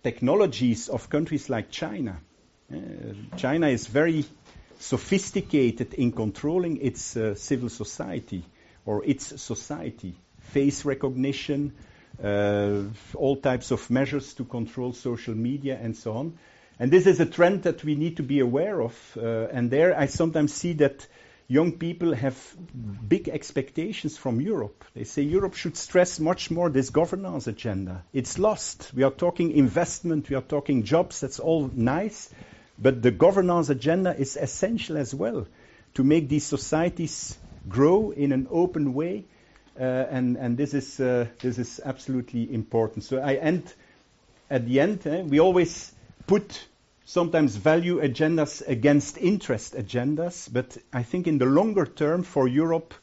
technologies 0.02 0.88
of 0.88 1.08
countries 1.08 1.50
like 1.50 1.70
China 1.70 2.20
uh, 2.72 2.76
China 3.36 3.68
is 3.68 3.86
very 3.86 4.24
sophisticated 4.78 5.94
in 5.94 6.12
controlling 6.12 6.78
its 6.80 7.16
uh, 7.16 7.34
civil 7.34 7.68
society 7.68 8.44
or 8.86 9.04
its 9.04 9.40
society. 9.40 10.14
Face 10.40 10.84
recognition, 10.84 11.72
uh, 12.22 12.82
all 13.14 13.36
types 13.36 13.70
of 13.70 13.90
measures 13.90 14.34
to 14.34 14.44
control 14.44 14.92
social 14.92 15.34
media 15.34 15.78
and 15.80 15.96
so 15.96 16.14
on. 16.14 16.38
And 16.78 16.90
this 16.90 17.06
is 17.06 17.20
a 17.20 17.26
trend 17.26 17.64
that 17.64 17.84
we 17.84 17.94
need 17.94 18.16
to 18.16 18.22
be 18.22 18.40
aware 18.40 18.80
of. 18.80 18.94
Uh, 19.16 19.48
and 19.52 19.70
there 19.70 19.96
I 19.96 20.06
sometimes 20.06 20.52
see 20.52 20.72
that 20.74 21.06
young 21.48 21.72
people 21.72 22.14
have 22.14 22.36
big 23.08 23.28
expectations 23.28 24.16
from 24.16 24.40
Europe. 24.40 24.84
They 24.94 25.04
say 25.04 25.22
Europe 25.22 25.54
should 25.54 25.76
stress 25.76 26.18
much 26.20 26.50
more 26.50 26.70
this 26.70 26.90
governance 26.90 27.46
agenda. 27.46 28.04
It's 28.12 28.38
lost. 28.38 28.92
We 28.94 29.02
are 29.02 29.10
talking 29.10 29.52
investment, 29.52 30.30
we 30.30 30.36
are 30.36 30.42
talking 30.42 30.84
jobs, 30.84 31.20
that's 31.20 31.40
all 31.40 31.70
nice. 31.72 32.30
But 32.78 33.02
the 33.02 33.10
governance 33.10 33.68
agenda 33.68 34.16
is 34.16 34.36
essential 34.36 34.96
as 34.96 35.14
well 35.14 35.46
to 35.94 36.04
make 36.04 36.28
these 36.28 36.44
societies 36.44 37.36
grow 37.68 38.10
in 38.10 38.32
an 38.32 38.48
open 38.50 38.94
way. 38.94 39.24
Uh, 39.78 39.82
and, 39.82 40.36
and 40.36 40.56
this 40.58 40.74
is 40.74 41.00
uh, 41.00 41.26
this 41.40 41.58
is 41.58 41.80
absolutely 41.82 42.52
important. 42.52 43.04
So 43.04 43.18
I 43.18 43.34
end 43.34 43.72
at 44.50 44.66
the 44.66 44.80
end. 44.80 45.06
Eh, 45.06 45.22
we 45.22 45.40
always 45.40 45.92
put 46.26 46.66
sometimes 47.04 47.56
value 47.56 48.00
agendas 48.00 48.66
against 48.66 49.18
interest 49.18 49.74
agendas, 49.74 50.48
but 50.52 50.76
I 50.92 51.02
think 51.02 51.26
in 51.26 51.38
the 51.38 51.46
longer 51.46 51.86
term 51.86 52.22
for 52.22 52.48
Europe, 52.48 52.94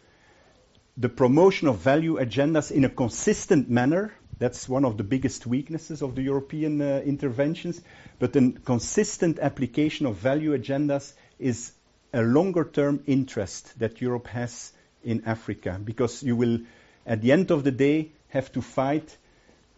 the 0.97 1.09
promotion 1.09 1.67
of 1.67 1.77
value 1.77 2.15
agendas 2.17 2.71
in 2.71 2.85
a 2.85 2.89
consistent 2.89 3.69
manner 3.69 4.13
that's 4.39 4.69
one 4.69 4.85
of 4.85 4.95
the 4.97 5.03
biggest 5.03 5.45
weaknesses 5.45 6.01
of 6.01 6.15
the 6.15 6.21
European 6.21 6.81
uh, 6.81 7.01
interventions. 7.05 7.81
But 8.19 8.35
a 8.37 8.51
consistent 8.63 9.37
application 9.37 10.05
of 10.05 10.15
value 10.15 10.57
agendas 10.57 11.13
is 11.37 11.73
a 12.13 12.21
longer 12.21 12.63
term 12.63 13.03
interest 13.05 13.77
that 13.79 14.01
Europe 14.01 14.27
has 14.27 14.71
in 15.03 15.23
Africa 15.25 15.79
because 15.83 16.23
you 16.23 16.37
will, 16.37 16.59
at 17.05 17.21
the 17.21 17.33
end 17.33 17.51
of 17.51 17.65
the 17.65 17.71
day, 17.71 18.11
have 18.29 18.51
to 18.53 18.61
fight 18.61 19.17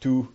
to 0.02 0.28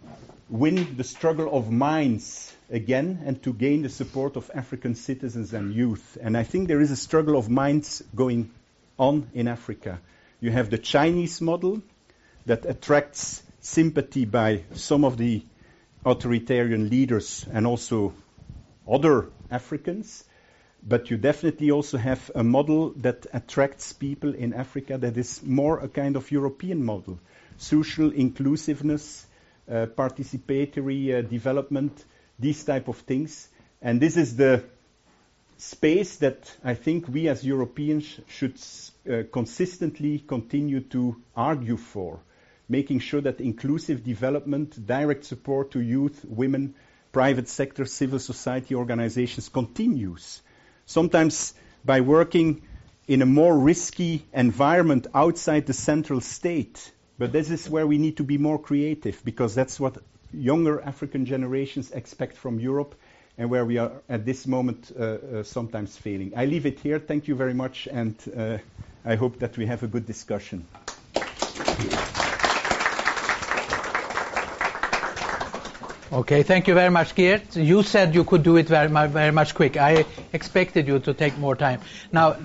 win 0.48 0.96
the 0.96 1.04
struggle 1.04 1.56
of 1.56 1.70
minds 1.70 2.52
again 2.70 3.22
and 3.24 3.42
to 3.42 3.52
gain 3.52 3.82
the 3.82 3.88
support 3.88 4.36
of 4.36 4.50
African 4.54 4.94
citizens 4.94 5.52
and 5.52 5.72
youth. 5.74 6.18
And 6.20 6.36
I 6.36 6.42
think 6.42 6.68
there 6.68 6.80
is 6.80 6.90
a 6.90 6.96
struggle 6.96 7.36
of 7.36 7.48
minds 7.48 8.02
going 8.14 8.50
on 8.98 9.30
in 9.34 9.48
Africa. 9.48 10.00
You 10.40 10.50
have 10.50 10.70
the 10.70 10.78
Chinese 10.78 11.40
model 11.40 11.82
that 12.46 12.66
attracts 12.66 13.42
sympathy 13.60 14.24
by 14.24 14.62
some 14.74 15.04
of 15.04 15.16
the 15.16 15.42
authoritarian 16.04 16.88
leaders 16.88 17.44
and 17.52 17.66
also 17.66 18.14
other 18.88 19.28
Africans. 19.50 20.24
But 20.88 21.10
you 21.10 21.16
definitely 21.16 21.72
also 21.72 21.98
have 21.98 22.30
a 22.34 22.44
model 22.44 22.90
that 22.98 23.26
attracts 23.32 23.92
people 23.92 24.34
in 24.34 24.54
Africa 24.54 24.98
that 24.98 25.16
is 25.16 25.42
more 25.42 25.80
a 25.80 25.88
kind 25.88 26.14
of 26.14 26.30
European 26.30 26.84
model. 26.84 27.18
Social 27.58 28.12
inclusiveness, 28.12 29.26
uh, 29.68 29.86
participatory 29.86 31.18
uh, 31.18 31.22
development, 31.22 32.04
these 32.38 32.64
type 32.64 32.88
of 32.88 32.98
things. 32.98 33.48
And 33.80 34.00
this 34.00 34.16
is 34.16 34.36
the 34.36 34.64
space 35.58 36.16
that 36.16 36.54
I 36.64 36.74
think 36.74 37.08
we 37.08 37.28
as 37.28 37.44
Europeans 37.44 38.20
should 38.28 38.58
uh, 39.10 39.22
consistently 39.32 40.18
continue 40.18 40.80
to 40.80 41.16
argue 41.34 41.76
for, 41.76 42.20
making 42.68 43.00
sure 43.00 43.20
that 43.22 43.40
inclusive 43.40 44.04
development, 44.04 44.86
direct 44.86 45.24
support 45.24 45.70
to 45.72 45.80
youth, 45.80 46.24
women, 46.24 46.74
private 47.12 47.48
sector, 47.48 47.86
civil 47.86 48.18
society 48.18 48.74
organizations 48.74 49.48
continues. 49.48 50.42
Sometimes 50.84 51.54
by 51.84 52.00
working 52.00 52.62
in 53.06 53.22
a 53.22 53.26
more 53.26 53.56
risky 53.56 54.26
environment 54.32 55.06
outside 55.14 55.66
the 55.66 55.72
central 55.72 56.20
state. 56.20 56.92
But 57.18 57.32
this 57.32 57.50
is 57.50 57.70
where 57.70 57.86
we 57.86 57.98
need 57.98 58.18
to 58.18 58.24
be 58.24 58.36
more 58.36 58.58
creative 58.58 59.24
because 59.24 59.54
that's 59.54 59.80
what 59.80 59.96
younger 60.32 60.80
African 60.82 61.24
generations 61.24 61.90
expect 61.92 62.36
from 62.36 62.58
Europe 62.60 62.94
and 63.38 63.50
where 63.50 63.64
we 63.64 63.78
are 63.78 63.92
at 64.08 64.24
this 64.24 64.46
moment 64.46 64.92
uh, 64.98 65.02
uh, 65.02 65.42
sometimes 65.42 65.96
failing. 65.96 66.32
I 66.36 66.46
leave 66.46 66.66
it 66.66 66.80
here. 66.80 66.98
Thank 66.98 67.28
you 67.28 67.34
very 67.34 67.54
much, 67.54 67.86
and 67.90 68.14
uh, 68.36 68.58
I 69.04 69.14
hope 69.16 69.38
that 69.40 69.56
we 69.56 69.66
have 69.66 69.82
a 69.82 69.86
good 69.86 70.06
discussion. 70.06 70.66
Okay, 76.12 76.42
thank 76.44 76.68
you 76.68 76.74
very 76.74 76.90
much, 76.90 77.14
Geert. 77.14 77.56
You 77.56 77.82
said 77.82 78.14
you 78.14 78.24
could 78.24 78.42
do 78.42 78.56
it 78.56 78.68
very, 78.68 78.88
very 79.08 79.32
much 79.32 79.54
quick. 79.54 79.76
I 79.76 80.04
expected 80.32 80.86
you 80.86 80.98
to 81.00 81.12
take 81.12 81.36
more 81.36 81.56
time. 81.56 81.80
Now, 82.12 82.36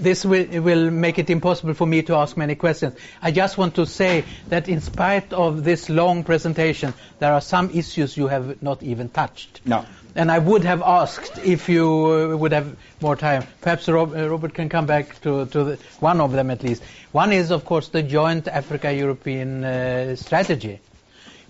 this 0.00 0.24
will, 0.24 0.46
will, 0.62 0.90
make 0.90 1.18
it 1.18 1.30
impossible 1.30 1.74
for 1.74 1.86
me 1.86 2.02
to 2.02 2.14
ask 2.14 2.36
many 2.36 2.54
questions. 2.54 2.94
I 3.22 3.30
just 3.30 3.58
want 3.58 3.74
to 3.76 3.86
say 3.86 4.24
that 4.48 4.68
in 4.68 4.80
spite 4.80 5.32
of 5.32 5.64
this 5.64 5.88
long 5.88 6.24
presentation, 6.24 6.94
there 7.18 7.32
are 7.32 7.40
some 7.40 7.70
issues 7.70 8.16
you 8.16 8.28
have 8.28 8.62
not 8.62 8.82
even 8.82 9.08
touched. 9.08 9.60
No. 9.64 9.84
And 10.14 10.30
I 10.30 10.38
would 10.38 10.64
have 10.64 10.82
asked 10.82 11.38
if 11.44 11.68
you 11.68 11.86
uh, 12.32 12.36
would 12.36 12.52
have 12.52 12.76
more 13.00 13.14
time. 13.14 13.44
Perhaps 13.60 13.88
Rob, 13.88 14.14
uh, 14.14 14.28
Robert 14.28 14.54
can 14.54 14.68
come 14.68 14.86
back 14.86 15.20
to, 15.20 15.46
to 15.46 15.64
the, 15.64 15.78
one 16.00 16.20
of 16.20 16.32
them 16.32 16.50
at 16.50 16.62
least. 16.62 16.82
One 17.12 17.32
is, 17.32 17.50
of 17.50 17.64
course, 17.64 17.88
the 17.88 18.02
joint 18.02 18.48
Africa-European 18.48 19.64
uh, 19.64 20.16
strategy, 20.16 20.80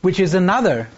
which 0.02 0.20
is 0.20 0.34
another 0.34 0.88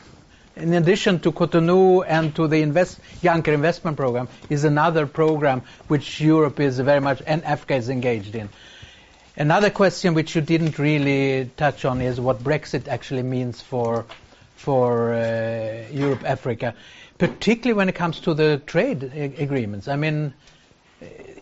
in 0.56 0.74
addition 0.74 1.20
to 1.20 1.32
Cotonou 1.32 2.04
and 2.06 2.34
to 2.36 2.46
the 2.48 2.60
invest, 2.62 3.00
Juncker 3.22 3.52
investment 3.54 3.96
program, 3.96 4.28
is 4.50 4.64
another 4.64 5.06
program 5.06 5.62
which 5.88 6.20
Europe 6.20 6.60
is 6.60 6.78
very 6.78 7.00
much 7.00 7.22
and 7.26 7.44
Africa 7.44 7.74
is 7.74 7.88
engaged 7.88 8.34
in. 8.34 8.48
Another 9.36 9.70
question 9.70 10.14
which 10.14 10.34
you 10.34 10.42
didn't 10.42 10.78
really 10.78 11.50
touch 11.56 11.84
on 11.86 12.02
is 12.02 12.20
what 12.20 12.40
Brexit 12.40 12.86
actually 12.88 13.22
means 13.22 13.60
for 13.62 14.04
for 14.56 15.12
uh, 15.14 15.86
Europe 15.90 16.22
Africa, 16.24 16.74
particularly 17.18 17.76
when 17.76 17.88
it 17.88 17.94
comes 17.96 18.20
to 18.20 18.34
the 18.34 18.62
trade 18.64 19.02
agreements. 19.02 19.88
I 19.88 19.96
mean, 19.96 20.34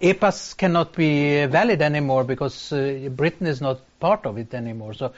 EPAs 0.01 0.57
cannot 0.57 0.95
be 0.95 1.45
valid 1.45 1.83
anymore 1.83 2.25
because 2.25 2.73
uh, 2.73 3.09
Britain 3.11 3.47
is 3.47 3.61
not 3.61 3.81
part 4.01 4.25
of 4.25 4.39
it 4.39 4.55
anymore. 4.55 4.95
So 4.95 5.13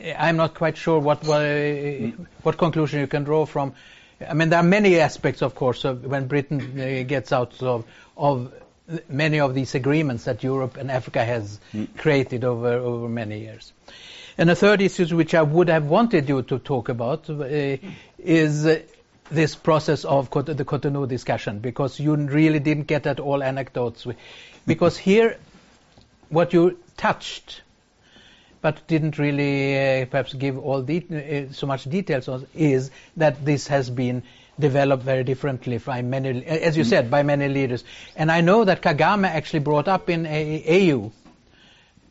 I'm 0.00 0.36
not 0.36 0.54
quite 0.54 0.76
sure 0.76 0.98
what 0.98 1.24
what, 1.24 1.42
what, 2.42 2.58
conclusion 2.58 3.00
you 3.00 3.06
can 3.06 3.24
draw 3.24 3.46
from. 3.46 3.74
I 4.26 4.34
mean, 4.34 4.48
there 4.48 4.58
are 4.58 4.64
many 4.64 4.98
aspects, 4.98 5.42
of 5.42 5.54
course, 5.54 5.84
of 5.84 6.04
when 6.04 6.26
Britain 6.26 6.80
uh, 6.80 7.04
gets 7.06 7.32
out 7.32 7.62
of, 7.62 7.84
of 8.16 8.52
many 9.08 9.40
of 9.40 9.54
these 9.54 9.74
agreements 9.74 10.24
that 10.24 10.42
Europe 10.42 10.76
and 10.76 10.90
Africa 10.90 11.24
has 11.24 11.60
mm. 11.72 11.88
created 11.96 12.44
over 12.44 12.72
over 12.74 13.08
many 13.08 13.40
years. 13.40 13.72
And 14.36 14.50
a 14.50 14.54
third 14.54 14.80
issue 14.80 15.16
which 15.16 15.34
I 15.34 15.42
would 15.42 15.68
have 15.68 15.86
wanted 15.86 16.28
you 16.28 16.42
to 16.42 16.58
talk 16.58 16.88
about 16.88 17.28
uh, 17.28 17.44
is 18.18 18.66
uh, 18.66 18.82
this 19.30 19.56
process 19.56 20.04
of 20.04 20.30
the 20.30 20.64
Cotonou 20.64 21.08
discussion, 21.08 21.58
because 21.58 21.98
you 22.00 22.14
really 22.14 22.60
didn't 22.60 22.86
get 22.86 23.06
at 23.06 23.20
all 23.20 23.42
anecdotes. 23.42 24.06
Because 24.66 24.96
here, 24.96 25.36
what 26.28 26.52
you 26.52 26.78
touched 26.96 27.62
but 28.60 28.86
didn't 28.86 29.18
really 29.18 29.76
uh, 30.02 30.06
perhaps 30.06 30.34
give 30.34 30.58
all 30.58 30.82
de- 30.82 31.48
uh, 31.48 31.52
so 31.52 31.66
much 31.66 31.84
details 31.84 32.28
on 32.28 32.46
is 32.54 32.90
that 33.16 33.44
this 33.44 33.68
has 33.68 33.90
been 33.90 34.22
developed 34.58 35.04
very 35.04 35.24
differently 35.24 35.78
by 35.78 36.02
many, 36.02 36.44
as 36.44 36.76
you 36.76 36.84
mm. 36.84 36.88
said, 36.88 37.10
by 37.10 37.22
many 37.22 37.48
leaders. 37.48 37.84
And 38.16 38.30
I 38.30 38.40
know 38.40 38.64
that 38.64 38.82
Kagame 38.82 39.28
actually 39.28 39.60
brought 39.60 39.88
up 39.88 40.10
in 40.10 40.26
AU 40.26 41.12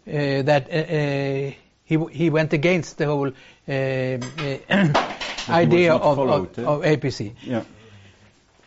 uh, 0.08 0.41
that 0.43 0.70
uh, 0.70 0.74
uh, 0.74 1.52
he 1.84 1.98
he 2.12 2.30
went 2.30 2.54
against 2.54 2.98
the 2.98 3.06
whole 3.06 3.28
uh, 3.28 3.32
idea 5.50 5.93
of, 5.95 6.20
of, 6.20 6.60
of, 6.60 6.82
APC. 6.84 7.34
Yeah. 7.43 7.64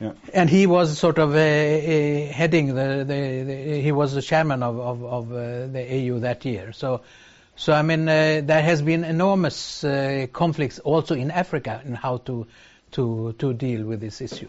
Yeah. 0.01 0.13
And 0.33 0.49
he 0.49 0.67
was 0.67 0.99
sort 0.99 1.19
of 1.19 1.35
uh, 1.35 1.39
uh, 1.39 2.33
heading 2.33 2.69
the, 2.69 3.05
the, 3.07 3.45
the, 3.45 3.81
he 3.83 3.93
was 3.93 4.15
the 4.15 4.23
chairman 4.23 4.63
of, 4.63 4.81
of, 4.81 5.05
of 5.05 5.33
uh, 5.33 5.67
the 5.67 6.11
AU 6.11 6.21
that 6.21 6.43
year. 6.47 6.73
So 6.73 7.03
so 7.61 7.75
I 7.75 7.83
mean, 7.83 8.09
uh, 8.09 8.41
there 8.43 8.63
has 8.63 8.81
been 8.81 9.05
enormous 9.05 9.85
uh, 9.85 10.27
conflicts 10.33 10.79
also 10.79 11.15
in 11.15 11.31
Africa 11.31 11.83
in 11.85 11.95
how 11.95 12.17
to 12.25 12.47
to 12.93 13.35
to 13.39 13.53
deal 13.53 13.85
with 13.85 14.01
this 14.01 14.21
issue. 14.21 14.49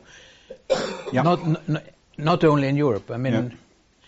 Yeah. 1.11 1.23
Not, 1.23 1.67
not 1.67 1.83
not 2.17 2.43
only 2.45 2.69
in 2.69 2.77
Europe. 2.77 3.11
I 3.11 3.17
mean, 3.17 3.33
yeah. 3.33 3.49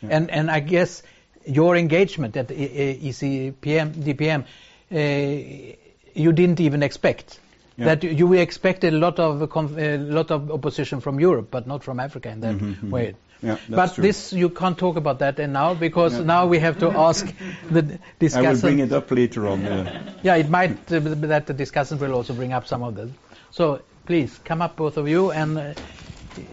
Yeah. 0.01 0.15
and 0.15 0.31
and 0.31 0.49
I 0.49 0.61
guess 0.61 1.03
your 1.45 1.75
engagement 1.75 2.37
at 2.37 2.47
ECPM 2.47 3.91
DPM, 4.05 4.43
uh, 4.43 5.75
you 6.13 6.31
didn't 6.31 6.61
even 6.61 6.81
expect. 6.81 7.39
That 7.77 8.03
you 8.03 8.33
expected 8.33 8.93
a 8.93 8.97
lot 8.97 9.19
of 9.19 9.41
a 9.41 9.97
lot 9.97 10.31
of 10.31 10.49
opposition 10.51 11.01
from 11.01 11.19
Europe, 11.19 11.49
but 11.51 11.67
not 11.67 11.83
from 11.83 11.99
Africa 11.99 12.29
in 12.29 12.39
that 12.41 12.55
mm 12.55 12.75
-hmm. 12.75 12.89
way. 12.89 13.15
Yeah, 13.43 13.57
but 13.67 13.95
true. 13.95 14.01
this 14.01 14.31
you 14.31 14.49
can't 14.49 14.77
talk 14.77 14.95
about 14.95 15.19
that 15.19 15.37
and 15.39 15.51
now 15.51 15.73
because 15.73 16.17
yeah. 16.17 16.23
now 16.23 16.47
we 16.47 16.59
have 16.59 16.79
to 16.79 16.89
ask 16.89 17.27
the 17.69 17.99
discussant. 18.19 18.45
I 18.45 18.53
will 18.53 18.61
bring 18.61 18.79
it 18.79 18.93
up 18.93 19.11
later 19.11 19.47
on. 19.47 19.61
Yeah, 19.61 20.03
yeah 20.23 20.35
it 20.35 20.49
might 20.49 20.91
uh, 20.91 20.99
that 20.99 21.47
the 21.47 21.53
discussant 21.53 21.99
will 21.99 22.13
also 22.13 22.33
bring 22.33 22.53
up 22.53 22.65
some 22.67 22.83
of 22.83 22.95
this. 22.95 23.09
So 23.51 23.81
please 24.05 24.39
come 24.45 24.61
up, 24.61 24.75
both 24.77 24.97
of 24.97 25.07
you, 25.07 25.31
and 25.31 25.57
uh, 25.57 25.73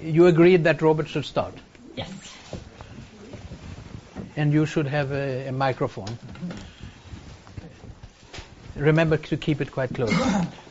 you 0.03 0.27
agreed 0.27 0.65
that 0.65 0.83
Robert 0.83 1.09
should 1.09 1.25
start. 1.25 1.55
Yes. 1.97 2.11
And 4.37 4.53
you 4.53 4.67
should 4.67 4.87
have 4.87 5.13
a, 5.13 5.49
a 5.49 5.53
microphone. 5.53 6.19
Remember 8.77 9.17
to 9.17 9.37
keep 9.37 9.61
it 9.61 9.73
quite 9.73 9.95
close. 9.95 10.13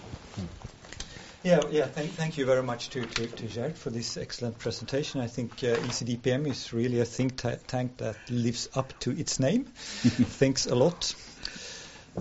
Yeah, 1.41 1.61
yeah. 1.71 1.85
Thank, 1.85 2.11
thank 2.11 2.37
you 2.37 2.45
very 2.45 2.63
much 2.63 2.89
to, 2.89 3.05
to, 3.05 3.27
to 3.27 3.47
Geert 3.47 3.77
for 3.77 3.89
this 3.89 4.17
excellent 4.17 4.59
presentation. 4.59 5.21
I 5.21 5.27
think 5.27 5.53
uh, 5.63 5.77
ECDPM 5.77 6.45
is 6.47 6.73
really 6.73 6.99
a 6.99 7.05
think 7.05 7.41
tank 7.67 7.97
that 7.97 8.17
lives 8.29 8.67
up 8.75 8.93
to 8.99 9.17
its 9.17 9.39
name, 9.39 9.63
thinks 9.63 10.65
a 10.65 10.75
lot. 10.75 11.15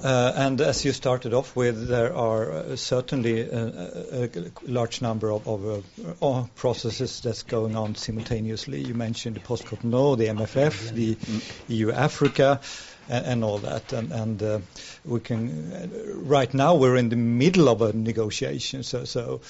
Uh, 0.05 0.33
and 0.37 0.61
as 0.61 0.85
you 0.85 0.93
started 0.93 1.35
off 1.35 1.57
with, 1.57 1.89
there 1.89 2.15
are 2.15 2.53
uh, 2.53 2.77
certainly 2.77 3.41
a, 3.41 4.25
a, 4.25 4.31
large 4.63 5.03
number 5.03 5.33
of, 5.33 5.49
of 5.49 6.23
uh, 6.23 6.45
processes 6.55 7.21
that's 7.21 7.43
going 7.43 7.75
on 7.75 7.97
simultaneously. 7.97 8.81
You 8.81 8.95
mentioned 8.95 9.35
the 9.35 9.41
post-Cotonou, 9.41 10.17
the 10.17 10.27
MFF, 10.27 10.93
the 10.93 11.17
mm. 11.17 11.53
EU 11.69 11.91
Africa, 11.91 12.61
and, 13.09 13.27
and 13.27 13.45
all 13.45 13.59
that. 13.59 13.93
And, 13.93 14.13
and 14.13 14.43
uh, 14.43 14.59
we 15.05 15.21
can 15.21 15.73
uh, 15.73 16.15
right 16.15 16.53
now 16.53 16.75
we're 16.75 16.97
in 16.97 17.09
the 17.09 17.17
middle 17.17 17.69
of 17.69 17.83
a 17.83 17.93
negotiation. 17.93 18.83
So, 18.83 19.05
so 19.05 19.41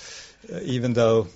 uh, 0.53 0.61
even 0.61 0.93
though 0.93 1.29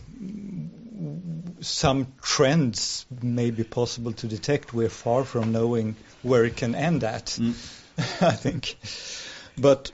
some 1.60 2.12
trends 2.20 3.06
may 3.22 3.50
be 3.50 3.64
possible 3.64 4.12
to 4.12 4.26
detect, 4.26 4.72
we're 4.72 4.88
far 4.88 5.24
from 5.24 5.52
knowing 5.52 5.96
where 6.22 6.44
it 6.44 6.56
can 6.56 6.74
end 6.74 7.04
at. 7.04 7.26
Mm. 7.26 7.54
I 8.22 8.32
think, 8.32 8.76
but 9.58 9.92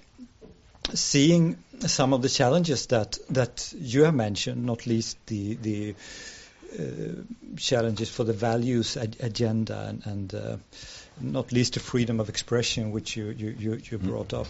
seeing 0.94 1.58
some 1.80 2.12
of 2.12 2.22
the 2.22 2.28
challenges 2.28 2.86
that 2.86 3.18
that 3.30 3.72
you 3.76 4.04
have 4.04 4.14
mentioned, 4.14 4.64
not 4.64 4.86
least 4.86 5.18
the 5.26 5.54
the 5.54 5.94
uh, 6.78 7.22
challenges 7.56 8.10
for 8.10 8.24
the 8.24 8.32
values 8.32 8.96
ag- 8.96 9.16
agenda 9.20 9.86
and, 9.88 10.06
and 10.06 10.34
uh, 10.34 10.56
not 11.20 11.52
least 11.52 11.74
the 11.74 11.80
freedom 11.80 12.20
of 12.20 12.28
expression, 12.28 12.90
which 12.90 13.16
you, 13.16 13.26
you, 13.30 13.48
you, 13.58 13.72
you 13.72 13.98
mm. 13.98 14.02
brought 14.02 14.34
up. 14.34 14.46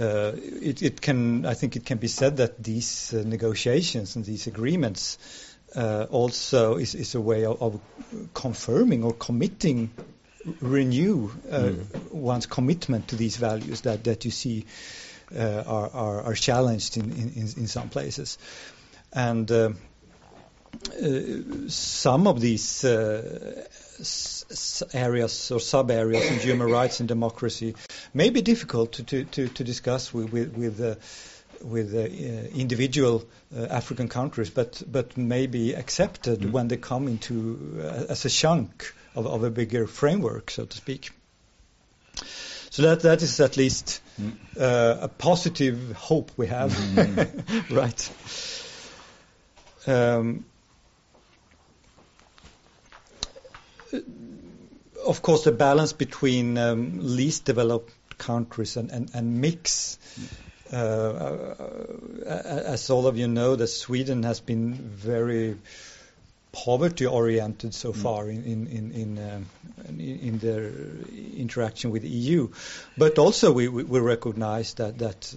uh, 0.00 0.32
it, 0.34 0.82
it, 0.82 1.00
can, 1.00 1.44
I 1.44 1.54
think, 1.54 1.76
it 1.76 1.84
can 1.84 1.98
be 1.98 2.08
said 2.08 2.38
that 2.38 2.62
these 2.62 3.12
uh, 3.12 3.22
negotiations 3.24 4.16
and 4.16 4.24
these 4.24 4.46
agreements 4.46 5.18
uh, 5.76 6.06
also 6.10 6.76
is, 6.76 6.94
is, 6.94 7.14
a 7.14 7.20
way 7.20 7.44
of, 7.44 7.62
of, 7.62 7.80
confirming 8.34 9.04
or 9.04 9.12
committing, 9.12 9.90
renew 10.60 11.28
mm. 11.28 12.12
one's 12.12 12.46
commitment 12.46 13.08
to 13.08 13.16
these 13.16 13.36
values 13.36 13.82
that, 13.82 14.04
that 14.04 14.24
you 14.24 14.30
see 14.30 14.64
uh, 15.36 15.62
are, 15.66 15.90
are, 15.90 16.22
are, 16.22 16.34
challenged 16.34 16.96
in, 16.96 17.12
in, 17.12 17.32
in, 17.36 17.66
some 17.66 17.88
places. 17.88 18.38
And 19.12 19.50
uh, 19.50 19.70
some 21.68 22.26
of 22.26 22.40
these 22.40 22.84
areas 24.92 25.50
or 25.50 25.60
sub 25.60 25.90
areas 25.90 26.30
in 26.30 26.38
human 26.38 26.70
rights 26.70 27.00
and 27.00 27.08
democracy 27.08 27.74
may 28.14 28.30
be 28.30 28.42
difficult 28.42 28.92
to, 28.92 29.02
to, 29.04 29.24
to, 29.24 29.48
to 29.48 29.64
discuss 29.64 30.12
with, 30.12 30.32
with, 30.32 30.56
with 30.56 30.80
uh, 30.80 30.94
with 31.62 31.94
uh, 31.94 31.98
individual 32.58 33.24
uh, 33.54 33.64
African 33.64 34.08
countries, 34.08 34.50
but 34.50 34.82
but 34.90 35.16
may 35.16 35.46
be 35.46 35.74
accepted 35.74 36.40
mm. 36.40 36.52
when 36.52 36.68
they 36.68 36.76
come 36.76 37.06
into 37.08 37.78
uh, 37.78 38.06
as 38.08 38.24
a 38.24 38.30
chunk 38.30 38.94
of, 39.14 39.26
of, 39.26 39.44
a 39.44 39.50
bigger 39.50 39.86
framework, 39.86 40.50
so 40.50 40.64
to 40.64 40.76
speak. 40.76 41.10
So 42.70 42.82
that 42.82 43.00
that 43.02 43.22
is 43.22 43.40
at 43.40 43.56
least 43.56 44.00
mm. 44.20 44.32
a 44.56 45.08
positive 45.08 45.92
hope 45.92 46.30
we 46.36 46.46
have, 46.46 46.72
mm. 46.72 47.70
right? 47.76 48.10
Um, 49.86 50.44
of 55.06 55.22
course, 55.22 55.44
the 55.44 55.52
balance 55.52 55.92
between 55.92 56.58
um, 56.58 56.98
least 57.00 57.44
developed 57.44 57.92
countries 58.18 58.76
and, 58.76 58.90
and, 58.90 59.10
and 59.14 59.40
mix. 59.40 59.98
Uh, 60.72 60.76
uh, 60.76 61.54
as 62.26 62.90
all 62.90 63.08
of 63.08 63.18
you 63.18 63.26
know, 63.26 63.56
that 63.56 63.66
Sweden 63.66 64.22
has 64.22 64.38
been 64.38 64.74
very 64.74 65.56
poverty-oriented 66.52 67.72
so 67.74 67.92
mm. 67.92 67.96
far 67.96 68.28
in 68.28 68.44
in 68.44 68.66
in 68.66 68.92
in, 68.92 69.18
um, 69.18 69.46
in 69.98 70.38
their 70.38 70.70
interaction 71.36 71.90
with 71.90 72.02
the 72.02 72.08
EU, 72.08 72.48
but 72.98 73.18
also 73.18 73.52
we, 73.52 73.68
we, 73.68 73.84
we 73.84 74.00
recognize 74.00 74.74
that 74.74 74.98
that 74.98 75.34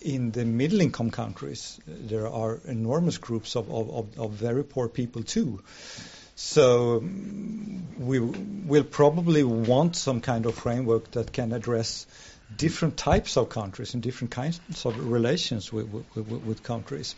in 0.00 0.30
the 0.32 0.44
middle-income 0.44 1.10
countries 1.10 1.78
there 1.86 2.28
are 2.28 2.60
enormous 2.64 3.18
groups 3.18 3.56
of, 3.56 3.70
of, 3.70 4.18
of 4.18 4.30
very 4.30 4.64
poor 4.64 4.88
people 4.88 5.22
too. 5.22 5.60
So 6.42 7.04
we 7.98 8.18
will 8.18 8.82
probably 8.82 9.44
want 9.44 9.94
some 9.94 10.22
kind 10.22 10.46
of 10.46 10.54
framework 10.54 11.10
that 11.10 11.32
can 11.32 11.52
address 11.52 12.06
different 12.56 12.96
types 12.96 13.36
of 13.36 13.50
countries 13.50 13.92
and 13.92 14.02
different 14.02 14.30
kinds 14.30 14.58
of 14.86 14.98
relations 14.98 15.70
with, 15.70 15.92
with, 15.92 16.28
with 16.28 16.62
countries. 16.62 17.14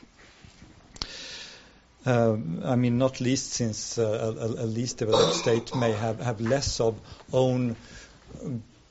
Um, 2.05 2.63
I 2.65 2.75
mean, 2.75 2.99
not 2.99 3.21
least 3.21 3.53
since 3.53 3.97
uh, 3.97 4.35
a, 4.37 4.65
a, 4.65 4.67
least 4.67 4.99
developed 4.99 5.37
state 5.37 5.75
may 5.77 5.93
have, 5.93 6.19
have 6.21 6.41
less 6.41 6.81
of 6.81 6.99
own 7.33 7.77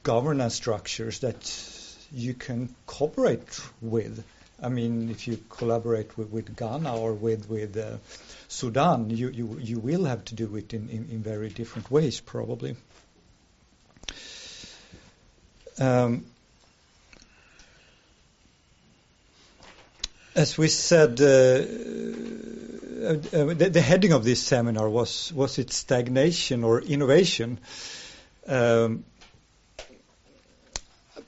governance 0.01 0.55
structures 0.55 1.19
that 1.19 1.43
you 2.13 2.33
can 2.33 2.73
cooperate 2.85 3.59
with. 3.81 4.23
I 4.61 4.69
mean, 4.69 5.09
if 5.09 5.27
you 5.27 5.39
collaborate 5.49 6.17
with, 6.17 6.29
with 6.29 6.55
Ghana 6.55 6.95
or 6.95 7.13
with 7.13 7.49
with 7.49 7.75
uh, 7.75 7.97
Sudan, 8.47 9.09
you, 9.09 9.29
you 9.29 9.57
you 9.59 9.79
will 9.79 10.05
have 10.05 10.23
to 10.25 10.35
do 10.35 10.55
it 10.55 10.73
in, 10.73 10.89
in, 10.89 11.09
in 11.09 11.23
very 11.23 11.49
different 11.49 11.89
ways, 11.89 12.19
probably. 12.19 12.75
Um, 15.79 16.25
as 20.35 20.57
we 20.57 20.67
said, 20.67 21.19
uh, 21.21 21.23
uh, 21.23 21.27
the, 23.53 23.69
the, 23.73 23.81
heading 23.81 24.13
of 24.13 24.23
this 24.23 24.43
seminar 24.43 24.87
was 24.87 25.33
was 25.33 25.57
it 25.57 25.71
stagnation 25.71 26.63
or 26.63 26.81
innovation? 26.81 27.57
Um, 28.47 29.05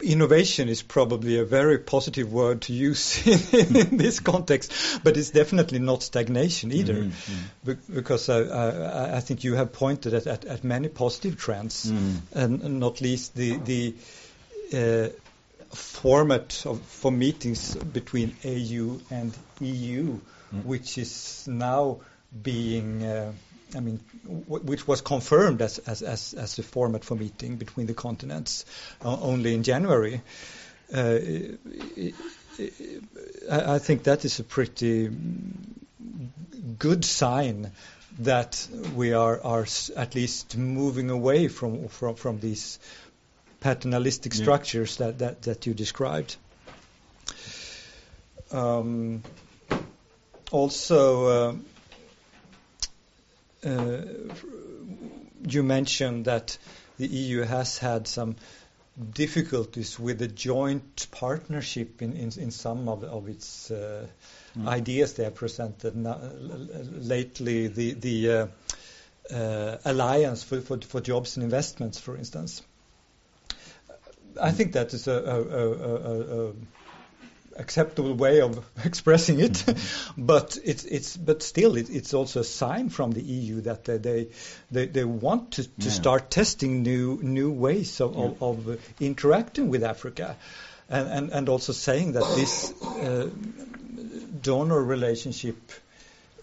innovation 0.03 0.69
is 0.69 0.81
probably 0.81 1.39
a 1.39 1.45
very 1.45 1.79
positive 1.79 2.31
word 2.31 2.61
to 2.63 2.73
use 2.73 3.25
in, 3.53 3.75
in 3.75 3.97
this 3.97 4.19
context, 4.19 4.71
but 5.03 5.17
it's 5.17 5.31
definitely 5.31 5.79
not 5.79 6.03
stagnation 6.03 6.71
either, 6.71 6.95
mm-hmm. 6.95 7.71
Be- 7.71 7.93
because 7.93 8.29
I, 8.29 8.41
I, 8.41 9.17
I, 9.17 9.19
think 9.19 9.43
you 9.43 9.55
have 9.55 9.73
pointed 9.73 10.13
at, 10.13 10.27
at, 10.27 10.45
at 10.45 10.63
many 10.63 10.89
positive 10.89 11.37
trends, 11.37 11.85
mm. 11.85 12.17
and, 12.33 12.61
and, 12.61 12.79
not 12.79 13.01
least 13.01 13.35
the 13.35 13.57
the 13.57 13.95
uh, 14.73 15.09
format 15.75 16.65
of, 16.65 16.81
for 16.81 17.11
meetings 17.11 17.75
between 17.75 18.35
AU 18.45 18.99
and 19.09 19.35
EU, 19.61 20.19
mm. 20.53 20.65
which 20.65 20.97
is 20.97 21.47
now 21.47 21.99
being 22.41 23.03
uh, 23.03 23.31
I 23.75 23.79
mean, 23.79 23.99
which 24.47 24.87
was 24.87 25.01
confirmed 25.01 25.61
as, 25.61 25.79
as, 25.79 26.01
as, 26.01 26.33
as 26.33 26.55
the 26.55 26.63
format 26.63 27.03
for 27.03 27.15
meeting 27.15 27.57
between 27.57 27.87
the 27.87 27.93
continents 27.93 28.65
uh, 29.03 29.17
only 29.19 29.53
in 29.55 29.63
January. 29.63 30.21
Uh, 30.93 31.19
I, 33.49 33.75
I 33.75 33.79
think 33.79 34.03
that 34.03 34.25
is 34.25 34.39
a 34.39 34.43
pretty 34.43 35.09
good 36.77 37.03
sign 37.03 37.71
that 38.19 38.67
we 38.95 39.13
are, 39.13 39.41
are 39.41 39.65
at 39.97 40.13
least 40.15 40.55
moving 40.57 41.09
away 41.09 41.47
from, 41.47 41.87
from, 41.87 42.15
from 42.15 42.39
these 42.39 42.79
paternalistic 43.59 44.33
yeah. 44.35 44.41
structures 44.41 44.97
that, 44.97 45.19
that, 45.19 45.41
that 45.43 45.65
you 45.65 45.73
described. 45.73 46.35
Um, 48.51 49.23
also, 50.51 51.25
uh, 51.25 51.55
you 53.63 55.63
mentioned 55.63 56.25
that 56.25 56.57
the 56.97 57.07
EU 57.07 57.41
has 57.41 57.77
had 57.77 58.07
some 58.07 58.35
difficulties 59.13 59.99
with 59.99 60.19
the 60.19 60.27
joint 60.27 61.07
partnership 61.11 62.01
in, 62.01 62.13
in, 62.13 62.31
in 62.37 62.51
some 62.51 62.87
of, 62.87 63.03
of 63.03 63.27
its 63.27 63.71
uh, 63.71 64.05
mm. 64.57 64.67
ideas 64.67 65.13
they 65.13 65.23
have 65.23 65.35
presented. 65.35 65.95
Now, 65.95 66.19
lately, 66.41 67.67
the, 67.67 67.93
the 67.93 68.31
uh, 68.31 68.47
uh, 69.33 69.77
alliance 69.85 70.43
for, 70.43 70.61
for, 70.61 70.79
for, 70.79 71.01
jobs 71.01 71.37
and 71.37 71.43
investments, 71.43 71.99
for 71.99 72.17
instance. 72.17 72.61
I 74.39 74.51
think 74.51 74.73
that 74.73 74.93
is 74.93 75.07
a, 75.07 75.13
a, 75.13 76.49
a 76.49 76.53
acceptable 77.57 78.13
way 78.13 78.41
of 78.41 78.65
expressing 78.85 79.39
it, 79.39 79.53
mm-hmm. 79.53 80.25
but 80.25 80.57
it's 80.63 80.83
it's 80.85 81.17
but 81.17 81.43
still 81.43 81.77
it, 81.77 81.89
it's 81.89 82.13
also 82.13 82.41
a 82.41 82.43
sign 82.43 82.89
from 82.89 83.11
the 83.11 83.21
EU 83.21 83.61
that 83.61 83.85
they 83.85 83.97
they 84.71 84.85
they, 84.85 85.03
want 85.03 85.51
to, 85.51 85.63
to 85.63 85.71
yeah. 85.77 85.89
start 85.91 86.29
testing 86.29 86.83
new 86.83 87.19
new 87.21 87.51
ways 87.51 88.01
of, 88.01 88.15
yeah. 88.15 88.23
of, 88.23 88.43
of, 88.43 88.79
interacting 88.99 89.69
with 89.69 89.83
Africa, 89.83 90.35
and, 90.89 91.07
and 91.07 91.29
and 91.31 91.49
also 91.49 91.73
saying 91.73 92.13
that 92.13 92.25
this 92.35 92.73
uh, 92.81 93.29
donor 94.41 94.81
relationship 94.81 95.71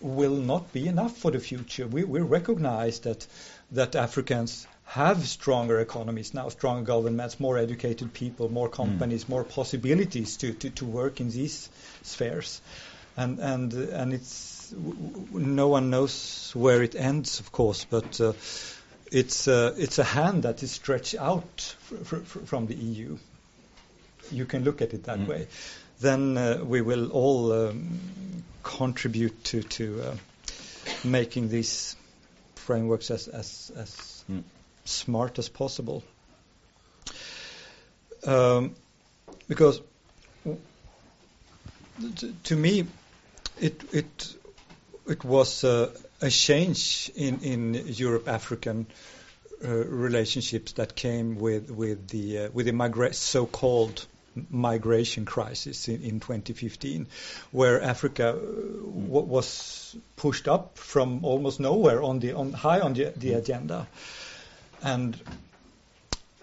will 0.01 0.37
not 0.37 0.73
be 0.73 0.89
enough 0.89 1.17
for 1.17 1.31
the 1.31 1.41
future. 1.41 1.87
We 1.87 2.05
we 2.05 2.21
recognize 2.21 3.01
that 3.01 3.27
that 3.73 3.97
Africans 3.97 4.67
have 4.91 5.25
stronger 5.25 5.79
economies 5.79 6.35
now, 6.35 6.49
stronger 6.49 6.83
governments, 6.83 7.39
more 7.39 7.57
educated 7.57 8.13
people, 8.13 8.49
more 8.49 8.69
mm. 8.69 8.73
companies, 8.73 9.25
mm. 9.25 9.29
more 9.29 9.45
possibilities 9.45 10.37
to, 10.37 10.53
to, 10.53 10.69
to 10.71 10.85
work 10.85 11.21
in 11.21 11.31
these 11.31 11.71
spheres. 12.03 12.61
And, 13.17 13.39
and, 13.39 13.73
and 13.73 14.13
it's, 14.13 14.75
no 14.75 15.69
one 15.69 15.91
knows 15.91 16.51
where 16.57 16.83
it 16.83 16.97
ends, 16.97 17.39
of 17.39 17.53
course, 17.53 17.87
but 17.89 18.21
uh, 18.21 18.33
it's, 19.13 19.47
uh, 19.47 19.77
it's 19.79 20.01
a 20.01 20.05
hand 20.05 20.43
that 20.43 20.65
is 20.65 20.73
stretched 20.73 21.15
out 21.15 21.77
fr- 22.03 22.17
fr- 22.17 22.41
from 22.41 22.67
the 22.67 22.75
EU. 22.75 23.17
You 24.33 24.45
can 24.45 24.65
look 24.65 24.83
at 24.83 24.93
it 24.93 25.05
that 25.05 25.21
mm. 25.21 25.29
way. 25.29 25.47
Then 26.01 26.37
uh, 26.37 26.65
we 26.65 26.81
will 26.81 27.13
all 27.13 27.53
um, 27.53 28.43
contribute 28.65 29.45
to, 29.45 29.63
to 29.63 30.03
uh, 30.03 30.15
making 31.05 31.49
these 31.49 31.95
frameworks 32.57 33.13
as, 33.13 33.29
as, 33.29 33.71
as 33.77 34.25
mm 34.29 34.43
smart 34.85 35.39
as 35.39 35.49
possible. 35.49 36.03
Um, 38.27 38.75
because 39.49 39.81
to 42.45 42.57
me, 42.57 42.87
it 43.61 43.83
it 43.93 44.37
it 45.07 45.25
was 45.25 45.65
uh, 45.65 45.91
a 46.21 46.31
change 46.31 47.11
in 47.15 47.41
in 47.41 47.75
Europe 47.75 48.29
African 48.29 48.87
uh, 49.65 49.69
relationships 49.69 50.73
that 50.73 50.95
came 50.95 51.37
with 51.37 51.71
with 51.71 52.09
the 52.09 52.39
uh, 52.39 52.51
with 52.53 52.67
the 52.67 52.73
migra- 52.73 53.15
so-called 53.15 54.07
migration 54.49 55.25
crisis 55.25 55.89
in, 55.89 56.03
in 56.03 56.21
2015, 56.21 57.07
where 57.51 57.83
Africa 57.83 58.33
w- 58.33 59.27
was 59.27 59.97
pushed 60.17 60.49
up 60.49 60.79
from 60.79 61.25
almost 61.25 61.61
nowhere 61.61 62.03
on 62.03 62.21
the 62.21 62.33
on 62.33 62.53
high 62.53 62.81
on 62.81 62.95
the, 62.95 63.13
the 63.17 63.35
agenda. 63.35 63.87
And 64.83 65.19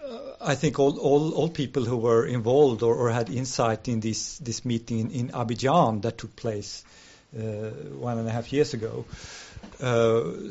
uh, 0.04 0.18
I 0.40 0.54
think 0.54 0.78
all, 0.78 0.98
all, 0.98 1.32
all 1.32 1.48
people 1.48 1.84
who 1.84 1.96
were 1.96 2.26
involved 2.26 2.82
or, 2.82 2.94
or 2.94 3.10
had 3.10 3.30
insight 3.30 3.88
in 3.88 4.00
this, 4.00 4.38
this 4.38 4.64
meeting 4.64 5.00
in, 5.00 5.10
in 5.10 5.28
Abidjan 5.30 6.02
that 6.02 6.18
took 6.18 6.36
place 6.36 6.84
uh, 7.36 7.40
one 7.40 8.18
and 8.18 8.28
a 8.28 8.30
half 8.32 8.52
years 8.52 8.74
ago 8.74 9.04
uh, 9.80 10.50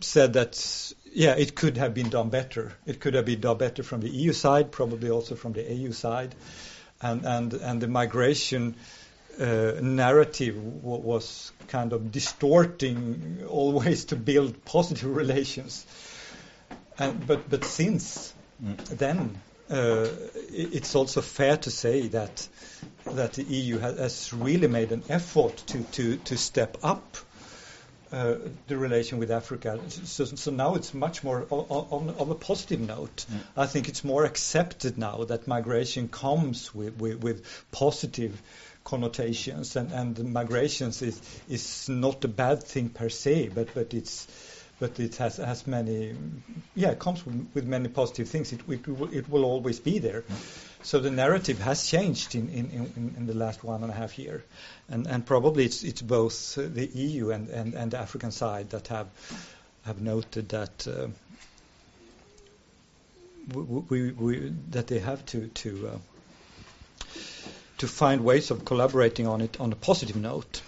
said 0.00 0.32
that, 0.34 0.92
yeah, 1.12 1.34
it 1.34 1.54
could 1.54 1.76
have 1.76 1.94
been 1.94 2.08
done 2.08 2.28
better. 2.28 2.72
It 2.86 3.00
could 3.00 3.14
have 3.14 3.24
been 3.24 3.40
done 3.40 3.58
better 3.58 3.82
from 3.82 4.00
the 4.00 4.08
EU 4.08 4.32
side, 4.32 4.72
probably 4.72 5.10
also 5.10 5.34
from 5.34 5.52
the 5.52 5.70
AU 5.70 5.92
side. 5.92 6.34
And, 7.00 7.24
and, 7.24 7.52
and 7.54 7.80
the 7.80 7.88
migration 7.88 8.74
uh, 9.40 9.72
narrative 9.82 10.56
was 10.56 11.52
kind 11.68 11.92
of 11.92 12.10
distorting 12.10 13.44
all 13.48 13.72
ways 13.72 14.06
to 14.06 14.16
build 14.16 14.64
positive 14.64 15.14
relations. 15.16 15.86
And, 16.98 17.26
but, 17.26 17.48
but 17.48 17.64
since 17.64 18.32
then, 18.60 19.40
uh, 19.70 20.06
it's 20.50 20.94
also 20.94 21.20
fair 21.20 21.56
to 21.58 21.70
say 21.70 22.08
that 22.08 22.48
that 23.12 23.34
the 23.34 23.44
EU 23.44 23.78
has, 23.78 23.98
has 23.98 24.32
really 24.32 24.66
made 24.66 24.92
an 24.92 25.02
effort 25.08 25.56
to 25.68 25.82
to, 25.82 26.16
to 26.16 26.36
step 26.36 26.78
up 26.82 27.16
uh, 28.12 28.36
the 28.68 28.76
relation 28.76 29.18
with 29.18 29.30
Africa. 29.30 29.80
So, 29.88 30.24
so 30.24 30.50
now 30.50 30.74
it's 30.76 30.94
much 30.94 31.24
more 31.24 31.46
o- 31.50 31.66
o- 31.68 32.14
on, 32.18 32.30
a 32.30 32.34
positive 32.34 32.80
note. 32.80 33.26
I 33.56 33.66
think 33.66 33.88
it's 33.88 34.04
more 34.04 34.24
accepted 34.24 34.96
now 34.96 35.24
that 35.24 35.46
migration 35.48 36.08
comes 36.08 36.72
with, 36.74 36.96
with, 37.00 37.20
with 37.22 37.44
positive 37.72 38.40
connotations, 38.84 39.74
and, 39.74 39.90
and 39.92 40.32
migrations 40.32 41.02
is 41.02 41.20
is 41.48 41.88
not 41.88 42.24
a 42.24 42.28
bad 42.28 42.62
thing 42.62 42.88
per 42.88 43.08
se, 43.08 43.50
but 43.52 43.74
but 43.74 43.92
it's 43.92 44.28
but 44.78 45.00
it 45.00 45.16
has 45.16 45.36
has 45.36 45.66
many 45.66 46.14
yeah 46.74 46.90
it 46.90 46.98
comes 46.98 47.24
with, 47.24 47.48
with 47.54 47.64
many 47.64 47.88
positive 47.88 48.28
things. 48.28 48.52
It, 48.52 48.60
it 48.68 48.86
will 48.86 49.12
it 49.12 49.28
will 49.28 49.44
always 49.44 49.80
be 49.80 49.98
there. 49.98 50.24
So 50.82 51.00
the 51.00 51.10
narrative 51.10 51.58
has 51.60 51.84
changed 51.86 52.34
in, 52.34 52.48
in, 52.48 52.70
in, 52.70 53.14
in 53.16 53.26
the 53.26 53.34
last 53.34 53.64
one 53.64 53.82
and 53.82 53.90
a 53.90 53.94
half 53.94 54.18
year, 54.18 54.44
and 54.88 55.06
and 55.06 55.24
probably 55.24 55.64
it's 55.64 55.82
it's 55.82 56.02
both 56.02 56.54
the 56.54 56.86
EU 56.86 57.30
and, 57.30 57.48
and, 57.48 57.74
and 57.74 57.90
the 57.90 57.98
African 57.98 58.30
side 58.30 58.70
that 58.70 58.88
have 58.88 59.08
have 59.84 60.00
noted 60.00 60.50
that. 60.50 60.86
Uh, 60.86 61.08
we, 63.54 63.62
we, 63.62 64.10
we, 64.10 64.52
that 64.70 64.88
they 64.88 64.98
have 64.98 65.24
to 65.26 65.46
to 65.48 65.88
uh, 65.88 65.98
to 67.78 67.86
find 67.86 68.24
ways 68.24 68.50
of 68.50 68.64
collaborating 68.64 69.26
on 69.26 69.40
it 69.40 69.60
on 69.60 69.72
a 69.72 69.76
positive 69.76 70.16
note. 70.16 70.62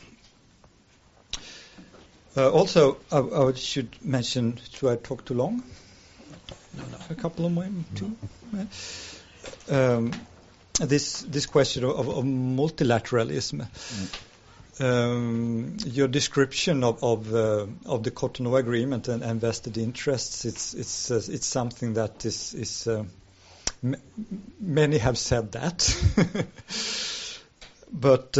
Uh, 2.36 2.50
also, 2.50 2.98
I, 3.10 3.18
I 3.18 3.52
should 3.54 3.96
mention, 4.04 4.58
should 4.70 4.90
I 4.90 4.96
talk 4.96 5.24
too 5.24 5.34
long? 5.34 5.62
No, 6.76 6.84
no. 6.84 6.98
A 7.10 7.14
couple 7.14 7.46
of 7.46 7.52
minutes, 7.52 7.88
two. 7.94 8.16
Um, 9.70 10.12
this 10.78 11.22
this 11.22 11.46
question 11.46 11.84
of, 11.84 12.08
of 12.08 12.24
multilateralism. 12.24 13.66
Um, 14.80 15.76
your 15.86 16.06
description 16.06 16.84
of 16.84 17.02
of, 17.02 17.34
uh, 17.34 17.66
of 17.86 18.04
the 18.04 18.10
Cotonou 18.12 18.56
Agreement 18.58 19.08
and, 19.08 19.24
and 19.24 19.40
vested 19.40 19.76
interests, 19.76 20.44
it's 20.44 20.74
it's 20.74 21.10
uh, 21.10 21.20
it's 21.28 21.46
something 21.46 21.94
that 21.94 22.24
is 22.24 22.54
is 22.54 22.86
uh, 22.86 23.04
m- 23.82 23.96
many 24.60 24.98
have 24.98 25.18
said 25.18 25.52
that, 25.52 25.96
but. 27.92 28.38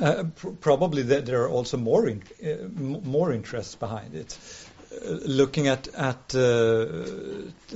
Uh, 0.00 0.24
pr- 0.34 0.50
probably 0.50 1.02
th- 1.02 1.24
there 1.24 1.42
are 1.42 1.48
also 1.48 1.76
more 1.76 2.06
in, 2.06 2.22
uh, 2.44 2.68
more 2.78 3.32
interests 3.32 3.74
behind 3.76 4.14
it. 4.14 4.38
Uh, 4.92 5.10
looking 5.24 5.68
at 5.68 5.88
at 5.88 6.34
uh, 6.34 6.84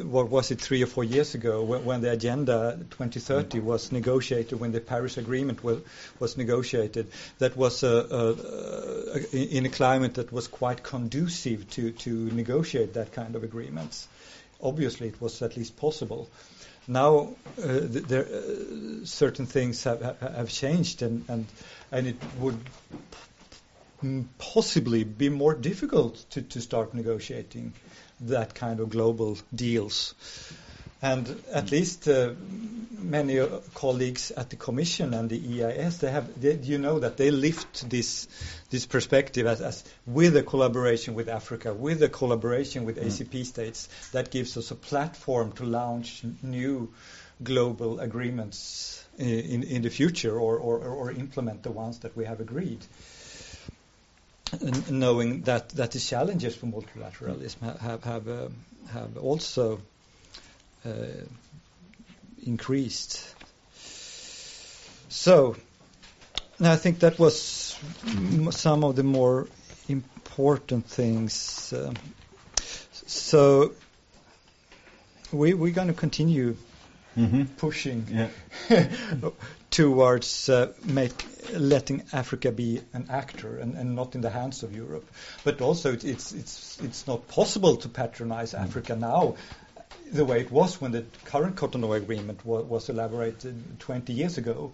what 0.03 0.29
was 0.29 0.51
it 0.51 0.61
three 0.61 0.83
or 0.83 0.87
four 0.87 1.03
years 1.03 1.35
ago 1.35 1.63
when, 1.63 1.85
when 1.85 2.01
the 2.03 2.11
Agenda 2.11 2.79
2030 2.91 3.61
was 3.61 3.91
negotiated, 3.91 4.61
when 4.61 4.71
the 4.73 4.81
Paris 4.81 5.17
Agreement 5.17 5.65
was 5.65 5.81
was 6.19 6.37
negotiated, 6.37 7.11
that 7.39 7.57
was 7.57 7.83
a, 7.83 7.89
a, 7.89 9.17
a, 9.17 9.57
in 9.57 9.65
a 9.65 9.71
climate 9.71 10.15
that 10.15 10.31
was 10.31 10.47
quite 10.47 10.83
conducive 10.83 11.69
to 11.71 11.91
to 11.93 12.11
negotiate 12.11 12.95
that 12.95 13.13
kind 13.13 13.35
of 13.35 13.45
agreements. 13.45 14.07
Obviously, 14.63 15.09
it 15.09 15.21
was 15.23 15.41
at 15.41 15.57
least 15.57 15.77
possible 15.77 16.29
now 16.91 17.37
uh, 17.59 17.67
th- 17.67 18.05
there, 18.05 18.27
uh, 18.27 19.05
certain 19.05 19.47
things 19.47 19.85
have, 19.85 20.03
have, 20.21 20.49
changed 20.51 21.03
and, 21.03 21.25
and, 21.29 21.47
and 21.93 22.07
it 22.07 22.17
would 22.39 22.59
possibly 24.39 25.05
be 25.05 25.29
more 25.29 25.55
difficult 25.55 26.17
to, 26.31 26.43
to 26.43 26.61
start 26.61 26.95
negotiating 26.95 27.73
that 28.21 28.55
kind 28.55 28.81
of 28.81 28.91
global 28.91 29.39
deals. 29.55 30.15
And 31.03 31.43
at 31.51 31.71
least 31.71 32.09
uh, 32.09 32.33
many 33.03 33.41
colleagues 33.75 34.31
at 34.31 34.51
the 34.51 34.57
Commission 34.57 35.15
and 35.15 35.31
the 35.31 35.63
EIS, 35.63 35.99
they 35.99 36.11
have, 36.11 36.41
they, 36.41 36.57
you 36.57 36.79
know, 36.79 36.99
that 36.99 37.17
they 37.17 37.31
lift 37.31 37.89
this 37.89 38.29
this 38.69 38.87
perspective 38.87 39.47
as, 39.47 39.61
as 39.61 39.85
with 40.07 40.37
a 40.37 40.43
collaboration 40.43 41.15
with 41.15 41.29
Africa, 41.29 41.73
with 41.73 42.03
a 42.03 42.09
collaboration 42.09 42.85
with 42.85 42.99
ACP 42.99 43.45
states, 43.45 43.89
that 44.13 44.31
gives 44.31 44.57
us 44.57 44.71
a 44.71 44.75
platform 44.75 45.53
to 45.53 45.65
launch 45.65 46.23
new 46.43 46.93
global 47.43 48.01
agreements 48.01 49.05
in 49.19 49.63
in 49.63 49.83
the 49.83 49.91
future, 49.91 50.39
or, 50.39 50.59
or 50.59 50.79
or 50.79 51.11
implement 51.11 51.63
the 51.63 51.71
ones 51.71 52.01
that 52.01 52.17
we 52.17 52.27
have 52.27 52.41
agreed. 52.41 52.85
And 54.61 54.91
knowing 54.91 55.43
that 55.43 55.71
that 55.71 55.93
the 55.93 56.01
challenges 56.01 56.57
for 56.57 56.67
multilateralism 56.67 57.61
ha- 57.63 57.79
have 57.79 58.05
have 58.05 58.29
uh, 58.29 58.49
have 58.93 59.17
also 59.17 59.81
increased. 62.45 63.35
So, 65.09 65.57
I 66.61 66.77
think 66.77 67.01
that 67.01 67.19
was 67.19 67.79
m- 68.07 68.53
some 68.53 68.85
of 68.85 68.97
the 68.97 69.03
more 69.03 69.49
important 69.89 70.87
things. 70.87 71.73
Um, 71.77 71.95
so, 72.93 73.73
we, 75.33 75.55
we're 75.55 75.73
going 75.75 75.89
to 75.89 75.95
continue 75.95 76.57
Mm-hmm. 77.19 77.43
pushing 77.57 78.07
Yeah. 78.09 78.89
towards 79.71 80.49
uh, 80.49 80.73
make 80.85 81.25
letting 81.53 82.05
Africa 82.13 82.53
be 82.53 82.81
an 82.93 83.09
actor 83.11 83.59
and, 83.59 83.75
and 83.77 83.97
not 83.97 84.15
in 84.15 84.21
the 84.21 84.31
hands 84.31 84.63
of 84.63 84.75
Europe. 84.75 85.05
But 85.45 85.61
also, 85.61 85.93
it, 85.93 86.05
it's 86.05 86.33
it's 86.33 86.79
it's 86.81 87.07
not 87.09 87.27
possible 87.27 87.77
to 87.79 87.89
patronize 87.89 88.55
Africa 88.55 88.95
now 88.95 89.35
the 90.13 90.25
way 90.25 90.41
it 90.41 90.51
was 90.51 90.81
when 90.81 90.93
the 90.93 91.05
current 91.25 91.57
Cotonou 91.57 91.97
Agreement 91.97 92.45
wa- 92.45 92.61
was 92.61 92.89
elaborated 92.89 93.81
20 93.81 94.13
years 94.13 94.39
ago. 94.39 94.73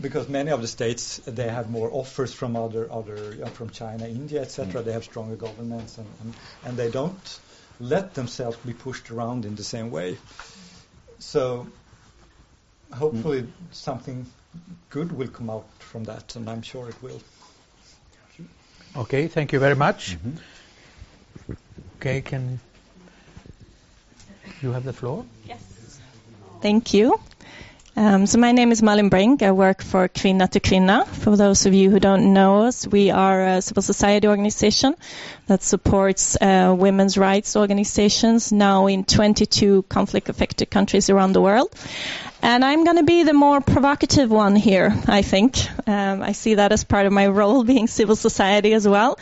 Because 0.00 0.28
many 0.28 0.50
of 0.50 0.60
the 0.60 0.66
states 0.66 1.18
they 1.26 1.48
have 1.48 1.70
more 1.70 1.88
offers 1.92 2.34
from 2.34 2.56
other 2.56 2.90
other 2.90 3.36
uh, 3.44 3.46
from 3.50 3.70
China, 3.70 4.06
India, 4.08 4.42
etc. 4.42 4.82
Mm. 4.82 4.84
They 4.84 4.92
have 4.92 5.04
stronger 5.04 5.36
governments 5.36 5.98
and, 5.98 6.08
and 6.22 6.34
and 6.64 6.76
they 6.76 6.90
don't 6.90 7.38
let 7.78 8.14
themselves 8.14 8.56
be 8.66 8.72
pushed 8.72 9.12
around 9.12 9.44
in 9.44 9.54
the 9.54 9.62
same 9.62 9.92
way. 9.92 10.18
So 11.20 11.68
hopefully 12.92 13.42
mm. 13.42 13.50
something 13.70 14.26
good 14.90 15.12
will 15.12 15.28
come 15.28 15.50
out 15.50 15.66
from 15.78 16.04
that, 16.04 16.34
and 16.34 16.50
I'm 16.50 16.62
sure 16.62 16.88
it 16.88 17.00
will. 17.00 17.20
Okay, 18.96 19.28
thank 19.28 19.52
you 19.52 19.58
very 19.58 19.76
much. 19.76 20.16
Mm-hmm. 20.16 21.54
Okay, 21.98 22.22
can 22.22 22.60
you 24.66 24.72
have 24.72 24.84
the 24.84 24.92
floor? 24.92 25.24
Yes. 25.46 25.62
Thank 26.60 26.92
you. 26.92 27.20
Um, 27.98 28.26
so 28.26 28.38
my 28.38 28.52
name 28.52 28.72
is 28.72 28.82
Malin 28.82 29.08
Brink. 29.08 29.42
I 29.42 29.52
work 29.52 29.80
for 29.80 30.08
Kvinna 30.08 30.50
to 30.50 30.60
Kvinna. 30.60 31.06
For 31.06 31.34
those 31.36 31.64
of 31.64 31.72
you 31.72 31.88
who 31.90 31.98
don't 31.98 32.34
know 32.34 32.64
us, 32.66 32.86
we 32.86 33.10
are 33.10 33.46
a 33.46 33.62
civil 33.62 33.82
society 33.82 34.28
organization 34.28 34.94
that 35.46 35.62
supports 35.62 36.36
uh, 36.36 36.74
women's 36.76 37.16
rights 37.16 37.56
organizations 37.56 38.52
now 38.52 38.86
in 38.86 39.04
22 39.04 39.84
conflict-affected 39.88 40.68
countries 40.68 41.08
around 41.08 41.32
the 41.32 41.40
world. 41.40 41.72
And 42.42 42.64
I'm 42.64 42.84
going 42.84 42.98
to 42.98 43.02
be 43.02 43.22
the 43.22 43.32
more 43.32 43.60
provocative 43.60 44.30
one 44.30 44.56
here, 44.56 44.94
I 45.06 45.22
think. 45.22 45.56
Um, 45.88 46.22
I 46.22 46.32
see 46.32 46.54
that 46.54 46.70
as 46.70 46.84
part 46.84 47.06
of 47.06 47.12
my 47.12 47.26
role 47.26 47.64
being 47.72 47.86
civil 47.86 48.16
society 48.16 48.72
as 48.74 48.86
well. 48.86 49.18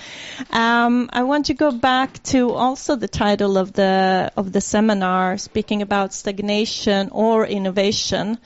Um, 0.51 1.09
I 1.13 1.23
want 1.23 1.47
to 1.47 1.55
go 1.55 1.71
back 1.71 2.23
to 2.25 2.51
also 2.51 2.97
the 2.97 3.09
title 3.09 3.57
of 3.57 3.73
the 3.73 4.33
of 4.37 4.53
the 4.53 4.61
seminar, 4.61 5.39
speaking 5.39 5.83
about 5.83 6.13
stagnation 6.13 7.11
or 7.13 7.47
innovation. 7.47 8.39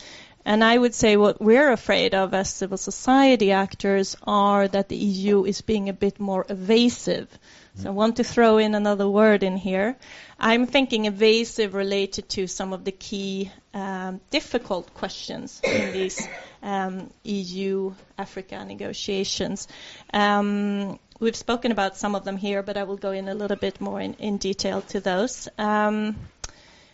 And 0.45 0.65
I 0.65 0.79
would 0.79 0.95
say 0.95 1.17
what 1.17 1.43
we're 1.43 1.73
afraid 1.73 2.15
of 2.15 2.33
as 2.33 2.49
civil 2.49 2.79
society 2.79 3.53
actors 3.53 4.17
are 4.27 4.67
that 4.69 4.89
the 4.89 4.97
EU 4.97 5.45
is 5.45 5.61
being 5.61 5.89
a 5.89 5.93
bit 5.93 6.21
more 6.21 6.47
evasive. 6.49 7.29
So 7.75 7.89
I 7.89 7.93
want 7.93 8.17
to 8.17 8.25
throw 8.25 8.59
in 8.59 8.75
another 8.75 9.09
word 9.09 9.43
in 9.43 9.57
here. 9.57 9.97
I'm 10.41 10.67
thinking 10.67 11.07
evasive 11.07 11.75
related 11.75 12.29
to 12.31 12.47
some 12.47 12.73
of 12.73 12.85
the 12.85 12.93
key 12.93 13.51
um, 13.75 14.21
difficult 14.31 14.95
questions 14.95 15.61
in 15.65 15.93
these 15.93 16.29
um, 16.63 17.11
EU-Africa 17.25 18.65
negotiations. 18.65 19.67
Um, 20.15 21.01
we've 21.19 21.35
spoken 21.35 21.73
about 21.73 21.97
some 21.97 22.15
of 22.15 22.25
them 22.25 22.37
here, 22.37 22.63
but 22.63 22.77
I 22.77 22.85
will 22.85 22.97
go 22.97 23.11
in 23.11 23.29
a 23.29 23.35
little 23.35 23.57
bit 23.57 23.81
more 23.81 24.01
in, 24.01 24.15
in 24.15 24.37
detail 24.37 24.83
to 24.83 25.01
those. 25.01 25.49
Um, 25.59 26.15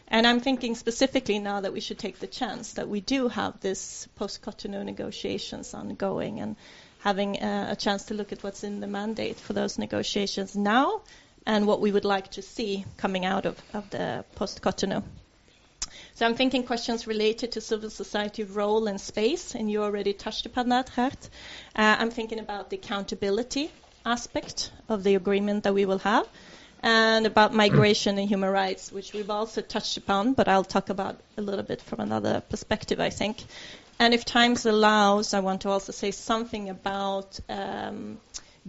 and 0.09 0.27
I'm 0.27 0.41
thinking 0.41 0.75
specifically 0.75 1.39
now 1.39 1.61
that 1.61 1.73
we 1.75 1.81
should 1.81 1.99
take 1.99 2.21
the 2.21 2.27
chance 2.27 2.75
that 2.75 2.89
we 2.89 3.01
do 3.03 3.29
have 3.29 3.61
this 3.61 4.09
post-Cotonou 4.17 4.85
negotiations 4.87 5.75
ongoing 5.75 6.41
and 6.41 6.57
having 7.01 7.43
uh, 7.43 7.69
a 7.73 7.77
chance 7.77 8.05
to 8.05 8.15
look 8.15 8.33
at 8.33 8.43
what's 8.43 8.65
in 8.65 8.81
the 8.81 8.87
mandate 8.87 9.37
for 9.37 9.53
those 9.53 9.77
negotiations 9.79 10.57
now 10.57 11.03
and 11.47 11.67
what 11.67 11.81
we 11.81 11.93
would 11.93 12.05
like 12.05 12.31
to 12.33 12.43
see 12.43 12.85
coming 12.97 13.25
out 13.25 13.47
of, 13.47 13.61
of 13.73 13.89
the 13.91 14.25
post-Cotonou. 14.35 15.03
So 16.15 16.27
I'm 16.27 16.35
thinking 16.35 16.65
questions 16.65 17.07
related 17.07 17.53
to 17.53 17.61
civil 17.61 17.91
society 17.91 18.45
role 18.45 18.87
and 18.87 19.01
space, 19.01 19.55
and 19.55 19.71
you 19.71 19.83
already 19.83 20.13
touched 20.13 20.47
upon 20.47 20.69
that, 20.69 20.91
Geert. 20.95 21.29
Uh, 21.75 21.97
I'm 21.99 22.11
thinking 22.11 22.39
about 22.39 22.71
the 22.71 22.77
accountability 22.77 23.71
aspect 24.07 24.71
of 24.89 25.03
the 25.03 25.15
agreement 25.15 25.65
that 25.65 25.75
we 25.75 25.87
will 25.87 25.99
have 25.99 26.27
and 26.85 27.27
about 27.27 27.55
migration 27.55 28.19
and 28.19 28.29
human 28.29 28.51
rights, 28.51 28.93
which 28.93 29.15
we've 29.15 29.31
also 29.31 29.63
touched 29.63 29.97
upon, 29.97 30.35
but 30.35 30.49
I'll 30.49 30.65
talk 30.65 30.91
about 30.91 31.19
a 31.39 31.41
little 31.43 31.65
bit 31.65 31.81
from 31.81 32.01
another 32.01 32.43
perspective, 32.43 33.01
I 33.01 33.09
think. 33.09 33.43
And 33.99 34.13
if 34.13 34.25
time 34.27 34.55
allows, 34.67 35.33
I 35.33 35.41
want 35.41 35.63
to 35.63 35.71
also 35.71 35.93
say 35.93 36.11
something 36.11 36.69
about 36.69 37.41
um, 37.49 38.19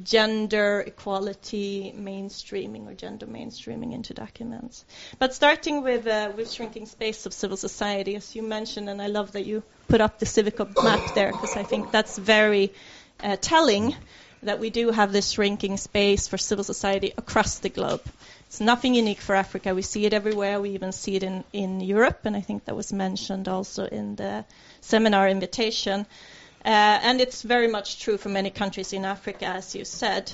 gender 0.04 0.84
equality 0.86 1.94
mainstreaming 1.98 2.88
or 2.88 2.94
gender 2.94 3.26
mainstreaming 3.26 3.94
into 3.94 4.14
documents. 4.14 4.84
But 5.20 5.34
starting 5.34 5.84
with 5.84 6.06
uh, 6.08 6.32
with 6.36 6.52
shrinking 6.52 6.86
space 6.86 7.26
of 7.26 7.34
civil 7.34 7.58
society, 7.58 8.16
as 8.16 8.36
you 8.36 8.44
mentioned, 8.44 8.90
and 8.90 9.02
I 9.02 9.08
love 9.08 9.32
that 9.34 9.46
you 9.46 9.64
put 9.88 10.02
up 10.02 10.20
the 10.20 10.26
CIVICUS 10.26 10.84
map 10.84 11.14
there 11.16 11.32
because 11.32 11.56
I 11.56 11.64
think 11.64 11.92
that's 11.92 12.18
very 12.18 12.74
uh, 13.24 13.38
telling 13.40 13.96
that 14.44 14.60
we 14.60 14.70
do 14.70 14.92
have 14.92 15.12
this 15.12 15.32
shrinking 15.32 15.78
space 15.78 16.28
for 16.28 16.38
civil 16.38 16.64
society 16.64 17.14
across 17.18 17.60
the 17.60 17.70
globe. 17.70 18.02
It's 18.48 18.60
nothing 18.60 18.94
unique 18.94 19.20
for 19.20 19.36
Africa. 19.36 19.74
We 19.74 19.82
see 19.82 20.06
it 20.06 20.14
everywhere. 20.14 20.62
We 20.62 20.72
even 20.72 20.92
see 20.92 21.16
it 21.16 21.24
in, 21.24 21.44
in 21.52 21.80
Europe, 21.82 22.22
and 22.26 22.36
I 22.36 22.42
think 22.42 22.66
that 22.66 22.76
was 22.76 22.94
mentioned 22.94 23.48
also 23.48 23.86
in 23.86 24.16
the 24.16 24.46
seminar 24.82 25.28
invitation. 25.28 26.06
Uh, 26.66 27.00
and 27.04 27.22
it's 27.22 27.44
very 27.44 27.68
much 27.68 28.00
true 28.00 28.18
for 28.18 28.30
many 28.30 28.50
countries 28.50 28.92
in 28.92 29.06
Africa, 29.06 29.46
as 29.46 29.76
you 29.76 29.86
said. 29.86 30.32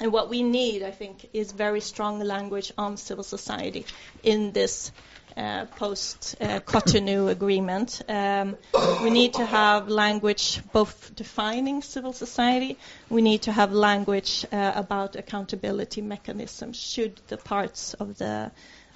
And 0.00 0.12
what 0.12 0.28
we 0.28 0.42
need, 0.42 0.82
I 0.82 0.90
think, 0.90 1.28
is 1.32 1.52
very 1.52 1.80
strong 1.80 2.18
language 2.18 2.72
on 2.76 2.96
civil 2.96 3.22
society 3.22 3.86
in 4.24 4.50
this 4.50 4.90
uh, 5.36 5.66
post 5.76 6.34
uh, 6.40 6.58
Cotonou 6.60 7.30
agreement. 7.30 8.02
Um, 8.08 8.56
we 9.02 9.10
need 9.10 9.34
to 9.34 9.44
have 9.44 9.88
language 9.88 10.60
both 10.72 11.14
defining 11.14 11.82
civil 11.82 12.12
society. 12.12 12.76
We 13.08 13.22
need 13.22 13.42
to 13.42 13.52
have 13.52 13.72
language 13.72 14.44
uh, 14.50 14.72
about 14.74 15.14
accountability 15.14 16.02
mechanisms 16.02 16.76
should 16.76 17.20
the 17.28 17.36
parts 17.36 17.94
of 17.94 18.18
the 18.18 18.50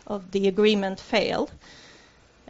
of 0.07 0.32
the 0.32 0.49
agreement 0.49 0.99
fail. 0.99 1.49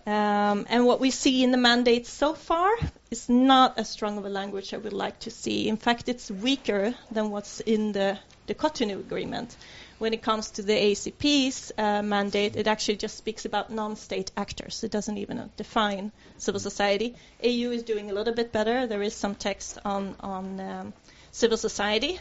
Um, 0.04 0.66
and 0.68 0.84
what 0.84 0.98
we 0.98 1.10
see 1.10 1.44
in 1.44 1.52
the 1.52 1.58
mandate 1.58 2.06
so 2.06 2.34
far 2.34 2.70
is 3.10 3.28
not 3.28 3.78
as 3.78 3.88
strong 3.88 4.18
of 4.18 4.24
a 4.24 4.28
language 4.28 4.74
I 4.74 4.78
would 4.78 4.92
like 4.92 5.20
to 5.20 5.30
see. 5.30 5.68
In 5.68 5.76
fact, 5.76 6.08
it's 6.08 6.30
weaker 6.30 6.94
than 7.10 7.30
what's 7.30 7.60
in 7.60 7.92
the, 7.92 8.18
the 8.46 8.54
Cotonou 8.54 8.98
agreement 8.98 9.56
when 10.02 10.12
it 10.12 10.20
comes 10.20 10.50
to 10.50 10.62
the 10.62 10.72
ACP's 10.72 11.70
uh, 11.78 12.02
mandate, 12.02 12.56
it 12.56 12.66
actually 12.66 12.96
just 12.96 13.16
speaks 13.16 13.44
about 13.44 13.70
non-state 13.70 14.32
actors. 14.36 14.82
It 14.82 14.90
doesn't 14.90 15.16
even 15.16 15.38
uh, 15.38 15.46
define 15.56 16.10
civil 16.38 16.58
society. 16.58 17.14
AU 17.40 17.70
is 17.70 17.84
doing 17.84 18.10
a 18.10 18.12
little 18.12 18.34
bit 18.34 18.50
better. 18.50 18.88
There 18.88 19.00
is 19.00 19.14
some 19.14 19.36
text 19.36 19.78
on 19.84 20.16
on 20.18 20.58
um, 20.58 20.92
civil 21.30 21.56
society, 21.56 22.18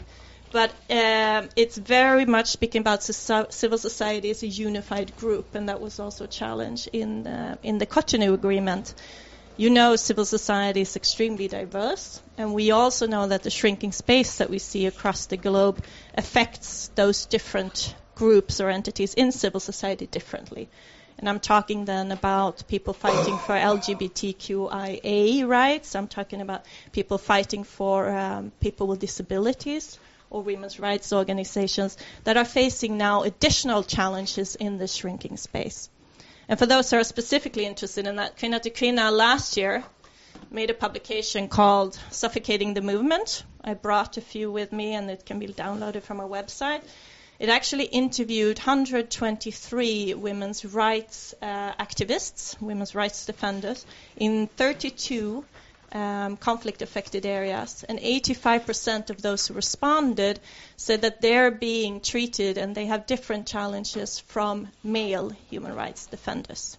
but 0.52 0.70
um, 0.90 1.48
it's 1.56 1.76
very 1.76 2.26
much 2.26 2.48
speaking 2.48 2.80
about 2.80 3.02
civil 3.02 3.78
society 3.78 4.30
as 4.30 4.42
a 4.42 4.46
unified 4.46 5.16
group, 5.16 5.54
and 5.54 5.68
that 5.68 5.80
was 5.80 5.98
also 5.98 6.24
a 6.24 6.28
challenge 6.28 6.88
in 6.92 7.26
uh, 7.26 7.56
in 7.62 7.78
the 7.78 7.86
Cotonou 7.86 8.34
Agreement 8.34 8.94
you 9.56 9.70
know 9.70 9.96
civil 9.96 10.24
society 10.24 10.80
is 10.80 10.96
extremely 10.96 11.46
diverse, 11.46 12.22
and 12.38 12.54
we 12.54 12.70
also 12.70 13.06
know 13.06 13.26
that 13.26 13.42
the 13.42 13.50
shrinking 13.50 13.92
space 13.92 14.38
that 14.38 14.48
we 14.48 14.58
see 14.58 14.86
across 14.86 15.26
the 15.26 15.36
globe 15.36 15.84
affects 16.14 16.90
those 16.94 17.26
different 17.26 17.94
groups 18.14 18.60
or 18.60 18.70
entities 18.70 19.14
in 19.14 19.30
civil 19.30 19.60
society 19.60 20.06
differently. 20.06 20.68
And 21.18 21.28
I'm 21.28 21.38
talking 21.38 21.84
then 21.84 22.10
about 22.12 22.66
people 22.66 22.94
fighting 22.94 23.36
for 23.38 23.54
LGBTQIA 23.54 25.46
rights. 25.46 25.94
I'm 25.94 26.08
talking 26.08 26.40
about 26.40 26.64
people 26.90 27.18
fighting 27.18 27.64
for 27.64 28.08
um, 28.08 28.52
people 28.60 28.86
with 28.86 29.00
disabilities 29.00 29.98
or 30.32 30.42
women's 30.42 30.80
rights 30.80 31.12
organizations 31.12 31.96
that 32.24 32.36
are 32.36 32.44
facing 32.44 32.96
now 32.96 33.22
additional 33.22 33.82
challenges 33.84 34.56
in 34.56 34.78
the 34.78 34.88
shrinking 34.88 35.36
space. 35.36 35.90
And 36.48 36.58
for 36.58 36.66
those 36.66 36.90
who 36.90 36.96
are 36.96 37.04
specifically 37.04 37.66
interested 37.66 38.06
in 38.06 38.16
that, 38.16 38.36
Kvinna 38.38 38.60
till 38.60 38.72
Kvinna 38.72 39.12
last 39.12 39.56
year 39.56 39.84
made 40.50 40.70
a 40.70 40.74
publication 40.74 41.48
called 41.48 41.98
Suffocating 42.10 42.74
the 42.74 42.80
Movement. 42.80 43.44
I 43.62 43.74
brought 43.74 44.16
a 44.16 44.22
few 44.22 44.50
with 44.50 44.72
me, 44.72 44.94
and 44.94 45.10
it 45.10 45.24
can 45.26 45.38
be 45.38 45.48
downloaded 45.48 46.02
from 46.02 46.18
our 46.18 46.28
website. 46.28 46.82
It 47.38 47.48
actually 47.48 47.84
interviewed 47.84 48.58
123 48.58 50.14
women's 50.14 50.64
rights 50.64 51.34
uh, 51.42 51.72
activists, 51.74 52.60
women's 52.60 52.94
rights 52.94 53.26
defenders, 53.26 53.84
in 54.16 54.46
32 54.46 55.44
um, 55.92 56.36
conflict-affected 56.36 57.26
areas, 57.26 57.84
and 57.88 57.98
85% 57.98 59.10
of 59.10 59.20
those 59.20 59.46
who 59.46 59.54
responded 59.54 60.40
said 60.76 61.02
that 61.02 61.20
they're 61.20 61.50
being 61.50 62.00
treated 62.00 62.58
and 62.58 62.74
they 62.74 62.86
have 62.86 63.06
different 63.06 63.46
challenges 63.46 64.18
from 64.18 64.68
male 64.82 65.30
human 65.50 65.74
rights 65.74 66.06
defenders. 66.06 66.78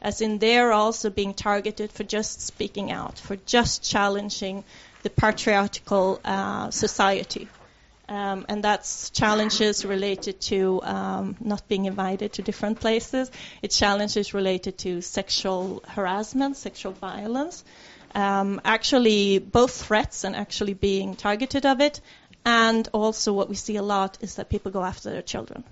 As 0.00 0.20
in, 0.20 0.38
they're 0.38 0.72
also 0.72 1.10
being 1.10 1.34
targeted 1.34 1.92
for 1.92 2.04
just 2.04 2.40
speaking 2.42 2.90
out, 2.90 3.18
for 3.18 3.36
just 3.36 3.82
challenging 3.82 4.64
the 5.02 5.10
patriarchal 5.10 6.20
uh, 6.24 6.70
society. 6.70 7.48
Um, 8.06 8.44
and 8.50 8.62
that's 8.62 9.08
challenges 9.10 9.82
related 9.84 10.38
to 10.42 10.82
um, 10.82 11.36
not 11.40 11.66
being 11.68 11.86
invited 11.86 12.34
to 12.34 12.42
different 12.42 12.80
places. 12.80 13.30
It's 13.62 13.78
challenges 13.78 14.34
related 14.34 14.76
to 14.78 15.00
sexual 15.00 15.82
harassment, 15.88 16.58
sexual 16.58 16.92
violence 16.92 17.64
um, 18.14 18.60
actually 18.64 19.38
both 19.38 19.86
threats 19.86 20.24
and 20.24 20.36
actually 20.36 20.74
being 20.74 21.16
targeted 21.16 21.66
of 21.66 21.80
it. 21.80 22.00
And 22.44 22.86
also 22.92 23.32
what 23.32 23.48
we 23.48 23.54
see 23.54 23.76
a 23.76 23.82
lot 23.82 24.18
is 24.20 24.34
that 24.34 24.50
people 24.50 24.70
go 24.70 24.84
after 24.84 25.10
their 25.10 25.22
children. 25.22 25.64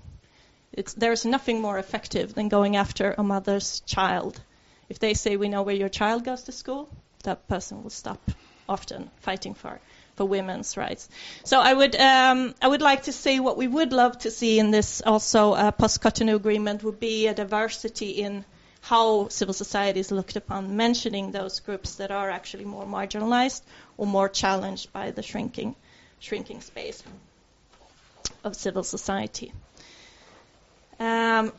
It's, 0.71 0.93
there's 0.93 1.23
nothing 1.23 1.61
more 1.61 1.77
effective 1.77 2.33
than 2.33 2.49
going 2.49 2.75
after 2.75 3.13
a 3.17 3.23
mother's 3.23 3.81
child. 3.81 4.41
If 4.89 4.99
they 4.99 5.13
say, 5.13 5.37
we 5.37 5.49
know 5.49 5.61
where 5.61 5.75
your 5.75 5.89
child 5.89 6.25
goes 6.25 6.43
to 6.43 6.51
school, 6.51 6.89
that 7.23 7.47
person 7.47 7.83
will 7.83 7.91
stop 7.91 8.19
often 8.67 9.09
fighting 9.21 9.53
for 9.53 9.79
for 10.15 10.25
women's 10.25 10.77
rights. 10.77 11.09
So 11.43 11.59
I 11.59 11.73
would 11.73 11.95
um, 11.95 12.53
I 12.61 12.67
would 12.67 12.81
like 12.81 13.03
to 13.03 13.11
say 13.11 13.39
what 13.39 13.57
we 13.57 13.67
would 13.67 13.93
love 13.93 14.19
to 14.19 14.31
see 14.31 14.59
in 14.59 14.71
this 14.71 15.01
also 15.01 15.53
uh, 15.53 15.71
post 15.71 16.01
Cotonou 16.01 16.35
agreement 16.35 16.83
would 16.83 16.99
be 16.99 17.27
a 17.27 17.33
diversity 17.33 18.09
in 18.09 18.45
how 18.83 19.29
civil 19.29 19.53
society 19.53 20.01
is 20.01 20.11
looked 20.11 20.35
upon, 20.35 20.75
mentioning 20.75 21.31
those 21.31 21.61
groups 21.61 21.95
that 21.95 22.11
are 22.11 22.29
actually 22.29 22.65
more 22.65 22.85
marginalized 22.85 23.61
or 23.95 24.05
more 24.05 24.27
challenged 24.27 24.91
by 24.91 25.09
the 25.11 25.23
shrinking, 25.23 25.73
shrinking 26.19 26.59
space 26.59 27.01
of 28.43 28.57
civil 28.57 28.83
society. 28.83 29.53
Um, 30.99 31.53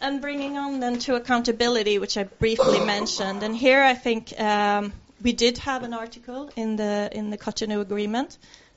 and 0.00 0.20
bringing 0.20 0.58
on 0.58 0.80
then 0.80 0.98
to 0.98 1.14
accountability, 1.14 2.00
which 2.00 2.18
I 2.18 2.24
briefly 2.24 2.84
mentioned, 2.84 3.44
and 3.44 3.56
here 3.56 3.80
I 3.80 3.94
think 3.94 4.38
um, 4.38 4.92
we 5.22 5.32
did 5.32 5.58
have 5.58 5.84
an 5.84 5.94
article 5.94 6.50
in 6.56 6.74
the 6.74 7.08
in 7.12 7.30
the 7.30 7.38
Cotonou 7.38 7.80
Agreement 7.80 8.36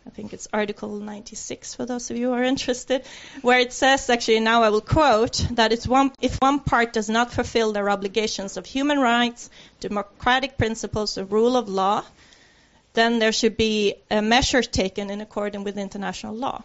I 0.09 0.11
think 0.11 0.33
it's 0.33 0.47
Article 0.51 0.89
96 0.89 1.75
for 1.75 1.85
those 1.85 2.09
of 2.09 2.17
you 2.17 2.29
who 2.29 2.33
are 2.33 2.43
interested, 2.43 3.05
where 3.43 3.59
it 3.59 3.71
says, 3.71 4.09
actually, 4.09 4.39
now 4.39 4.63
I 4.63 4.69
will 4.69 4.81
quote, 4.81 5.45
that 5.51 5.71
it's 5.71 5.87
one, 5.87 6.11
if 6.19 6.37
one 6.37 6.61
part 6.61 6.93
does 6.93 7.09
not 7.09 7.31
fulfill 7.31 7.73
their 7.73 7.91
obligations 7.91 8.57
of 8.57 8.65
human 8.65 8.97
rights, 8.97 9.51
democratic 9.79 10.57
principles, 10.57 11.13
the 11.13 11.25
rule 11.25 11.55
of 11.55 11.69
law, 11.69 12.03
then 12.93 13.19
there 13.19 13.31
should 13.31 13.55
be 13.55 13.97
a 14.09 14.19
measure 14.19 14.63
taken 14.63 15.11
in 15.11 15.21
accordance 15.21 15.63
with 15.63 15.77
international 15.77 16.33
law. 16.33 16.63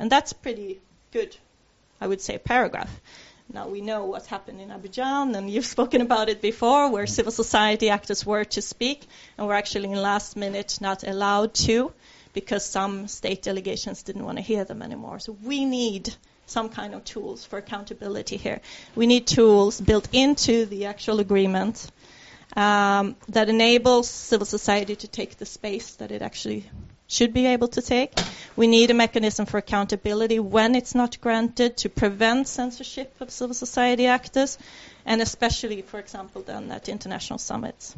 And 0.00 0.10
that's 0.10 0.32
pretty 0.32 0.80
good, 1.12 1.36
I 2.00 2.08
would 2.08 2.20
say, 2.20 2.38
paragraph. 2.38 2.90
Now 3.52 3.68
we 3.68 3.82
know 3.82 4.06
what 4.06 4.26
happened 4.26 4.60
in 4.60 4.70
Abidjan, 4.70 5.36
and 5.36 5.48
you've 5.48 5.66
spoken 5.76 6.00
about 6.00 6.28
it 6.28 6.42
before, 6.42 6.90
where 6.90 7.06
civil 7.06 7.30
society 7.30 7.88
actors 7.90 8.26
were 8.26 8.44
to 8.46 8.60
speak, 8.60 9.06
and 9.38 9.46
were 9.46 9.54
actually 9.54 9.92
in 9.92 10.02
last 10.02 10.34
minute 10.36 10.78
not 10.80 11.04
allowed 11.04 11.54
to, 11.66 11.92
because 12.34 12.64
some 12.66 13.08
state 13.08 13.42
delegations 13.42 14.02
didn't 14.02 14.24
want 14.24 14.36
to 14.36 14.42
hear 14.42 14.64
them 14.64 14.82
anymore. 14.82 15.18
So 15.20 15.36
we 15.42 15.64
need 15.64 16.14
some 16.46 16.68
kind 16.68 16.94
of 16.94 17.04
tools 17.04 17.44
for 17.44 17.58
accountability 17.58 18.36
here. 18.36 18.60
We 18.94 19.06
need 19.06 19.26
tools 19.26 19.80
built 19.80 20.08
into 20.12 20.66
the 20.66 20.86
actual 20.86 21.20
agreement 21.20 21.90
um, 22.56 23.16
that 23.28 23.48
enables 23.48 24.08
civil 24.10 24.46
society 24.46 24.96
to 24.96 25.08
take 25.08 25.38
the 25.38 25.46
space 25.46 25.94
that 25.94 26.10
it 26.10 26.20
actually 26.20 26.68
should 27.06 27.32
be 27.32 27.46
able 27.46 27.68
to 27.68 27.82
take. 27.82 28.12
We 28.56 28.66
need 28.66 28.90
a 28.90 28.94
mechanism 28.94 29.46
for 29.46 29.58
accountability 29.58 30.38
when 30.38 30.74
it's 30.74 30.94
not 30.94 31.20
granted 31.20 31.76
to 31.78 31.88
prevent 31.88 32.48
censorship 32.48 33.14
of 33.20 33.30
civil 33.30 33.54
society 33.54 34.06
actors, 34.06 34.58
and 35.06 35.20
especially, 35.20 35.82
for 35.82 35.98
example, 35.98 36.42
then 36.42 36.70
at 36.70 36.88
international 36.88 37.38
summits. 37.38 37.94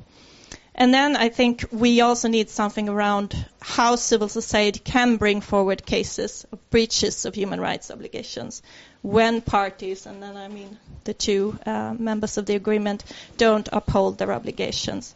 And 0.79 0.93
then 0.93 1.17
I 1.17 1.31
think 1.31 1.65
we 1.73 2.03
also 2.03 2.29
need 2.29 2.51
something 2.51 2.89
around 2.89 3.35
how 3.61 3.97
civil 3.97 4.29
society 4.29 4.79
can 4.79 5.17
bring 5.17 5.41
forward 5.41 5.85
cases 5.85 6.47
of 6.53 6.71
breaches 6.71 7.25
of 7.25 7.35
human 7.35 7.61
rights 7.61 7.91
obligations 7.91 8.63
when 9.03 9.41
parties, 9.41 10.05
and 10.07 10.23
then 10.23 10.37
I 10.37 10.49
mean 10.49 10.79
the 11.05 11.15
two 11.15 11.59
uh, 11.65 11.95
members 11.99 12.37
of 12.37 12.47
the 12.47 12.57
agreement, 12.57 13.05
don't 13.37 13.69
uphold 13.73 14.19
their 14.19 14.33
obligations. 14.33 15.15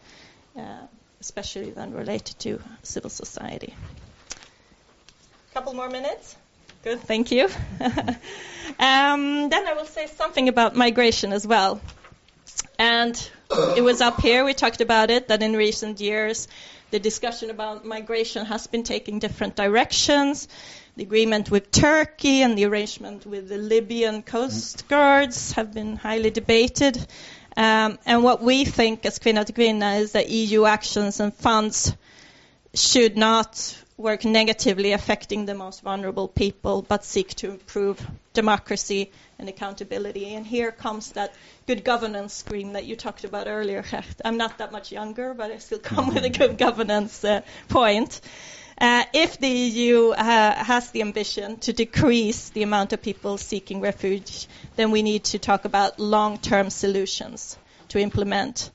Uh, 0.57 0.87
especially 1.21 1.71
then 1.71 1.93
related 1.93 2.39
to 2.41 2.61
civil 2.83 3.11
society. 3.11 3.75
Couple 5.55 5.75
more 5.75 5.91
minutes. 5.91 6.37
Good, 6.83 7.01
thank 7.01 7.31
you. 7.31 7.45
um, 7.81 9.49
then 9.51 9.67
I 9.67 9.75
will 9.77 9.85
say 9.85 10.07
something 10.07 10.49
about 10.49 10.75
migration 10.75 11.33
as 11.33 11.47
well. 11.47 11.81
And 12.79 13.31
it 13.51 13.83
was 13.83 14.01
up 14.01 14.21
here, 14.21 14.45
we 14.45 14.55
talked 14.55 14.81
about 14.81 15.11
it, 15.11 15.29
that 15.29 15.43
in 15.43 15.55
recent 15.55 16.01
years 16.01 16.49
the 16.91 16.99
discussion 16.99 17.51
about 17.51 17.85
migration 17.85 18.45
has 18.47 18.67
been 18.67 18.83
taking 18.83 19.19
different 19.19 19.55
directions. 19.57 20.49
The 20.97 21.05
agreement 21.05 21.51
with 21.51 21.71
Turkey 21.71 22.43
and 22.43 22.59
the 22.59 22.65
arrangement 22.65 23.27
with 23.27 23.49
the 23.49 23.59
Libyan 23.59 24.23
coast 24.23 24.89
guards 24.89 25.53
have 25.53 25.73
been 25.73 25.97
highly 25.97 26.31
debated. 26.31 26.97
Um, 27.57 27.99
and 28.07 28.23
what 28.25 28.43
we 28.43 28.65
think 28.65 29.07
as 29.07 29.19
Kvinna 29.19 29.45
till 29.45 29.55
Kvinna 29.55 30.01
is 30.01 30.13
that 30.13 30.31
EU 30.31 30.65
actions 30.65 31.21
and 31.21 31.33
funds 31.33 31.95
should 32.75 33.17
not 33.17 33.77
work 33.97 34.25
negatively 34.25 34.93
affecting 34.93 35.47
the 35.47 35.55
most 35.55 35.83
vulnerable 35.83 36.27
people, 36.27 36.83
but 36.83 37.05
seek 37.05 37.35
to 37.35 37.51
improve 37.51 38.05
democracy 38.33 39.11
and 39.41 39.49
accountability. 39.49 40.35
And 40.35 40.47
here 40.47 40.71
comes 40.71 41.13
that 41.13 41.35
good 41.67 41.83
governance 41.83 42.35
screen 42.35 42.75
that 42.75 42.85
you 42.85 42.95
talked 42.95 43.25
about 43.25 43.47
earlier. 43.49 43.85
I'm 44.25 44.37
not 44.37 44.59
that 44.59 44.71
much 44.71 44.93
younger, 44.93 45.35
but 45.35 45.51
I 45.51 45.59
still 45.59 45.79
come 45.79 46.15
with 46.15 46.25
a 46.25 46.31
good 46.31 46.59
governance 46.59 47.25
uh, 47.25 47.41
point. 47.69 48.21
Uh, 48.79 49.05
if 49.13 49.39
the 49.39 49.49
EU 49.49 50.11
uh, 50.11 50.65
has 50.65 50.91
the 50.91 51.03
ambition 51.03 51.59
to 51.59 51.73
decrease 51.73 52.49
the 52.51 52.63
amount 52.63 52.93
of 52.93 53.03
people 53.03 53.37
seeking 53.37 53.81
refuge, 53.81 54.47
then 54.77 54.91
we 54.91 55.03
need 55.03 55.25
to 55.25 55.39
talk 55.39 55.65
about 55.67 55.99
long-term 55.99 56.71
solutions 56.71 57.59
to 57.89 57.99
implement. 57.99 58.71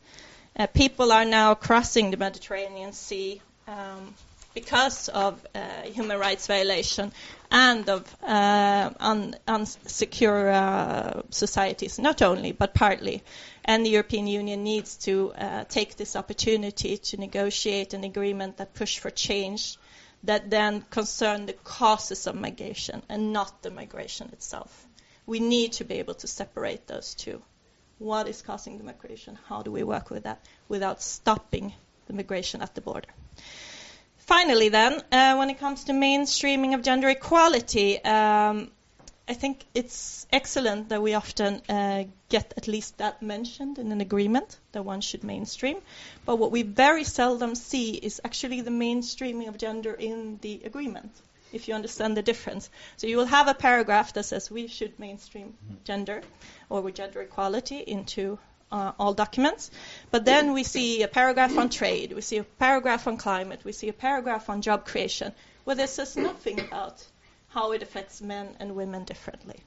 Uh, 0.57 0.67
people 0.67 1.11
are 1.11 1.25
now 1.25 1.55
crossing 1.55 2.11
the 2.11 2.17
Mediterranean 2.17 2.93
Sea 2.93 3.41
um, 3.67 4.13
because 4.55 5.07
of 5.09 5.45
uh, 5.53 5.59
human 5.83 6.17
rights 6.17 6.47
violation 6.47 7.11
and 7.51 7.87
of 7.87 8.15
uh, 8.23 8.89
unsecure 9.47 10.51
uh, 10.51 11.21
societies, 11.29 11.99
not 11.99 12.23
only, 12.23 12.51
but 12.51 12.73
partly. 12.73 13.21
And 13.63 13.85
the 13.85 13.91
European 13.91 14.25
Union 14.25 14.63
needs 14.63 14.97
to 15.05 15.33
take 15.69 15.95
this 15.95 16.15
opportunity 16.15 16.97
to 16.97 17.17
negotiate 17.17 17.93
an 17.93 18.03
agreement 18.03 18.57
that 18.57 18.73
push 18.73 18.97
for 18.97 19.11
change 19.11 19.77
that 20.25 20.49
then 20.49 20.81
concern 20.89 21.45
the 21.45 21.53
causes 21.53 22.27
of 22.27 22.35
migration 22.35 23.01
and 23.09 23.31
not 23.31 23.61
the 23.61 23.69
migration 23.69 24.29
itself. 24.33 24.87
We 25.25 25.39
need 25.39 25.73
to 25.73 25.83
be 25.83 25.95
able 25.95 26.15
to 26.15 26.27
separate 26.27 26.87
those 26.87 27.13
two. 27.15 27.41
What 27.97 28.27
is 28.27 28.41
causing 28.41 28.77
the 28.77 28.83
migration? 28.83 29.37
How 29.47 29.61
do 29.61 29.71
we 29.71 29.83
work 29.83 30.09
with 30.09 30.23
that 30.23 30.45
without 30.67 31.01
stopping 31.01 31.73
the 32.07 32.13
migration 32.13 32.61
at 32.61 32.75
the 32.75 32.81
border? 32.81 33.09
Finally, 34.25 34.69
then, 34.69 35.01
uh, 35.11 35.35
when 35.35 35.51
it 35.51 35.59
comes 35.59 35.83
to 35.83 35.91
mainstreaming 35.91 36.73
of 36.73 36.81
gender 36.81 37.07
equality, 37.09 38.03
um, 38.03 38.71
I 39.27 39.33
think 39.33 39.63
it's 39.75 40.25
excellent 40.31 40.89
that 40.89 41.01
we 41.01 41.13
often 41.13 41.61
uh, 41.69 42.05
get 42.29 42.53
at 42.57 42.67
least 42.67 42.97
that 42.97 43.21
mentioned 43.21 43.77
in 43.77 43.91
an 43.91 44.01
agreement 44.01 44.59
that 44.71 44.83
one 44.83 45.01
should 45.01 45.23
mainstream. 45.23 45.77
But 46.25 46.37
what 46.37 46.51
we 46.51 46.63
very 46.63 47.03
seldom 47.03 47.53
see 47.53 47.93
is 47.93 48.19
actually 48.25 48.61
the 48.61 48.71
mainstreaming 48.71 49.47
of 49.47 49.59
gender 49.59 49.93
in 49.93 50.39
the 50.41 50.61
agreement, 50.63 51.11
if 51.53 51.67
you 51.67 51.75
understand 51.75 52.17
the 52.17 52.23
difference. 52.23 52.71
So 52.97 53.05
you 53.05 53.17
will 53.17 53.25
have 53.25 53.47
a 53.47 53.53
paragraph 53.53 54.13
that 54.13 54.23
says 54.23 54.49
we 54.49 54.67
should 54.67 54.99
mainstream 54.99 55.53
gender 55.83 56.21
or 56.69 56.89
gender 56.89 57.21
equality 57.21 57.77
into 57.77 58.39
uh, 58.71 58.91
all 58.99 59.13
documents. 59.13 59.71
But 60.11 60.25
then 60.25 60.53
we 60.53 60.63
see 60.63 61.03
a 61.03 61.07
paragraph 61.07 61.57
on 61.57 61.69
trade, 61.69 62.13
we 62.13 62.21
see 62.21 62.37
a 62.37 62.43
paragraph 62.43 63.07
on 63.07 63.17
climate, 63.17 63.61
we 63.63 63.71
see 63.71 63.89
a 63.89 63.93
paragraph 63.93 64.49
on 64.49 64.61
job 64.61 64.85
creation, 64.85 65.33
where 65.63 65.75
there 65.75 65.87
says 65.87 66.17
nothing 66.17 66.59
about 66.59 67.05
how 67.49 67.71
it 67.71 67.81
affects 67.81 68.21
men 68.21 68.55
and 68.59 68.75
women 68.75 69.03
differently. 69.03 69.59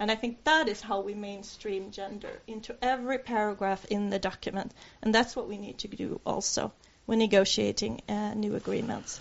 And 0.00 0.10
I 0.10 0.14
think 0.14 0.44
that 0.44 0.68
is 0.68 0.80
how 0.80 1.00
we 1.00 1.14
mainstream 1.14 1.90
gender 1.90 2.40
into 2.46 2.74
every 2.80 3.18
paragraph 3.18 3.84
in 3.90 4.08
the 4.08 4.18
document. 4.18 4.72
And 5.02 5.14
that's 5.14 5.36
what 5.36 5.46
we 5.46 5.58
need 5.58 5.78
to 5.78 5.88
do 5.88 6.20
also 6.24 6.72
when 7.04 7.18
negotiating 7.18 8.00
uh, 8.08 8.32
new 8.34 8.56
agreements. 8.56 9.20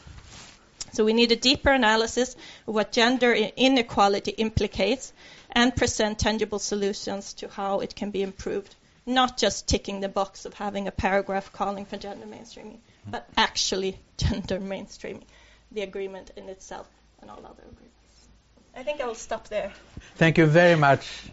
So 0.93 1.03
we 1.03 1.13
need 1.13 1.32
a 1.32 1.36
deeper 1.36 1.70
analysis 1.70 2.36
of 2.67 2.74
what 2.74 2.91
gender 2.91 3.34
inequality 3.34 4.32
implicates 4.32 5.13
and 5.51 5.76
present 5.76 6.17
tangible 6.17 6.59
solutions 6.59 7.34
to 7.34 7.47
how 7.47 7.82
it 7.82 7.93
can 7.95 8.11
be 8.11 8.24
improved. 8.24 8.74
Not 9.10 9.38
just 9.38 9.68
ticking 9.68 10.01
the 10.01 10.07
box 10.07 10.45
of 10.45 10.53
having 10.53 10.88
a 10.88 10.91
paragraph 10.91 11.51
calling 11.51 11.86
for 11.86 11.97
gender 11.97 12.28
mainstreaming, 12.28 12.78
but 13.07 13.28
actually 13.36 13.97
gender 14.18 14.60
mainstreaming, 14.60 15.24
the 15.72 15.82
agreement 15.82 16.30
in 16.36 16.47
itself 16.47 16.88
and 17.20 17.32
all 17.32 17.39
other 17.39 17.64
agreements. 17.72 18.28
I 18.76 18.84
think 18.84 19.01
I 19.01 19.07
will 19.07 19.16
stop 19.16 19.47
there. 19.47 19.74
Thank 20.18 20.38
you 20.38 20.45
very 20.45 20.76
much. 20.76 21.24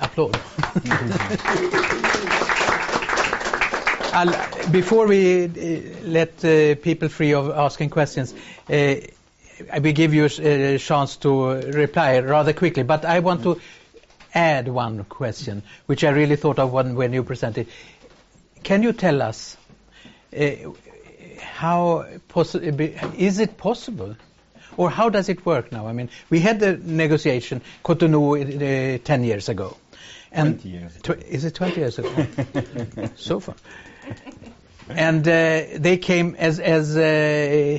Applaud. 0.00 0.32
before 4.72 5.06
we 5.06 5.44
uh, 5.44 5.48
let 6.02 6.44
uh, 6.44 6.74
people 6.76 7.08
free 7.08 7.32
of 7.32 7.50
asking 7.50 7.90
questions, 7.90 8.34
uh, 8.68 8.94
I 9.72 9.78
will 9.78 9.92
give 9.92 10.14
you 10.14 10.24
a 10.24 10.78
chance 10.78 11.16
to 11.18 11.54
reply 11.72 12.18
rather 12.20 12.52
quickly. 12.52 12.82
But 12.82 13.04
I 13.04 13.20
want 13.20 13.44
to 13.44 13.60
add 14.38 14.68
one 14.68 15.04
question, 15.04 15.62
which 15.86 16.04
I 16.04 16.10
really 16.10 16.36
thought 16.36 16.58
of 16.58 16.72
when, 16.72 16.94
when 16.94 17.12
you 17.12 17.24
presented. 17.24 17.66
Can 18.62 18.82
you 18.82 18.92
tell 18.92 19.20
us 19.22 19.56
uh, 20.36 20.50
how 21.40 22.06
is 23.16 23.38
it 23.40 23.56
possible 23.56 24.16
or 24.76 24.90
how 24.90 25.08
does 25.08 25.28
it 25.28 25.44
work 25.44 25.72
now? 25.72 25.88
I 25.88 25.92
mean, 25.92 26.08
we 26.30 26.40
had 26.40 26.60
the 26.60 26.76
negotiation, 26.76 27.62
Cotonou, 27.84 28.36
uh, 28.36 28.98
10 29.02 29.24
years 29.24 29.48
ago. 29.48 29.76
And 30.30 30.60
20 30.60 30.68
years 30.68 30.96
ago. 30.96 31.14
Is 31.28 31.44
it 31.44 31.54
20 31.54 31.80
years 31.80 31.98
ago? 31.98 32.26
so 33.16 33.40
far. 33.40 33.56
And 34.90 35.26
uh, 35.26 35.78
they 35.78 35.98
came, 35.98 36.34
as, 36.36 36.60
as 36.60 36.96
uh, 36.96 37.78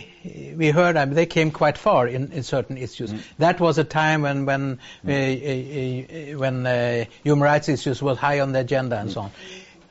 we 0.55 0.70
heard, 0.70 0.97
I 0.97 1.05
mean, 1.05 1.16
they 1.16 1.26
came 1.26 1.51
quite 1.51 1.78
far 1.78 2.07
in, 2.07 2.31
in 2.31 2.44
certain 2.44 2.77
issues. 2.77 3.11
Mm. 3.11 3.22
That 3.38 3.60
was 3.60 3.77
a 3.77 3.84
time 3.84 4.22
when, 4.22 4.45
when, 4.45 4.80
mm. 5.06 6.34
Uh, 6.34 6.36
uh, 6.36 6.40
when 6.40 6.65
uh, 6.65 7.06
human 7.23 7.44
rights 7.44 7.69
issues 7.69 8.02
were 8.02 8.15
high 8.15 8.40
on 8.41 8.52
the 8.52 8.60
agenda 8.60 8.98
and 8.98 9.10
mm. 9.10 9.14
so 9.14 9.22
on. 9.22 9.31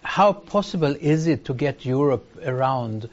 How 0.03 0.33
possible 0.33 0.95
is 0.99 1.27
it 1.27 1.47
to 1.47 1.55
get 1.55 1.85
Europe 1.85 2.27
around 2.45 3.09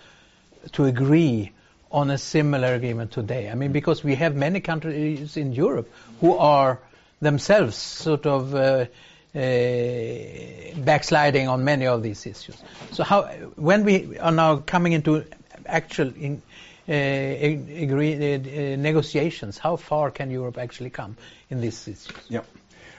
to 0.73 0.85
agree 0.85 1.51
on 1.91 2.09
a 2.09 2.17
similar 2.17 2.73
agreement 2.73 3.11
today? 3.11 3.49
I 3.49 3.55
mean, 3.55 3.71
because 3.71 4.03
we 4.03 4.15
have 4.15 4.35
many 4.35 4.59
countries 4.59 5.35
in 5.35 5.53
Europe 5.53 5.91
who 6.21 6.37
are 6.37 6.79
themselves 7.21 7.75
sort 7.75 8.25
of 8.25 8.87
backsliding 9.35 11.49
on 11.49 11.63
many 11.63 11.87
of 11.87 12.01
these 12.01 12.25
issues. 12.25 12.55
So 12.91 13.03
how, 13.03 13.23
when 13.55 13.83
we 13.83 14.17
are 14.17 14.31
now 14.31 14.57
coming 14.57 14.93
into 14.93 15.25
actual 15.65 16.13
in, 16.15 16.41
uh, 16.87 16.93
agree, 16.93 18.13
uh, 18.13 18.75
negotiations, 18.77 19.57
how 19.57 19.75
far 19.75 20.11
can 20.11 20.31
Europe 20.31 20.57
actually 20.57 20.89
come 20.89 21.17
in 21.49 21.59
these 21.59 21.87
issues? 21.87 22.07
Yeah. 22.29 22.41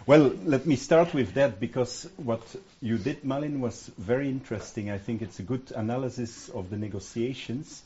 Well, 0.07 0.33
let 0.45 0.67
me 0.67 0.77
start 0.77 1.15
with 1.15 1.35
that 1.35 1.59
because 1.59 2.09
what 2.17 2.43
you 2.81 2.99
did, 2.99 3.25
Malin, 3.25 3.61
was 3.61 3.91
very 3.99 4.29
interesting. 4.29 4.91
I 4.91 4.99
think 4.99 5.23
it's 5.23 5.41
a 5.41 5.43
good 5.43 5.73
analysis 5.75 6.49
of 6.51 6.71
the 6.71 6.77
negotiations. 6.77 7.83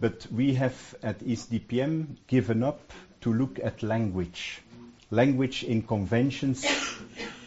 But 0.00 0.26
we 0.32 0.54
have 0.54 0.74
at 1.02 1.20
ECDPM 1.20 2.16
given 2.26 2.64
up 2.64 2.80
to 3.20 3.32
look 3.32 3.60
at 3.62 3.84
language. 3.84 4.60
Language 5.12 5.62
in 5.62 5.82
conventions 5.82 6.64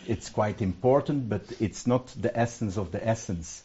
it's 0.07 0.30
quite 0.30 0.61
important, 0.61 1.30
but 1.30 1.44
it's 1.60 1.88
not 1.88 2.07
the 2.19 2.38
essence 2.38 2.77
of 2.77 2.91
the 2.91 3.06
essence. 3.06 3.64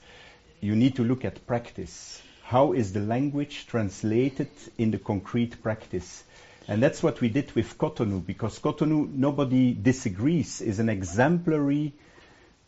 You 0.60 0.76
need 0.76 0.96
to 0.96 1.04
look 1.04 1.24
at 1.24 1.46
practice. 1.46 2.20
How 2.42 2.72
is 2.72 2.92
the 2.92 3.00
language 3.00 3.66
translated 3.66 4.50
in 4.76 4.90
the 4.90 4.98
concrete 4.98 5.62
practice? 5.62 6.24
And 6.68 6.82
that's 6.82 7.02
what 7.02 7.20
we 7.20 7.28
did 7.28 7.52
with 7.52 7.78
Cotonou, 7.78 8.24
because 8.24 8.58
Cotonou, 8.58 9.12
nobody 9.12 9.72
disagrees, 9.72 10.60
is 10.60 10.78
an 10.78 10.88
exemplary 10.88 11.92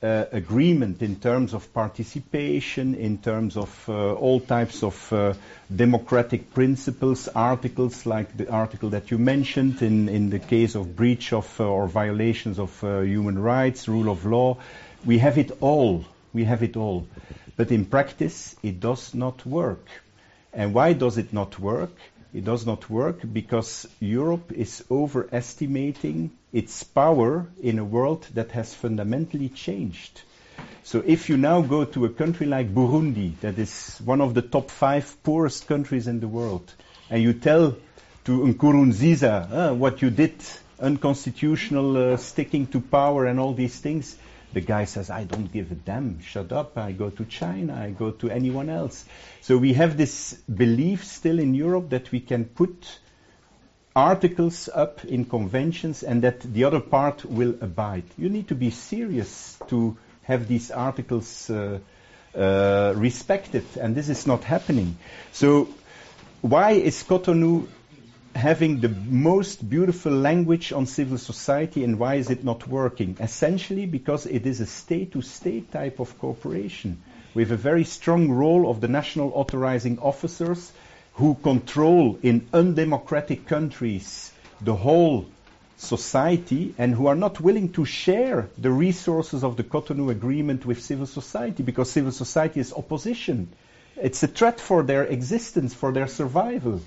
uh, 0.03 0.25
agreement 0.33 1.01
in 1.01 1.17
terms 1.17 1.55
of 1.55 1.73
participation, 1.73 2.95
in 2.95 3.19
terms 3.19 3.57
of 3.57 3.89
uh, 3.89 4.15
all 4.15 4.41
types 4.41 4.83
of 4.83 5.13
uh, 5.13 5.35
democratic 5.75 6.53
principles, 6.53 7.29
articles 7.29 8.05
like 8.05 8.37
the 8.37 8.51
article 8.51 8.91
that 8.91 9.11
you 9.11 9.19
mentioned 9.19 9.81
in, 9.81 10.09
in 10.09 10.31
the 10.31 10.41
case 10.41 10.75
of 10.75 10.97
breach 10.97 11.33
of 11.33 11.61
uh, 11.61 11.65
or 11.65 11.87
violations 11.87 12.59
of 12.59 12.83
uh, 12.83 13.01
human 13.01 13.39
rights, 13.39 13.87
rule 13.87 14.11
of 14.11 14.27
law. 14.27 14.59
We 15.05 15.19
have 15.19 15.39
it 15.39 15.53
all. 15.61 16.05
We 16.33 16.45
have 16.45 16.63
it 16.63 16.77
all. 16.77 17.07
But 17.57 17.71
in 17.71 17.85
practice, 17.85 18.57
it 18.63 18.81
does 18.81 19.15
not 19.15 19.47
work. 19.47 19.87
And 20.53 20.75
why 20.75 20.95
does 20.95 21.17
it 21.17 21.33
not 21.33 21.59
work? 21.59 21.95
It 22.35 22.45
does 22.45 22.67
not 22.67 22.91
work 22.91 23.21
because 23.31 23.87
Europe 24.01 24.53
is 24.53 24.85
overestimating 24.91 26.31
its 26.53 26.83
power 26.83 27.47
in 27.63 27.79
a 27.79 27.85
world 27.85 28.27
that 28.35 28.53
has 28.53 28.75
fundamentally 28.75 29.49
changed. 29.49 30.23
So 30.85 31.03
if 31.07 31.29
you 31.29 31.37
now 31.37 31.63
go 31.63 31.85
to 31.85 32.05
a 32.05 32.11
country 32.11 32.47
like 32.47 32.75
Burundi, 32.75 33.39
that 33.41 33.59
is 33.59 34.01
one 34.05 34.21
of 34.21 34.35
the 34.35 34.43
top 34.43 34.71
five 34.71 35.23
poorest 35.23 35.67
countries 35.67 36.07
in 36.09 36.21
the 36.21 36.29
world, 36.29 36.73
and 37.09 37.23
you 37.23 37.33
tell 37.33 37.77
to 38.25 38.41
Nkurunziza 38.41 39.71
uh, 39.71 39.75
what 39.75 40.03
you 40.03 40.11
did, 40.11 40.35
unconstitutional 40.81 41.97
uh, 41.97 42.17
sticking 42.17 42.67
to 42.69 42.81
power 42.81 43.27
and 43.27 43.41
all 43.41 43.55
these 43.55 43.79
things, 43.79 44.17
the 44.53 44.61
guy 44.61 44.85
says, 44.85 45.09
I 45.09 45.25
don't 45.25 45.51
give 45.51 45.73
a 45.73 45.75
damn. 45.75 46.21
Shut 46.21 46.53
up. 46.53 46.77
I 46.77 46.93
go 46.93 47.11
to 47.11 47.25
China. 47.25 47.75
I 47.75 47.91
go 47.91 48.11
to 48.11 48.31
anyone 48.31 48.69
else. 48.69 49.05
So 49.41 49.57
we 49.57 49.73
have 49.75 49.97
this 49.97 50.35
belief 50.35 51.05
still 51.05 51.39
in 51.39 51.55
Europe 51.55 51.91
that 51.91 52.13
we 52.13 52.21
can 52.21 52.45
put 52.45 52.99
articles 53.95 54.69
up 54.73 55.05
in 55.05 55.25
conventions 55.25 56.03
and 56.03 56.23
that 56.23 56.41
the 56.41 56.65
other 56.65 56.81
part 56.81 57.25
will 57.25 57.55
abide. 57.61 58.05
You 58.17 58.29
need 58.29 58.49
to 58.49 58.55
be 58.55 58.71
serious 58.71 59.59
to 59.69 59.97
have 60.23 60.49
these 60.49 60.71
articles 60.71 61.51
uh, 61.51 61.79
uh, 62.35 62.95
respected, 62.97 63.65
and 63.79 63.95
this 63.95 64.09
is 64.09 64.27
not 64.27 64.45
happening. 64.45 64.97
So 65.33 65.69
why 66.41 66.73
is 66.73 67.03
Cotonou 67.03 67.69
having 68.35 68.81
the 68.81 68.89
most 68.89 69.69
beautiful 69.69 70.13
language 70.13 70.73
on 70.73 70.87
civil 70.87 71.19
society 71.19 71.85
and 71.85 71.99
why 71.99 72.15
is 72.15 72.31
it 72.31 72.43
not 72.43 72.67
working? 72.67 73.17
Essentially 73.21 73.85
because 73.85 74.25
it 74.25 74.47
is 74.47 74.61
a 74.61 74.67
state-to-state 74.67 75.71
type 75.71 76.01
of 76.01 76.19
cooperation 76.19 77.03
with 77.35 77.53
a 77.53 77.57
very 77.57 77.85
strong 77.85 78.31
role 78.31 78.71
of 78.71 78.81
the 78.81 78.89
national 78.89 79.33
authorizing 79.35 79.99
officers 79.99 80.73
who 81.15 81.35
control 81.35 82.19
in 82.23 82.49
undemocratic 82.53 83.47
countries 83.47 84.33
the 84.61 84.75
whole 84.75 85.27
society 85.77 86.75
and 86.79 86.95
who 86.95 87.07
are 87.09 87.17
not 87.17 87.41
willing 87.41 87.73
to 87.73 87.85
share 87.85 88.49
the 88.57 88.71
resources 88.71 89.43
of 89.43 89.57
the 89.57 89.65
Cotonou 89.65 90.11
Agreement 90.11 90.65
with 90.65 90.81
civil 90.81 91.07
society 91.07 91.63
because 91.63 91.91
civil 91.91 92.13
society 92.13 92.61
is 92.61 92.73
opposition. 92.73 93.49
It's 93.97 94.23
a 94.23 94.29
threat 94.29 94.61
for 94.61 94.83
their 94.83 95.05
existence, 95.05 95.75
for 95.75 95.93
their 95.93 96.07
survival. 96.07 96.81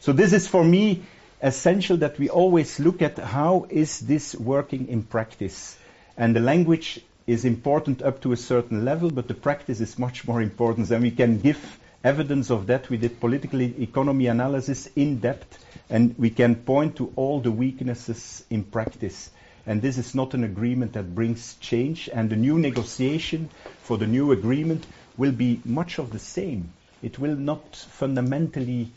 So 0.00 0.12
this 0.12 0.32
is 0.32 0.46
for 0.46 0.64
me 0.64 1.02
essential 1.42 1.98
that 1.98 2.18
we 2.18 2.28
always 2.28 2.78
look 2.80 3.02
at 3.02 3.18
how 3.18 3.66
is 3.68 4.00
this 4.00 4.34
working 4.34 4.88
in 4.88 5.02
practice. 5.02 5.76
And 6.16 6.34
the 6.34 6.40
language 6.40 7.00
is 7.26 7.44
important 7.44 8.02
up 8.02 8.22
to 8.22 8.32
a 8.32 8.36
certain 8.36 8.84
level, 8.84 9.10
but 9.10 9.28
the 9.28 9.34
practice 9.34 9.80
is 9.80 9.98
much 9.98 10.26
more 10.26 10.40
important. 10.40 10.90
And 10.90 11.02
we 11.02 11.10
can 11.10 11.40
give 11.40 11.78
evidence 12.06 12.50
of 12.50 12.68
that. 12.68 12.88
We 12.88 12.98
did 12.98 13.18
political 13.18 13.60
economy 13.60 14.28
analysis 14.28 14.88
in 14.94 15.18
depth, 15.18 15.58
and 15.90 16.14
we 16.16 16.30
can 16.30 16.54
point 16.54 16.96
to 16.96 17.12
all 17.16 17.40
the 17.40 17.50
weaknesses 17.50 18.44
in 18.48 18.62
practice. 18.62 19.30
And 19.66 19.82
this 19.82 19.98
is 19.98 20.14
not 20.14 20.32
an 20.32 20.44
agreement 20.44 20.92
that 20.92 21.16
brings 21.16 21.56
change, 21.56 22.08
and 22.12 22.30
the 22.30 22.36
new 22.36 22.60
negotiation 22.60 23.50
for 23.82 23.98
the 23.98 24.06
new 24.06 24.30
agreement 24.30 24.86
will 25.16 25.32
be 25.32 25.60
much 25.64 25.98
of 25.98 26.12
the 26.12 26.20
same. 26.20 26.72
It 27.02 27.18
will 27.18 27.34
not 27.34 27.74
fundamentally 27.74 28.90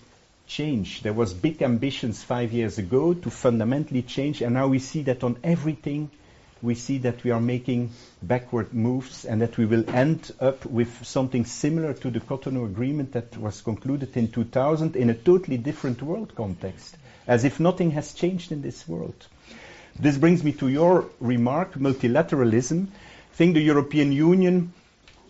change. 0.46 1.02
There 1.02 1.14
was 1.14 1.34
big 1.34 1.64
ambitions 1.64 2.24
five 2.24 2.54
years 2.54 2.78
ago 2.78 3.16
to 3.16 3.30
fundamentally 3.32 4.04
change, 4.04 4.44
and 4.44 4.54
now 4.54 4.68
we 4.68 4.78
see 4.78 5.02
that 5.04 5.24
on 5.24 5.38
everything, 5.44 6.12
we 6.62 6.76
see 6.76 6.98
that 7.00 7.24
we 7.24 7.32
are 7.32 7.40
making 7.40 7.92
backward 8.22 8.74
moves 8.74 9.26
and 9.26 9.42
that 9.42 9.58
we 9.58 9.66
will 9.66 9.90
end 9.90 10.32
up 10.40 10.66
with 10.66 11.06
something 11.06 11.46
similar 11.46 11.94
to 11.94 12.10
the 12.10 12.20
Cotonou 12.20 12.66
Agreement 12.66 13.14
that 13.14 13.38
was 13.38 13.62
concluded 13.62 14.16
in 14.18 14.30
2000 14.32 14.96
in 14.96 15.10
a 15.10 15.14
totally 15.14 15.58
different 15.58 16.02
world 16.02 16.34
context, 16.36 16.98
as 17.28 17.44
if 17.46 17.60
nothing 17.60 17.92
has 17.92 18.14
changed 18.14 18.52
in 18.52 18.62
this 18.62 18.88
world. 18.88 19.28
This 19.98 20.18
brings 20.18 20.44
me 20.44 20.52
to 20.54 20.68
your 20.68 21.06
remark, 21.20 21.74
multilateralism. 21.74 22.88
I 22.88 23.36
think 23.36 23.54
the 23.54 23.62
European 23.62 24.12
Union 24.12 24.74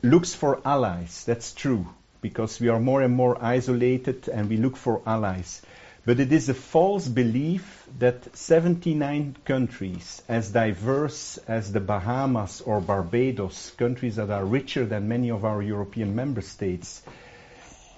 looks 0.01 0.33
for 0.33 0.61
allies. 0.65 1.23
That's 1.25 1.53
true 1.53 1.87
because 2.21 2.59
we 2.59 2.67
are 2.69 2.79
more 2.79 3.01
and 3.01 3.13
more 3.13 3.41
isolated 3.43 4.27
and 4.29 4.49
we 4.49 4.57
look 4.57 4.77
for 4.77 5.01
allies. 5.05 5.61
But 6.05 6.19
it 6.19 6.31
is 6.31 6.49
a 6.49 6.53
false 6.53 7.07
belief 7.07 7.78
that 7.97 8.35
79 8.35 9.37
countries, 9.45 10.21
as 10.29 10.51
diverse 10.51 11.37
as 11.47 11.71
the 11.71 11.79
Bahamas 11.79 12.61
or 12.61 12.79
Barbados, 12.79 13.71
countries 13.71 14.17
that 14.17 14.29
are 14.29 14.45
richer 14.45 14.85
than 14.85 15.07
many 15.07 15.31
of 15.31 15.43
our 15.45 15.61
European 15.61 16.15
member 16.15 16.41
states, 16.41 17.01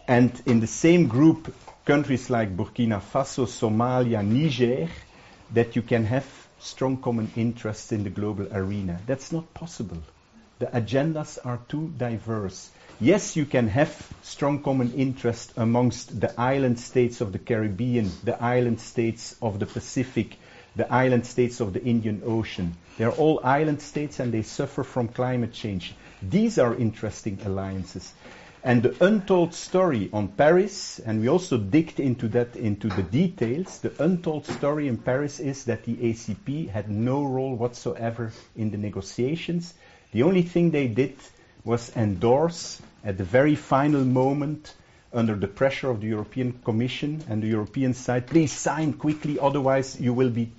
and 0.07 0.31
in 0.45 0.59
the 0.59 0.68
same 0.68 1.07
group, 1.07 1.53
countries 1.85 2.30
like 2.30 2.55
Burkina 2.55 3.01
Faso, 3.01 3.45
Somalia, 3.45 4.26
Niger, 4.26 4.89
that 5.53 5.76
you 5.76 5.81
can 5.81 6.05
have 6.05 6.26
strong 6.59 6.97
common 6.97 7.31
interests 7.35 7.91
in 7.91 8.03
the 8.03 8.09
global 8.09 8.47
arena. 8.51 8.99
That's 9.05 9.31
not 9.31 9.53
possible. 9.53 9.97
The 10.59 10.68
agendas 10.68 11.39
are 11.43 11.59
too 11.68 11.91
diverse. 11.97 12.69
Yes, 13.03 13.36
you 13.36 13.48
can 13.48 13.68
have 13.69 13.90
strong 14.22 14.61
common 14.61 14.94
interest 14.94 15.53
amongst 15.57 16.22
the 16.22 16.40
island 16.40 16.80
states 16.80 17.19
of 17.19 17.32
the 17.32 17.40
Caribbean, 17.40 18.11
the 18.23 18.40
island 18.40 18.80
states 18.80 19.36
of 19.41 19.57
the 19.57 19.65
Pacific, 19.65 20.38
the 20.76 20.88
island 20.94 21.26
states 21.26 21.61
of 21.61 21.73
the 21.73 21.84
Indian 21.84 22.22
Ocean. 22.23 22.76
They're 22.99 23.10
all 23.10 23.41
island 23.44 23.82
states 23.82 24.19
and 24.19 24.32
they 24.32 24.44
suffer 24.44 24.84
from 24.84 25.07
climate 25.07 25.52
change. 25.52 25.95
These 26.22 26.60
are 26.60 26.76
interesting 26.76 27.40
alliances. 27.44 28.14
And 28.64 28.84
the 28.84 28.95
untold 29.03 29.56
story 29.56 30.11
on 30.14 30.28
Paris, 30.28 30.99
and 30.99 31.22
we 31.22 31.28
also 31.28 31.57
digged 31.57 31.99
into 31.99 32.28
that, 32.28 32.56
into 32.56 32.88
the 32.88 33.02
details, 33.02 33.80
the 33.80 33.94
untold 33.98 34.45
story 34.45 34.88
in 34.88 34.98
Paris 34.98 35.40
is 35.40 35.64
that 35.64 35.86
the 35.86 35.95
ACP 35.95 36.69
had 36.69 36.88
no 36.88 37.23
role 37.23 37.56
whatsoever 37.56 38.32
in 38.56 38.69
the 38.69 38.78
negotiations. 38.78 39.73
The 40.11 40.22
only 40.22 40.44
thing 40.44 40.69
they 40.69 40.88
did 40.88 41.15
was 41.64 41.95
endorse 41.95 42.80
at 43.03 43.18
the 43.18 43.23
very 43.23 43.56
final 43.56 44.03
moment 44.03 44.73
under 45.14 45.36
the 45.36 45.48
pressure 45.48 45.90
of 45.90 46.02
the 46.02 46.07
European 46.07 46.53
Commission 46.64 47.23
and 47.28 47.44
the 47.44 47.48
European 47.48 47.94
side, 47.94 48.28
please 48.28 48.52
sign 48.52 48.94
quickly, 48.94 49.40
otherwise 49.40 49.99
you 49.99 50.14
will 50.14 50.30
be 50.30 50.52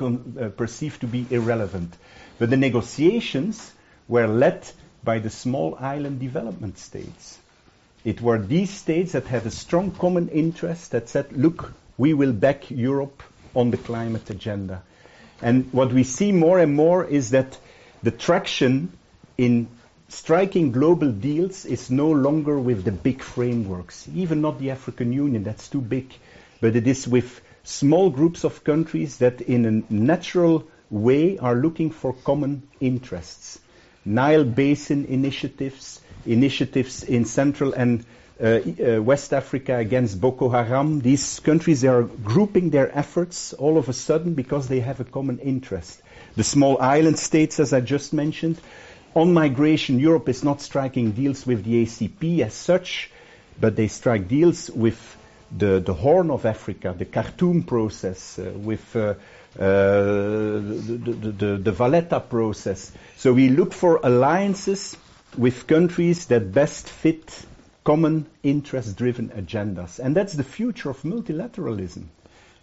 uh, 0.00 0.48
perceived 0.56 1.00
to 1.00 1.06
be 1.06 1.26
irrelevant. 1.30 1.96
But 2.38 2.50
the 2.50 2.56
negotiations 2.56 3.72
were 4.08 4.26
led 4.26 4.66
by 5.04 5.18
the 5.18 5.30
small 5.30 5.76
island 5.78 6.20
development 6.20 6.78
states. 6.78 7.38
It 8.04 8.20
were 8.20 8.38
these 8.38 8.70
states 8.70 9.12
that 9.12 9.26
had 9.26 9.46
a 9.46 9.50
strong 9.50 9.90
common 9.92 10.28
interest 10.28 10.90
that 10.92 11.08
said, 11.08 11.32
look, 11.32 11.72
we 11.98 12.14
will 12.14 12.32
back 12.32 12.70
Europe 12.70 13.22
on 13.54 13.70
the 13.70 13.76
climate 13.76 14.28
agenda. 14.30 14.82
And 15.42 15.72
what 15.72 15.92
we 15.92 16.04
see 16.04 16.32
more 16.32 16.58
and 16.58 16.74
more 16.74 17.04
is 17.04 17.30
that 17.30 17.58
the 18.02 18.10
traction 18.10 18.92
in 19.38 19.68
striking 20.10 20.72
global 20.72 21.10
deals 21.10 21.64
is 21.64 21.90
no 21.90 22.10
longer 22.10 22.58
with 22.58 22.84
the 22.84 22.92
big 22.92 23.22
frameworks, 23.22 24.08
even 24.14 24.40
not 24.40 24.58
the 24.58 24.70
African 24.70 25.12
Union, 25.12 25.44
that's 25.44 25.68
too 25.68 25.80
big, 25.80 26.12
but 26.60 26.74
it 26.76 26.86
is 26.86 27.06
with 27.06 27.40
small 27.62 28.10
groups 28.10 28.44
of 28.44 28.64
countries 28.64 29.18
that 29.18 29.40
in 29.40 29.64
a 29.64 29.92
natural 29.92 30.64
way 30.90 31.38
are 31.38 31.54
looking 31.54 31.90
for 31.90 32.12
common 32.12 32.62
interests. 32.80 33.60
Nile 34.04 34.44
Basin 34.44 35.04
initiatives, 35.04 36.00
initiatives 36.26 37.04
in 37.04 37.24
Central 37.24 37.72
and 37.72 38.04
uh, 38.42 38.46
uh, 38.46 39.02
West 39.02 39.32
Africa 39.32 39.76
against 39.76 40.20
Boko 40.20 40.48
Haram. 40.48 41.00
These 41.00 41.40
countries 41.40 41.84
are 41.84 42.02
grouping 42.02 42.70
their 42.70 42.90
efforts 42.96 43.52
all 43.52 43.78
of 43.78 43.88
a 43.88 43.92
sudden 43.92 44.34
because 44.34 44.66
they 44.66 44.80
have 44.80 44.98
a 44.98 45.04
common 45.04 45.38
interest. 45.38 46.02
The 46.36 46.44
small 46.44 46.80
island 46.80 47.18
states, 47.18 47.60
as 47.60 47.72
I 47.72 47.80
just 47.80 48.12
mentioned, 48.12 48.58
on 49.14 49.32
migration, 49.32 49.98
Europe 49.98 50.28
is 50.28 50.44
not 50.44 50.60
striking 50.60 51.12
deals 51.12 51.46
with 51.46 51.64
the 51.64 51.84
ACP 51.84 52.40
as 52.40 52.54
such, 52.54 53.10
but 53.60 53.76
they 53.76 53.88
strike 53.88 54.28
deals 54.28 54.70
with 54.70 55.16
the, 55.56 55.80
the 55.80 55.94
Horn 55.94 56.30
of 56.30 56.46
Africa, 56.46 56.94
the 56.96 57.04
Khartoum 57.04 57.64
process, 57.64 58.38
uh, 58.38 58.52
with 58.54 58.94
uh, 58.94 59.14
the, 59.56 61.00
the, 61.04 61.30
the, 61.30 61.56
the 61.56 61.72
Valletta 61.72 62.20
process. 62.20 62.92
So 63.16 63.32
we 63.32 63.48
look 63.48 63.72
for 63.72 64.00
alliances 64.02 64.96
with 65.36 65.66
countries 65.66 66.26
that 66.26 66.52
best 66.52 66.88
fit 66.88 67.46
common 67.84 68.26
interest-driven 68.42 69.30
agendas. 69.30 69.98
And 69.98 70.14
that's 70.14 70.34
the 70.34 70.44
future 70.44 70.90
of 70.90 71.02
multilateralism. 71.02 72.04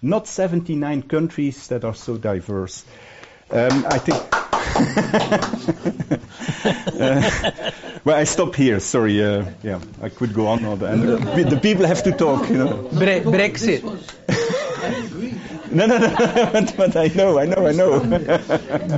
Not 0.01 0.27
79 0.27 1.03
countries 1.03 1.67
that 1.67 1.83
are 1.83 1.95
so 1.95 2.17
diverse. 2.17 2.85
Um, 3.49 3.85
I 3.87 3.97
think. 3.97 4.56
Uh, 6.65 7.71
well, 8.05 8.15
I 8.15 8.23
stop 8.25 8.55
here. 8.55 8.79
Sorry. 8.79 9.23
Uh, 9.23 9.51
yeah, 9.63 9.79
I 10.01 10.09
could 10.09 10.33
go 10.33 10.47
on. 10.47 10.63
And 10.63 10.83
uh, 10.83 11.49
the 11.49 11.59
people 11.61 11.85
have 11.85 12.03
to 12.03 12.11
talk. 12.11 12.49
You 12.49 12.57
know. 12.57 12.89
Bre- 12.91 13.29
Brexit. 13.29 13.83
no, 15.71 15.85
no, 15.85 15.97
no. 15.97 16.15
but, 16.51 16.77
but, 16.77 16.95
I 16.95 17.07
know, 17.07 17.39
I 17.39 17.45
know, 17.45 17.67
I 17.67 17.71
know. 17.71 17.99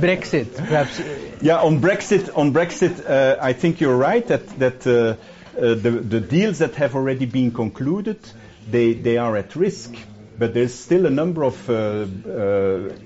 Brexit, 0.00 0.56
perhaps. 0.56 1.00
Yeah, 1.40 1.60
on 1.60 1.80
Brexit, 1.80 2.36
on 2.36 2.52
Brexit, 2.52 3.08
uh, 3.08 3.36
I 3.40 3.52
think 3.52 3.80
you're 3.80 3.96
right 3.96 4.26
that 4.26 4.46
that 4.58 4.86
uh, 4.86 4.90
uh, 4.90 5.74
the 5.74 5.90
the 5.90 6.20
deals 6.20 6.58
that 6.58 6.74
have 6.76 6.94
already 6.94 7.26
been 7.26 7.50
concluded, 7.50 8.18
they 8.70 8.92
they 8.92 9.18
are 9.18 9.36
at 9.36 9.56
risk 9.56 9.94
but 10.40 10.54
there's 10.54 10.72
still 10.72 11.04
a 11.04 11.10
number 11.10 11.44
of 11.44 11.68
uh, 11.68 11.74
uh, 11.74 12.06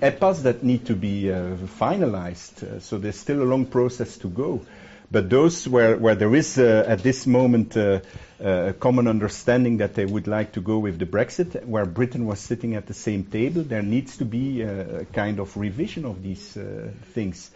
EPAs 0.01 0.45
that 0.45 0.63
need 0.63 0.87
to 0.87 0.95
be 0.95 1.33
uh, 1.33 1.57
finalized. 1.81 2.63
Uh, 2.63 2.79
so 2.79 2.97
there's 2.97 3.19
still 3.19 3.43
a 3.43 3.49
long 3.53 3.67
process 3.67 4.17
to 4.19 4.29
go. 4.29 4.65
But 5.11 5.31
those 5.31 5.67
where, 5.67 5.97
where 5.97 6.15
there 6.15 6.33
is 6.37 6.57
uh, 6.59 6.85
at 6.87 7.01
this 7.01 7.27
moment 7.27 7.77
uh, 7.77 8.03
a 8.39 8.73
common 8.75 9.09
understanding 9.09 9.79
that 9.79 9.95
they 9.95 10.05
would 10.05 10.29
like 10.29 10.53
to 10.53 10.61
go 10.61 10.79
with 10.79 11.01
the 11.01 11.07
Brexit, 11.07 11.65
where 11.67 11.85
Britain 11.85 12.25
was 12.25 12.39
sitting 12.39 12.77
at 12.77 12.87
the 12.87 12.95
same 12.95 13.25
table, 13.25 13.65
there 13.65 13.83
needs 13.83 14.17
to 14.19 14.25
be 14.25 14.63
a 14.63 15.05
kind 15.07 15.41
of 15.41 15.57
revision 15.57 16.05
of 16.05 16.23
these 16.23 16.57
things. 17.15 17.51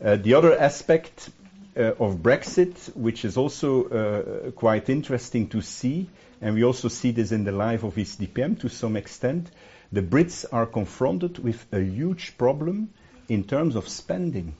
the 0.00 0.34
other 0.34 0.56
aspect 0.56 1.30
of 1.76 2.22
Brexit, 2.22 2.94
which 2.94 3.24
is 3.24 3.36
also 3.36 4.52
quite 4.52 4.88
interesting 4.88 5.48
to 5.48 5.62
see, 5.62 6.08
and 6.40 6.54
we 6.54 6.64
also 6.64 6.88
see 6.88 7.10
this 7.10 7.32
in 7.32 7.44
the 7.44 7.52
life 7.52 7.82
of 7.82 7.94
ECDPM 7.94 8.60
to 8.60 8.68
some 8.68 8.96
extent, 8.96 9.50
the 9.92 10.02
Brits 10.02 10.44
are 10.52 10.66
confronted 10.66 11.38
with 11.38 11.64
a 11.72 11.80
huge 11.80 12.36
problem 12.36 12.90
in 13.28 13.44
terms 13.44 13.76
of 13.76 13.88
spending. 13.88 14.54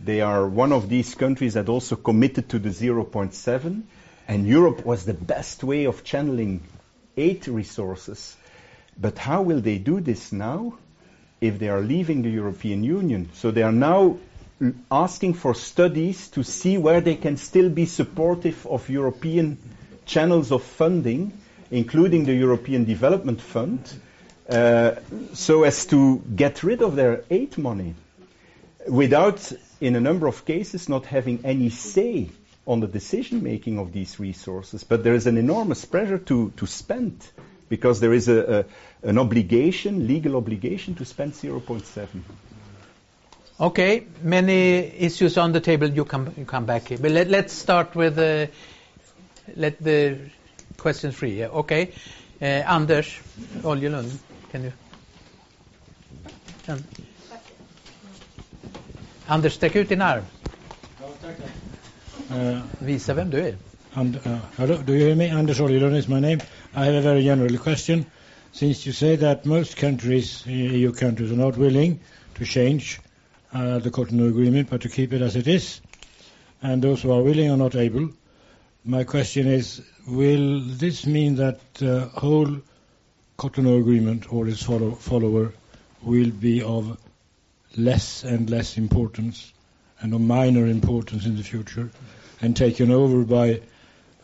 They 0.00 0.20
are 0.20 0.46
one 0.46 0.72
of 0.72 0.88
these 0.88 1.14
countries 1.14 1.54
that 1.54 1.68
also 1.68 1.96
committed 1.96 2.48
to 2.50 2.58
the 2.58 2.68
0.7, 2.68 3.82
and 4.28 4.46
Europe 4.46 4.84
was 4.84 5.04
the 5.04 5.14
best 5.14 5.64
way 5.64 5.84
of 5.86 6.04
channeling 6.04 6.62
aid 7.16 7.48
resources. 7.48 8.36
But 9.00 9.18
how 9.18 9.42
will 9.42 9.60
they 9.60 9.78
do 9.78 10.00
this 10.00 10.32
now 10.32 10.78
if 11.40 11.58
they 11.58 11.68
are 11.68 11.80
leaving 11.80 12.22
the 12.22 12.30
European 12.30 12.84
Union? 12.84 13.30
So 13.34 13.50
they 13.50 13.62
are 13.62 13.72
now 13.72 14.18
asking 14.90 15.34
for 15.34 15.54
studies 15.54 16.28
to 16.28 16.42
see 16.44 16.78
where 16.78 17.00
they 17.00 17.16
can 17.16 17.36
still 17.36 17.68
be 17.68 17.86
supportive 17.86 18.66
of 18.66 18.88
European 18.88 19.58
channels 20.06 20.52
of 20.52 20.62
funding, 20.62 21.32
including 21.70 22.24
the 22.24 22.34
European 22.34 22.84
Development 22.84 23.40
Fund, 23.40 23.80
uh, 24.48 24.96
so 25.32 25.64
as 25.64 25.86
to 25.86 26.22
get 26.34 26.62
rid 26.62 26.82
of 26.82 26.96
their 26.96 27.24
aid 27.30 27.56
money 27.56 27.94
without, 28.88 29.52
in 29.80 29.96
a 29.96 30.00
number 30.00 30.26
of 30.26 30.44
cases, 30.44 30.88
not 30.88 31.06
having 31.06 31.44
any 31.44 31.70
say 31.70 32.28
on 32.66 32.80
the 32.80 32.86
decision 32.86 33.42
making 33.42 33.78
of 33.78 33.92
these 33.92 34.18
resources. 34.18 34.84
But 34.84 35.04
there 35.04 35.14
is 35.14 35.26
an 35.26 35.36
enormous 35.36 35.84
pressure 35.84 36.18
to, 36.18 36.52
to 36.56 36.66
spend 36.66 37.26
because 37.68 38.00
there 38.00 38.12
is 38.12 38.28
a, 38.28 38.66
a, 39.02 39.08
an 39.08 39.18
obligation, 39.18 40.06
legal 40.06 40.36
obligation, 40.36 40.94
to 40.96 41.04
spend 41.04 41.32
0.7. 41.32 42.06
Okay, 43.60 44.06
many 44.22 44.78
issues 44.78 45.38
on 45.38 45.52
the 45.52 45.60
table. 45.60 45.88
You 45.88 46.04
come, 46.04 46.34
you 46.36 46.44
come 46.44 46.66
back 46.66 46.88
here. 46.88 46.98
But 46.98 47.12
let, 47.12 47.32
us 47.32 47.52
start 47.52 47.94
with 47.94 48.18
uh, 48.18 48.46
let 49.56 49.78
the 49.82 50.16
questions 50.78 51.14
free. 51.14 51.38
Yeah, 51.38 51.48
okay. 51.48 51.90
Uh, 52.40 52.44
Anders 52.66 53.06
Oljelund, 53.62 54.10
can 54.50 54.64
you? 54.64 54.72
Anders, 59.28 59.52
sträck 59.52 59.74
ut 59.76 59.88
din 59.88 60.00
arm. 60.00 60.24
Uh, 62.30 62.60
Visa 62.78 63.14
vem 63.14 63.30
du 63.30 63.36
är. 63.38 63.54
And, 63.94 64.16
uh, 64.16 64.38
hello, 64.56 64.82
do 64.82 64.92
you 64.92 65.06
hear 65.06 65.14
me? 65.16 65.28
Anders 65.30 65.60
Oljelund 65.60 65.96
is 65.96 66.08
my 66.08 66.20
name. 66.20 66.40
I 66.74 66.84
have 66.86 66.94
a 66.94 67.00
very 67.00 67.22
general 67.24 67.56
question. 67.58 68.06
Since 68.52 68.86
you 68.86 68.92
say 68.92 69.16
that 69.16 69.46
most 69.46 69.76
countries, 69.76 70.44
EU 70.46 70.92
countries, 70.92 71.30
are 71.32 71.36
not 71.36 71.56
willing 71.56 72.00
to 72.34 72.44
change 72.44 73.00
uh, 73.52 73.78
the 73.78 73.90
Cotonou 73.90 74.28
Agreement, 74.28 74.68
but 74.70 74.80
to 74.82 74.88
keep 74.88 75.12
it 75.12 75.22
as 75.22 75.36
it 75.36 75.46
is, 75.48 75.80
and 76.62 76.82
those 76.82 77.02
who 77.02 77.12
are 77.12 77.22
willing 77.22 77.50
are 77.50 77.56
not 77.56 77.74
able, 77.76 78.10
my 78.84 79.02
question 79.04 79.46
is, 79.46 79.82
will 80.06 80.60
this 80.60 81.06
mean 81.06 81.36
that 81.36 81.58
the 81.74 82.06
whole 82.14 82.58
Cotonou 83.38 83.80
Agreement 83.80 84.32
or 84.32 84.46
its 84.46 84.62
follow 84.62 84.92
follower 84.92 85.52
will 86.02 86.30
be 86.30 86.62
of 86.62 86.98
less 87.76 88.24
and 88.24 88.50
less 88.50 88.76
importance 88.76 89.52
and 90.00 90.12
of 90.12 90.20
minor 90.20 90.66
importance 90.66 91.24
in 91.24 91.36
the 91.36 91.42
future 91.42 91.90
and 92.42 92.56
taken 92.56 92.90
over 92.90 93.24
by 93.24 93.60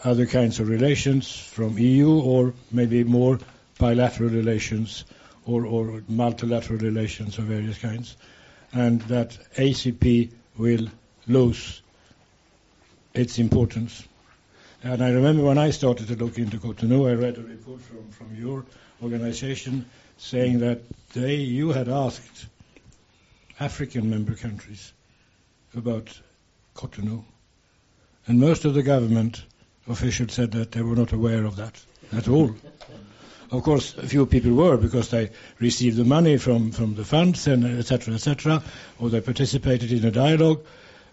other 0.05 0.27
kinds 0.27 0.61
of 0.61 0.69
relations 0.69 1.31
from 1.35 1.79
EU 1.79 2.21
or 2.21 2.53
maybe 2.71 3.03
more 3.05 3.39
bilateral 3.79 4.29
relations 4.31 5.05
or, 5.47 5.65
or 5.65 6.03
multilateral 6.09 6.79
relations 6.79 7.39
of 7.39 7.45
various 7.45 7.79
kinds, 7.79 8.17
and 8.73 9.01
that 9.03 9.37
ACP 9.57 10.31
will 10.59 10.87
lose 11.27 11.81
its 13.15 13.39
importance. 13.39 14.05
And 14.83 15.03
I 15.03 15.11
remember 15.11 15.43
when 15.43 15.59
I 15.59 15.71
started 15.71 16.09
to 16.09 16.17
look 16.17 16.39
into 16.39 16.59
Cotonou, 16.59 17.11
I 17.11 17.13
read 17.13 17.37
a 17.37 17.43
report 17.43 17.83
from, 17.83 18.11
from 18.11 18.35
your 18.35 18.65
organization 19.03 19.85
saying 20.17 20.61
that 20.61 20.81
they, 21.13 21.35
you 21.35 21.73
had 21.73 21.89
asked 21.89 22.47
African 23.59 24.09
member 24.09 24.35
countries 24.35 24.93
about 25.77 26.19
Cotonou. 26.75 27.25
And 28.27 28.41
most 28.41 28.65
of 28.65 28.73
the 28.73 28.83
government 28.83 29.45
officials 29.87 30.33
said 30.33 30.53
that 30.53 30.73
they 30.73 30.81
were 30.81 30.97
not 30.97 31.13
aware 31.13 31.45
of 31.45 31.57
that 31.57 31.79
at 32.13 32.29
all. 32.29 32.55
Of 33.51 33.63
course, 33.65 33.97
a 33.99 34.07
few 34.07 34.25
people 34.25 34.53
were 34.53 34.79
because 34.79 35.11
they 35.11 35.31
received 35.59 35.97
the 35.97 36.05
money 36.05 36.39
from, 36.39 36.71
from 36.71 36.95
the 36.95 37.05
funds 37.05 37.47
and 37.47 37.67
etc. 37.67 38.15
etc. 38.15 38.63
or 38.99 39.11
they 39.11 39.21
participated 39.21 39.93
in 39.93 40.05
a 40.05 40.11
dialogue 40.11 40.65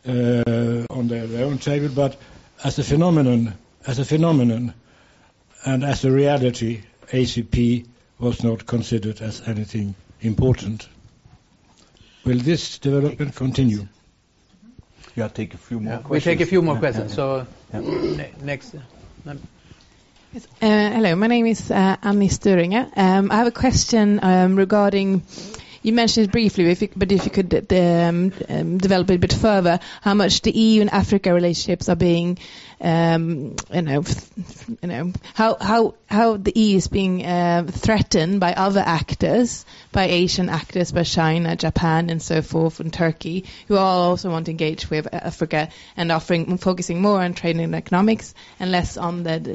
uh, 0.07 0.85
on 0.89 1.07
their, 1.07 1.27
their 1.27 1.45
own 1.45 1.57
table. 1.57 1.89
But 1.89 2.17
as 2.63 2.79
a 2.79 2.83
phenomenon, 2.83 3.53
as 3.85 3.99
a 3.99 4.05
phenomenon, 4.05 4.73
and 5.65 5.83
as 5.83 6.05
a 6.05 6.11
reality, 6.11 6.81
ACP 7.11 7.85
was 8.19 8.43
not 8.43 8.65
considered 8.65 9.21
as 9.21 9.47
anything 9.47 9.95
important. 10.21 10.87
Will 12.25 12.39
this 12.39 12.79
development 12.79 13.35
continue? 13.35 13.87
Yeah, 15.15 15.27
take 15.29 15.53
a 15.53 15.57
few 15.57 15.79
more 15.79 15.93
yeah, 15.93 15.99
questions. 15.99 16.25
We 16.25 16.31
take 16.31 16.41
a 16.41 16.45
few 16.45 16.61
more 16.61 16.75
yeah, 16.75 16.79
questions. 16.79 17.11
Yeah, 17.11 17.15
so 17.15 17.47
ne 17.73 18.31
next. 18.41 18.75
Yes. 20.33 20.47
Uh, 20.61 20.67
hello, 20.91 21.15
my 21.15 21.27
name 21.27 21.47
is 21.47 21.71
uh, 21.71 21.95
Annie 22.03 22.29
Störinger. 22.29 22.91
Um, 22.97 23.31
I 23.31 23.37
have 23.37 23.47
a 23.47 23.51
question 23.51 24.19
um, 24.21 24.55
regarding 24.55 25.23
you 25.87 25.93
mentioned 25.93 26.27
it 26.27 26.31
briefly, 26.31 26.69
if 26.69 26.81
you, 26.81 26.89
but 26.95 27.11
if 27.13 27.23
you 27.23 27.31
could 27.31 27.53
um, 27.73 28.33
um, 28.49 28.77
develop 28.77 29.09
it 29.09 29.15
a 29.15 29.19
bit 29.19 29.33
further, 29.33 29.79
how 30.01 30.13
much 30.13 30.41
the 30.41 30.51
EU 30.51 30.81
and 30.81 30.89
Africa 30.91 31.33
relationships 31.33 31.87
are 31.87 31.95
being, 31.95 32.37
um, 32.79 33.55
you 33.73 33.81
know, 33.81 34.03
you 34.81 34.87
know, 34.87 35.11
how 35.33 35.57
how 35.59 35.95
how 36.07 36.37
the 36.37 36.51
EU 36.55 36.77
is 36.77 36.87
being 36.87 37.25
uh, 37.25 37.65
threatened 37.67 38.39
by 38.39 38.53
other 38.53 38.83
actors, 38.85 39.65
by 39.91 40.05
Asian 40.05 40.49
actors, 40.49 40.91
by 40.91 41.03
China, 41.03 41.55
Japan, 41.55 42.09
and 42.09 42.21
so 42.21 42.41
forth, 42.41 42.79
and 42.79 42.93
Turkey, 42.93 43.45
who 43.67 43.77
all 43.77 44.03
also 44.09 44.29
want 44.29 44.45
to 44.45 44.51
engage 44.51 44.89
with 44.91 45.07
Africa 45.11 45.69
and 45.95 46.11
offering 46.11 46.57
focusing 46.59 47.01
more 47.01 47.21
on 47.21 47.33
trade 47.33 47.57
and 47.57 47.73
economics 47.73 48.35
and 48.59 48.71
less 48.71 48.95
on 48.95 49.23
the, 49.23 49.39
the 49.39 49.51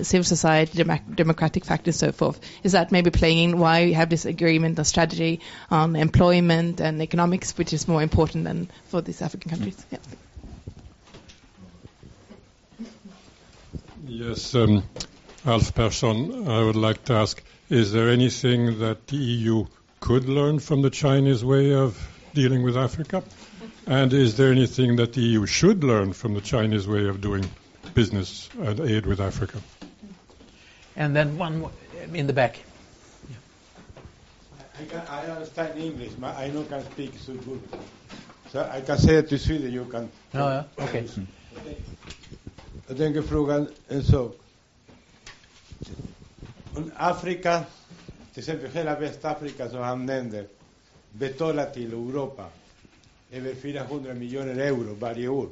uh, 0.00 0.02
civil 0.04 0.24
society, 0.24 0.84
democratic 1.14 1.64
factors, 1.64 2.02
and 2.02 2.12
so 2.12 2.16
forth. 2.16 2.38
Is 2.62 2.72
that 2.72 2.92
maybe 2.92 3.10
playing 3.10 3.38
in 3.38 3.58
why 3.58 3.86
we 3.86 3.94
have 3.94 4.10
this 4.10 4.26
agreement 4.26 4.76
and 4.78 4.86
strategy 4.86 5.40
on 5.70 5.96
employment 5.96 6.80
and 6.80 7.00
economics, 7.00 7.56
which 7.56 7.72
is 7.72 7.88
more 7.88 8.02
important 8.02 8.44
than 8.44 8.68
for 8.88 9.00
these 9.00 9.22
African 9.22 9.50
countries? 9.50 9.86
Yeah. 9.90 9.98
Yes, 14.08 14.54
um, 14.54 14.82
Alf 15.44 15.74
Persson, 15.74 16.48
I 16.48 16.62
would 16.62 16.76
like 16.76 17.04
to 17.04 17.12
ask, 17.14 17.42
is 17.68 17.92
there 17.92 18.08
anything 18.08 18.78
that 18.80 19.06
the 19.06 19.16
EU 19.16 19.66
could 20.00 20.24
learn 20.28 20.58
from 20.58 20.82
the 20.82 20.90
Chinese 20.90 21.44
way 21.44 21.74
of 21.74 21.96
dealing 22.34 22.62
with 22.62 22.76
Africa? 22.76 23.22
And 23.86 24.12
is 24.12 24.36
there 24.36 24.50
anything 24.52 24.96
that 24.96 25.12
the 25.12 25.20
EU 25.20 25.46
should 25.46 25.84
learn 25.84 26.12
from 26.12 26.34
the 26.34 26.40
Chinese 26.40 26.86
way 26.88 27.06
of 27.08 27.20
doing 27.20 27.48
business 27.94 28.48
and 28.60 28.80
aid 28.80 29.06
with 29.06 29.20
Africa? 29.20 29.58
and 30.98 31.14
then 31.14 31.38
one 31.38 31.64
in 32.12 32.26
the 32.26 32.32
back. 32.32 32.58
I, 34.80 34.84
can, 34.84 35.02
I 35.08 35.26
understand 35.26 35.78
English, 35.78 36.12
but 36.18 36.36
I 36.36 36.50
don't 36.50 36.68
can 36.68 36.82
speak 36.84 37.12
so 37.18 37.32
good. 37.34 37.60
Så 38.52 38.58
I 38.78 38.80
can 38.80 38.98
say 38.98 39.14
it 39.18 39.28
to 39.28 39.38
Sweden, 39.38 39.72
you 39.72 39.84
can... 39.84 40.08
Ja, 40.32 40.50
ja, 40.54 40.62
okej. 40.76 41.08
Jag 42.88 42.96
tänker 42.96 43.22
fråga 43.22 43.66
en 43.88 44.02
sak. 44.04 44.36
Om 46.76 46.90
Afrika, 46.96 47.64
till 48.32 48.40
exempel 48.40 48.70
hela 48.70 49.00
Västafrika 49.00 49.70
som 49.70 49.78
han 49.78 50.06
nämnde, 50.06 50.46
betalar 51.12 51.70
till 51.70 51.92
Europa 51.92 52.46
över 53.30 53.54
400 53.54 54.14
miljoner 54.14 54.56
euro 54.56 54.94
varje 54.94 55.28
år 55.28 55.48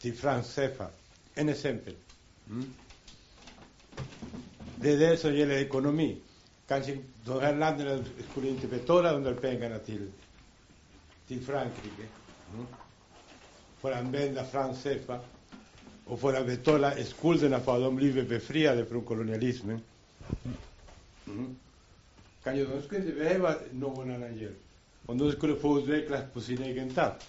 till 0.00 0.16
sjöfart. 0.18 0.92
En 1.34 1.48
exempel. 1.48 1.94
Mm. 2.48 2.74
Det 4.76 4.92
är 4.92 4.98
det 4.98 5.16
som 5.16 5.36
gäller 5.36 5.54
ekonomi. 5.54 6.16
Kanske 6.68 6.98
de 7.24 7.40
här 7.40 7.56
länderna 7.56 8.04
skulle 8.30 8.48
inte 8.48 8.66
betala 8.66 9.12
de 9.12 9.22
där 9.22 9.34
pengarna 9.34 9.78
till, 9.78 10.10
till 11.28 11.40
Frankrike. 11.44 12.06
Mm. 12.54 12.66
För 13.80 13.92
att 13.92 13.98
använda 13.98 14.44
sjöfart 14.74 15.24
och 16.10 16.20
för 16.20 16.34
att 16.34 16.46
betala 16.46 17.04
skulderna 17.04 17.60
för 17.60 17.76
att 17.76 17.82
de 17.82 17.96
blivit 17.96 18.28
befriade 18.28 18.84
från 18.86 19.02
kolonialismen. 19.04 19.80
Mm. 21.26 21.56
Kanske 22.44 22.64
de 22.64 22.82
skulle 22.82 23.00
inte 23.00 23.12
behöva 23.12 23.54
någon 23.72 24.14
annan 24.14 24.38
hjälp. 24.38 24.58
Om 25.06 25.18
de 25.18 25.32
skulle 25.32 25.56
få 25.56 25.78
utvecklas 25.78 26.20
på 26.32 26.40
sin 26.40 26.62
egen 26.62 26.94
takt. 26.94 27.26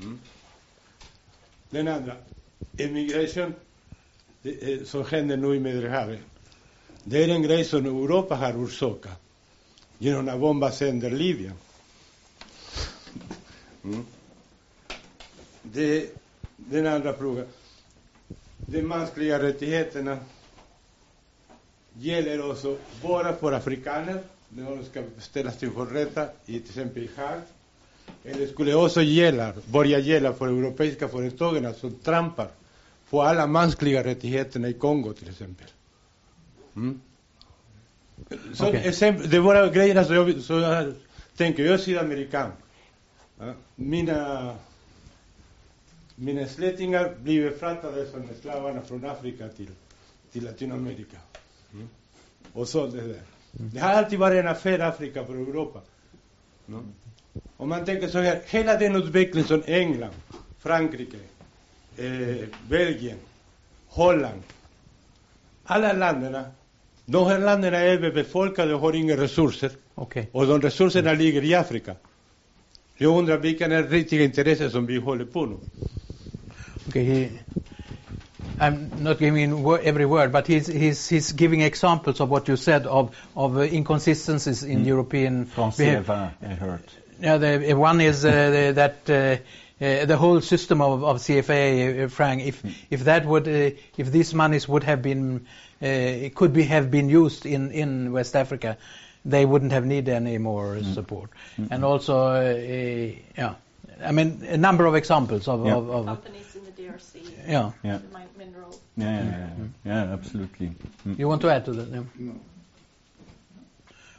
Mm. 0.00 0.20
Den 1.70 1.88
andra, 1.88 2.16
emigration, 2.76 3.54
det, 4.42 4.72
är, 4.72 4.84
som 4.84 5.04
händer 5.04 5.36
nu 5.36 5.54
i 5.56 5.60
Medelhavet. 5.60 6.20
Det 7.04 7.24
är 7.24 7.28
en 7.28 7.42
grej 7.42 7.64
som 7.64 7.86
Europa 7.86 8.34
har 8.34 8.52
orsakat 8.64 9.20
genom 9.98 10.28
att 10.28 10.40
bomba 10.40 10.70
sönder 10.70 11.10
Libyen. 11.10 11.54
Mm. 13.84 14.04
Det, 15.62 16.10
den 16.56 16.86
andra 16.86 17.12
frågan. 17.12 17.46
De 18.72 18.82
mänskliga 18.82 19.42
rättigheterna 19.42 20.18
gäller 21.92 22.50
också 22.50 22.76
bara 23.02 23.32
för 23.36 23.52
afrikaner 23.52 24.22
när 24.48 24.70
de 24.70 24.84
ska 24.84 25.02
ställas 25.18 25.62
inför 25.62 25.86
rätta 25.86 26.26
i 26.46 26.60
till 26.60 26.68
exempel 26.68 27.02
i 27.02 27.10
Haag. 27.16 27.40
Eller 28.24 28.46
skulle 28.46 28.74
också 28.74 29.02
gälla, 29.02 29.52
börja 29.66 29.98
gälla 29.98 30.32
för 30.32 30.48
europeiska 30.48 31.08
företagen 31.08 31.74
som 31.74 31.94
trampar 31.94 32.48
på 33.10 33.22
alla 33.22 33.46
mänskliga 33.46 34.04
rättigheterna 34.04 34.68
i 34.68 34.72
Kongo 34.72 35.12
till 35.12 35.28
exempel. 35.28 35.66
Mm. 36.76 37.00
Så 38.54 38.68
Okej. 38.68 38.88
exempel, 38.88 39.30
det 39.30 39.40
var 39.40 39.72
grejerna 39.72 40.04
som 40.04 40.14
jag, 40.14 40.40
så 40.40 40.52
jag 40.52 40.94
tänker, 41.36 41.64
jag 41.64 41.74
är 41.74 41.78
sydamerikan. 41.78 42.52
Mina, 43.76 44.54
mina 46.20 46.46
släktingar 46.46 47.14
blev 47.22 47.58
fraktade 47.58 48.06
som 48.06 48.22
slavarna 48.42 48.82
från 48.82 49.04
Afrika 49.04 49.48
till, 49.48 49.70
till 50.32 50.44
Latinamerika. 50.44 51.16
Mm. 51.72 51.88
Och 52.52 52.68
så 52.68 52.86
det 52.86 53.00
där. 53.00 53.22
Det 53.52 53.80
har 53.80 53.90
alltid 53.90 54.18
varit 54.18 54.38
en 54.38 54.48
affär 54.48 54.78
Afrika 54.78 55.24
för 55.24 55.34
Europa. 55.34 55.80
No? 56.66 56.82
Om 57.56 57.68
man 57.68 57.84
tänker 57.84 58.08
så 58.08 58.18
här, 58.18 58.42
hela 58.46 58.76
den 58.76 58.96
utveckling 58.96 59.44
som 59.44 59.62
England, 59.66 60.14
Frankrike, 60.58 61.16
eh, 61.96 62.48
Belgien, 62.68 63.18
Holland, 63.88 64.42
alla 65.64 65.92
länderna, 65.92 66.44
de 67.04 67.26
här 67.26 67.38
länderna 67.38 67.78
är 67.78 67.88
överbefolkade 67.88 68.74
och 68.74 68.80
har 68.80 68.92
inga 68.92 69.16
resurser. 69.16 69.70
Okej. 69.94 70.28
Och 70.32 70.46
de 70.46 70.60
resurserna 70.60 71.12
ligger 71.12 71.44
i 71.44 71.54
Afrika. 71.54 71.94
Jag 72.96 73.18
undrar 73.18 73.36
vilka 73.36 73.66
är 73.66 73.82
riktiga 73.82 74.24
intressen 74.24 74.70
som 74.70 74.86
vi 74.86 74.96
håller 74.96 75.24
på 75.24 75.46
nu. 75.46 75.56
Okay, 76.88 77.04
he, 77.04 77.38
I'm 78.58 79.02
not 79.02 79.18
giving 79.18 79.62
wo- 79.62 79.74
every 79.74 80.06
word, 80.06 80.32
but 80.32 80.46
he's, 80.46 80.66
he's, 80.66 81.08
he's 81.08 81.32
giving 81.32 81.60
examples 81.60 82.20
of 82.20 82.30
what 82.30 82.48
you 82.48 82.56
said 82.56 82.86
of, 82.86 83.16
of 83.36 83.56
uh, 83.56 83.60
inconsistencies 83.60 84.62
in 84.62 84.84
European 84.84 85.46
From 85.46 85.70
behavior. 85.70 86.32
I 86.42 86.46
heard. 86.54 86.82
Yeah, 87.20 87.36
the, 87.36 87.74
one 87.74 88.00
is 88.00 88.24
uh, 88.24 88.30
the, 88.30 88.72
that 88.74 89.10
uh, 89.10 89.84
uh, 89.84 90.04
the 90.06 90.16
whole 90.16 90.40
system 90.40 90.80
of, 90.80 91.04
of 91.04 91.18
CFA, 91.18 92.04
uh, 92.04 92.08
franc, 92.08 92.42
if, 92.42 92.62
if 92.90 93.04
that 93.04 93.24
would, 93.26 93.46
uh, 93.48 93.70
if 93.96 94.10
these 94.10 94.34
monies 94.34 94.68
would 94.68 94.84
have 94.84 95.02
been, 95.02 95.46
uh, 95.82 96.28
could 96.34 96.52
be 96.52 96.62
have 96.64 96.90
been 96.90 97.08
used 97.08 97.46
in, 97.46 97.70
in 97.72 98.12
West 98.12 98.36
Africa, 98.36 98.76
they 99.24 99.44
wouldn't 99.44 99.72
have 99.72 99.84
needed 99.86 100.08
any 100.14 100.38
more 100.38 100.82
support. 100.82 101.30
And 101.70 101.84
also, 101.84 102.18
uh, 102.18 102.30
uh, 102.32 103.12
yeah, 103.36 103.54
I 104.02 104.12
mean, 104.12 104.42
a 104.48 104.56
number 104.56 104.86
of 104.86 104.94
examples 104.94 105.46
of, 105.48 105.66
Yeah. 105.66 105.74
of, 105.76 105.90
of 105.90 106.24
Companies 106.90 107.14
in 107.14 107.24
the 107.24 107.30
DRC, 107.30 107.48
yeah. 107.48 107.70
Yeah. 107.82 107.98
mineral. 108.38 108.74
Yeah, 108.96 109.24
yeah, 109.24 109.48
yeah, 109.84 110.04
yeah, 110.04 110.14
absolutely. 110.14 110.72
Mm. 111.06 111.18
You 111.18 111.28
want 111.28 111.42
to 111.42 111.50
add 111.50 111.64
to 111.64 111.72
that? 111.72 111.88
Yeah. 111.92 112.32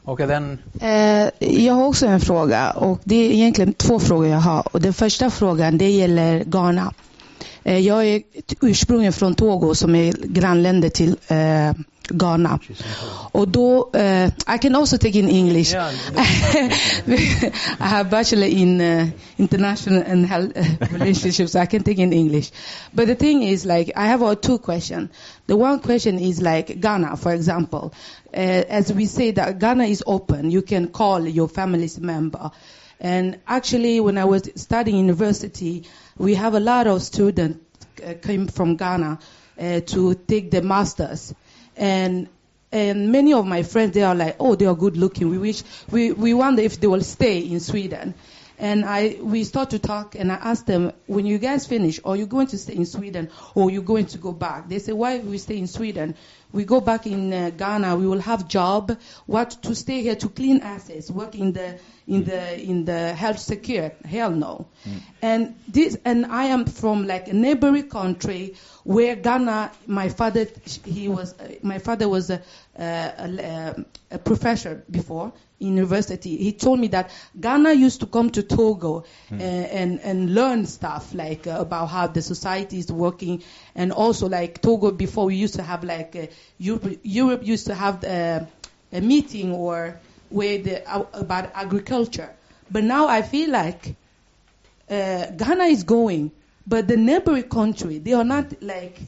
Okay, 0.06 0.26
then 0.26 0.60
Eh, 0.80 1.30
jag 1.39 1.73
har 1.73 1.85
också 1.88 2.07
en 2.07 2.19
fråga 2.19 2.72
och 2.72 2.99
det 3.03 3.15
är 3.15 3.31
egentligen 3.31 3.73
två 3.73 3.99
frågor 3.99 4.27
jag 4.27 4.38
har. 4.38 4.68
Och 4.72 4.81
den 4.81 4.93
första 4.93 5.30
frågan 5.30 5.77
det 5.77 5.89
gäller 5.89 6.43
Ghana. 6.43 6.93
Eh, 7.63 7.80
jag 7.80 8.07
är 8.07 8.22
ursprungligen 8.61 9.13
från 9.13 9.35
Togo 9.35 9.76
som 9.76 9.95
är 9.95 10.13
grannländer 10.13 10.89
till 10.89 11.15
eh, 11.27 11.73
Ghana. 12.09 12.59
Och 13.31 13.47
då, 13.47 13.89
eh, 13.93 14.27
I 14.27 14.57
can 14.61 14.76
also 14.76 14.97
take 14.97 15.19
in 15.19 15.30
English. 15.30 15.73
Yeah, 15.73 15.91
I 17.80 17.88
have 17.88 18.07
a 18.07 18.09
bachelor 18.09 18.47
in 18.47 18.81
uh, 18.81 19.07
international 19.38 20.03
and 20.03 20.26
health 20.26 20.57
uh, 20.57 20.88
relationships, 20.91 21.51
so 21.51 21.59
I 21.59 21.65
can 21.65 21.84
take 21.84 22.01
in 22.01 22.13
English. 22.13 22.51
But 22.93 23.07
the 23.07 23.15
thing 23.15 23.43
is, 23.43 23.65
like, 23.65 23.91
I 23.95 24.07
have 24.07 24.23
uh, 24.23 24.35
two 24.35 24.57
questions. 24.57 25.09
The 25.47 25.55
one 25.55 25.80
question 25.80 26.19
is 26.19 26.41
like 26.41 26.80
Ghana, 26.80 27.18
for 27.18 27.34
example. 27.34 27.93
Uh, 28.34 28.63
as 28.69 28.91
we 28.93 29.05
say 29.05 29.31
that 29.31 29.59
Ghana 29.59 29.85
is 29.85 30.03
open, 30.05 30.51
you 30.51 30.61
can 30.61 30.88
call 30.88 31.27
your 31.27 31.47
family's 31.47 31.99
member. 31.99 32.51
And 33.02 33.40
actually, 33.48 33.99
when 33.99 34.19
I 34.19 34.26
was 34.26 34.48
studying 34.56 34.98
university, 34.98 35.86
we 36.19 36.36
have 36.36 36.53
a 36.53 36.60
lot 36.60 36.86
of 36.86 37.02
students 37.02 37.60
uh, 38.06 38.14
came 38.22 38.45
from 38.45 38.76
Ghana 38.76 39.18
uh, 39.60 39.80
to 39.82 40.14
take 40.14 40.52
the 40.52 40.61
masters, 40.61 41.34
and 41.76 42.30
and 42.72 43.11
many 43.11 43.34
of 43.34 43.48
my 43.48 43.64
friends 43.64 43.94
they 43.95 44.03
are 44.03 44.14
like, 44.14 44.36
oh, 44.40 44.53
they 44.53 44.68
are 44.68 44.76
good 44.76 44.98
looking. 44.98 45.32
We 45.32 45.40
wish 45.40 45.64
we 45.90 46.11
we 46.11 46.36
wonder 46.36 46.61
if 46.61 46.80
they 46.80 46.86
will 46.86 47.02
stay 47.02 47.40
in 47.40 47.60
Sweden. 47.60 48.14
And 48.60 48.86
I 48.86 49.18
we 49.19 49.45
start 49.45 49.72
to 49.72 49.80
talk, 49.80 50.14
and 50.14 50.32
I 50.32 50.36
asked 50.36 50.68
them, 50.68 50.91
when 51.07 51.26
you 51.26 51.40
guys 51.40 51.65
finish, 51.65 51.99
are 52.06 52.15
you 52.15 52.28
going 52.28 52.45
to 52.48 52.57
stay 52.60 52.76
in 52.76 52.86
Sweden 52.86 53.30
or 53.56 53.72
you 53.72 53.82
going 53.82 54.06
to 54.07 54.19
go 54.19 54.32
back? 54.32 54.69
They 54.69 54.78
say, 54.78 54.91
why 54.91 55.18
we 55.18 55.40
stay 55.40 55.57
in 55.57 55.65
Sweden? 55.65 56.14
We 56.52 56.65
go 56.65 56.82
back 56.82 57.07
in 57.07 57.32
uh, 57.34 57.49
Ghana. 57.52 57.95
We 57.95 58.07
will 58.07 58.19
have 58.22 58.48
job. 58.48 58.98
What 59.26 59.52
to 59.64 59.76
stay 59.76 60.02
here 60.02 60.15
to 60.15 60.30
clean 60.30 60.61
assets, 60.61 61.10
work 61.10 61.36
in 61.36 61.53
the 61.53 61.80
in 62.07 62.23
the 62.26 62.61
in 62.61 62.86
the 62.86 63.14
health 63.14 63.40
secure? 63.40 63.91
Hell 64.06 64.32
no. 64.32 64.68
And 65.22 65.56
this 65.68 65.98
and 66.03 66.26
I 66.26 66.45
am 66.45 66.65
from 66.65 67.07
like 67.07 67.28
a 67.28 67.34
neighboring 67.34 67.90
country 67.90 68.56
where 68.84 69.15
Ghana. 69.15 69.72
My 69.88 70.10
father 70.10 70.48
he 70.86 71.07
was 71.07 71.34
uh, 71.40 71.56
my 71.61 71.80
father 71.80 72.07
was 72.10 72.30
a, 72.30 72.41
a, 72.78 72.84
a, 72.84 73.86
a 74.11 74.18
professor 74.18 74.84
before 74.90 75.32
university. 75.61 76.38
He 76.38 76.51
told 76.53 76.79
me 76.79 76.88
that 76.89 77.11
Ghana 77.39 77.73
used 77.73 77.99
to 78.01 78.05
come 78.05 78.29
to 78.31 78.43
Togo 78.43 79.03
uh, 79.31 79.35
and 79.35 79.99
and 80.01 80.33
learn 80.33 80.65
stuff 80.65 81.13
like 81.13 81.47
uh, 81.47 81.57
about 81.59 81.88
how 81.88 82.07
the 82.07 82.21
society 82.21 82.79
is 82.79 82.91
working, 82.91 83.43
and 83.75 83.91
also 83.91 84.27
like 84.27 84.61
Togo 84.61 84.91
before 84.91 85.25
we 85.25 85.35
used 85.35 85.55
to 85.55 85.63
have 85.63 85.83
like 85.83 86.15
uh, 86.15 86.27
Europe, 86.57 86.99
Europe 87.03 87.45
used 87.45 87.67
to 87.67 87.75
have 87.75 88.03
uh, 88.03 88.45
a 88.91 89.01
meeting 89.01 89.53
or 89.53 89.99
where 90.29 90.57
the 90.57 90.88
uh, 90.89 91.05
about 91.13 91.51
agriculture. 91.53 92.29
But 92.69 92.83
now 92.83 93.07
I 93.07 93.21
feel 93.21 93.49
like 93.51 93.95
uh, 94.89 95.25
Ghana 95.31 95.65
is 95.65 95.83
going, 95.83 96.31
but 96.65 96.88
the 96.88 96.97
neighboring 96.97 97.49
country 97.49 97.99
they 97.99 98.13
are 98.13 98.23
not 98.23 98.61
like 98.61 98.99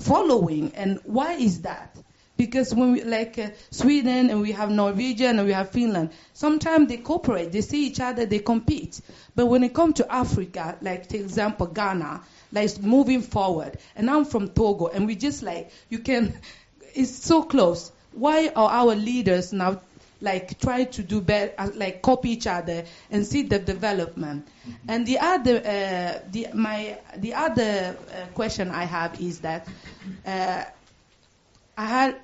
following. 0.00 0.72
And 0.74 1.00
why 1.04 1.32
is 1.34 1.62
that? 1.62 1.96
Because 2.36 2.74
when 2.74 2.92
we 2.92 3.04
like 3.04 3.38
uh, 3.38 3.50
Sweden 3.70 4.30
and 4.30 4.40
we 4.40 4.52
have 4.52 4.70
Norwegian 4.70 5.38
and 5.38 5.46
we 5.46 5.52
have 5.52 5.70
Finland, 5.70 6.10
sometimes 6.32 6.88
they 6.88 6.96
cooperate, 6.96 7.52
they 7.52 7.60
see 7.60 7.86
each 7.86 8.00
other, 8.00 8.26
they 8.26 8.38
compete. 8.38 9.00
But 9.34 9.46
when 9.46 9.62
it 9.62 9.74
comes 9.74 9.94
to 9.94 10.12
Africa, 10.12 10.76
like 10.80 11.08
for 11.10 11.16
example 11.16 11.66
Ghana, 11.66 12.22
like 12.52 12.64
it's 12.64 12.78
moving 12.80 13.22
forward, 13.22 13.78
and 13.96 14.10
I'm 14.10 14.24
from 14.24 14.48
Togo, 14.48 14.88
and 14.88 15.06
we 15.06 15.14
just 15.14 15.42
like 15.42 15.70
you 15.88 15.98
can, 15.98 16.34
it's 16.94 17.10
so 17.10 17.42
close. 17.42 17.92
Why 18.12 18.48
are 18.48 18.70
our 18.70 18.94
leaders 18.94 19.52
now 19.52 19.80
like 20.20 20.58
try 20.58 20.84
to 20.84 21.02
do 21.02 21.20
better, 21.20 21.52
uh, 21.58 21.70
like 21.74 22.00
copy 22.00 22.30
each 22.30 22.46
other 22.46 22.84
and 23.10 23.26
see 23.26 23.42
the 23.42 23.58
development? 23.58 24.48
And 24.88 25.06
the 25.06 25.18
other, 25.18 25.58
uh, 25.58 26.28
the 26.30 26.48
my 26.54 26.98
the 27.16 27.34
other 27.34 27.96
uh, 28.10 28.26
question 28.34 28.70
I 28.70 28.84
have 28.84 29.20
is 29.20 29.40
that 29.40 29.68
uh, 30.26 30.64
I 31.82 31.86
had 31.86 32.16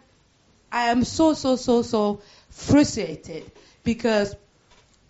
I 0.71 0.91
am 0.91 1.03
so, 1.03 1.35
so, 1.35 1.57
so, 1.57 1.83
so 1.83 2.23
frustrated 2.51 3.51
because 3.83 4.37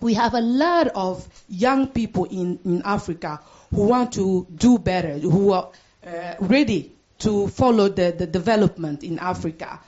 we 0.00 0.14
have 0.14 0.32
a 0.32 0.40
lot 0.40 0.88
of 0.88 1.26
young 1.48 1.88
people 1.88 2.24
in, 2.24 2.58
in 2.64 2.82
Africa 2.82 3.40
who 3.74 3.82
want 3.82 4.12
to 4.12 4.46
do 4.54 4.78
better, 4.78 5.18
who 5.18 5.52
are 5.52 5.70
uh, 6.06 6.34
ready 6.40 6.92
to 7.18 7.48
follow 7.48 7.88
the, 7.88 8.14
the 8.16 8.26
development 8.26 9.02
in 9.02 9.18
Africa. 9.18 9.80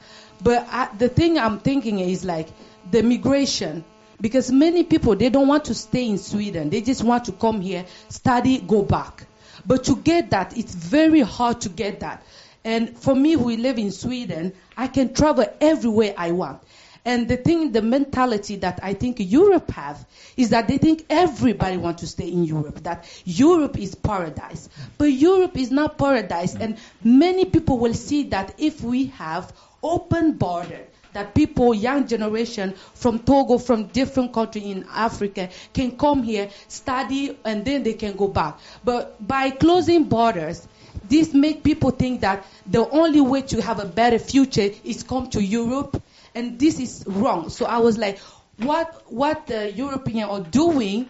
But 0.43 0.67
I, 0.69 0.91
the 0.99 1.09
thing 1.09 1.39
I'm 1.39 1.61
thinking 1.61 2.01
is 2.01 2.25
like 2.25 2.49
the 2.91 3.03
migration, 3.03 3.85
because 4.21 4.51
many 4.51 4.83
people 4.83 5.17
they 5.17 5.31
don't 5.31 5.49
want 5.49 5.67
to 5.67 5.75
stay 5.75 6.07
in 6.07 6.19
Sweden. 6.19 6.69
They 6.69 6.83
just 6.83 7.03
want 7.03 7.27
to 7.27 7.33
come 7.33 7.63
here, 7.63 7.87
study, 8.09 8.59
go 8.59 8.83
back. 8.83 9.27
But 9.65 9.85
to 9.85 9.97
get 9.97 10.31
that, 10.31 10.59
it's 10.59 10.75
very 10.75 11.21
hard 11.21 11.63
to 11.63 11.69
get 11.71 12.01
that. 12.01 12.25
And 12.65 12.97
for 12.99 13.15
me, 13.15 13.33
who 13.33 13.57
live 13.57 13.79
in 13.79 13.91
Sweden, 13.91 14.53
I 14.77 14.87
can 14.89 15.15
travel 15.15 15.47
everywhere 15.61 16.15
I 16.17 16.33
want. 16.33 16.63
And 17.05 17.29
the 17.29 17.39
thing, 17.39 17.73
the 17.73 17.81
mentality 17.81 18.57
that 18.57 18.81
I 18.83 18.93
think 18.93 19.17
Europe 19.19 19.71
have 19.71 20.05
is 20.37 20.51
that 20.51 20.69
they 20.69 20.77
think 20.77 21.07
everybody 21.09 21.79
want 21.79 21.99
to 21.99 22.07
stay 22.07 22.29
in 22.29 22.45
Europe, 22.45 22.83
that 22.83 23.07
Europe 23.25 23.79
is 23.79 23.95
paradise. 23.95 24.69
But 24.99 25.07
Europe 25.07 25.57
is 25.57 25.71
not 25.71 25.97
paradise. 25.97 26.55
And 26.55 26.77
many 27.03 27.47
people 27.47 27.79
will 27.79 27.95
see 27.95 28.25
that 28.25 28.55
if 28.59 28.83
we 28.83 29.07
have 29.07 29.51
open 29.83 30.33
border, 30.33 30.81
that 31.15 31.35
people, 31.35 31.75
young 31.75 32.07
generation 32.07 32.75
from 32.95 33.19
Togo, 33.21 33.59
from 33.59 33.85
different 33.87 34.33
countries 34.33 34.65
in 34.65 34.85
Africa, 34.91 35.49
can 35.73 35.97
come 35.97 36.23
here, 36.23 36.51
study, 36.69 37.37
and 37.45 37.65
then 37.65 37.83
they 37.83 37.95
can 37.95 38.15
go 38.17 38.29
back. 38.29 38.59
But 38.85 39.27
by 39.27 39.51
closing 39.51 40.05
borders, 40.05 40.69
this 41.11 41.35
make 41.35 41.63
people 41.65 41.91
think 41.91 42.21
that 42.23 42.47
the 42.67 42.89
only 42.89 43.21
way 43.21 43.43
to 43.43 43.61
have 43.61 43.81
a 43.81 43.85
better 43.85 44.19
future 44.19 44.71
is 44.85 45.03
come 45.03 45.29
to 45.31 45.43
Europe, 45.43 46.01
and 46.35 46.59
this 46.59 46.79
is 46.79 47.05
wrong. 47.07 47.51
So 47.51 47.67
I 47.67 47.79
was 47.79 47.99
like, 47.99 48.19
what 48.59 49.11
what 49.11 49.47
the 49.49 49.73
Europeans 49.73 50.31
are 50.31 50.41
doing, 50.41 51.09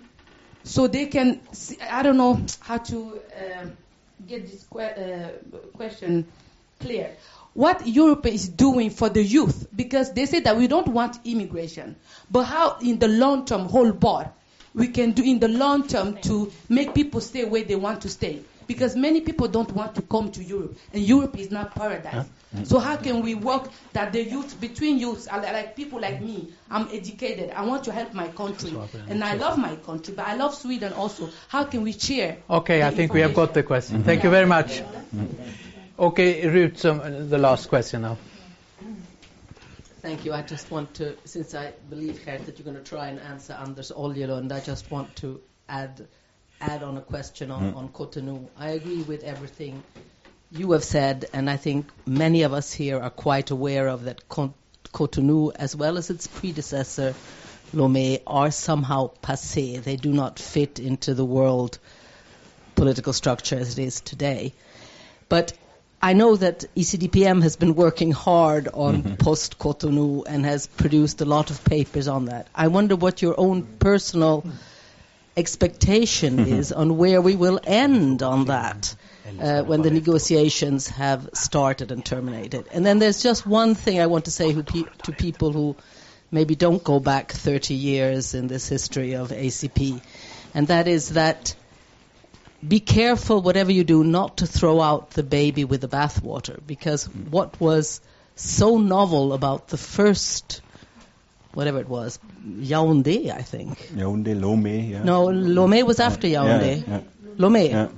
so 0.64 0.86
they 0.88 1.06
can. 1.06 1.40
See, 1.52 1.78
I 1.82 2.02
don't 2.02 2.16
know 2.16 2.40
how 2.60 2.78
to 2.78 3.20
uh, 3.36 3.66
get 4.26 4.50
this 4.50 4.64
que- 4.72 4.80
uh, 4.80 5.28
question 5.76 6.26
clear. 6.80 7.14
What 7.52 7.86
Europe 7.86 8.24
is 8.26 8.48
doing 8.48 8.88
for 8.90 9.10
the 9.10 9.22
youth, 9.22 9.66
because 9.74 10.12
they 10.14 10.24
say 10.24 10.40
that 10.40 10.56
we 10.56 10.66
don't 10.66 10.88
want 10.88 11.18
immigration, 11.26 11.96
but 12.30 12.44
how 12.44 12.78
in 12.80 12.98
the 12.98 13.08
long 13.08 13.44
term, 13.44 13.66
whole 13.68 13.92
board, 13.92 14.28
we 14.72 14.88
can 14.88 15.10
do 15.12 15.22
in 15.22 15.40
the 15.40 15.48
long 15.48 15.86
term 15.88 16.16
to 16.22 16.50
make 16.70 16.94
people 16.94 17.20
stay 17.20 17.44
where 17.44 17.64
they 17.64 17.74
want 17.76 18.02
to 18.02 18.08
stay 18.08 18.40
because 18.70 18.94
many 18.94 19.20
people 19.20 19.48
don't 19.48 19.72
want 19.72 19.96
to 19.96 20.02
come 20.02 20.30
to 20.30 20.44
Europe, 20.44 20.76
and 20.92 21.02
Europe 21.02 21.36
is 21.36 21.50
not 21.50 21.74
paradise. 21.74 22.24
Mm. 22.54 22.64
So 22.64 22.78
how 22.78 22.94
can 22.94 23.20
we 23.20 23.34
work 23.34 23.68
that 23.94 24.12
the 24.12 24.22
youth 24.22 24.60
between 24.60 24.96
youths, 24.96 25.26
like 25.26 25.74
people 25.74 26.00
like 26.00 26.20
me, 26.22 26.52
I'm 26.70 26.86
educated, 26.92 27.50
I 27.50 27.66
want 27.66 27.82
to 27.84 27.92
help 27.92 28.14
my 28.14 28.28
country, 28.28 28.72
and 29.08 29.24
I 29.24 29.34
love 29.34 29.58
my 29.58 29.74
country, 29.74 30.14
but 30.14 30.24
I 30.28 30.36
love 30.36 30.54
Sweden 30.54 30.92
also. 30.92 31.30
How 31.48 31.64
can 31.64 31.82
we 31.82 31.92
cheer? 31.94 32.36
Okay, 32.48 32.84
I 32.84 32.92
think 32.92 33.12
we 33.12 33.22
have 33.22 33.34
got 33.34 33.54
the 33.54 33.64
question. 33.64 34.04
Thank 34.04 34.22
you 34.22 34.30
very 34.30 34.46
much. 34.46 34.82
Okay, 35.98 36.46
Ruth, 36.48 36.78
some, 36.78 37.00
uh, 37.00 37.10
the 37.10 37.38
last 37.38 37.68
question 37.68 38.02
now. 38.02 38.18
Thank 40.00 40.24
you. 40.24 40.32
I 40.32 40.42
just 40.42 40.70
want 40.70 40.94
to, 40.94 41.16
since 41.24 41.54
I 41.56 41.72
believe, 41.90 42.24
Geert, 42.24 42.46
that 42.46 42.56
you're 42.56 42.64
going 42.72 42.82
to 42.82 42.88
try 42.88 43.08
and 43.08 43.18
answer 43.18 43.52
Anders 43.52 43.90
Oljelund, 43.94 44.52
I 44.52 44.60
just 44.60 44.90
want 44.92 45.14
to 45.16 45.40
add 45.68 46.06
add 46.60 46.82
on 46.82 46.96
a 46.96 47.00
question 47.00 47.50
on, 47.50 47.72
mm. 47.72 47.76
on 47.76 47.88
Cotonou. 47.88 48.48
I 48.58 48.70
agree 48.70 49.02
with 49.02 49.24
everything 49.24 49.82
you 50.52 50.72
have 50.72 50.84
said, 50.84 51.26
and 51.32 51.48
I 51.48 51.56
think 51.56 51.86
many 52.06 52.42
of 52.42 52.52
us 52.52 52.72
here 52.72 53.00
are 53.00 53.10
quite 53.10 53.50
aware 53.50 53.88
of 53.88 54.04
that 54.04 54.28
Cotonou, 54.28 55.52
as 55.54 55.76
well 55.76 55.96
as 55.96 56.10
its 56.10 56.26
predecessor, 56.26 57.14
Lomé, 57.72 58.20
are 58.26 58.50
somehow 58.50 59.10
passé. 59.22 59.82
They 59.82 59.96
do 59.96 60.12
not 60.12 60.38
fit 60.38 60.80
into 60.80 61.14
the 61.14 61.24
world 61.24 61.78
political 62.74 63.12
structure 63.12 63.56
as 63.56 63.78
it 63.78 63.82
is 63.82 64.00
today. 64.00 64.52
But 65.28 65.52
I 66.02 66.14
know 66.14 66.34
that 66.34 66.64
E 66.74 66.82
ECDPM 66.82 67.42
has 67.42 67.56
been 67.56 67.74
working 67.74 68.10
hard 68.10 68.68
on 68.72 69.02
mm-hmm. 69.02 69.14
post 69.16 69.58
Cotonou 69.58 70.24
and 70.26 70.46
has 70.46 70.66
produced 70.66 71.20
a 71.20 71.26
lot 71.26 71.50
of 71.50 71.62
papers 71.62 72.08
on 72.08 72.24
that. 72.24 72.48
I 72.54 72.68
wonder 72.68 72.96
what 72.96 73.22
your 73.22 73.38
own 73.38 73.62
personal 73.78 74.40
hmm. 74.40 74.50
Expectation 75.36 76.38
is 76.40 76.72
on 76.72 76.96
where 76.96 77.20
we 77.20 77.36
will 77.36 77.60
end 77.64 78.22
on 78.22 78.46
that 78.46 78.94
uh, 79.40 79.62
when 79.62 79.82
the 79.82 79.90
negotiations 79.90 80.88
have 80.88 81.30
started 81.34 81.92
and 81.92 82.04
terminated. 82.04 82.66
And 82.72 82.84
then 82.84 82.98
there's 82.98 83.22
just 83.22 83.46
one 83.46 83.74
thing 83.74 84.00
I 84.00 84.06
want 84.06 84.26
to 84.26 84.30
say 84.30 84.52
who 84.52 84.62
pe- 84.62 84.84
to 85.04 85.12
people 85.12 85.52
who 85.52 85.76
maybe 86.30 86.54
don't 86.54 86.82
go 86.82 87.00
back 87.00 87.32
30 87.32 87.74
years 87.74 88.34
in 88.34 88.48
this 88.48 88.68
history 88.68 89.14
of 89.14 89.30
ACP, 89.30 90.02
and 90.54 90.68
that 90.68 90.88
is 90.88 91.10
that 91.10 91.54
be 92.66 92.80
careful, 92.80 93.40
whatever 93.40 93.72
you 93.72 93.84
do, 93.84 94.04
not 94.04 94.38
to 94.38 94.46
throw 94.46 94.80
out 94.80 95.10
the 95.10 95.22
baby 95.22 95.64
with 95.64 95.80
the 95.80 95.88
bathwater, 95.88 96.60
because 96.66 97.04
what 97.04 97.58
was 97.58 98.00
so 98.36 98.76
novel 98.78 99.32
about 99.32 99.68
the 99.68 99.78
first, 99.78 100.60
whatever 101.54 101.78
it 101.80 101.88
was, 101.88 102.18
Yaoundé, 102.46 103.30
I 103.34 103.42
think. 103.42 103.78
Yaoundé, 103.94 104.38
Lomé, 104.38 104.90
yeah. 104.90 105.02
No, 105.02 105.26
Lomé 105.26 105.84
was 105.84 106.00
after 106.00 106.26
Yeah, 106.28 106.44
Yaoundé. 106.44 106.88
yeah. 106.88 107.00
Lomé. 107.36 107.70
Yeah. 107.70 107.88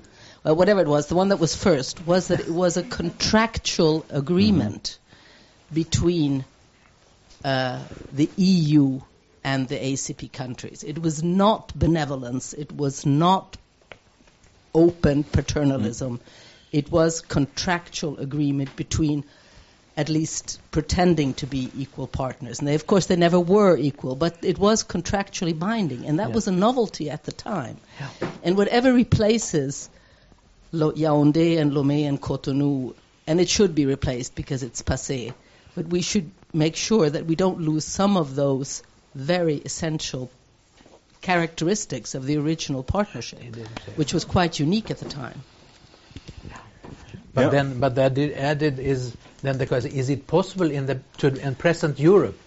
Well, 0.45 0.57
whatever 0.57 0.81
it 0.81 0.89
was, 0.89 1.07
the 1.07 1.15
one 1.15 1.29
that 1.29 1.39
was 1.39 1.55
first 1.55 2.05
was 2.07 2.29
that 2.29 2.41
it 2.41 2.49
was 2.51 2.77
a 2.77 2.83
contractual 2.83 4.05
agreement 4.11 4.99
between 5.73 6.45
uh, 7.45 7.81
the 8.13 8.29
EU 8.37 9.01
and 9.45 9.69
the 9.69 9.77
ACP 9.77 10.33
countries. 10.33 10.85
It 10.85 11.01
was 11.01 11.23
not 11.23 11.73
benevolence. 11.79 12.53
It 12.53 12.73
was 12.73 13.05
not 13.07 13.57
open 14.75 15.25
paternalism. 15.25 16.21
It 16.73 16.91
was 16.91 17.21
contractual 17.21 18.19
agreement 18.19 18.75
between 18.77 19.25
at 19.97 20.09
least 20.09 20.59
pretending 20.71 21.35
to 21.35 21.47
be 21.47 21.71
equal 21.77 22.07
partners. 22.07 22.59
And 22.61 22.69
they, 22.69 22.75
of 22.75 22.87
course, 22.87 23.07
they 23.07 23.17
never 23.17 23.39
were 23.39 23.77
equal, 23.77 24.17
but 24.17 24.39
it 24.43 24.59
was 24.59 24.85
contractually 24.85 25.59
binding, 25.59 26.07
and 26.07 26.19
that 26.19 26.29
Yeah. 26.29 26.35
was 26.35 26.49
a 26.49 26.53
novelty 26.53 27.11
at 27.11 27.25
the 27.25 27.33
time. 27.33 27.77
And 28.43 28.57
whatever 28.57 28.93
replaces 28.93 29.91
Lo- 30.73 30.93
Yaoundé 30.93 31.59
and 31.59 31.73
Lomé 31.73 32.09
and 32.09 32.19
Cotonou, 32.21 32.95
and 33.27 33.39
it 33.41 33.49
should 33.51 33.75
be 33.75 33.85
replaced 33.85 34.35
because 34.35 34.63
it's 34.63 34.81
passé, 34.81 35.35
but 35.75 35.87
we 35.89 36.01
should 36.01 36.31
make 36.55 36.77
sure 36.77 37.11
that 37.11 37.27
we 37.27 37.35
don't 37.35 37.61
lose 37.61 37.85
some 37.85 38.17
of 38.17 38.35
those 38.35 38.83
very 39.15 39.57
essential 39.57 40.31
characteristics 41.21 42.15
of 42.15 42.25
the 42.27 42.37
original 42.39 42.83
partnership, 42.83 43.41
which 43.97 44.13
was 44.15 44.25
quite 44.25 44.59
unique 44.59 44.91
at 44.91 44.99
the 44.99 45.09
time. 45.09 45.43
But 47.35 47.43
Yeah. 47.43 47.49
then, 47.51 47.81
but 47.81 47.95
that 47.95 48.13
added, 48.13 48.33
added 48.35 48.79
is 48.79 49.17
then 49.43 49.59
the 49.59 49.67
question: 49.67 49.93
Is 49.93 50.11
it 50.11 50.27
possible 50.27 50.71
in 50.71 50.87
the 50.87 51.01
to, 51.19 51.29
in 51.29 51.55
present 51.55 51.99
Europe, 51.99 52.39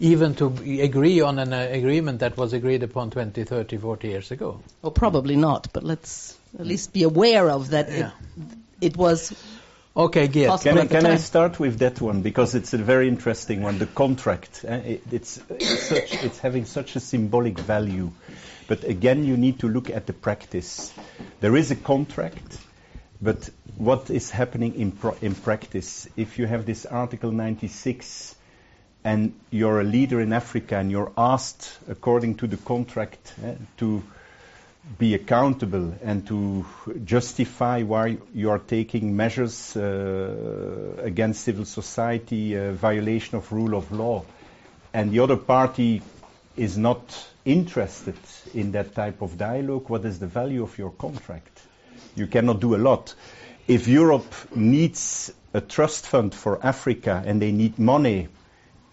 even 0.00 0.34
to 0.36 0.46
agree 0.82 1.20
on 1.20 1.38
an 1.38 1.52
uh, 1.52 1.68
agreement 1.70 2.20
that 2.20 2.36
was 2.36 2.52
agreed 2.52 2.82
upon 2.82 3.10
20, 3.10 3.44
30, 3.44 3.76
40 3.76 4.08
years 4.08 4.30
ago? 4.30 4.60
Well, 4.82 4.92
probably 4.92 5.36
not, 5.36 5.68
but 5.72 5.84
let's 5.84 6.36
at 6.58 6.66
least 6.66 6.92
be 6.92 7.04
aware 7.04 7.50
of 7.50 7.70
that 7.70 7.90
Yeah. 7.90 8.10
it, 8.80 8.92
it 8.92 8.96
was 8.96 9.32
Okay, 9.96 10.26
Geert. 10.26 10.60
Can 10.60 10.76
I, 10.76 10.86
can 10.86 11.06
I 11.06 11.16
start 11.16 11.60
with 11.60 11.78
that 11.78 12.00
one 12.00 12.22
because 12.22 12.56
it's 12.56 12.74
a 12.74 12.78
very 12.78 13.06
interesting 13.06 13.62
one. 13.62 13.78
The 13.78 13.86
contract, 13.86 14.64
eh, 14.66 14.76
it, 14.76 15.02
it's 15.12 15.40
it's 15.48 15.82
such 15.82 16.24
it's 16.24 16.38
having 16.40 16.64
such 16.64 16.96
a 16.96 17.00
symbolic 17.00 17.56
value, 17.56 18.10
but 18.66 18.82
again 18.82 19.24
you 19.24 19.36
need 19.36 19.60
to 19.60 19.68
look 19.68 19.90
at 19.90 20.06
the 20.06 20.12
practice. 20.12 20.92
There 21.40 21.54
is 21.54 21.70
a 21.70 21.76
contract, 21.76 22.58
but 23.22 23.48
what 23.76 24.10
is 24.10 24.30
happening 24.30 24.74
in 24.74 24.92
in 25.20 25.34
practice? 25.34 26.08
If 26.16 26.38
you 26.38 26.46
have 26.46 26.66
this 26.66 26.86
Article 26.86 27.32
96 27.32 28.34
and 29.04 29.34
you're 29.50 29.80
a 29.80 29.84
leader 29.84 30.20
in 30.20 30.32
Africa 30.32 30.76
and 30.78 30.90
you're 30.90 31.12
asked 31.16 31.78
according 31.88 32.36
to 32.36 32.46
the 32.46 32.56
contract 32.56 33.34
eh, 33.44 33.54
to 33.76 34.02
be 34.98 35.14
accountable 35.14 35.94
and 36.02 36.26
to 36.26 36.64
justify 37.04 37.82
why 37.82 38.18
you 38.34 38.50
are 38.50 38.58
taking 38.58 39.16
measures 39.16 39.76
uh, 39.76 40.96
against 41.02 41.42
civil 41.42 41.64
society, 41.64 42.56
uh, 42.56 42.72
violation 42.72 43.36
of 43.36 43.50
rule 43.50 43.74
of 43.74 43.90
law, 43.92 44.24
and 44.92 45.10
the 45.10 45.20
other 45.20 45.36
party 45.36 46.02
is 46.56 46.78
not 46.78 47.26
interested 47.44 48.16
in 48.54 48.72
that 48.72 48.94
type 48.94 49.22
of 49.22 49.36
dialogue, 49.36 49.88
what 49.88 50.04
is 50.04 50.18
the 50.18 50.26
value 50.26 50.62
of 50.62 50.78
your 50.78 50.90
contract? 50.90 51.60
You 52.14 52.26
cannot 52.26 52.60
do 52.60 52.74
a 52.74 52.78
lot. 52.78 53.14
If 53.66 53.88
Europe 53.88 54.34
needs 54.54 55.32
a 55.54 55.60
trust 55.60 56.06
fund 56.06 56.34
for 56.34 56.64
Africa 56.64 57.22
and 57.24 57.40
they 57.40 57.50
need 57.50 57.78
money 57.78 58.28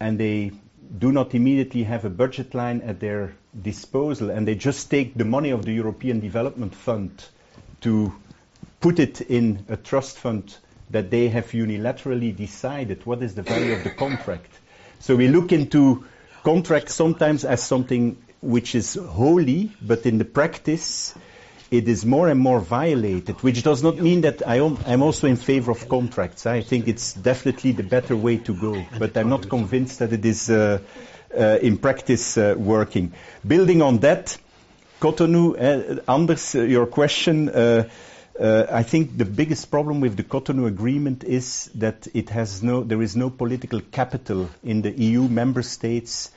and 0.00 0.18
they 0.18 0.52
do 0.98 1.12
not 1.12 1.34
immediately 1.34 1.82
have 1.82 2.06
a 2.06 2.10
budget 2.10 2.54
line 2.54 2.80
at 2.80 2.98
their 2.98 3.34
disposal 3.60 4.30
and 4.30 4.48
they 4.48 4.54
just 4.54 4.90
take 4.90 5.14
the 5.14 5.26
money 5.26 5.50
of 5.50 5.64
the 5.66 5.72
European 5.72 6.20
Development 6.20 6.74
Fund 6.74 7.22
to 7.82 8.14
put 8.80 8.98
it 8.98 9.20
in 9.20 9.64
a 9.68 9.76
trust 9.76 10.16
fund 10.16 10.56
that 10.90 11.10
they 11.10 11.28
have 11.28 11.50
unilaterally 11.50 12.34
decided 12.34 13.04
what 13.04 13.22
is 13.22 13.34
the 13.34 13.42
value 13.42 13.74
of 13.74 13.84
the 13.84 13.90
contract. 13.90 14.50
So 15.00 15.16
we 15.16 15.28
look 15.28 15.52
into 15.52 16.04
contracts 16.44 16.94
sometimes 16.94 17.44
as 17.44 17.62
something 17.62 18.16
which 18.40 18.74
is 18.74 18.94
holy, 18.94 19.72
but 19.82 20.06
in 20.06 20.18
the 20.18 20.24
practice, 20.24 21.14
it 21.72 21.88
is 21.88 22.04
more 22.04 22.28
and 22.28 22.38
more 22.38 22.60
violated, 22.60 23.36
which 23.42 23.62
does 23.62 23.82
not 23.82 23.96
mean 23.96 24.20
that 24.20 24.46
I 24.46 24.56
am 24.56 25.02
also 25.02 25.26
in 25.26 25.36
favor 25.36 25.70
of 25.70 25.88
contracts. 25.88 26.44
I 26.44 26.60
think 26.60 26.86
it's 26.86 27.14
definitely 27.14 27.72
the 27.72 27.82
better 27.82 28.14
way 28.14 28.36
to 28.36 28.52
go, 28.52 28.84
but 28.98 29.16
I'm 29.16 29.30
not 29.30 29.48
convinced 29.48 30.00
that 30.00 30.12
it 30.12 30.22
is 30.26 30.50
uh, 30.50 30.80
uh, 31.34 31.58
in 31.62 31.78
practice 31.78 32.36
uh, 32.36 32.54
working. 32.58 33.14
Building 33.46 33.80
on 33.80 33.98
that, 34.00 34.36
Cotonou, 35.00 35.56
uh, 35.56 36.12
Anders, 36.12 36.54
uh, 36.54 36.60
your 36.60 36.84
question, 36.84 37.48
uh, 37.48 37.88
I 38.38 38.82
think 38.82 39.16
the 39.16 39.24
biggest 39.24 39.70
problem 39.70 40.02
with 40.02 40.14
the 40.18 40.24
Cotonou 40.24 40.66
Agreement 40.66 41.24
is 41.24 41.70
that 41.76 42.06
it 42.12 42.28
has 42.30 42.62
no, 42.62 42.82
there 42.82 43.00
is 43.00 43.16
no 43.16 43.30
political 43.30 43.80
capital 43.80 44.50
in 44.62 44.82
the 44.82 44.90
EU 44.90 45.22
member 45.26 45.62
states 45.62 46.30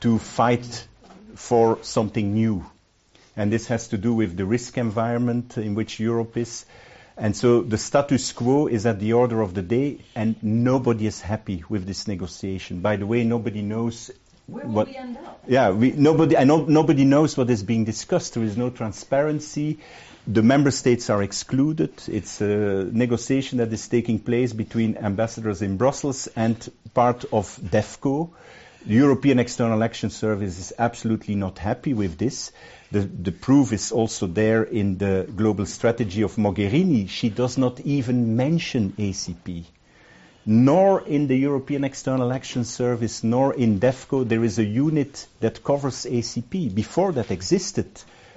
to 0.00 0.18
fight 0.18 0.88
for 1.36 1.78
something 1.82 2.34
new 2.34 2.64
and 3.36 3.52
this 3.52 3.66
has 3.68 3.88
to 3.88 3.98
do 3.98 4.14
with 4.14 4.36
the 4.36 4.44
risk 4.44 4.78
environment 4.78 5.56
in 5.58 5.74
which 5.74 5.98
Europe 6.00 6.36
is. 6.36 6.64
And 7.16 7.36
so 7.36 7.60
the 7.60 7.78
status 7.78 8.32
quo 8.32 8.66
is 8.66 8.86
at 8.86 8.98
the 8.98 9.12
order 9.12 9.42
of 9.42 9.54
the 9.54 9.62
day, 9.62 9.98
and 10.14 10.36
nobody 10.42 11.06
is 11.06 11.20
happy 11.20 11.62
with 11.68 11.86
this 11.86 12.08
negotiation. 12.08 12.80
By 12.80 12.96
the 12.96 13.06
way, 13.06 13.24
nobody 13.24 13.62
knows 13.62 14.10
Where 14.46 14.64
what. 14.66 14.86
will 14.86 14.94
we 14.94 14.98
end 14.98 15.18
up? 15.18 15.42
Yeah, 15.46 15.70
we, 15.70 15.92
nobody. 15.92 16.36
I 16.36 16.44
know 16.44 16.64
nobody 16.64 17.04
knows 17.04 17.36
what 17.36 17.50
is 17.50 17.62
being 17.62 17.84
discussed. 17.84 18.34
There 18.34 18.42
is 18.42 18.56
no 18.56 18.70
transparency. 18.70 19.78
The 20.26 20.42
member 20.42 20.70
states 20.70 21.10
are 21.10 21.22
excluded. 21.22 21.92
It's 22.06 22.40
a 22.40 22.84
negotiation 22.84 23.58
that 23.58 23.72
is 23.72 23.88
taking 23.88 24.20
place 24.20 24.52
between 24.52 24.96
ambassadors 24.96 25.62
in 25.62 25.76
Brussels 25.76 26.28
and 26.36 26.56
part 26.94 27.24
of 27.32 27.58
DEVCO. 27.60 28.30
The 28.86 28.94
European 28.94 29.38
External 29.38 29.82
Action 29.82 30.10
Service 30.10 30.58
is 30.58 30.72
absolutely 30.78 31.34
not 31.34 31.58
happy 31.58 31.92
with 31.92 32.18
this. 32.18 32.52
The, 32.92 33.00
the 33.00 33.32
proof 33.32 33.72
is 33.72 33.90
also 33.90 34.26
there 34.26 34.62
in 34.62 34.98
the 34.98 35.26
global 35.34 35.64
strategy 35.64 36.20
of 36.20 36.36
Mogherini. 36.36 37.08
She 37.08 37.30
does 37.30 37.56
not 37.56 37.80
even 37.80 38.36
mention 38.36 38.92
ACP. 38.98 39.64
Nor 40.44 41.00
in 41.06 41.26
the 41.26 41.36
European 41.36 41.84
External 41.84 42.30
Action 42.32 42.64
Service, 42.64 43.24
nor 43.24 43.54
in 43.54 43.80
DEVCO, 43.80 44.28
there 44.28 44.44
is 44.44 44.58
a 44.58 44.64
unit 44.64 45.26
that 45.40 45.64
covers 45.64 46.04
ACP. 46.04 46.74
Before 46.74 47.12
that 47.12 47.30
existed. 47.30 47.88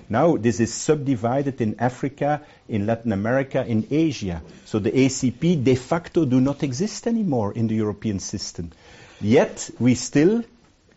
Now 0.08 0.38
this 0.38 0.62
is 0.62 0.74
subdivided 0.74 1.60
in 1.60 1.76
Africa, 1.80 2.42
in 2.70 2.86
Latin 2.86 3.12
America, 3.12 3.66
in 3.66 3.86
Asia. 3.92 4.42
So 4.64 4.80
the 4.80 4.92
ACP 4.92 5.66
de 5.66 5.76
facto 5.76 6.24
do 6.24 6.40
not 6.40 6.64
exist 6.64 7.08
anymore 7.08 7.52
in 7.52 7.68
the 7.68 7.76
European 7.76 8.20
system. 8.20 8.72
Yet 9.20 9.70
we 9.80 9.96
still 9.96 10.44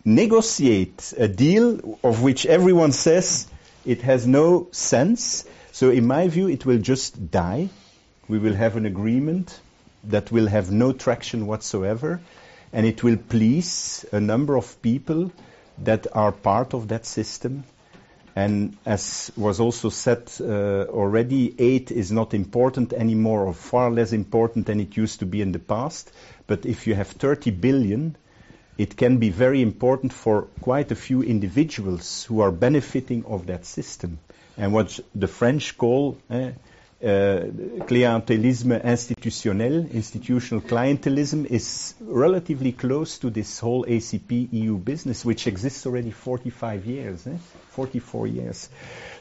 negotiate 0.04 1.12
a 1.16 1.28
deal 1.28 1.98
of 2.02 2.22
which 2.22 2.46
everyone 2.46 2.92
says 2.92 3.46
it 3.84 4.02
has 4.02 4.26
no 4.26 4.68
sense. 4.70 5.44
So 5.72 5.90
in 5.90 6.06
my 6.06 6.28
view, 6.28 6.48
it 6.48 6.66
will 6.66 6.78
just 6.78 7.30
die. 7.30 7.68
We 8.28 8.38
will 8.38 8.54
have 8.54 8.76
an 8.76 8.86
agreement 8.86 9.58
that 10.04 10.30
will 10.30 10.46
have 10.46 10.70
no 10.70 10.92
traction 10.92 11.46
whatsoever, 11.46 12.20
and 12.72 12.86
it 12.86 13.02
will 13.02 13.16
please 13.16 14.04
a 14.12 14.20
number 14.20 14.56
of 14.56 14.80
people 14.82 15.32
that 15.78 16.06
are 16.12 16.32
part 16.32 16.74
of 16.74 16.88
that 16.88 17.06
system. 17.06 17.64
And 18.36 18.76
as 18.86 19.32
was 19.36 19.58
also 19.58 19.88
said 19.88 20.30
uh, 20.40 20.84
already, 20.84 21.54
aid 21.58 21.90
is 21.90 22.12
not 22.12 22.34
important 22.34 22.92
anymore, 22.92 23.46
or 23.46 23.54
far 23.54 23.90
less 23.90 24.12
important 24.12 24.66
than 24.66 24.80
it 24.80 24.96
used 24.96 25.20
to 25.20 25.26
be 25.26 25.40
in 25.40 25.52
the 25.52 25.58
past. 25.58 26.12
But 26.46 26.64
if 26.64 26.86
you 26.86 26.94
have 26.94 27.08
30 27.08 27.50
billion, 27.50 28.16
it 28.78 28.96
can 28.96 29.18
be 29.18 29.28
very 29.28 29.60
important 29.60 30.12
for 30.12 30.42
quite 30.60 30.92
a 30.92 30.94
few 30.94 31.22
individuals 31.22 32.22
who 32.24 32.40
are 32.40 32.52
benefiting 32.52 33.24
of 33.26 33.46
that 33.46 33.66
system. 33.66 34.20
And 34.56 34.72
what 34.72 34.98
the 35.14 35.26
French 35.26 35.76
call 35.76 36.16
eh, 36.30 36.52
uh, 37.02 37.06
clientelisme 37.86 38.80
institutionnel, 38.84 39.92
institutional 39.92 40.62
clientelism, 40.62 41.46
is 41.46 41.94
relatively 42.00 42.72
close 42.72 43.18
to 43.18 43.30
this 43.30 43.58
whole 43.58 43.84
ACP 43.84 44.48
EU 44.52 44.76
business, 44.78 45.24
which 45.24 45.46
exists 45.48 45.84
already 45.86 46.12
45 46.12 46.86
years, 46.86 47.26
eh? 47.26 47.36
44 47.70 48.26
years. 48.28 48.68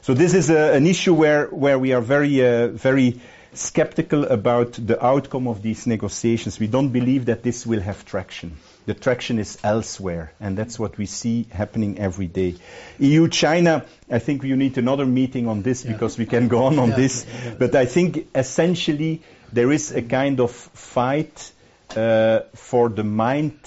So 0.02 0.14
this 0.14 0.34
is 0.34 0.50
a, 0.50 0.72
an 0.74 0.86
issue 0.86 1.14
where, 1.14 1.46
where 1.46 1.78
we 1.78 1.92
are 1.92 2.00
very, 2.00 2.44
uh, 2.44 2.68
very 2.68 3.20
skeptical 3.54 4.24
about 4.24 4.72
the 4.72 5.04
outcome 5.04 5.48
of 5.48 5.62
these 5.62 5.86
negotiations. 5.86 6.60
We 6.60 6.68
don't 6.68 6.90
believe 6.90 7.26
that 7.26 7.42
this 7.42 7.66
will 7.66 7.80
have 7.80 8.04
traction. 8.04 8.56
The 8.88 8.94
traction 8.94 9.38
is 9.38 9.58
elsewhere, 9.62 10.32
and 10.40 10.56
that's 10.56 10.78
what 10.78 10.96
we 10.96 11.04
see 11.04 11.46
happening 11.50 11.98
every 11.98 12.26
day. 12.26 12.54
EU 12.98 13.28
China, 13.28 13.84
I 14.10 14.18
think 14.18 14.42
you 14.44 14.56
need 14.56 14.78
another 14.78 15.04
meeting 15.04 15.46
on 15.46 15.60
this 15.60 15.84
yeah. 15.84 15.92
because 15.92 16.16
we 16.16 16.24
can 16.24 16.48
go 16.48 16.64
on 16.64 16.78
on 16.78 16.88
yeah. 16.88 16.96
this. 16.96 17.26
But 17.58 17.74
I 17.74 17.84
think 17.84 18.28
essentially 18.34 19.20
there 19.52 19.70
is 19.72 19.92
a 19.92 20.00
kind 20.00 20.40
of 20.40 20.52
fight 20.52 21.52
uh, 21.94 22.40
for 22.54 22.88
the 22.88 23.04
mind 23.04 23.60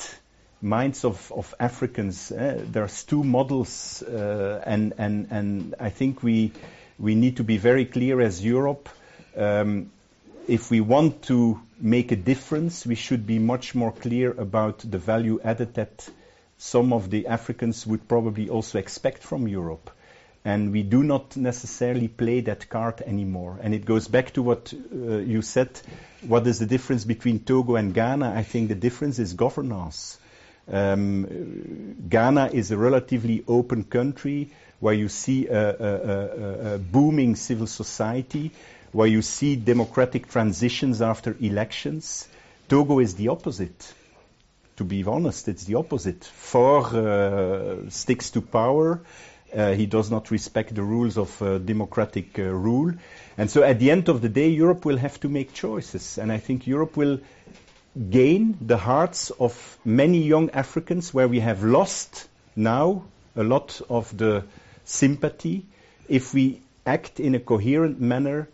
minds 0.60 1.06
of, 1.06 1.31
of 1.31 1.53
Africans. 1.60 2.31
Uh, 2.31 2.65
there's 2.68 3.03
two 3.03 3.23
models, 3.23 4.02
uh, 4.02 4.64
and, 4.65 4.93
and, 4.98 5.27
and 5.30 5.76
I 5.80 5.89
think 5.91 6.23
we, 6.23 6.52
we 6.98 7.14
need 7.14 7.38
to 7.38 7.43
be 7.43 7.57
very 7.57 7.85
clear 7.85 8.22
as 8.22 8.43
Europe. 8.43 8.89
Um, 9.38 9.91
if 10.48 10.72
we 10.72 10.81
want 10.81 11.22
to 11.26 11.61
make 11.82 12.12
a 12.12 12.16
difference, 12.16 12.86
we 12.86 12.95
should 12.95 13.26
be 13.26 13.40
much 13.40 13.76
more 13.76 13.91
clear 13.91 14.32
about 14.32 14.80
the 14.80 14.98
value 14.98 15.40
added 15.44 15.74
that 15.76 16.08
some 16.58 16.94
of 16.94 17.10
the 17.10 17.28
Africans 17.28 17.88
would 17.88 18.08
probably 18.08 18.49
also 18.49 18.78
expect 18.78 19.24
from 19.24 19.48
Europe. 19.48 19.90
And 20.44 20.72
we 20.72 20.84
do 20.84 21.03
not 21.03 21.38
necessarily 21.38 22.08
play 22.08 22.41
that 22.41 22.70
card 22.70 23.02
anymore. 23.02 23.60
And 23.62 23.74
it 23.74 23.86
goes 23.86 24.08
back 24.08 24.32
to 24.34 24.41
what 24.41 24.74
uh, 24.74 25.18
you 25.18 25.41
said. 25.41 25.70
What 26.22 26.48
is 26.48 26.60
the 26.60 26.66
difference 26.66 27.03
between 27.03 27.40
Togo 27.40 27.76
and 27.76 27.94
Ghana? 27.94 28.34
I 28.36 28.44
think 28.44 28.70
the 28.70 28.76
difference 28.76 29.20
is 29.20 29.34
governance. 29.34 30.18
Um, 30.72 31.95
Ghana 32.10 32.52
is 32.53 32.72
a 32.72 32.78
relatively 32.78 33.44
open 33.48 33.84
country 33.84 34.52
where 34.80 34.94
you 34.94 35.10
see 35.10 35.48
a, 35.48 35.70
a, 35.70 35.76
a, 35.76 36.76
a 36.76 36.78
booming 36.80 37.36
civil 37.36 37.68
society 37.68 38.52
where 38.91 39.07
you 39.07 39.22
see 39.22 39.55
democratic 39.55 40.27
transitions 40.27 41.01
after 41.01 41.35
elections. 41.39 42.27
Togo 42.68 42.99
is 42.99 43.15
the 43.15 43.30
opposite. 43.30 43.93
To 44.77 44.84
be 44.84 45.03
honest, 45.03 45.47
it's 45.47 45.65
the 45.65 45.76
opposite. 45.76 46.23
Faure 46.23 46.85
uh, 46.85 47.89
sticks 47.89 48.31
to 48.31 48.41
power. 48.41 49.01
Uh, 49.53 49.73
he 49.73 49.85
does 49.85 50.09
not 50.09 50.31
respect 50.31 50.73
the 50.73 50.84
rules 50.84 51.18
of 51.18 51.41
uh, 51.41 51.57
democratic 51.57 52.39
uh, 52.39 52.43
rule. 52.43 52.93
And 53.38 53.51
so 53.51 53.63
at 53.63 53.80
the 53.80 53.91
end 53.91 54.07
of 54.07 54.22
the 54.22 54.30
day, 54.30 54.49
Europe 54.49 54.85
will 54.85 54.97
have 54.97 55.19
to 55.22 55.30
make 55.30 55.53
choices. 55.53 56.18
And 56.18 56.31
I 56.31 56.38
think 56.38 56.68
Europe 56.68 56.95
will 56.95 57.19
gain 58.09 58.57
the 58.61 58.77
hearts 58.77 59.30
of 59.31 59.77
many 59.84 60.19
young 60.19 60.49
Africans 60.51 61.13
where 61.13 61.27
we 61.27 61.41
have 61.41 61.63
lost 61.63 62.27
now 62.55 63.03
a 63.35 63.43
lot 63.43 63.81
of 63.89 64.15
the 64.18 64.45
sympathy 64.85 65.65
if 66.07 66.34
we 66.34 66.61
act 66.85 67.19
in 67.19 67.35
a 67.35 67.39
coherent 67.39 67.99
manner 67.99 68.47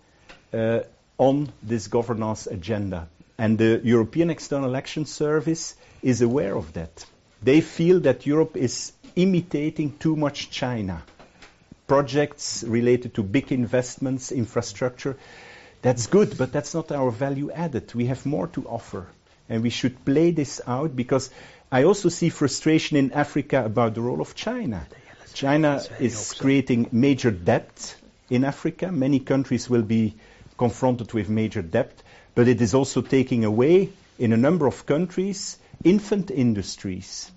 Uh, 0.54 0.80
on 1.18 1.52
this 1.64 1.88
governance 1.88 2.48
agenda. 2.48 3.08
And 3.38 3.58
the 3.58 3.82
European 3.84 4.30
External 4.30 4.76
Action 4.76 5.06
Service 5.06 5.76
is 6.02 6.22
aware 6.22 6.56
of 6.56 6.74
that. 6.74 7.06
They 7.42 7.62
feel 7.62 8.00
that 8.02 8.26
Europe 8.26 8.56
is 8.56 8.94
imitating 9.16 9.98
too 9.98 10.16
much 10.16 10.50
China. 10.50 11.04
Projects 11.88 12.64
related 12.64 13.16
to 13.16 13.24
big 13.24 13.52
investments, 13.52 14.32
infrastructure, 14.32 15.18
that's 15.82 16.08
good, 16.08 16.38
but 16.38 16.52
that's 16.52 16.74
not 16.74 16.92
our 16.92 17.12
value 17.12 17.52
added. 17.52 17.94
We 17.94 18.06
have 18.08 18.26
more 18.26 18.48
to 18.48 18.68
offer. 18.68 19.08
And 19.50 19.64
we 19.64 19.70
should 19.70 20.04
play 20.04 20.32
this 20.32 20.60
out 20.68 20.96
because 20.96 21.30
I 21.72 21.84
also 21.84 22.10
see 22.10 22.30
frustration 22.30 22.98
in 22.98 23.12
Africa 23.14 23.64
about 23.64 23.96
the 23.96 24.02
role 24.02 24.22
of 24.22 24.36
China. 24.36 24.88
China 25.34 25.84
is 26.00 26.34
creating 26.34 26.90
major 26.92 27.32
debt 27.32 27.96
in 28.30 28.44
Africa. 28.44 28.92
Many 28.92 29.20
countries 29.20 29.70
will 29.70 29.84
be 29.84 30.16
confronted 30.58 31.14
with 31.14 31.30
major 31.30 31.62
debt, 31.62 32.02
but 32.36 32.48
it 32.48 32.62
is 32.62 32.74
also 32.74 33.02
taking 33.02 33.46
away, 33.46 33.90
in 34.20 34.34
a 34.34 34.38
number 34.38 34.68
of 34.68 34.86
countries, 34.86 35.58
infant 35.84 36.32
industries. 36.32 37.32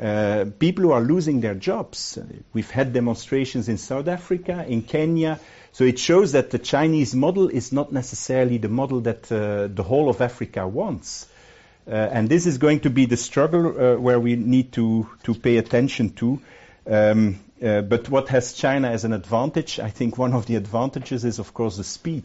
Uh, 0.00 0.46
people 0.58 0.84
who 0.84 0.92
are 0.92 1.02
losing 1.02 1.42
their 1.42 1.54
jobs. 1.54 2.18
We've 2.54 2.70
had 2.70 2.94
demonstrations 2.94 3.68
in 3.68 3.76
South 3.76 4.08
Africa, 4.08 4.64
in 4.66 4.82
Kenya. 4.82 5.38
So 5.72 5.84
it 5.84 5.98
shows 5.98 6.32
that 6.32 6.50
the 6.50 6.58
Chinese 6.58 7.14
model 7.14 7.48
is 7.48 7.70
not 7.70 7.92
necessarily 7.92 8.56
the 8.56 8.70
model 8.70 9.00
that 9.02 9.30
uh, 9.30 9.66
the 9.66 9.82
whole 9.82 10.08
of 10.08 10.22
Africa 10.22 10.66
wants. 10.66 11.26
Uh, 11.86 11.90
and 11.90 12.30
this 12.30 12.46
is 12.46 12.56
going 12.56 12.80
to 12.80 12.90
be 12.90 13.06
the 13.06 13.16
struggle 13.16 13.66
uh, 13.66 13.96
where 13.96 14.18
we 14.18 14.36
need 14.36 14.72
to, 14.72 15.06
to 15.24 15.34
pay 15.34 15.58
attention 15.58 16.10
to. 16.14 16.40
Um, 16.86 17.40
uh, 17.62 17.82
but 17.82 18.08
what 18.08 18.28
has 18.28 18.52
China 18.54 18.90
as 18.90 19.04
an 19.04 19.12
advantage? 19.12 19.78
I 19.78 19.90
think 19.90 20.16
one 20.16 20.32
of 20.32 20.46
the 20.46 20.56
advantages 20.56 21.24
is, 21.24 21.38
of 21.38 21.52
course, 21.52 21.76
the 21.76 21.84
speed. 21.84 22.24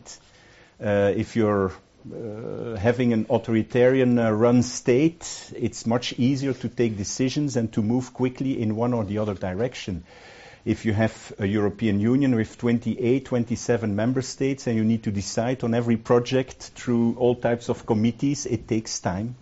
Uh, 0.82 1.12
if 1.16 1.36
you're 1.36 1.72
uh, 2.14 2.76
having 2.76 3.14
an 3.14 3.26
authoritarian 3.30 4.20
uh, 4.20 4.30
run 4.32 4.62
state, 4.64 5.52
it's 5.56 5.86
much 5.86 6.14
easier 6.14 6.54
to 6.54 6.70
take 6.70 6.98
decisions 6.98 7.56
and 7.58 7.72
to 7.74 7.82
move 7.82 8.14
quickly 8.14 8.62
in 8.62 8.76
one 8.76 8.94
or 8.94 9.04
the 9.04 9.18
other 9.18 9.34
direction. 9.34 10.04
If 10.66 10.86
you 10.86 10.94
have 10.94 11.34
a 11.38 11.46
European 11.46 12.00
Union 12.00 12.36
with 12.36 12.58
28, 12.58 13.26
27 13.26 13.96
member 13.96 14.22
states 14.22 14.68
and 14.68 14.76
you 14.76 14.84
need 14.84 15.04
to 15.04 15.12
decide 15.12 15.64
on 15.64 15.74
every 15.74 15.98
project 15.98 16.72
through 16.76 17.16
all 17.18 17.36
types 17.36 17.70
of 17.70 17.86
committees, 17.86 18.46
it 18.46 18.68
takes 18.68 19.00
time. 19.00 19.36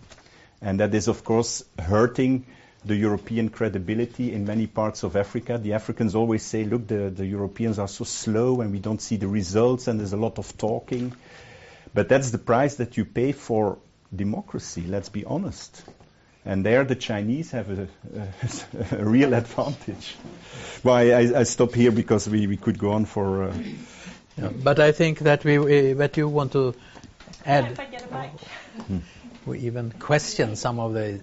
And 0.60 0.80
that 0.80 0.94
is, 0.94 1.08
of 1.08 1.24
course, 1.24 1.64
hurting 1.78 2.46
the 2.84 2.94
European 2.94 3.48
credibility 3.48 4.32
in 4.32 4.44
many 4.44 4.66
parts 4.66 5.02
of 5.02 5.16
Africa. 5.16 5.58
The 5.58 5.72
Africans 5.72 6.14
always 6.14 6.42
say, 6.42 6.64
look, 6.64 6.86
the, 6.86 7.10
the 7.10 7.24
Europeans 7.24 7.78
are 7.78 7.88
so 7.88 8.04
slow 8.04 8.60
and 8.60 8.72
we 8.72 8.78
don't 8.78 9.00
see 9.00 9.16
the 9.16 9.28
results 9.28 9.88
and 9.88 9.98
there's 9.98 10.12
a 10.12 10.18
lot 10.18 10.38
of 10.38 10.56
talking. 10.58 11.14
But 11.94 12.08
that's 12.08 12.30
the 12.30 12.38
price 12.38 12.76
that 12.76 12.96
you 12.96 13.04
pay 13.04 13.32
for 13.32 13.78
democracy, 14.14 14.82
let's 14.86 15.08
be 15.08 15.24
honest. 15.24 15.82
And 16.44 16.64
there 16.64 16.84
the 16.84 16.94
Chinese 16.94 17.52
have 17.52 17.70
a, 17.70 17.88
a, 18.18 18.96
a 19.00 19.04
real 19.04 19.32
advantage. 19.32 20.14
Well, 20.82 20.96
I, 20.96 21.40
I, 21.40 21.42
stop 21.44 21.72
here 21.72 21.90
because 21.90 22.28
we, 22.28 22.46
we 22.46 22.58
could 22.58 22.78
go 22.78 22.92
on 22.92 23.06
for. 23.06 23.44
Uh, 23.44 23.56
yeah, 24.36 24.48
but 24.48 24.78
I 24.78 24.92
think 24.92 25.20
that 25.20 25.42
we, 25.42 25.58
we 25.58 25.92
that 25.94 26.18
you 26.18 26.28
want 26.28 26.52
to 26.52 26.74
add. 27.46 27.72
If 27.72 27.80
I 27.80 27.86
get 27.86 28.10
a 28.10 28.14
mic. 28.14 28.30
Hmm. 28.86 28.98
We 29.46 29.58
even 29.58 29.92
question 29.92 30.56
some 30.56 30.80
of 30.80 30.94
the 30.94 31.20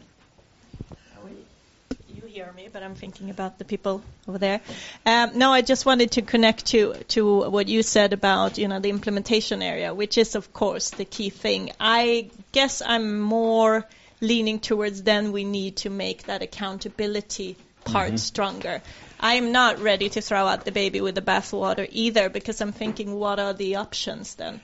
but 2.71 2.83
I'm 2.83 2.95
thinking 2.95 3.29
about 3.29 3.57
the 3.57 3.65
people 3.65 4.01
over 4.27 4.37
there. 4.37 4.61
Um, 5.05 5.37
no, 5.37 5.51
I 5.51 5.61
just 5.61 5.85
wanted 5.85 6.11
to 6.13 6.21
connect 6.21 6.65
to 6.67 6.93
to 7.09 7.49
what 7.49 7.67
you 7.67 7.83
said 7.83 8.13
about 8.13 8.57
you 8.57 8.67
know 8.67 8.79
the 8.79 8.89
implementation 8.89 9.61
area, 9.61 9.93
which 9.93 10.17
is 10.17 10.35
of 10.35 10.51
course 10.53 10.89
the 10.89 11.05
key 11.05 11.29
thing. 11.29 11.71
I 11.79 12.29
guess 12.51 12.81
I'm 12.81 13.19
more 13.19 13.87
leaning 14.19 14.59
towards 14.59 15.03
then 15.03 15.31
we 15.31 15.43
need 15.43 15.77
to 15.77 15.89
make 15.89 16.23
that 16.23 16.41
accountability 16.41 17.57
part 17.85 18.07
mm-hmm. 18.07 18.17
stronger. 18.17 18.81
I'm 19.19 19.51
not 19.51 19.79
ready 19.79 20.09
to 20.09 20.21
throw 20.21 20.45
out 20.45 20.65
the 20.65 20.71
baby 20.71 20.99
with 21.01 21.15
the 21.15 21.21
bathwater 21.21 21.87
either 21.91 22.29
because 22.29 22.59
I'm 22.61 22.71
thinking 22.71 23.15
what 23.15 23.39
are 23.39 23.53
the 23.53 23.75
options 23.77 24.35
then? 24.35 24.61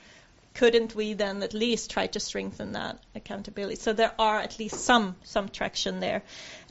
couldn't 0.58 0.96
we 0.96 1.14
then 1.14 1.44
at 1.44 1.54
least 1.54 1.92
try 1.92 2.08
to 2.08 2.20
strengthen 2.20 2.72
that 2.72 2.98
accountability? 3.14 3.76
So 3.76 3.94
there 3.94 4.12
are 4.18 4.40
at 4.40 4.58
least 4.58 4.80
some 4.80 5.16
some 5.24 5.50
traction 5.50 6.00
there. 6.00 6.24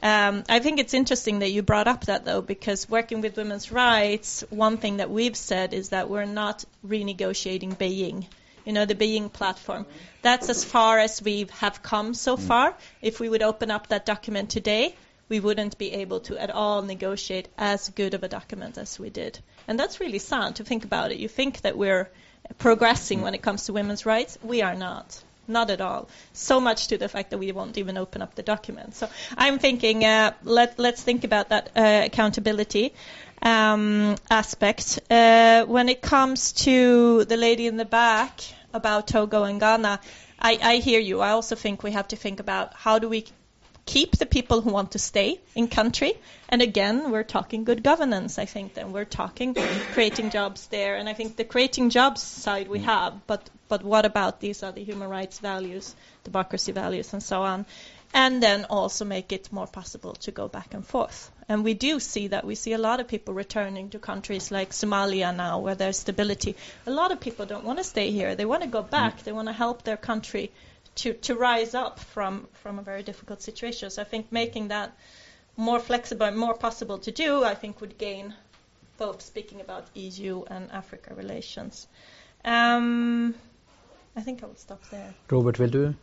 Um, 0.03 0.45
I 0.49 0.59
think 0.59 0.79
it's 0.79 0.95
interesting 0.95 1.39
that 1.39 1.51
you 1.51 1.63
brought 1.63 1.89
up 1.89 2.05
that 2.07 2.25
though, 2.25 2.43
because 2.43 2.89
working 2.89 3.23
with 3.23 3.37
women's 3.37 3.73
rights, 3.73 4.45
one 4.51 4.77
thing 4.77 4.99
that 4.99 5.11
we've 5.11 5.37
said 5.37 5.73
is 5.73 5.89
that 5.91 6.11
we're 6.11 6.27
not 6.27 6.65
renegotiating 6.87 7.77
Beijing. 7.77 8.27
You 8.65 8.73
know, 8.73 8.85
the 8.85 8.95
Beijing 8.95 9.33
platform. 9.33 9.87
That's 10.23 10.49
as 10.51 10.65
far 10.65 10.99
as 10.99 11.23
we 11.23 11.47
have 11.61 11.83
come 11.83 12.15
so 12.15 12.37
mm. 12.37 12.41
far. 12.41 12.75
If 13.01 13.21
we 13.21 13.29
would 13.29 13.43
open 13.43 13.71
up 13.71 13.87
that 13.89 14.05
document 14.05 14.51
today, 14.51 14.95
we 15.29 15.41
wouldn't 15.41 15.79
be 15.79 15.93
able 15.93 16.21
to 16.21 16.37
at 16.37 16.51
all 16.51 16.83
negotiate 16.83 17.49
as 17.57 17.89
good 17.91 18.15
of 18.15 18.23
a 18.23 18.29
document 18.29 18.77
as 18.77 18.99
we 18.99 19.11
did. 19.11 19.39
And 19.67 19.79
that's 19.79 20.01
really 20.01 20.19
sad 20.19 20.57
to 20.57 20.65
think 20.65 20.85
about 20.85 21.11
it. 21.11 21.19
You 21.19 21.29
think 21.29 21.63
that 21.63 21.79
we're 21.79 22.11
progressing 22.59 23.23
when 23.23 23.35
it 23.35 23.43
comes 23.43 23.67
to 23.67 23.73
women's 23.73 24.07
rights. 24.07 24.39
We 24.43 24.63
are 24.63 24.75
not. 24.75 25.23
Not 25.49 25.71
at 25.71 25.81
all. 25.81 26.09
So 26.33 26.61
much 26.61 26.89
to 26.89 26.99
the 26.99 27.09
fact 27.09 27.31
that 27.31 27.39
we 27.39 27.53
won't 27.53 27.79
even 27.79 27.97
open 27.97 28.23
up 28.23 28.35
the 28.35 28.43
document. 28.43 28.95
So 28.95 29.09
I'm 29.37 29.59
thinking, 29.59 30.05
uh, 30.05 30.33
let, 30.45 30.79
let's 30.79 31.03
think 31.03 31.25
about 31.25 31.51
that 31.51 31.71
uh, 31.77 32.03
accountability 32.07 32.95
um, 33.43 34.17
aspect. 34.31 35.01
Uh, 35.11 35.65
when 35.67 35.89
it 35.89 36.03
comes 36.03 36.53
to 36.53 37.25
the 37.25 37.37
lady 37.37 37.67
in 37.67 37.77
the 37.77 37.85
back 37.85 38.41
about 38.75 39.07
Togo 39.07 39.45
and 39.45 39.61
Ghana, 39.61 40.01
I, 40.39 40.59
I 40.63 40.77
hear 40.77 41.01
you. 41.01 41.21
I 41.21 41.31
also 41.31 41.55
think 41.55 41.83
we 41.83 41.93
have 41.93 42.09
to 42.09 42.17
think 42.17 42.41
about 42.41 42.75
how 42.75 42.99
do 42.99 43.09
we 43.09 43.27
keep 43.87 44.17
the 44.17 44.27
people 44.27 44.61
who 44.61 44.71
want 44.71 44.93
to 44.93 44.99
stay 44.99 45.41
in 45.55 45.69
country. 45.69 46.15
And 46.49 46.61
again, 46.61 47.11
we're 47.11 47.23
talking 47.23 47.65
good 47.65 47.83
governance, 47.83 48.39
I 48.39 48.45
think, 48.45 48.75
then 48.75 48.93
we're 48.93 49.05
talking 49.05 49.55
creating 49.93 50.31
jobs 50.31 50.67
there. 50.67 50.97
And 50.97 51.09
I 51.09 51.15
think 51.15 51.37
the 51.37 51.45
creating 51.45 51.91
jobs 51.91 52.23
side 52.23 52.69
we 52.69 52.81
have, 52.81 53.27
but, 53.27 53.49
but 53.69 53.83
what 53.83 54.05
about 54.05 54.41
these 54.41 54.63
other 54.63 54.81
human 54.81 55.09
rights 55.09 55.39
values, 55.39 55.95
democracy 56.25 56.73
values, 56.73 57.13
and 57.13 57.23
so 57.23 57.43
on? 57.43 57.67
And 58.15 58.43
then 58.43 58.67
also 58.71 59.05
make 59.05 59.33
it 59.33 59.53
more 59.53 59.67
possible 59.67 60.15
to 60.15 60.31
go 60.31 60.49
back 60.49 60.75
and 60.75 60.87
forth. 60.87 61.31
And 61.49 61.65
we 61.65 61.75
do 61.75 62.01
see 62.01 62.29
that. 62.29 62.45
We 62.45 62.55
see 62.55 62.73
a 62.73 62.79
lot 62.79 63.01
of 63.01 63.09
people 63.09 63.35
returning 63.35 63.91
to 63.91 63.99
countries 63.99 64.51
like 64.51 64.71
Somalia 64.71 65.35
now, 65.35 65.59
where 65.59 65.75
there's 65.75 65.99
stability. 65.99 66.57
A 66.87 66.91
lot 66.91 67.13
of 67.13 67.21
people 67.21 67.47
don't 67.47 67.65
want 67.65 67.79
to 67.79 67.85
stay 67.85 68.11
here. 68.11 68.35
They 68.35 68.45
want 68.45 68.63
to 68.63 68.69
go 68.69 68.83
back. 68.83 69.23
They 69.25 69.33
want 69.33 69.49
to 69.49 69.53
help 69.53 69.83
their 69.83 69.97
country 69.97 70.51
to, 70.97 71.13
to 71.13 71.35
rise 71.35 71.75
up 71.75 71.99
from, 71.99 72.49
from 72.63 72.79
a 72.79 72.83
very 72.83 73.03
difficult 73.03 73.43
situation. 73.43 73.91
So 73.91 74.03
I 74.03 74.05
think 74.05 74.33
making 74.33 74.69
that 74.69 74.97
more 75.57 75.79
flexible 75.79 76.27
and 76.27 76.37
more 76.37 76.55
possible 76.55 76.99
to 76.99 77.11
do, 77.11 77.45
I 77.45 77.55
think 77.55 77.81
would 77.81 77.99
gain 77.99 78.35
both 78.99 79.23
speaking 79.23 79.61
about 79.61 79.87
EU 79.95 80.45
and 80.49 80.71
Africa 80.73 81.15
relations. 81.15 81.87
Um, 82.45 83.35
I 84.17 84.23
think 84.23 84.43
I 84.43 84.47
will 84.47 84.57
stop 84.57 84.83
there. 84.91 85.13
Robert, 85.31 85.59
will 85.59 85.69
do. 85.69 85.95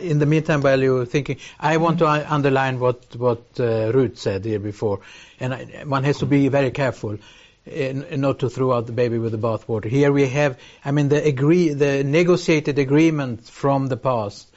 In 0.00 0.18
the 0.18 0.26
meantime, 0.26 0.60
while 0.60 0.82
you're 0.82 1.06
thinking, 1.06 1.38
I 1.60 1.76
want 1.76 2.00
to 2.00 2.08
underline 2.08 2.80
what 2.80 3.14
what 3.16 3.42
uh, 3.58 3.92
Ruth 3.92 4.18
said 4.18 4.44
here 4.44 4.58
before, 4.58 5.00
and 5.40 5.54
I, 5.54 5.84
one 5.86 6.04
has 6.04 6.18
to 6.18 6.26
be 6.26 6.48
very 6.48 6.72
careful 6.72 7.18
not 7.66 8.40
to 8.40 8.50
throw 8.50 8.72
out 8.72 8.86
the 8.86 8.92
baby 8.92 9.18
with 9.18 9.32
the 9.32 9.38
bathwater. 9.38 9.84
Here 9.86 10.10
we 10.10 10.26
have, 10.26 10.58
I 10.84 10.90
mean, 10.90 11.08
the 11.08 11.22
agree, 11.24 11.72
the 11.72 12.02
negotiated 12.02 12.78
agreement 12.78 13.44
from 13.44 13.86
the 13.88 13.96
past, 13.96 14.48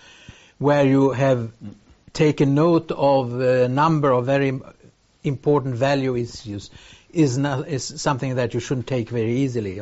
where 0.58 0.86
you 0.86 1.12
have 1.12 1.52
taken 2.14 2.56
note 2.56 2.92
of 2.92 3.40
a 3.40 3.68
number 3.68 4.12
of 4.12 4.26
very 4.26 4.60
important 5.24 5.76
value 5.76 6.16
issues, 6.16 6.72
is 7.14 7.38
not 7.38 7.68
is 7.68 8.02
something 8.02 8.36
that 8.36 8.54
you 8.54 8.60
shouldn't 8.60 8.88
take 8.88 9.10
very 9.10 9.38
easily. 9.40 9.82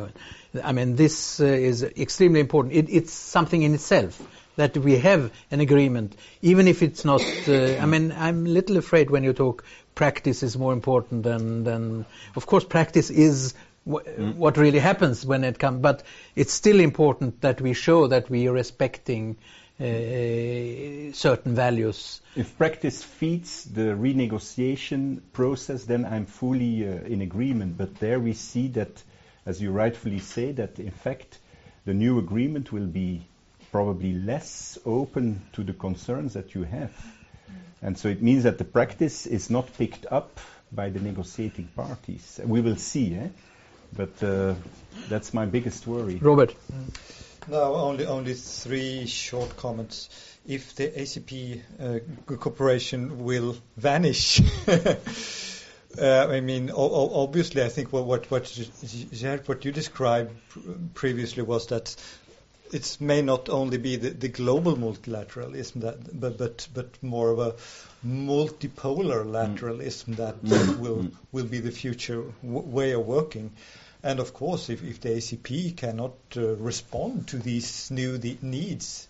I 0.62 0.72
mean, 0.72 0.96
this 0.96 1.40
uh, 1.40 1.44
is 1.44 1.82
extremely 1.82 2.40
important. 2.40 2.74
It, 2.74 2.88
it's 2.90 3.12
something 3.12 3.62
in 3.62 3.74
itself 3.74 4.20
that 4.56 4.76
we 4.76 4.98
have 4.98 5.32
an 5.50 5.60
agreement, 5.60 6.16
even 6.42 6.68
if 6.68 6.82
it's 6.82 7.04
not. 7.04 7.22
Uh, 7.48 7.76
I 7.76 7.86
mean, 7.86 8.12
I'm 8.12 8.46
a 8.46 8.48
little 8.48 8.76
afraid 8.76 9.10
when 9.10 9.24
you 9.24 9.32
talk 9.32 9.64
practice 9.94 10.42
is 10.42 10.56
more 10.56 10.72
important 10.72 11.22
than, 11.22 11.64
than 11.64 12.04
of 12.36 12.46
course, 12.46 12.64
practice 12.64 13.10
is 13.10 13.54
mm. 13.86 14.34
what 14.36 14.56
really 14.56 14.78
happens 14.78 15.24
when 15.24 15.44
it 15.44 15.58
comes, 15.58 15.80
but 15.80 16.02
it's 16.34 16.52
still 16.52 16.80
important 16.80 17.40
that 17.42 17.60
we 17.60 17.74
show 17.74 18.06
that 18.08 18.30
we 18.30 18.48
are 18.48 18.52
respecting 18.52 19.36
uh, 19.80 21.12
certain 21.12 21.54
values. 21.54 22.20
If 22.36 22.58
practice 22.58 23.02
feeds 23.02 23.64
the 23.64 23.94
renegotiation 23.94 25.20
process, 25.32 25.84
then 25.84 26.04
I'm 26.04 26.26
fully 26.26 26.86
uh, 26.86 27.00
in 27.04 27.22
agreement. 27.22 27.78
But 27.78 27.94
there 27.96 28.20
we 28.20 28.34
see 28.34 28.68
that, 28.68 29.02
as 29.50 29.60
you 29.60 29.72
rightfully 29.72 30.20
say, 30.20 30.52
that 30.52 30.78
in 30.78 30.92
fact 30.92 31.38
the 31.84 31.92
new 31.92 32.18
agreement 32.20 32.72
will 32.72 32.86
be 32.86 33.26
probably 33.72 34.14
less 34.14 34.78
open 34.86 35.42
to 35.52 35.64
the 35.64 35.72
concerns 35.72 36.34
that 36.34 36.54
you 36.54 36.62
have. 36.62 36.92
And 37.82 37.98
so 37.98 38.08
it 38.08 38.22
means 38.22 38.44
that 38.44 38.58
the 38.58 38.64
practice 38.64 39.26
is 39.26 39.50
not 39.50 39.72
picked 39.76 40.06
up 40.10 40.38
by 40.70 40.90
the 40.90 41.00
negotiating 41.00 41.68
parties. 41.74 42.40
We 42.44 42.60
will 42.60 42.76
see, 42.76 43.14
eh? 43.16 43.28
but 43.92 44.22
uh, 44.22 44.54
that's 45.08 45.34
my 45.34 45.46
biggest 45.46 45.84
worry. 45.84 46.16
Robert. 46.16 46.54
No, 47.48 47.74
only 47.74 48.06
only 48.06 48.34
three 48.34 49.06
short 49.06 49.56
comments. 49.56 50.10
If 50.46 50.74
the 50.76 50.88
ACP 50.88 51.60
uh, 51.80 51.98
cooperation 52.38 53.24
will 53.24 53.56
vanish, 53.76 54.40
uh, 55.98 56.28
I 56.30 56.40
mean, 56.40 56.70
obviously, 56.70 57.62
I 57.62 57.68
think 57.68 57.92
what 57.92 58.04
what 58.04 58.30
what, 58.30 58.46
what 59.46 59.64
you 59.64 59.72
described 59.72 60.30
previously 60.94 61.42
was 61.42 61.66
that 61.68 61.96
it 62.72 62.96
may 63.00 63.22
not 63.22 63.48
only 63.48 63.78
be 63.78 63.96
the, 63.96 64.10
the 64.10 64.28
global 64.28 64.76
multilateralism 64.76 65.80
that, 65.80 66.20
but 66.20 66.38
but 66.38 66.68
but 66.72 67.02
more 67.02 67.30
of 67.30 67.38
a 67.40 67.54
multipolar 68.06 69.24
lateralism 69.26 70.14
mm. 70.14 70.16
that, 70.16 70.42
that 70.42 70.66
mm. 70.66 70.78
will 70.78 71.04
mm. 71.04 71.12
will 71.32 71.46
be 71.46 71.58
the 71.60 71.72
future 71.72 72.22
way 72.42 72.92
of 72.92 73.04
working. 73.04 73.52
And 74.02 74.18
of 74.18 74.32
course, 74.32 74.70
if, 74.70 74.82
if 74.82 75.00
the 75.00 75.10
ACP 75.10 75.76
cannot 75.76 76.14
uh, 76.36 76.54
respond 76.56 77.28
to 77.28 77.38
these 77.38 77.90
new 77.90 78.18
needs, 78.40 79.08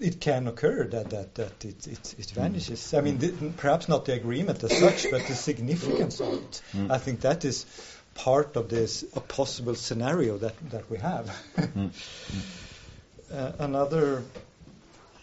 it 0.00 0.20
can 0.20 0.48
occur 0.48 0.86
that 0.88 1.10
that, 1.10 1.34
that 1.36 1.64
it, 1.64 1.86
it, 1.86 2.14
it 2.18 2.30
vanishes. 2.30 2.94
I 2.94 3.00
mean, 3.00 3.18
the, 3.18 3.52
perhaps 3.56 3.88
not 3.88 4.04
the 4.04 4.14
agreement 4.14 4.62
as 4.64 4.76
such, 4.78 5.10
but 5.10 5.26
the 5.26 5.34
significance 5.34 6.20
of 6.20 6.34
it. 6.34 6.62
I 6.90 6.98
think 6.98 7.20
that 7.20 7.44
is 7.44 7.66
part 8.14 8.56
of 8.56 8.68
this 8.68 9.04
a 9.14 9.20
possible 9.20 9.74
scenario 9.74 10.38
that, 10.38 10.70
that 10.70 10.90
we 10.90 10.98
have. 10.98 11.26
mm. 11.56 11.90
uh, 13.32 13.52
another 13.58 14.22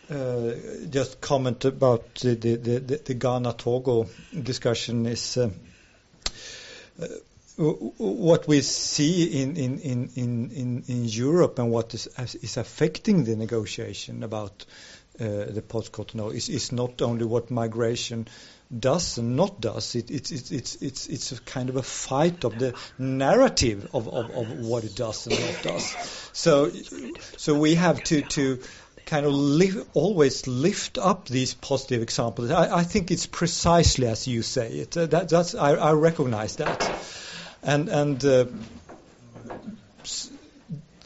uh, 0.10 0.52
just 0.89 1.22
comment 1.22 1.64
about 1.65 2.15
the, 2.15 2.35
the, 2.35 2.56
the, 2.56 2.98
the 2.98 3.14
Ghana 3.14 3.53
Togo 3.53 4.07
discussion 4.38 5.06
is 5.06 5.38
uh, 5.38 5.49
uh 7.02 7.07
what 7.62 8.48
we 8.48 8.62
see 8.62 9.42
in, 9.42 9.56
in, 9.56 9.80
in, 9.80 10.10
in, 10.16 10.84
in 10.88 11.06
Europe 11.06 11.60
and 11.60 11.72
what 11.72 11.94
is, 11.94 12.08
is 12.42 12.58
affecting 12.58 13.24
the 13.24 13.36
negotiation 13.36 14.24
about 14.24 14.66
uh, 15.20 15.46
the 15.50 15.62
post-Cotonou 15.62 16.34
is, 16.34 16.50
is 16.50 16.72
not 16.72 17.02
only 17.02 17.26
what 17.26 17.52
migration 17.52 18.28
does 18.78 19.18
and 19.18 19.36
not 19.36 19.60
does. 19.60 19.96
It, 19.96 20.10
it's, 20.10 20.32
it's, 20.32 20.52
it's, 20.52 20.76
it's, 20.78 21.08
it's 21.08 21.32
a 21.34 21.42
kind 21.42 21.70
of 21.70 21.76
a 21.76 21.84
fight 21.84 22.44
of 22.46 22.58
the 22.58 22.74
narrative 22.98 23.90
of, 23.94 24.08
of, 24.08 24.32
of 24.32 24.60
what 24.60 24.84
it 24.84 24.96
does 24.96 25.28
and 25.28 25.40
not 25.40 25.64
does. 25.64 26.30
So, 26.34 26.72
so 27.38 27.60
we 27.60 27.76
have 27.76 28.04
to, 28.06 28.22
to 28.22 28.62
kind 29.06 29.26
of 29.26 29.34
live, 29.34 29.88
always 29.94 30.48
lift 30.48 30.98
up 30.98 31.28
these 31.28 31.54
positive 31.54 32.02
examples. 32.02 32.50
I, 32.50 32.78
I 32.78 32.84
think 32.84 33.12
it's 33.12 33.26
precisely 33.26 34.08
as 34.08 34.28
you 34.28 34.42
say 34.42 34.70
it. 34.70 34.96
Uh, 34.96 35.06
that, 35.08 35.30
that's, 35.30 35.54
I, 35.54 35.74
I 35.74 35.92
recognize 35.92 36.56
that. 36.56 36.82
And, 37.64 37.90
and 37.90 38.26
uh, 38.26 38.46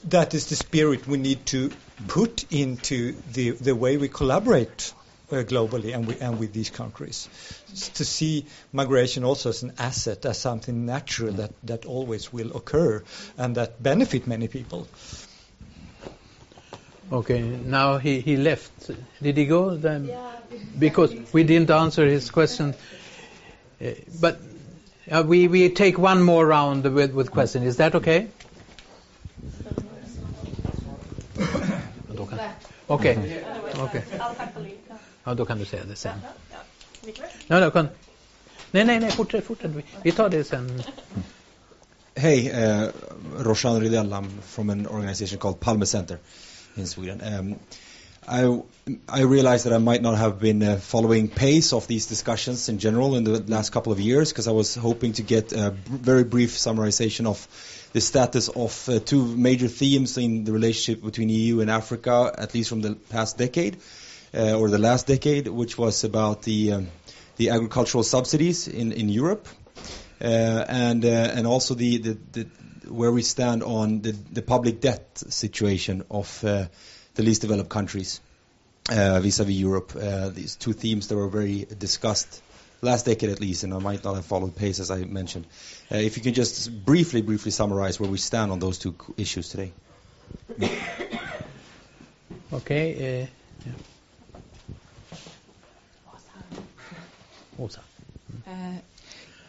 that 0.06 0.34
is 0.34 0.48
the 0.48 0.56
spirit 0.56 1.08
we 1.08 1.18
need 1.18 1.46
to 1.48 1.72
put 2.08 2.52
into 2.52 3.16
the, 3.34 3.52
the 3.52 3.76
way 3.76 3.98
we 3.98 4.08
collaborate 4.08 4.94
uh, 5.32 5.36
globally 5.38 5.94
and, 5.94 6.08
we, 6.08 6.18
and 6.20 6.40
with 6.40 6.54
these 6.54 6.70
countries. 6.70 7.28
To 7.96 8.06
see 8.06 8.46
migration 8.72 9.24
also 9.24 9.50
as 9.50 9.64
an 9.64 9.74
asset, 9.78 10.26
as 10.26 10.40
something 10.40 10.86
natural 10.86 11.34
that, 11.34 11.52
that 11.64 11.86
always 11.86 12.32
will 12.32 12.56
occur 12.56 13.04
and 13.38 13.56
that 13.56 13.82
benefit 13.82 14.28
many 14.28 14.48
people. 14.48 14.88
Okay, 17.12 17.42
now 17.42 17.98
he, 17.98 18.20
he 18.20 18.36
left. 18.38 18.90
Did 19.22 19.38
he 19.38 19.46
go 19.46 19.76
then? 19.76 20.06
Yeah. 20.06 20.32
Because 20.78 21.14
we 21.34 21.44
didn't 21.44 21.70
answer 21.70 22.06
his 22.06 22.32
question. 22.32 22.74
Uh, 23.80 23.92
but 24.20 24.40
uh, 25.12 25.24
we, 25.24 25.48
we 25.48 25.70
take 25.70 25.98
one 25.98 26.22
more 26.22 26.46
round 26.46 26.84
with, 26.84 27.14
with 27.14 27.32
question. 27.32 27.64
Is 27.64 27.78
that 27.78 27.96
okay? 27.96 28.28
Okej. 32.16 32.40
Okay. 32.88 33.18
okay. 33.80 34.02
Ja, 35.24 35.34
då 35.34 35.46
kan 35.46 35.60
du 35.60 35.66
säga 35.66 35.84
det 35.84 35.96
sen. 35.96 36.20
Ja, 37.48 37.60
då 37.60 37.72
kan... 37.72 37.88
Nej, 38.72 38.86
nej, 38.86 39.00
nej, 39.00 39.12
fortsätt, 39.12 39.46
fortsätt. 39.46 39.72
Vi 40.04 40.12
tar 40.12 40.30
det 40.30 40.44
sen. 40.44 40.84
Hey, 42.16 42.52
uh, 42.52 42.90
Roshan 43.38 43.82
Rydell. 43.82 44.14
I'm 44.14 44.42
from 44.42 44.70
an 44.70 44.88
organization 44.88 45.40
called 45.40 45.60
Palme 45.60 45.86
Center 45.86 46.18
in 46.76 46.88
Sweden. 46.88 47.22
Um, 47.22 47.56
I, 48.28 48.62
I 49.08 49.22
realized 49.22 49.66
that 49.66 49.74
I 49.74 49.78
might 49.78 50.02
not 50.02 50.18
have 50.18 50.40
been 50.40 50.64
uh, 50.64 50.78
following 50.78 51.28
pace 51.28 51.74
of 51.74 51.88
these 51.88 52.08
discussions 52.08 52.70
in 52.70 52.80
general 52.80 53.16
in 53.16 53.24
the 53.24 53.40
last 53.44 53.72
couple 53.72 53.92
of 53.92 54.00
years 54.00 54.32
because 54.32 54.48
I 54.48 54.52
was 54.52 54.74
hoping 54.76 55.14
to 55.14 55.22
get 55.22 55.52
a 55.54 55.72
very 55.72 56.24
brief 56.24 56.52
summarization 56.52 57.28
of 57.28 57.48
the 57.94 58.02
status 58.02 58.50
of 58.50 58.90
uh, 58.90 59.00
two 59.00 59.26
major 59.26 59.68
themes 59.68 60.18
in 60.18 60.44
the 60.44 60.52
relationship 60.52 61.04
between 61.04 61.30
EU 61.30 61.62
and 61.62 61.70
Africa, 61.70 62.34
at 62.38 62.54
least 62.54 62.70
from 62.70 62.82
the 62.82 62.96
past 62.96 63.38
decade 63.38 63.78
uh, 64.34 64.58
or 64.60 64.70
the 64.70 64.80
last 64.80 65.08
decade, 65.08 65.48
which 65.48 65.78
was 65.78 66.04
about 66.04 66.42
the 66.42 66.74
um, 66.74 66.88
the 67.38 67.50
agricultural 67.52 68.04
subsidies 68.04 68.68
in 68.68 68.92
in 68.92 69.10
Europe, 69.10 69.48
uh, 70.22 70.26
and 70.68 71.06
uh, 71.06 71.08
and 71.08 71.46
also 71.46 71.74
the, 71.76 71.98
the, 71.98 72.18
the 72.32 72.48
where 72.90 73.12
we 73.12 73.22
stand 73.22 73.64
on 73.64 74.02
the, 74.02 74.12
the 74.12 74.42
public 74.42 74.80
debt 74.80 75.18
situation 75.30 76.04
of 76.10 76.44
uh, 76.44 76.66
the 77.16 77.24
least 77.24 77.42
developed 77.42 77.70
countries 77.70 78.22
uh, 78.90 79.20
vis-à-vis 79.20 79.56
Europe. 79.56 79.92
these 80.34 80.56
two 80.56 80.74
themes 80.74 81.08
that 81.08 81.16
were 81.16 81.28
very 81.30 81.66
discussed 81.80 82.42
last 82.82 83.06
decade 83.06 83.30
at 83.30 83.42
least, 83.42 83.64
and 83.64 83.74
I 83.74 83.80
might 83.80 84.04
not 84.04 84.16
have 84.16 84.26
followed 84.26 84.56
pace 84.56 84.80
as 84.80 84.92
I 84.92 85.04
mentioned. 85.04 85.46
Uh, 85.92 85.98
if 85.98 86.18
you 86.18 86.24
can 86.24 86.34
just 86.34 86.70
briefly, 86.86 87.22
briefly 87.22 87.52
summarize 87.52 88.00
where 88.00 88.10
we 88.10 88.18
stand 88.18 88.52
on 88.52 88.60
those 88.60 88.78
two 88.78 88.96
issues 89.18 89.50
today. 89.50 89.72
Okay. 92.54 92.94
Uh, 93.24 93.28
yeah. 93.66 93.74
Åsa. 97.60 97.80
Uh, 98.48 98.78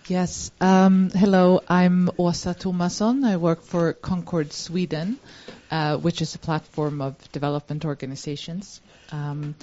yes. 0.09 0.51
Um, 0.61 1.11
hello, 1.11 1.61
I'm 1.69 2.09
Åsa 2.19 2.55
Thomasson. 2.59 3.23
I 3.25 3.37
work 3.37 3.63
for 3.63 3.93
Concord 3.93 4.53
Sweden, 4.53 5.19
uh, 5.71 5.97
which 5.99 6.23
is 6.23 6.35
a 6.35 6.39
platform 6.39 7.01
of 7.01 7.17
development 7.33 7.85
organizations. 7.85 8.81
Um, 9.11 9.55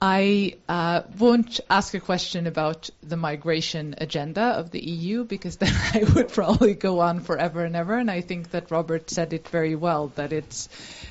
I 0.00 0.56
uh, 0.68 1.02
won't 1.16 1.60
ask 1.70 1.94
a 1.94 2.00
question 2.00 2.48
about 2.48 2.90
the 3.04 3.16
migration 3.16 3.94
agenda 3.98 4.42
of 4.42 4.72
the 4.72 4.84
EU 4.84 5.22
because 5.22 5.56
then 5.58 5.72
I 5.94 6.02
would 6.14 6.28
probably 6.30 6.74
go 6.74 6.98
on 6.98 7.20
forever 7.20 7.64
and 7.64 7.76
ever. 7.76 7.96
And 7.96 8.10
I 8.10 8.20
think 8.20 8.50
that 8.50 8.72
Robert 8.72 9.10
said 9.10 9.32
it 9.32 9.46
very 9.48 9.76
well 9.76 10.08
that 10.16 10.32
it's 10.32 10.68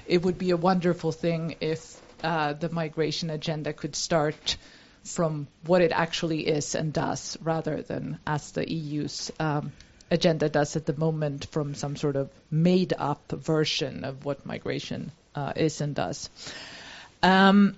it 0.07 0.23
would 0.23 0.37
be 0.37 0.51
a 0.51 0.57
wonderful 0.57 1.13
thing 1.13 1.55
if 1.61 2.01
uh, 2.21 2.51
the 2.51 2.69
migration 2.69 3.29
agenda 3.29 3.71
could 3.71 3.95
start 3.95 4.57
from 5.05 5.47
what 5.65 5.81
it 5.81 5.91
actually 5.93 6.45
is 6.47 6.75
and 6.75 6.91
does, 6.91 7.37
rather 7.41 7.81
than 7.81 8.19
as 8.27 8.51
the 8.51 8.69
EU's 8.69 9.31
um, 9.39 9.71
agenda 10.11 10.49
does 10.49 10.75
at 10.75 10.85
the 10.85 10.93
moment 10.93 11.45
from 11.51 11.73
some 11.73 11.95
sort 11.95 12.15
of 12.15 12.29
made-up 12.51 13.31
version 13.31 14.03
of 14.03 14.25
what 14.25 14.45
migration 14.45 15.11
uh, 15.35 15.53
is 15.55 15.81
and 15.81 15.95
does. 15.95 16.29
Um, 17.23 17.75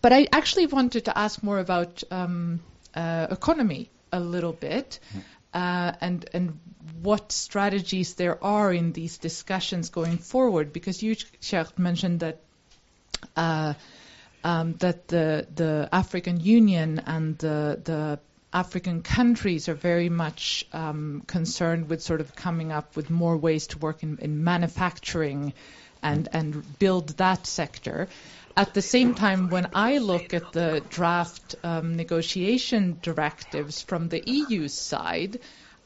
but 0.00 0.12
I 0.12 0.28
actually 0.30 0.66
wanted 0.66 1.06
to 1.06 1.18
ask 1.18 1.42
more 1.42 1.58
about 1.58 2.02
um, 2.10 2.60
uh, 2.94 3.26
economy 3.30 3.88
a 4.12 4.20
little 4.20 4.52
bit. 4.52 5.00
Uh, 5.54 5.92
and 6.00 6.28
and 6.32 6.58
what 7.02 7.30
strategies 7.30 8.14
there 8.14 8.42
are 8.42 8.72
in 8.72 8.92
these 8.92 9.18
discussions 9.18 9.90
going 9.90 10.16
forward, 10.16 10.72
because 10.72 11.02
you, 11.02 11.14
Geert, 11.42 11.78
mentioned 11.78 12.20
that 12.20 12.40
uh, 13.36 13.74
um, 14.44 14.74
that 14.78 15.08
the 15.08 15.46
the 15.54 15.88
African 15.92 16.40
Union 16.40 17.02
and 17.06 17.36
the 17.38 17.78
the 17.84 18.18
African 18.52 19.02
countries 19.02 19.68
are 19.68 19.74
very 19.74 20.08
much 20.08 20.66
um, 20.72 21.22
concerned 21.26 21.88
with 21.88 22.02
sort 22.02 22.20
of 22.20 22.34
coming 22.36 22.70
up 22.70 22.96
with 22.96 23.08
more 23.08 23.36
ways 23.36 23.68
to 23.68 23.78
work 23.78 24.02
in, 24.02 24.18
in 24.18 24.44
manufacturing 24.44 25.52
and 26.02 26.28
and 26.32 26.78
build 26.78 27.08
that 27.18 27.46
sector. 27.46 28.08
At 28.56 28.74
the 28.74 28.82
same 28.82 29.14
time, 29.14 29.48
when 29.48 29.68
I 29.74 29.98
look 29.98 30.34
at 30.34 30.52
the 30.52 30.82
draft 30.90 31.54
um, 31.64 31.96
negotiation 31.96 32.98
directives 33.00 33.80
from 33.80 34.08
the 34.08 34.22
EU 34.26 34.68
side, 34.68 35.38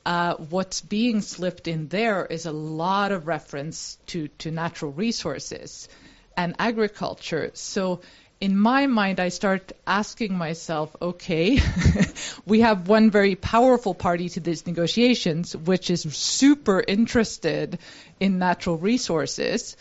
uh, 0.04 0.34
what's 0.34 0.80
being 0.80 1.20
slipped 1.20 1.68
in 1.68 1.86
there 1.88 2.26
is 2.26 2.46
a 2.46 2.52
lot 2.52 3.12
of 3.12 3.28
reference 3.28 3.98
to, 4.06 4.26
to 4.38 4.50
natural 4.50 4.90
resources 4.90 5.88
and 6.36 6.56
agriculture. 6.58 7.50
So 7.54 8.00
in 8.40 8.58
my 8.58 8.86
mind, 8.86 9.18
I 9.18 9.30
start 9.30 9.72
asking 9.86 10.36
myself, 10.36 10.94
okay, 11.00 11.58
we 12.46 12.60
have 12.60 12.88
one 12.88 13.10
very 13.10 13.34
powerful 13.34 13.94
party 13.94 14.28
to 14.30 14.40
these 14.40 14.66
negotiations, 14.66 15.56
which 15.56 15.90
is 15.90 16.02
super 16.02 16.84
interested 16.86 17.78
in 18.20 18.38
natural 18.38 18.76
resources 18.76 19.76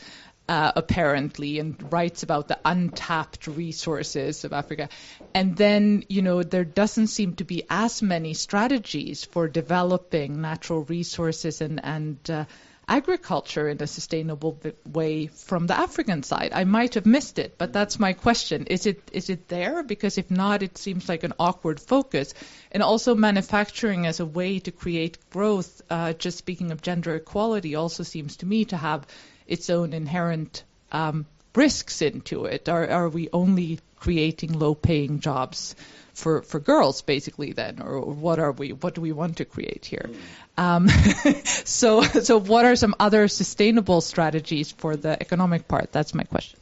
uh, 0.47 0.71
apparently, 0.75 1.59
and 1.59 1.91
writes 1.91 2.23
about 2.23 2.47
the 2.47 2.59
untapped 2.63 3.47
resources 3.47 4.43
of 4.45 4.53
Africa. 4.53 4.89
And 5.33 5.57
then, 5.57 6.03
you 6.07 6.21
know, 6.21 6.43
there 6.43 6.63
doesn't 6.63 7.07
seem 7.07 7.35
to 7.35 7.43
be 7.43 7.63
as 7.69 8.01
many 8.01 8.35
strategies 8.35 9.25
for 9.25 9.47
developing 9.47 10.41
natural 10.41 10.83
resources 10.83 11.61
and, 11.61 11.83
and 11.83 12.29
uh, 12.29 12.45
agriculture 12.87 13.67
in 13.67 13.81
a 13.81 13.87
sustainable 13.87 14.59
way 14.85 15.27
from 15.27 15.67
the 15.67 15.77
African 15.77 16.23
side. 16.23 16.51
I 16.53 16.63
might 16.63 16.93
have 16.95 17.05
missed 17.05 17.39
it, 17.39 17.57
but 17.57 17.73
that's 17.73 17.99
my 17.99 18.13
question. 18.13 18.65
Is 18.67 18.85
it 18.85 19.09
is 19.11 19.29
it 19.29 19.47
there? 19.47 19.83
Because 19.83 20.17
if 20.17 20.29
not, 20.29 20.63
it 20.63 20.77
seems 20.77 21.09
like 21.09 21.23
an 21.23 21.33
awkward 21.39 21.79
focus. 21.79 22.33
And 22.71 22.83
also 22.83 23.15
manufacturing 23.15 24.05
as 24.05 24.19
a 24.19 24.25
way 24.25 24.59
to 24.59 24.71
create 24.71 25.17
growth, 25.29 25.81
uh, 25.89 26.13
just 26.13 26.37
speaking 26.37 26.71
of 26.71 26.81
gender 26.81 27.15
equality, 27.15 27.75
also 27.75 28.03
seems 28.03 28.37
to 28.37 28.45
me 28.45 28.65
to 28.65 28.77
have 28.77 29.07
its 29.47 29.69
own 29.69 29.93
inherent 29.93 30.63
um, 30.91 31.25
risks 31.55 32.01
into 32.01 32.45
it? 32.45 32.69
Are, 32.69 32.87
are 32.87 33.09
we 33.09 33.29
only 33.31 33.79
creating 33.97 34.53
low-paying 34.53 35.19
jobs 35.19 35.75
for, 36.15 36.41
for 36.41 36.59
girls, 36.59 37.01
basically, 37.01 37.51
then, 37.51 37.81
or 37.81 38.01
what 38.01 38.39
are 38.39 38.51
we? 38.51 38.71
What 38.71 38.95
do 38.95 39.01
we 39.01 39.11
want 39.11 39.37
to 39.37 39.45
create 39.45 39.85
here? 39.85 40.09
Um, 40.57 40.87
so, 41.43 42.01
so 42.01 42.39
what 42.39 42.65
are 42.65 42.75
some 42.75 42.95
other 42.99 43.27
sustainable 43.27 44.01
strategies 44.01 44.71
for 44.71 44.95
the 44.95 45.21
economic 45.21 45.67
part? 45.67 45.91
That's 45.91 46.13
my 46.13 46.23
question. 46.23 46.59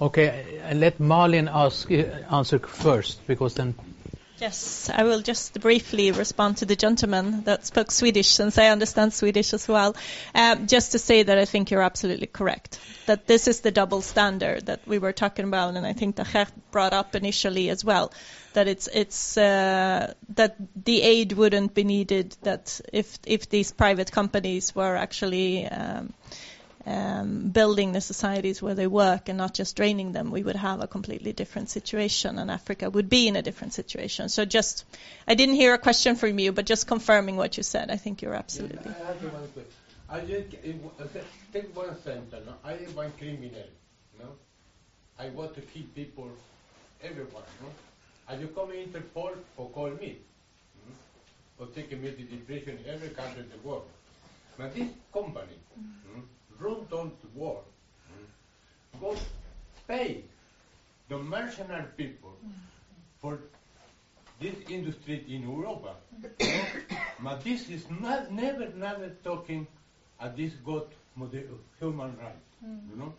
Okay, 0.00 0.60
I 0.64 0.72
let 0.72 0.98
Malin 0.98 1.48
ask, 1.48 1.90
uh, 1.90 2.04
answer 2.30 2.58
first 2.58 3.26
because 3.26 3.54
then 3.54 3.74
Yes, 4.38 4.90
I 4.92 5.04
will 5.04 5.22
just 5.22 5.58
briefly 5.60 6.12
respond 6.12 6.58
to 6.58 6.66
the 6.66 6.76
gentleman 6.76 7.44
that 7.44 7.64
spoke 7.64 7.90
Swedish, 7.90 8.28
since 8.28 8.58
I 8.58 8.68
understand 8.68 9.14
Swedish 9.14 9.54
as 9.54 9.66
well. 9.66 9.96
Um, 10.34 10.66
just 10.66 10.92
to 10.92 10.98
say 10.98 11.22
that 11.22 11.38
I 11.38 11.46
think 11.46 11.70
you're 11.70 11.80
absolutely 11.80 12.26
correct, 12.26 12.78
that 13.06 13.26
this 13.26 13.48
is 13.48 13.60
the 13.60 13.70
double 13.70 14.02
standard 14.02 14.66
that 14.66 14.86
we 14.86 14.98
were 14.98 15.14
talking 15.14 15.46
about, 15.46 15.74
and 15.74 15.86
I 15.86 15.94
think 15.94 16.16
that 16.16 16.52
brought 16.70 16.92
up 16.92 17.14
initially 17.14 17.70
as 17.70 17.82
well, 17.82 18.12
that 18.56 18.68
it's 18.68 18.88
it's 18.88 19.36
uh, 19.36 20.14
that 20.30 20.56
the 20.84 21.02
aid 21.02 21.32
wouldn't 21.32 21.74
be 21.74 21.84
needed, 21.84 22.36
that 22.42 22.80
if 22.92 23.18
if 23.26 23.48
these 23.50 23.70
private 23.72 24.10
companies 24.10 24.74
were 24.74 24.96
actually 24.96 25.66
um, 25.66 26.14
um, 26.86 27.48
building 27.50 27.92
the 27.92 28.00
societies 28.00 28.62
where 28.62 28.74
they 28.74 28.86
work 28.86 29.28
and 29.28 29.36
not 29.36 29.52
just 29.52 29.76
draining 29.76 30.12
them, 30.12 30.30
we 30.30 30.42
would 30.42 30.56
have 30.56 30.80
a 30.80 30.86
completely 30.86 31.32
different 31.32 31.68
situation, 31.68 32.38
and 32.38 32.50
Africa 32.50 32.88
would 32.88 33.10
be 33.10 33.28
in 33.28 33.36
a 33.36 33.42
different 33.42 33.74
situation. 33.74 34.30
So 34.30 34.44
just, 34.44 34.84
I 35.28 35.34
didn't 35.34 35.56
hear 35.56 35.74
a 35.74 35.78
question 35.78 36.16
from 36.16 36.38
you, 36.38 36.52
but 36.52 36.64
just 36.64 36.86
confirming 36.86 37.36
what 37.36 37.56
you 37.58 37.62
said, 37.62 37.90
I 37.90 37.96
think 37.96 38.22
you're 38.22 38.34
absolutely. 38.34 38.90
I 38.90 39.06
have 39.06 39.22
one 39.22 39.48
question. 39.48 39.72
I 40.08 40.20
just, 40.20 40.50
take 41.52 41.76
one. 41.76 41.96
No? 42.06 42.54
I 42.64 42.72
am 42.74 42.94
one 42.94 43.12
criminal. 43.18 43.68
No, 44.18 44.28
I 45.18 45.28
want 45.30 45.54
to 45.56 45.60
kill 45.60 45.86
people, 45.94 46.30
everyone. 47.02 47.42
No, 47.60 47.68
and 48.28 48.40
you 48.40 48.48
come 48.48 48.72
in 48.72 48.88
Interpol 48.88 49.34
or 49.56 49.68
call 49.70 49.90
me, 49.90 50.18
mm? 50.18 50.94
or 51.58 51.66
take 51.74 51.92
me 51.92 52.10
to 52.10 52.22
detention 52.22 52.78
in 52.84 52.90
every 52.92 53.10
country 53.10 53.42
in 53.42 53.48
the 53.50 53.68
world. 53.68 53.86
But 54.58 54.74
this 54.74 54.88
company. 55.12 55.58
Mm? 55.78 56.22
run 56.58 56.86
down 56.90 57.12
the 57.22 57.38
war, 57.38 57.60
mm, 58.10 59.00
go 59.00 59.16
pay 59.86 60.22
the 61.08 61.18
mercenary 61.18 61.86
people 61.96 62.36
for 63.20 63.38
this 64.40 64.54
industry 64.68 65.24
in 65.28 65.42
Europe. 65.42 65.96
but 67.20 67.42
this 67.44 67.68
is 67.68 67.84
not, 68.00 68.30
never, 68.32 68.68
never 68.76 69.10
talking 69.24 69.66
at 70.20 70.36
this 70.36 70.52
got 70.64 70.86
human 71.78 72.16
rights. 72.18 72.54
Mm. 72.64 72.90
You 72.90 72.96
know, 72.96 73.14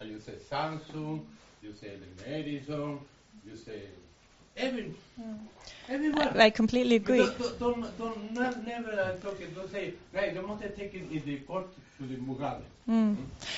and 0.00 0.10
you 0.10 0.20
say 0.20 0.34
Samsung, 0.50 1.22
you 1.62 1.72
say 1.80 1.96
the 1.96 2.28
Edison, 2.28 2.98
you 3.46 3.56
say 3.56 3.82
every, 4.56 4.94
mm. 5.20 5.38
everyone. 5.88 6.40
I 6.40 6.50
completely 6.50 6.96
agree. 6.96 7.18
Don't, 7.18 7.58
don't, 7.58 7.98
don't, 7.98 8.32
not, 8.34 8.66
never 8.66 8.90
uh, 8.90 9.16
talk, 9.16 9.38
don't 9.54 9.70
say, 9.70 9.94
right, 10.14 10.34
they 10.34 10.40
must 10.40 10.62
take 10.76 10.94
it 10.94 11.10
in 11.10 11.22
the 11.24 11.36
court 11.38 11.66
to 11.98 12.06
the 12.06 12.16
Mugabe. 12.16 12.62
Mm. 12.88 13.16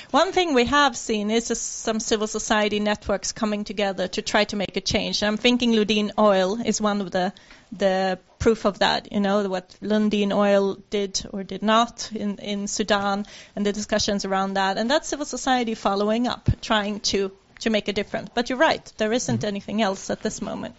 One 0.09 0.31
thing 0.31 0.55
we 0.55 0.65
have 0.65 0.97
seen 0.97 1.29
is 1.29 1.45
some 1.59 1.99
civil 1.99 2.25
society 2.25 2.79
networks 2.79 3.31
coming 3.31 3.63
together 3.63 4.07
to 4.07 4.21
try 4.23 4.45
to 4.45 4.55
make 4.55 4.75
a 4.75 4.81
change. 4.81 5.21
I'm 5.21 5.37
thinking 5.37 5.73
Lundin 5.73 6.11
Oil 6.17 6.59
is 6.65 6.81
one 6.81 7.01
of 7.01 7.11
the 7.11 7.33
the 7.71 8.17
proof 8.39 8.65
of 8.65 8.79
that. 8.79 9.11
You 9.11 9.19
know 9.19 9.47
what 9.47 9.75
Lundin 9.81 10.33
Oil 10.33 10.79
did 10.89 11.23
or 11.31 11.43
did 11.43 11.61
not 11.61 12.11
in 12.11 12.39
in 12.39 12.67
Sudan, 12.67 13.27
and 13.55 13.65
the 13.65 13.71
discussions 13.71 14.25
around 14.25 14.55
that, 14.55 14.77
and 14.77 14.89
that's 14.89 15.07
civil 15.07 15.25
society 15.25 15.75
following 15.75 16.27
up, 16.27 16.49
trying 16.61 17.01
to 17.11 17.31
to 17.59 17.69
make 17.69 17.87
a 17.87 17.93
difference. 17.93 18.29
But 18.33 18.49
you're 18.49 18.59
right, 18.59 18.91
there 18.97 19.11
isn't 19.13 19.37
mm-hmm. 19.37 19.47
anything 19.47 19.81
else 19.81 20.09
at 20.09 20.21
this 20.21 20.41
moment. 20.41 20.75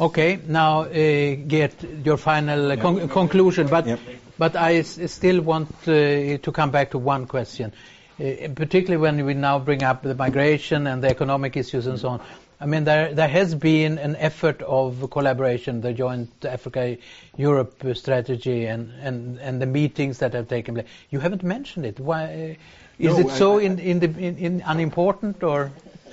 Okay, 0.00 0.40
now 0.46 0.82
uh, 0.82 1.34
get 1.46 1.72
your 2.04 2.16
final 2.16 2.72
uh, 2.72 2.76
con- 2.76 3.08
conclusion, 3.08 3.68
but 3.68 3.86
yep. 3.86 4.00
but 4.36 4.56
I 4.56 4.76
s- 4.76 4.98
still 5.12 5.40
want 5.40 5.70
uh, 5.86 6.38
to 6.38 6.52
come 6.52 6.70
back 6.72 6.90
to 6.90 6.98
one 6.98 7.26
question. 7.26 7.72
Uh, 8.18 8.48
particularly 8.54 8.96
when 8.96 9.24
we 9.24 9.34
now 9.34 9.58
bring 9.58 9.82
up 9.82 10.02
the 10.02 10.14
migration 10.14 10.86
and 10.86 11.02
the 11.02 11.08
economic 11.08 11.56
issues 11.56 11.86
and 11.86 11.98
so 11.98 12.08
on. 12.08 12.20
I 12.60 12.66
mean, 12.66 12.84
there 12.84 13.12
there 13.12 13.28
has 13.28 13.54
been 13.54 13.98
an 13.98 14.14
effort 14.16 14.62
of 14.62 15.10
collaboration, 15.10 15.80
the 15.80 15.92
joint 15.92 16.30
Africa-Europe 16.44 17.84
strategy, 17.94 18.66
and, 18.66 18.92
and, 19.00 19.38
and 19.38 19.60
the 19.60 19.66
meetings 19.66 20.18
that 20.18 20.32
have 20.34 20.48
taken 20.48 20.74
place. 20.74 20.86
You 21.10 21.18
haven't 21.20 21.42
mentioned 21.42 21.86
it. 21.86 21.98
Why 21.98 22.24
uh, 22.24 22.54
is 22.98 23.18
no, 23.18 23.28
it 23.28 23.30
so 23.30 23.58
I, 23.58 23.62
in, 23.62 23.78
in 23.80 23.98
the, 24.00 24.06
in, 24.06 24.38
in 24.38 24.62
unimportant 24.64 25.42
or? 25.42 25.72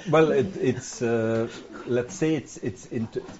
Well, 0.10 0.32
it, 0.32 0.58
it's 0.58 1.02
uh, 1.02 1.48
let's 1.86 2.16
say 2.16 2.36
it's 2.36 2.58
it's. 2.58 2.88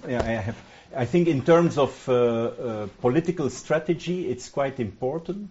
yeah, 0.08 0.20
I 0.22 0.42
have. 0.42 0.56
I 0.94 1.06
think 1.06 1.26
in 1.26 1.42
terms 1.42 1.78
of 1.78 2.08
uh, 2.08 2.12
uh, 2.14 2.86
political 3.00 3.48
strategy, 3.50 4.28
it's 4.28 4.48
quite 4.50 4.78
important, 4.78 5.50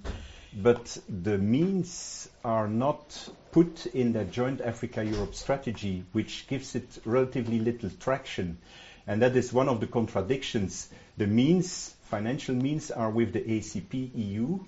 but 0.54 0.98
the 1.10 1.38
means 1.38 2.30
are 2.44 2.68
not 2.68 3.30
put 3.52 3.88
in 3.88 4.14
the 4.14 4.24
joint 4.24 4.62
Africa-Europe 4.62 5.34
strategy, 5.34 6.04
which 6.14 6.48
gives 6.48 6.76
it 6.76 6.86
relatively 7.06 7.60
little 7.60 7.90
traction. 8.00 8.60
And 9.08 9.22
that 9.24 9.36
is 9.36 9.52
one 9.52 9.68
of 9.68 9.80
the 9.80 9.88
contradictions. 9.88 10.88
The 11.18 11.26
means, 11.28 11.96
financial 12.04 12.56
means, 12.56 12.92
are 12.92 13.10
with 13.10 13.34
the 13.34 13.42
ACP 13.42 14.12
EU, 14.16 14.60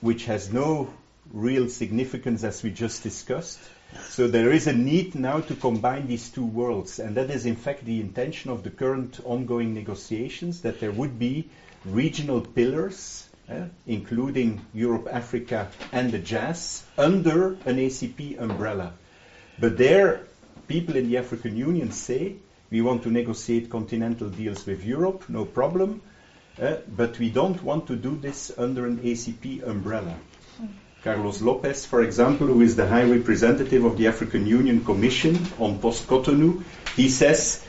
which 0.00 0.26
has 0.26 0.52
no 0.52 0.88
real 1.32 1.68
significance 1.68 2.44
as 2.44 2.62
we 2.62 2.70
just 2.70 3.02
discussed. 3.02 3.58
So 4.08 4.28
there 4.28 4.52
is 4.52 4.66
a 4.66 4.72
need 4.72 5.14
now 5.14 5.40
to 5.40 5.54
combine 5.54 6.06
these 6.06 6.28
two 6.28 6.44
worlds, 6.44 6.98
and 6.98 7.16
that 7.16 7.30
is 7.30 7.46
in 7.46 7.56
fact 7.56 7.84
the 7.84 8.00
intention 8.00 8.50
of 8.50 8.62
the 8.62 8.70
current 8.70 9.20
ongoing 9.24 9.74
negotiations, 9.74 10.60
that 10.62 10.80
there 10.80 10.92
would 10.92 11.18
be 11.18 11.48
regional 11.84 12.40
pillars 12.40 13.30
uh, 13.50 13.64
including 13.86 14.64
Europe, 14.72 15.08
Africa, 15.10 15.68
and 15.90 16.12
the 16.12 16.18
JAS, 16.18 16.84
under 16.96 17.54
an 17.66 17.76
ACP 17.78 18.40
umbrella. 18.40 18.92
But 19.58 19.76
there, 19.76 20.20
people 20.68 20.96
in 20.96 21.08
the 21.08 21.18
African 21.18 21.56
Union 21.56 21.90
say, 21.90 22.36
we 22.70 22.80
want 22.80 23.02
to 23.02 23.10
negotiate 23.10 23.68
continental 23.68 24.28
deals 24.28 24.64
with 24.66 24.84
Europe, 24.84 25.28
no 25.28 25.44
problem, 25.44 26.00
uh, 26.60 26.76
but 26.86 27.18
we 27.18 27.30
don't 27.30 27.60
want 27.64 27.88
to 27.88 27.96
do 27.96 28.16
this 28.16 28.52
under 28.56 28.86
an 28.86 28.98
ACP 28.98 29.66
umbrella. 29.66 30.14
Carlos 31.02 31.40
Lopez, 31.40 31.86
for 31.86 32.02
example, 32.02 32.46
who 32.46 32.60
is 32.60 32.76
the 32.76 32.86
High 32.86 33.04
Representative 33.04 33.84
of 33.84 33.96
the 33.96 34.06
African 34.06 34.46
Union 34.46 34.84
Commission 34.84 35.38
on 35.58 35.78
post-Cotonou, 35.78 36.62
he 36.94 37.08
says 37.08 37.64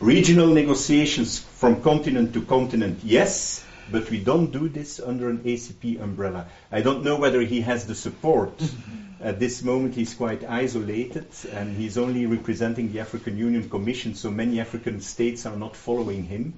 regional 0.00 0.46
negotiations 0.46 1.38
from 1.38 1.82
continent 1.82 2.32
to 2.32 2.40
continent, 2.40 3.00
yes, 3.04 3.62
but 3.92 4.08
we 4.10 4.18
don't 4.18 4.50
do 4.50 4.66
this 4.68 4.98
under 4.98 5.28
an 5.28 5.40
ACP 5.40 6.00
umbrella. 6.00 6.46
I 6.72 6.80
don't 6.80 7.04
know 7.04 7.16
whether 7.16 7.42
he 7.42 7.60
has 7.60 7.86
the 7.86 7.94
support. 7.94 8.52
At 9.20 9.38
this 9.38 9.62
moment, 9.62 9.94
he's 9.94 10.14
quite 10.14 10.42
isolated, 10.48 11.26
and 11.52 11.76
he's 11.76 11.98
only 11.98 12.24
representing 12.24 12.92
the 12.92 13.00
African 13.00 13.36
Union 13.36 13.68
Commission, 13.68 14.14
so 14.14 14.30
many 14.30 14.58
African 14.58 15.02
states 15.02 15.44
are 15.44 15.56
not 15.56 15.76
following 15.76 16.24
him. 16.24 16.54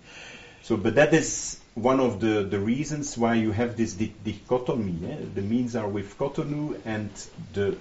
So, 0.63 0.77
but 0.77 0.95
that 0.95 1.13
is 1.13 1.59
one 1.75 2.01
of 2.01 2.21
the, 2.21 2.43
the 2.43 2.59
reasons 2.59 3.17
why 3.17 3.35
you 3.35 3.51
have 3.51 3.77
this 3.77 3.95
di- 3.95 4.13
dichotomy. 4.25 5.11
Eh? 5.11 5.17
The 5.35 5.41
means 5.41 5.75
are 5.75 5.89
with 5.89 6.19
Cotonou, 6.19 6.79
and 6.85 7.11
the 7.55 7.77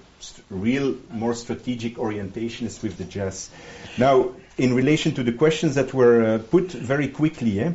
real, 0.50 0.96
more 1.10 1.34
strategic 1.34 2.00
orientation 2.00 2.68
is 2.68 2.82
with 2.82 2.98
the 2.98 3.04
JAS. 3.04 3.50
Now, 3.98 4.32
in 4.58 4.74
relation 4.74 5.14
to 5.16 5.24
the 5.24 5.34
questions 5.34 5.76
that 5.76 5.94
were 5.94 6.36
uh, 6.36 6.38
put 6.38 6.72
very 6.72 7.10
quickly, 7.10 7.60
eh? 7.60 7.74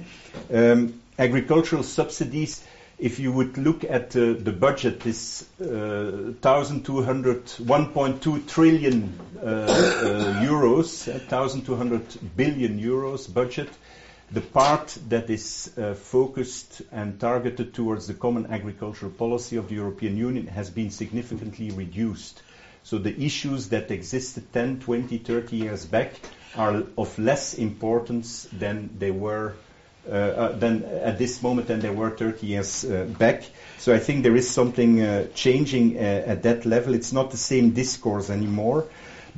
um, 0.53 1.01
agricultural 1.19 1.83
subsidies, 1.83 2.65
if 2.99 3.19
you 3.19 3.31
would 3.31 3.59
look 3.59 3.85
at 3.85 4.17
uh, 4.17 4.33
the 4.39 4.53
budget, 4.59 5.01
this 5.01 5.45
uh, 5.61 6.33
1,200, 6.41 7.45
1.2 7.45 8.49
trillion 8.49 9.19
uh, 9.39 9.45
uh 9.45 10.43
euros, 10.43 11.07
1,200 11.07 12.37
billion 12.37 12.81
euros 12.81 13.33
budget, 13.33 13.69
the 14.31 14.41
part 14.41 14.97
that 15.09 15.31
is 15.31 15.71
uh, 15.79 15.95
focused 15.95 16.83
and 16.91 17.21
targeted 17.21 17.75
towards 17.75 18.07
the 18.07 18.15
common 18.15 18.47
agricultural 18.47 19.13
policy 19.13 19.57
of 19.57 19.69
the 19.69 19.75
European 19.77 20.17
Union 20.17 20.47
has 20.49 20.69
been 20.71 20.91
significantly 20.91 21.71
reduced. 21.71 22.43
So 22.83 22.99
the 22.99 23.19
issues 23.25 23.69
that 23.71 23.91
existed 23.91 24.53
10, 24.53 24.81
20, 24.81 25.19
30 25.19 25.57
years 25.57 25.87
back 25.87 26.13
are 26.57 26.85
of 26.97 27.19
less 27.19 27.55
importance 27.55 28.49
than 28.53 28.91
they 28.99 29.11
were 29.11 29.55
uh, 30.09 30.13
uh, 30.13 30.53
than 30.53 30.85
at 30.85 31.19
this 31.19 31.43
moment 31.43 31.67
than 31.67 31.81
they 31.81 31.91
were 31.91 32.11
30 32.11 32.47
years 32.47 32.85
uh, 32.85 33.05
back. 33.19 33.43
So 33.79 33.93
I 33.93 33.99
think 33.99 34.23
there 34.23 34.37
is 34.37 34.49
something 34.49 35.29
changing 35.35 35.99
at 35.99 36.45
that 36.45 36.65
level. 36.65 36.95
It's 36.95 37.13
not 37.13 37.33
the 37.33 37.37
same 37.37 37.71
discourse 37.71 38.31
anymore. 38.31 38.87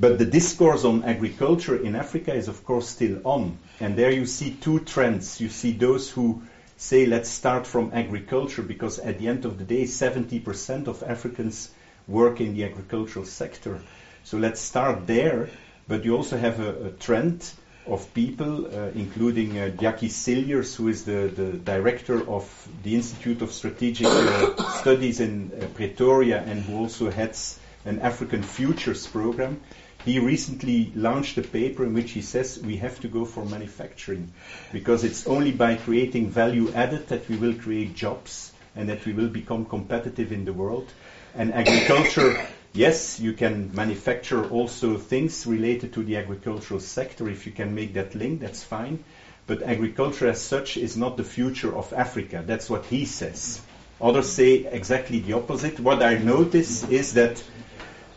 But 0.01 0.19
the 0.19 0.25
discourse 0.25 0.85
on 0.85 1.03
agriculture 1.03 1.77
in 1.77 1.97
Africa 1.97 2.33
is, 2.33 2.47
of 2.47 2.65
course, 2.65 2.89
still 2.89 3.20
on. 3.25 3.59
And 3.81 3.97
there 3.97 4.12
you 4.12 4.27
see 4.27 4.53
two 4.53 4.79
trends. 4.81 5.41
You 5.41 5.49
see 5.49 5.73
those 5.73 6.09
who 6.09 6.43
say, 6.77 7.07
let's 7.07 7.29
start 7.29 7.66
from 7.66 7.91
agriculture, 7.93 8.62
because 8.62 9.01
at 9.01 9.19
the 9.19 9.27
end 9.27 9.45
of 9.45 9.59
the 9.59 9.65
day, 9.65 9.85
70% 9.85 10.87
of 10.87 11.03
Africans 11.03 11.70
work 12.07 12.41
in 12.41 12.55
the 12.55 12.65
agricultural 12.65 13.25
sector. 13.25 13.81
So 14.23 14.39
let's 14.39 14.61
start 14.61 15.09
there. 15.09 15.51
But 15.89 16.05
you 16.05 16.15
also 16.16 16.37
have 16.37 16.61
a, 16.61 16.87
a 16.87 16.91
trend 16.91 17.51
of 17.87 18.12
people, 18.15 18.66
uh, 18.66 18.91
including 18.95 19.59
uh, 19.59 19.70
Jakkie 19.77 20.11
Cilliers, 20.11 20.77
who 20.77 20.89
is 20.89 21.05
the, 21.05 21.33
the 21.35 21.53
director 21.53 22.29
of 22.29 22.69
the 22.85 22.95
Institute 22.95 23.43
of 23.43 23.51
Strategic 23.51 24.07
uh, 24.07 24.55
Studies 24.81 25.19
in 25.19 25.51
uh, 25.51 25.66
Pretoria 25.75 26.43
and 26.43 26.62
who 26.62 26.79
also 26.79 27.11
heads 27.11 27.59
an 27.85 28.01
African 28.01 28.43
Futures 28.43 29.07
program. 29.07 29.61
He 30.09 30.18
recently 30.18 30.90
launched 30.94 31.36
a 31.36 31.43
paper 31.43 31.85
in 31.85 31.93
which 31.93 32.12
he 32.12 32.22
says 32.22 32.59
we 32.64 32.78
have 32.78 32.98
to 32.98 33.09
go 33.09 33.26
for 33.26 33.44
manufacturing 33.44 34.32
because 34.72 35.05
it's 35.05 35.26
only 35.26 35.52
by 35.52 35.74
creating 35.74 36.30
value 36.30 36.72
added 36.72 37.06
that 37.09 37.28
we 37.28 37.36
will 37.36 37.52
create 37.52 37.94
jobs 37.94 38.51
and 38.74 38.89
that 38.89 39.05
we 39.05 39.12
will 39.12 39.28
become 39.28 39.66
competitive 39.66 40.32
in 40.32 40.47
the 40.47 40.52
world. 40.52 40.90
And 41.35 41.52
agriculture, 41.52 42.43
yes, 42.72 43.20
you 43.20 43.35
can 43.35 43.74
manufacture 43.74 44.48
also 44.48 44.97
things 44.97 45.47
related 45.47 45.93
to 45.93 46.02
the 46.02 46.16
agricultural 46.16 46.80
sector. 46.80 47.28
If 47.28 47.44
you 47.44 47.52
can 47.52 47.74
make 47.74 47.93
that 47.93 48.14
link, 48.14 48.40
that's 48.40 48.62
fine. 48.62 49.05
But 49.47 49.60
agriculture 49.60 50.28
as 50.28 50.40
such 50.40 50.78
is 50.78 50.97
not 50.97 51.18
the 51.18 51.24
future 51.24 51.76
of 51.76 51.93
Africa. 51.93 52.43
That's 52.47 52.70
what 52.70 52.86
he 52.86 53.05
says. 53.05 53.60
Others 54.01 54.30
say 54.30 54.52
exactly 54.70 55.18
the 55.18 55.35
opposite. 55.35 55.78
What 55.78 56.02
I 56.02 56.14
notice 56.14 56.89
is 56.89 57.12
that 57.12 57.43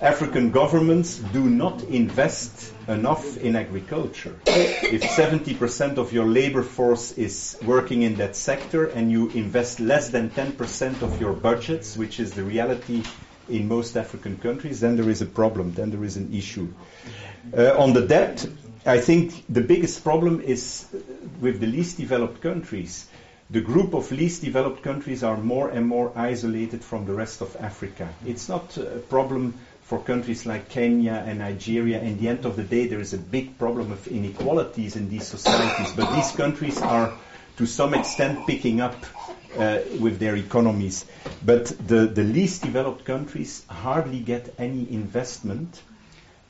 African 0.02 0.50
governments 0.50 1.20
do 1.20 1.48
not 1.48 1.84
invest 1.84 2.74
enough 2.88 3.38
in 3.38 3.56
agriculture. 3.56 4.36
If 4.48 5.04
70% 5.04 5.98
of 5.98 6.12
your 6.12 6.26
labor 6.26 6.64
force 6.64 7.12
is 7.12 7.56
working 7.64 8.02
in 8.02 8.16
that 8.16 8.36
sector 8.36 8.88
and 8.88 9.12
you 9.12 9.30
invest 9.30 9.80
less 9.80 10.10
than 10.10 10.32
10% 10.32 11.04
of 11.04 11.22
your 11.22 11.34
budgets, 11.34 11.96
which 11.96 12.20
is 12.20 12.34
the 12.34 12.44
reality 12.44 13.04
in 13.48 13.68
most 13.68 13.96
African 13.96 14.38
countries, 14.40 14.80
then 14.80 14.96
there 14.96 15.08
is 15.08 15.22
a 15.22 15.28
problem, 15.28 15.74
then 15.74 15.92
there 15.92 16.04
is 16.04 16.18
an 16.18 16.34
issue. 16.34 16.74
Uh, 17.56 17.78
on 17.78 17.94
the 17.94 18.02
debt, 18.02 18.44
I 18.84 19.00
think 19.00 19.46
the 19.50 19.62
biggest 19.62 20.04
problem 20.04 20.42
is 20.42 20.88
with 21.40 21.60
the 21.60 21.68
least 21.68 21.98
developed 21.98 22.42
countries. 22.42 23.06
The 23.52 23.62
group 23.62 23.94
of 23.94 24.12
least 24.12 24.42
developed 24.42 24.82
countries 24.82 25.24
are 25.24 25.38
more 25.38 25.70
and 25.70 25.86
more 25.86 26.12
isolated 26.16 26.84
from 26.84 27.06
the 27.06 27.14
rest 27.14 27.42
of 27.42 27.56
Africa. 27.60 28.10
It's 28.26 28.50
not 28.50 28.78
a 28.78 29.00
problem 29.10 29.60
for 29.92 30.00
countries 30.00 30.46
like 30.46 30.70
Kenya 30.70 31.22
and 31.28 31.40
Nigeria. 31.40 32.00
In 32.02 32.18
the 32.18 32.30
end 32.30 32.46
of 32.46 32.56
the 32.56 32.64
day, 32.64 32.88
there 32.88 33.02
is 33.02 33.14
a 33.14 33.18
big 33.18 33.58
problem 33.58 33.92
of 33.92 34.08
inequalities 34.08 34.96
in 34.96 35.10
these 35.10 35.28
societies. 35.28 35.92
But 35.92 36.16
these 36.16 36.32
countries 36.32 36.82
are, 36.82 37.12
to 37.58 37.66
some 37.66 37.94
extent, 37.94 38.48
picking 38.48 38.80
up 38.80 38.96
uh, 39.58 39.80
with 40.00 40.18
their 40.18 40.38
economies. 40.38 41.04
But 41.46 41.74
the, 41.86 42.06
the 42.06 42.24
least 42.24 42.64
developed 42.64 43.04
countries 43.04 43.66
hardly 43.68 44.22
get 44.22 44.56
any 44.58 44.90
investment 44.94 45.82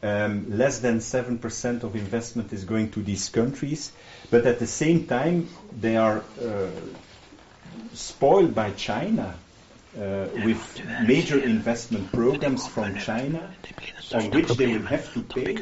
um, 0.03 0.55
less 0.55 0.77
than 0.77 0.99
7% 0.99 1.81
of 1.81 1.95
investment 1.95 2.53
is 2.53 2.63
going 2.65 2.91
to 2.91 3.01
these 3.01 3.29
countries, 3.29 3.91
but 4.29 4.45
at 4.45 4.59
the 4.59 4.67
same 4.67 5.07
time, 5.07 5.49
they 5.79 5.97
are 5.97 6.23
uh, 6.39 6.67
spoiled 7.93 8.53
by 8.53 8.69
China 8.71 9.35
uh, 9.97 10.27
with 10.45 10.81
major 11.07 11.39
investment 11.39 12.11
programs 12.11 12.67
from 12.67 12.97
China, 12.97 13.49
on 14.13 14.31
which 14.31 14.47
they 14.49 14.67
will 14.67 14.85
have 14.85 15.13
to 15.13 15.21
pay. 15.21 15.57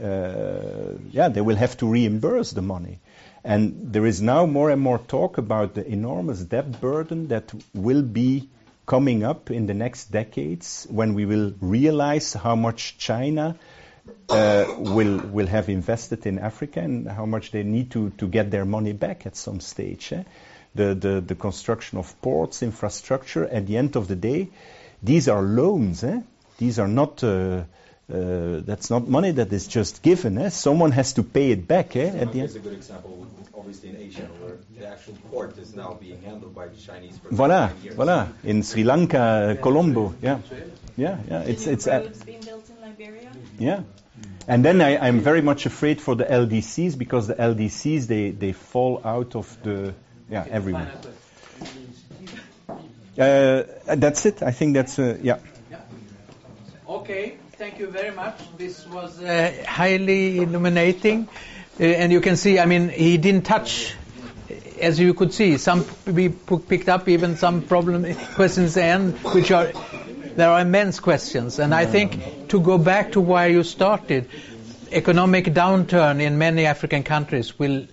Uh, 0.00 0.96
yeah, 1.10 1.28
they 1.28 1.40
will 1.40 1.56
have 1.56 1.76
to 1.76 1.86
reimburse 1.86 2.52
the 2.52 2.62
money. 2.62 3.00
And 3.44 3.92
there 3.92 4.06
is 4.06 4.20
now 4.20 4.46
more 4.46 4.70
and 4.70 4.80
more 4.80 4.98
talk 4.98 5.38
about 5.38 5.74
the 5.74 5.86
enormous 5.86 6.40
debt 6.40 6.80
burden 6.80 7.28
that 7.28 7.52
will 7.74 8.02
be 8.02 8.48
coming 8.86 9.22
up 9.22 9.50
in 9.50 9.66
the 9.66 9.74
next 9.74 10.10
decades 10.10 10.86
when 10.88 11.14
we 11.14 11.26
will 11.26 11.52
realize 11.60 12.32
how 12.32 12.56
much 12.56 12.96
China 12.98 13.56
uh, 14.28 14.64
will 14.78 15.18
will 15.18 15.46
have 15.46 15.68
invested 15.68 16.26
in 16.26 16.38
Africa 16.38 16.80
and 16.80 17.08
how 17.08 17.26
much 17.26 17.50
they 17.50 17.62
need 17.62 17.90
to, 17.90 18.10
to 18.10 18.26
get 18.26 18.50
their 18.50 18.64
money 18.64 18.92
back 18.92 19.26
at 19.26 19.36
some 19.36 19.60
stage. 19.60 20.12
Eh? 20.12 20.22
The, 20.74 20.94
the 20.94 21.20
the 21.20 21.34
construction 21.34 21.98
of 21.98 22.20
ports, 22.20 22.62
infrastructure. 22.62 23.44
At 23.46 23.66
the 23.66 23.76
end 23.76 23.96
of 23.96 24.06
the 24.06 24.16
day, 24.16 24.48
these 25.02 25.28
are 25.28 25.42
loans. 25.42 26.04
Eh? 26.04 26.20
These 26.58 26.78
are 26.78 26.88
not. 26.88 27.24
Uh, 27.24 27.64
uh, 28.10 28.60
that's 28.64 28.88
not 28.88 29.06
money 29.06 29.32
that 29.32 29.52
is 29.52 29.66
just 29.66 30.02
given. 30.02 30.38
Eh? 30.38 30.48
Someone 30.48 30.92
has 30.92 31.12
to 31.12 31.22
pay 31.22 31.50
it 31.50 31.68
back. 31.68 31.94
Eh? 31.94 32.06
At 32.06 32.32
the 32.32 32.40
end. 32.40 32.56
a 32.56 32.58
good 32.58 32.72
example, 32.72 33.26
obviously 33.54 33.90
in 33.90 33.96
Asia, 33.96 34.22
where 34.40 34.56
the 34.78 34.86
actual 34.88 35.14
port 35.30 35.58
is 35.58 35.74
now 35.76 35.92
being 36.00 36.22
handled 36.22 36.54
by 36.54 36.68
the 36.68 36.76
Chinese. 36.76 37.18
For 37.18 37.28
voilà, 37.28 37.70
years. 37.82 37.96
voilà. 37.96 38.28
In 38.44 38.62
Sri 38.62 38.82
Lanka, 38.82 39.58
Colombo. 39.60 40.14
Yeah, 40.22 40.38
yeah, 40.96 41.18
yeah. 41.28 41.42
It's 41.42 41.66
it's. 41.66 41.86
roads 41.86 42.24
being 42.24 42.40
built 42.40 42.70
in 42.70 42.80
Liberia. 42.80 43.30
Yeah. 43.58 43.82
And 44.46 44.64
then 44.64 44.80
I, 44.80 44.96
I'm 44.96 45.20
very 45.20 45.42
much 45.42 45.66
afraid 45.66 46.00
for 46.00 46.14
the 46.14 46.24
LDCs 46.24 46.96
because 46.96 47.26
the 47.26 47.34
LDCs 47.34 48.06
they, 48.06 48.30
they 48.30 48.52
fall 48.52 49.02
out 49.04 49.36
of 49.36 49.54
the 49.62 49.94
yeah 50.30 50.46
everyone. 50.50 50.88
Uh, 53.18 53.64
that's 53.96 54.26
it. 54.26 54.42
I 54.42 54.52
think 54.52 54.74
that's 54.74 54.98
uh, 54.98 55.18
yeah. 55.20 55.38
Okay, 56.88 57.36
thank 57.52 57.80
you 57.80 57.88
very 57.88 58.14
much. 58.14 58.38
This 58.56 58.86
was 58.86 59.20
uh, 59.20 59.52
highly 59.66 60.38
illuminating, 60.38 61.28
uh, 61.80 61.82
and 61.82 62.12
you 62.12 62.20
can 62.20 62.36
see. 62.36 62.60
I 62.60 62.66
mean, 62.66 62.88
he 62.88 63.18
didn't 63.18 63.42
touch, 63.42 63.94
as 64.80 65.00
you 65.00 65.14
could 65.14 65.34
see. 65.34 65.58
Some 65.58 65.84
we 66.06 66.28
picked 66.28 66.88
up 66.88 67.08
even 67.08 67.36
some 67.36 67.62
problem 67.62 68.14
questions 68.36 68.76
and 68.76 69.18
which 69.34 69.50
are 69.50 69.72
there 70.36 70.50
are 70.50 70.60
immense 70.60 71.00
questions, 71.00 71.58
and 71.58 71.74
I 71.74 71.86
think 71.86 72.48
to 72.50 72.60
go 72.60 72.78
back 72.78 73.12
to 73.12 73.20
where 73.20 73.48
you 73.48 73.64
started, 73.64 74.28
economic 74.92 75.46
downturn 75.46 76.20
in 76.20 76.38
many 76.38 76.66
African 76.66 77.02
countries 77.02 77.58
will 77.58 77.88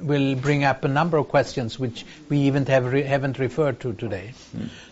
will 0.00 0.34
bring 0.34 0.64
up 0.64 0.84
a 0.84 0.88
number 0.88 1.16
of 1.18 1.28
questions 1.28 1.78
which 1.78 2.04
we 2.28 2.38
even 2.40 2.66
have 2.66 2.92
re- 2.92 3.02
haven't 3.02 3.38
referred 3.38 3.80
to 3.80 3.92
today. 3.92 4.34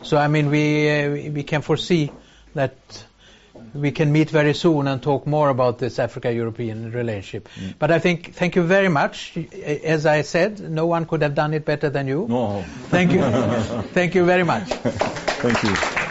So 0.03 0.17
I 0.17 0.29
mean, 0.29 0.51
we 0.51 0.91
uh, 0.91 1.31
we 1.33 1.43
can 1.43 1.63
foresee 1.63 2.11
that 2.55 2.77
we 3.75 3.91
can 3.91 4.13
meet 4.13 4.31
very 4.31 4.55
soon 4.55 4.89
and 4.89 5.03
talk 5.03 5.27
more 5.27 5.49
about 5.49 5.79
this 5.79 5.99
Africa-European 5.99 6.93
relationship. 6.93 7.49
But 7.79 7.91
I 7.91 7.99
think, 7.99 8.35
thank 8.35 8.57
you 8.57 8.63
very 8.63 8.89
much. 8.89 9.37
As 9.37 10.07
I 10.07 10.23
said, 10.23 10.61
no 10.61 10.87
one 10.87 11.07
could 11.07 11.23
have 11.23 11.35
done 11.35 11.55
it 11.55 11.65
better 11.65 11.91
than 11.91 12.09
you. 12.09 12.27
No. 12.29 12.65
Thank 12.89 13.13
you. 13.13 13.23
thank 13.93 14.15
you 14.15 14.25
very 14.25 14.45
much. 14.45 14.69
Thank 14.69 15.63
you. 15.63 16.08